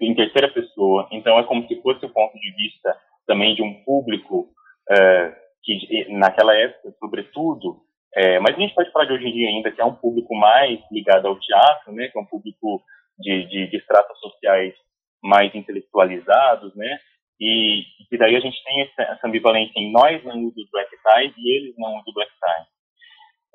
em 0.00 0.14
terceira 0.14 0.48
pessoa. 0.52 1.08
Então 1.12 1.38
é 1.38 1.44
como 1.44 1.66
se 1.68 1.80
fosse 1.80 2.04
o 2.04 2.10
ponto 2.10 2.38
de 2.38 2.50
vista 2.56 2.96
também 3.26 3.54
de 3.54 3.62
um 3.62 3.84
público 3.84 4.48
é, 4.90 5.36
que 5.62 6.06
naquela 6.10 6.54
época, 6.54 6.94
sobretudo, 6.98 7.84
é, 8.14 8.38
mas 8.38 8.54
a 8.54 8.60
gente 8.60 8.74
pode 8.74 8.92
falar 8.92 9.06
de 9.06 9.12
hoje 9.12 9.26
em 9.26 9.32
dia 9.32 9.48
ainda 9.48 9.72
que 9.72 9.80
é 9.80 9.84
um 9.84 9.94
público 9.94 10.34
mais 10.36 10.78
ligado 10.92 11.26
ao 11.26 11.38
teatro, 11.38 11.92
né, 11.92 12.08
que 12.08 12.18
é 12.18 12.20
um 12.20 12.26
público 12.26 12.82
de, 13.18 13.46
de, 13.46 13.70
de 13.70 13.76
estratos 13.76 14.18
sociais 14.20 14.74
mais 15.22 15.52
intelectualizados, 15.54 16.74
né, 16.76 16.98
e, 17.40 17.82
e 18.12 18.18
daí 18.18 18.36
a 18.36 18.40
gente 18.40 18.62
tem 18.62 18.82
essa, 18.82 19.02
essa 19.02 19.26
ambivalência 19.26 19.72
em 19.76 19.90
nós 19.90 20.22
não 20.22 20.44
usamos 20.44 20.70
black 20.70 20.90
tie 20.90 21.34
e 21.36 21.56
eles 21.56 21.74
não 21.76 21.96
usam 21.98 22.14
black 22.14 22.30
tie. 22.30 22.66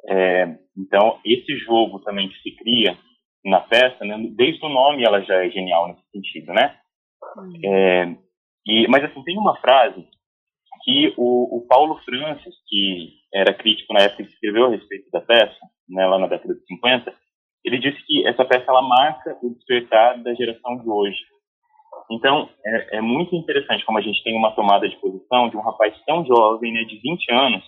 É, 0.08 0.56
então, 0.78 1.20
esse 1.26 1.58
jogo 1.58 2.00
também 2.00 2.30
que 2.30 2.40
se 2.42 2.56
cria 2.56 2.98
na 3.44 3.60
peça, 3.60 4.04
né, 4.06 4.18
desde 4.36 4.66
o 4.66 4.70
nome 4.70 5.04
ela 5.04 5.22
já 5.22 5.46
é 5.46 5.50
genial 5.50 5.88
nesse 5.88 6.10
sentido, 6.12 6.54
né? 6.54 6.78
É, 7.64 8.16
e, 8.66 8.88
mas 8.88 9.04
assim, 9.04 9.24
tem 9.24 9.38
uma 9.38 9.56
frase 9.58 10.06
que 10.84 11.14
o, 11.18 11.58
o, 11.58 11.68
Paulo 11.68 12.00
Francis, 12.06 12.56
que 12.68 13.14
era 13.34 13.54
crítico 13.54 13.94
na 13.94 14.02
época 14.02 14.24
que 14.24 14.30
escreveu 14.30 14.66
a 14.66 14.70
respeito 14.70 15.10
da 15.12 15.22
peça, 15.22 15.60
né, 15.88 16.06
lá 16.06 16.18
na 16.18 16.28
década 16.28 16.54
de 16.54 16.66
50, 16.66 17.14
ele 17.66 17.80
disse 17.80 18.02
que 18.06 18.26
essa 18.28 18.46
peça 18.46 18.66
ela 18.68 18.82
marca 18.82 19.38
o 19.42 19.54
despertar 19.54 20.22
da 20.24 20.34
geração 20.34 20.78
de 20.78 20.90
hoje. 20.90 21.20
Então, 22.12 22.50
é, 22.66 22.98
é, 22.98 23.02
muito 23.02 23.36
interessante 23.36 23.86
como 23.86 23.98
a 23.98 24.02
gente 24.02 24.24
tem 24.24 24.36
uma 24.36 24.56
tomada 24.56 24.88
de 24.88 24.96
posição 24.98 25.50
de 25.50 25.58
um 25.58 25.62
rapaz 25.62 25.94
tão 26.06 26.26
jovem, 26.26 26.74
né, 26.74 26.84
de 26.84 27.00
20 27.00 27.32
anos, 27.32 27.64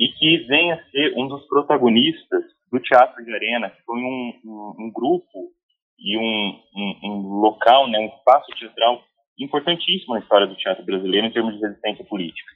e 0.00 0.08
que 0.08 0.38
vem 0.46 0.72
a 0.72 0.82
ser 0.90 1.12
um 1.14 1.28
dos 1.28 1.46
protagonistas 1.46 2.42
do 2.72 2.80
Teatro 2.80 3.22
de 3.22 3.34
Arena, 3.34 3.68
que 3.68 3.82
foi 3.82 3.98
um, 3.98 4.32
um, 4.44 4.74
um 4.78 4.92
grupo 4.92 5.50
e 5.98 6.16
um, 6.16 6.58
um, 7.04 7.40
local, 7.40 7.86
né, 7.86 7.98
um 7.98 8.06
espaço 8.06 8.50
teatral 8.58 9.02
importantíssimo 9.38 10.14
na 10.14 10.20
história 10.20 10.46
do 10.46 10.56
teatro 10.56 10.84
brasileiro 10.86 11.26
em 11.26 11.32
termos 11.32 11.54
de 11.54 11.60
resistência 11.60 12.04
política, 12.06 12.50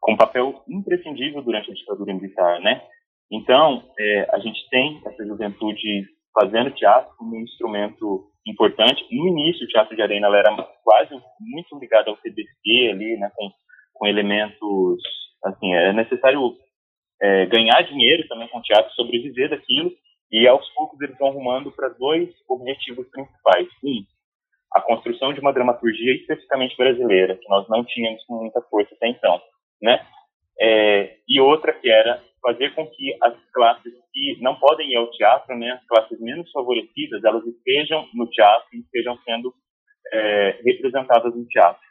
com 0.00 0.14
um 0.14 0.16
papel 0.16 0.64
imprescindível 0.68 1.42
durante 1.42 1.70
a 1.70 1.74
ditadura 1.74 2.12
militar, 2.12 2.60
né? 2.60 2.82
Então, 3.30 3.84
é, 3.98 4.28
a 4.32 4.38
gente 4.40 4.68
tem 4.68 5.00
essa 5.06 5.24
juventude 5.24 6.06
fazendo 6.38 6.72
teatro 6.72 7.14
como 7.16 7.36
um 7.36 7.40
instrumento 7.40 8.26
importante. 8.44 9.04
No 9.12 9.28
início, 9.28 9.64
o 9.64 9.68
teatro 9.68 9.94
de 9.94 10.02
arena 10.02 10.26
era 10.36 10.50
quase 10.82 11.14
muito 11.40 11.78
ligado 11.78 12.08
ao 12.08 12.16
CDC 12.16 12.90
ali, 12.90 13.16
né, 13.16 13.30
com, 13.34 13.50
com 13.94 14.06
elementos, 14.06 15.00
assim, 15.44 15.72
é 15.72 15.92
necessário 15.92 16.56
é, 17.22 17.46
ganhar 17.46 17.82
dinheiro 17.82 18.26
também 18.28 18.48
com 18.48 18.58
o 18.58 18.62
teatro, 18.62 18.92
sobreviver 18.92 19.50
daquilo, 19.50 19.90
e 20.30 20.46
aos 20.48 20.68
poucos 20.70 21.00
eles 21.00 21.16
vão 21.18 21.28
arrumando 21.28 21.70
para 21.72 21.88
dois 21.90 22.28
objetivos 22.48 23.08
principais. 23.08 23.68
Um, 23.82 24.04
a 24.74 24.80
construção 24.80 25.32
de 25.32 25.40
uma 25.40 25.52
dramaturgia 25.52 26.14
especificamente 26.16 26.76
brasileira, 26.76 27.36
que 27.36 27.48
nós 27.48 27.68
não 27.68 27.84
tínhamos 27.84 28.24
com 28.24 28.38
muita 28.40 28.60
força 28.62 28.92
até 28.94 29.08
então, 29.08 29.40
né? 29.80 30.04
É, 30.60 31.16
e 31.28 31.40
outra 31.40 31.72
que 31.72 31.88
era 31.88 32.22
fazer 32.42 32.74
com 32.74 32.86
que 32.86 33.16
as 33.22 33.34
classes 33.52 33.92
que 34.12 34.36
não 34.40 34.54
podem 34.56 34.90
ir 34.90 34.96
ao 34.96 35.10
teatro, 35.10 35.56
né, 35.56 35.70
as 35.70 35.86
classes 35.86 36.20
menos 36.20 36.50
favorecidas, 36.50 37.24
elas 37.24 37.44
estejam 37.46 38.06
no 38.12 38.28
teatro 38.28 38.68
e 38.72 38.80
estejam 38.80 39.16
sendo 39.24 39.52
é, 40.12 40.60
representadas 40.64 41.34
no 41.34 41.46
teatro. 41.46 41.83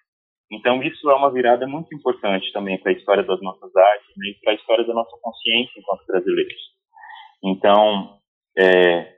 Então 0.54 0.82
isso 0.84 1.10
é 1.10 1.16
uma 1.16 1.32
virada 1.32 1.68
muito 1.68 1.94
importante 1.96 2.52
também 2.52 2.78
para 2.78 2.92
a 2.92 2.96
história 2.96 3.24
das 3.24 3.42
nossas 3.42 3.76
artes 3.76 4.10
né, 4.18 4.28
e 4.30 4.40
para 4.42 4.54
a 4.54 4.56
história 4.56 4.86
da 4.86 4.94
nossa 4.94 5.18
consciência 5.22 5.80
enquanto 5.80 6.06
brasileiros. 6.06 6.62
Então 7.44 8.20
é, 8.58 9.14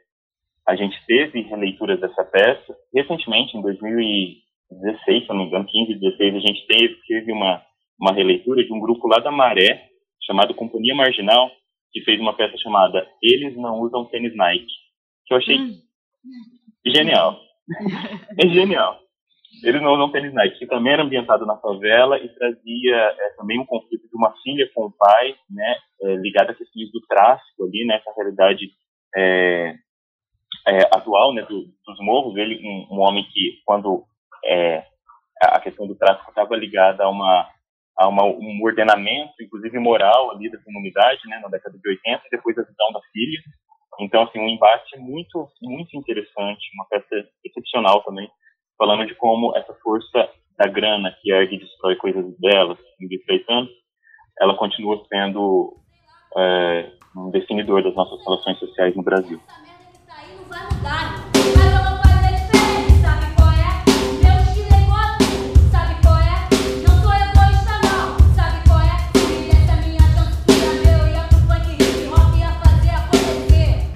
a 0.68 0.76
gente 0.76 0.98
teve 1.06 1.42
releituras 1.42 2.00
dessa 2.00 2.24
peça. 2.24 2.76
Recentemente, 2.94 3.56
em 3.56 3.62
2016, 3.62 5.24
se 5.24 5.30
não 5.30 5.38
me 5.38 5.44
engano, 5.46 5.66
15, 5.66 6.00
16, 6.00 6.36
a 6.36 6.40
gente 6.40 6.68
teve, 6.68 6.96
teve 7.08 7.32
uma, 7.32 7.62
uma 8.00 8.14
releitura 8.14 8.64
de 8.64 8.74
um 8.74 8.80
grupo 8.80 9.08
lá 9.08 9.20
da 9.20 9.32
Maré, 9.32 9.90
chamado 10.26 10.56
Companhia 10.56 10.96
Marginal, 10.96 11.52
que 11.92 12.02
fez 12.02 12.20
uma 12.20 12.36
peça 12.36 12.58
chamada 12.58 13.08
Eles 13.22 13.56
Não 13.56 13.80
Usam 13.80 14.06
Tênis 14.06 14.36
Nike, 14.36 14.66
que 15.28 15.34
eu 15.34 15.38
achei 15.38 15.60
hum. 15.60 15.78
genial. 16.86 17.40
é 18.40 18.48
genial. 18.48 19.05
Eles 19.64 19.82
não 19.82 19.94
usam 19.94 20.12
tênis 20.12 20.34
Nike, 20.34 20.60
que 20.60 20.68
também 20.68 20.94
era 20.94 21.04
ambientado 21.04 21.46
na 21.46 21.58
favela 21.58 22.18
e 22.20 22.30
trazia 22.30 22.96
é, 22.96 23.30
também 23.38 23.60
um 23.60 23.66
conflito 23.66 24.08
de 24.08 24.16
uma 24.16 24.34
filha 24.44 24.70
com 24.74 24.86
o 24.86 24.92
pai, 24.92 25.36
né, 25.50 25.76
é, 26.02 26.16
ligado 26.16 26.52
a 26.52 26.56
questões 26.56 26.92
do 26.92 27.02
tráfico 27.08 27.64
ali, 27.64 27.86
né, 27.86 27.96
essa 27.96 28.14
realidade 28.16 28.72
é, 29.16 29.76
é, 30.68 30.80
atual 30.92 31.34
né, 31.34 31.42
do, 31.44 31.66
dos 31.86 32.00
morros, 32.00 32.36
ele 32.36 32.62
um, 32.66 32.96
um 32.96 33.00
homem 33.02 33.24
que, 33.32 33.62
quando 33.66 34.04
é, 34.46 34.84
a 35.42 35.60
questão 35.60 35.88
do 35.88 35.96
tráfico 35.96 36.30
estava 36.30 36.56
ligada 36.56 37.04
a, 37.04 37.10
uma, 37.10 37.50
a 37.98 38.08
uma, 38.08 38.24
um 38.24 38.62
ordenamento, 38.64 39.34
inclusive 39.42 39.78
moral 39.80 40.32
ali 40.32 40.50
da 40.50 40.62
comunidade, 40.64 41.22
né, 41.28 41.40
na 41.40 41.50
década 41.50 41.78
de 41.78 41.90
80, 41.90 42.22
e 42.26 42.30
depois 42.30 42.58
a 42.58 42.64
visão 42.64 42.92
da 42.94 43.00
filha. 43.12 43.40
Então, 44.00 44.24
assim, 44.24 44.40
um 44.40 44.50
embate 44.50 44.98
muito, 44.98 45.48
muito 45.62 45.96
interessante, 45.96 46.70
uma 46.74 46.86
peça 46.90 47.30
excepcional 47.46 48.04
também, 48.04 48.30
falando 48.78 49.06
de 49.06 49.16
como 49.16 49.56
essa 49.58 49.74
força 49.84 50.30
da 50.58 50.68
grana 50.68 51.16
que 51.22 51.32
ergue 51.32 51.56
e 51.56 51.60
destrói 51.60 51.96
coisas 51.96 52.26
delas, 52.40 52.78
desrespeitando, 53.00 53.70
ela 54.40 54.56
continua 54.58 55.02
sendo 55.08 55.76
é, 56.38 56.92
um 57.16 57.30
definidor 57.30 57.84
das 57.84 57.96
nossas 57.96 58.24
relações 58.26 58.60
sociais 58.60 58.96
no 58.96 59.04
Brasil. 59.04 59.40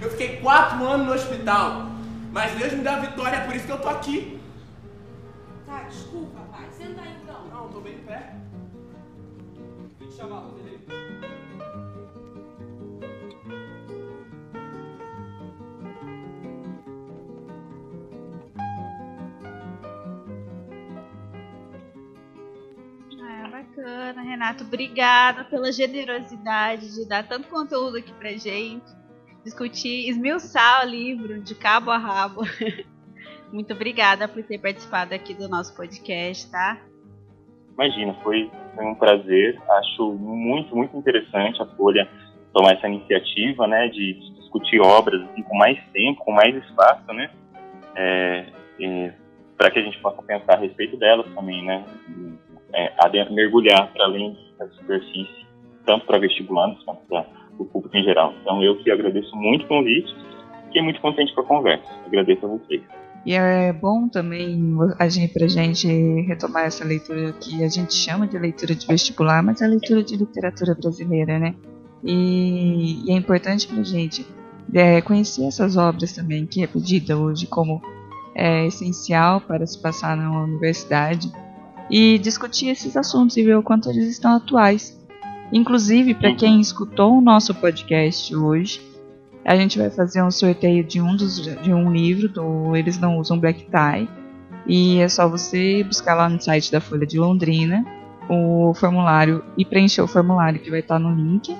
Eu 0.01 0.09
fiquei 0.11 0.37
quatro 0.37 0.85
anos 0.87 1.07
no 1.07 1.13
hospital, 1.13 1.87
mas 2.31 2.57
Deus 2.57 2.73
me 2.73 2.83
deu 2.83 2.93
a 2.93 2.99
vitória, 2.99 3.35
é 3.35 3.45
por 3.45 3.55
isso 3.55 3.65
que 3.65 3.71
eu 3.71 3.81
tô 3.81 3.89
aqui. 3.89 4.39
Desculpa, 5.89 6.39
pai. 6.51 6.69
Senta 6.71 7.01
aí 7.01 7.17
então. 7.21 7.47
Não, 7.47 7.69
tô 7.69 7.81
bem 7.81 7.95
em 7.95 8.03
pé. 8.03 8.35
Vou 9.99 10.07
te 10.07 10.13
chamar, 10.13 10.39
Rodrigo. 10.39 10.79
bacana, 23.49 24.21
Renato. 24.21 24.63
Obrigada 24.63 25.43
pela 25.43 25.71
generosidade 25.71 26.93
de 26.93 27.05
dar 27.05 27.27
tanto 27.27 27.47
conteúdo 27.47 27.97
aqui 27.97 28.13
pra 28.13 28.31
gente. 28.31 28.85
Discutir, 29.43 30.09
esmiuçar 30.09 30.85
o 30.85 30.89
livro 30.89 31.41
de 31.41 31.55
cabo 31.55 31.91
a 31.91 31.97
rabo. 31.97 32.41
Muito 33.51 33.73
obrigada 33.73 34.27
por 34.27 34.43
ter 34.43 34.59
participado 34.59 35.13
aqui 35.13 35.33
do 35.33 35.47
nosso 35.49 35.75
podcast, 35.75 36.49
tá? 36.51 36.79
imagina, 37.79 38.13
foi, 38.21 38.51
foi 38.75 38.85
um 38.85 38.95
prazer. 38.95 39.57
Acho 39.69 40.11
muito, 40.13 40.75
muito 40.75 40.97
interessante 40.97 41.61
a 41.61 41.65
Folha 41.65 42.07
tomar 42.53 42.73
essa 42.73 42.87
iniciativa, 42.87 43.67
né, 43.67 43.87
de, 43.87 44.13
discutir 44.35 44.81
obras 44.81 45.21
assim, 45.21 45.43
com 45.43 45.55
mais 45.55 45.79
tempo, 45.93 46.25
com 46.25 46.31
mais 46.31 46.55
espaço, 46.55 47.13
né, 47.13 47.29
é, 47.95 48.45
é, 48.81 49.13
para 49.55 49.69
que 49.69 49.79
a 49.79 49.83
gente 49.83 49.99
possa 49.99 50.21
pensar 50.23 50.53
a 50.53 50.59
respeito 50.59 50.97
delas 50.97 51.27
também, 51.35 51.63
né, 51.63 51.85
é, 52.73 53.29
mergulhar 53.29 53.91
para 53.93 54.05
além 54.05 54.35
da 54.57 54.67
superfície, 54.69 55.45
tanto 55.85 56.05
para 56.05 56.17
vestibulantes 56.17 56.83
quanto 56.83 57.01
para 57.07 57.25
o 57.57 57.65
público 57.65 57.95
em 57.95 58.03
geral. 58.03 58.33
Então, 58.41 58.63
eu 58.63 58.77
que 58.77 58.89
agradeço 58.89 59.35
muito 59.35 59.65
o 59.65 59.67
convite, 59.67 60.13
fiquei 60.65 60.81
muito 60.81 60.99
contente 61.01 61.33
com 61.35 61.41
a 61.41 61.45
conversa. 61.45 61.87
Agradeço 62.05 62.45
a 62.45 62.49
vocês. 62.49 62.81
E 63.25 63.33
é 63.33 63.73
bom 63.73 64.07
também 64.07 64.75
a 64.97 65.09
gente, 65.09 65.33
pra 65.33 65.47
gente 65.47 65.87
retomar 66.21 66.63
essa 66.63 66.85
leitura 66.85 67.33
que 67.33 67.63
a 67.63 67.67
gente 67.67 67.93
chama 67.93 68.25
de 68.25 68.37
leitura 68.37 68.73
de 68.73 68.87
vestibular, 68.87 69.43
mas 69.43 69.61
é 69.61 69.65
a 69.65 69.67
leitura 69.67 70.01
de 70.03 70.15
literatura 70.15 70.73
brasileira, 70.73 71.37
né? 71.37 71.53
E, 72.03 73.05
e 73.05 73.11
é 73.11 73.13
importante 73.13 73.67
pra 73.67 73.83
gente 73.83 74.25
é, 74.73 75.01
conhecer 75.01 75.45
essas 75.45 75.75
obras 75.75 76.13
também, 76.13 76.45
que 76.45 76.63
é 76.63 76.67
pedida 76.67 77.17
hoje 77.17 77.45
como 77.45 77.81
é, 78.33 78.65
essencial 78.67 79.41
para 79.41 79.65
se 79.67 79.77
passar 79.77 80.15
na 80.15 80.43
universidade 80.43 81.31
e 81.89 82.17
discutir 82.19 82.67
esses 82.67 82.95
assuntos 82.95 83.35
e 83.35 83.43
ver 83.43 83.57
o 83.57 83.63
quanto 83.63 83.89
eles 83.89 84.07
estão 84.07 84.35
atuais. 84.35 84.97
Inclusive, 85.51 86.13
para 86.13 86.33
quem 86.35 86.61
escutou 86.61 87.17
o 87.17 87.21
nosso 87.21 87.53
podcast 87.55 88.33
hoje, 88.35 88.81
a 89.49 89.55
gente 89.55 89.79
vai 89.79 89.89
fazer 89.89 90.21
um 90.21 90.29
sorteio 90.29 90.83
de 90.83 91.01
um, 91.01 91.15
dos, 91.15 91.41
de 91.41 91.73
um 91.73 91.91
livro 91.91 92.29
do 92.29 92.75
Eles 92.75 92.99
Não 92.99 93.17
Usam 93.17 93.39
Black 93.39 93.65
Tie. 93.65 94.07
E 94.67 94.99
é 94.99 95.09
só 95.09 95.27
você 95.27 95.83
buscar 95.83 96.13
lá 96.13 96.29
no 96.29 96.39
site 96.39 96.71
da 96.71 96.79
Folha 96.79 97.03
de 97.03 97.17
Londrina 97.17 97.83
o 98.29 98.75
formulário 98.75 99.43
e 99.57 99.65
preencher 99.65 100.03
o 100.03 100.07
formulário 100.07 100.59
que 100.59 100.69
vai 100.69 100.81
estar 100.81 100.99
no 100.99 101.15
link 101.15 101.57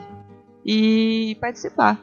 e 0.64 1.36
participar. 1.42 2.00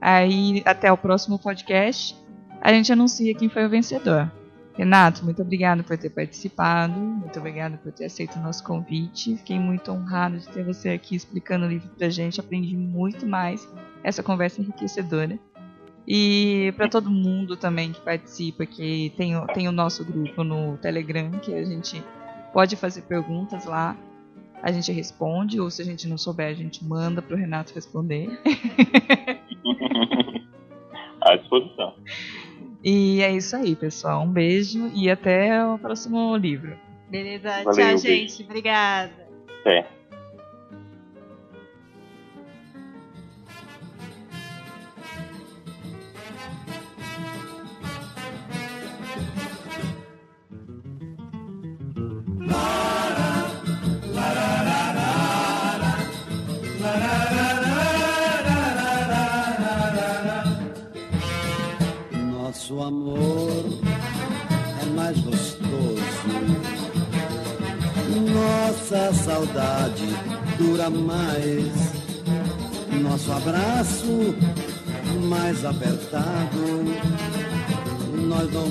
Aí 0.00 0.60
até 0.66 0.90
o 0.90 0.96
próximo 0.96 1.38
podcast 1.38 2.16
a 2.60 2.72
gente 2.72 2.92
anuncia 2.92 3.32
quem 3.32 3.48
foi 3.48 3.64
o 3.64 3.70
vencedor. 3.70 4.28
Renato, 4.76 5.24
muito 5.24 5.40
obrigado 5.40 5.84
por 5.84 5.96
ter 5.96 6.10
participado, 6.10 6.98
muito 6.98 7.38
obrigado 7.38 7.78
por 7.78 7.92
ter 7.92 8.06
aceito 8.06 8.40
o 8.40 8.42
nosso 8.42 8.64
convite. 8.64 9.36
Fiquei 9.36 9.60
muito 9.60 9.92
honrado 9.92 10.38
de 10.38 10.48
ter 10.48 10.64
você 10.64 10.88
aqui 10.88 11.14
explicando 11.14 11.64
o 11.64 11.68
livro 11.68 11.88
pra 11.96 12.08
gente, 12.08 12.40
aprendi 12.40 12.76
muito 12.76 13.24
mais 13.24 13.68
essa 14.02 14.22
conversa 14.22 14.60
enriquecedora. 14.60 15.38
E 16.06 16.72
para 16.76 16.88
todo 16.88 17.10
mundo 17.10 17.56
também 17.56 17.92
que 17.92 18.00
participa, 18.00 18.64
que 18.64 19.12
tem, 19.16 19.34
tem 19.48 19.68
o 19.68 19.72
nosso 19.72 20.04
grupo 20.04 20.42
no 20.42 20.78
Telegram, 20.78 21.30
que 21.32 21.54
a 21.54 21.64
gente 21.64 22.02
pode 22.52 22.76
fazer 22.76 23.02
perguntas 23.02 23.66
lá, 23.66 23.94
a 24.62 24.72
gente 24.72 24.90
responde, 24.90 25.60
ou 25.60 25.70
se 25.70 25.82
a 25.82 25.84
gente 25.84 26.08
não 26.08 26.16
souber, 26.16 26.48
a 26.48 26.54
gente 26.54 26.82
manda 26.84 27.20
pro 27.20 27.36
Renato 27.36 27.74
responder. 27.74 28.28
à 31.20 31.36
disposição. 31.36 31.94
E 32.82 33.20
é 33.22 33.32
isso 33.32 33.56
aí, 33.56 33.74
pessoal. 33.76 34.22
Um 34.22 34.30
beijo 34.30 34.90
e 34.94 35.10
até 35.10 35.64
o 35.64 35.78
próximo 35.78 36.36
livro. 36.36 36.76
Beleza, 37.10 37.64
Valeu, 37.64 37.72
tchau, 37.72 37.98
gente. 37.98 38.38
Beijo. 38.38 38.44
Obrigada. 38.44 39.28
Até. 39.60 39.97
Nosso 62.68 62.82
amor 62.82 63.64
é 64.82 64.84
mais 64.94 65.18
gostoso. 65.20 66.02
Nossa 68.30 69.14
saudade 69.14 70.04
dura 70.58 70.90
mais. 70.90 71.72
Nosso 73.02 73.32
abraço 73.32 74.34
mais 75.30 75.64
apertado. 75.64 76.84
Nós 78.28 78.52
não 78.52 78.68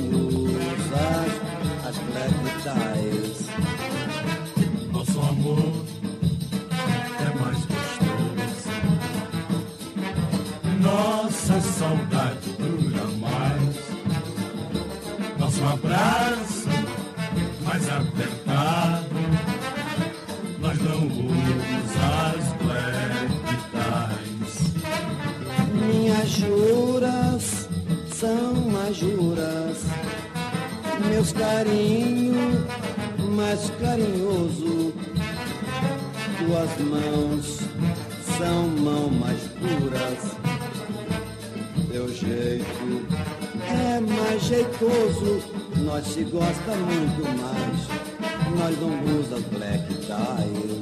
nosso 15.67 15.73
abraço 15.73 16.69
mais 17.63 17.89
apertado. 17.89 19.05
Nós 20.59 20.77
não 20.81 21.07
usamos 21.07 22.45
black 22.63 23.27
ties. 23.73 24.53
Minhas 25.73 26.29
juras 26.29 27.69
são 28.13 28.53
mais 28.71 28.95
juras. 28.95 29.77
Meus 31.09 31.33
carinhos 31.33 32.65
mais 33.35 33.69
carinhoso. 33.81 34.93
Tuas 36.37 36.77
mãos 36.79 37.59
são 38.37 38.67
mãos 38.69 39.11
mais 39.11 39.41
puras. 39.59 40.37
Teu 41.91 42.07
jeito 42.13 43.27
é 43.69 43.99
mais 43.99 44.43
jeitoso, 44.43 45.56
nós 45.87 46.05
se 46.05 46.21
gosta 46.25 46.75
muito 46.75 47.23
mais, 47.41 47.87
nós 48.59 48.77
não 48.81 49.19
usa 49.19 49.39
black 49.51 49.87
ties. 49.95 50.76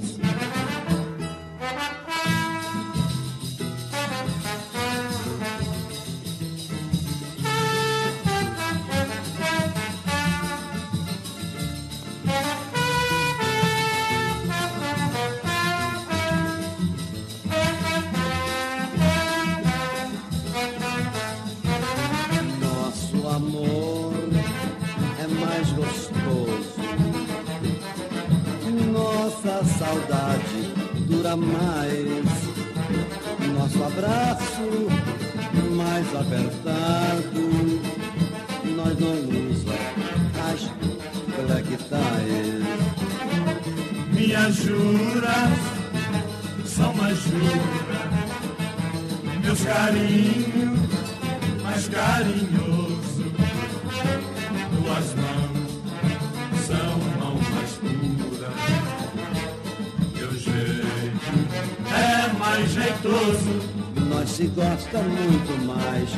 Gosta 64.85 64.99
muito 64.99 65.65
mais, 65.65 66.09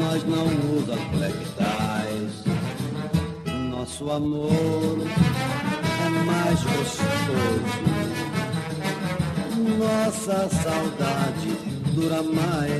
nós 0.00 0.24
não 0.24 0.46
usa 0.76 0.96
black 1.12 1.38
ties. 1.56 2.44
Nosso 3.70 4.10
amor 4.10 4.98
é 6.04 6.08
mais 6.24 6.60
gostoso. 6.62 7.82
Nossa 9.78 10.48
saudade 10.48 11.56
dura 11.94 12.22
mais. 12.22 12.71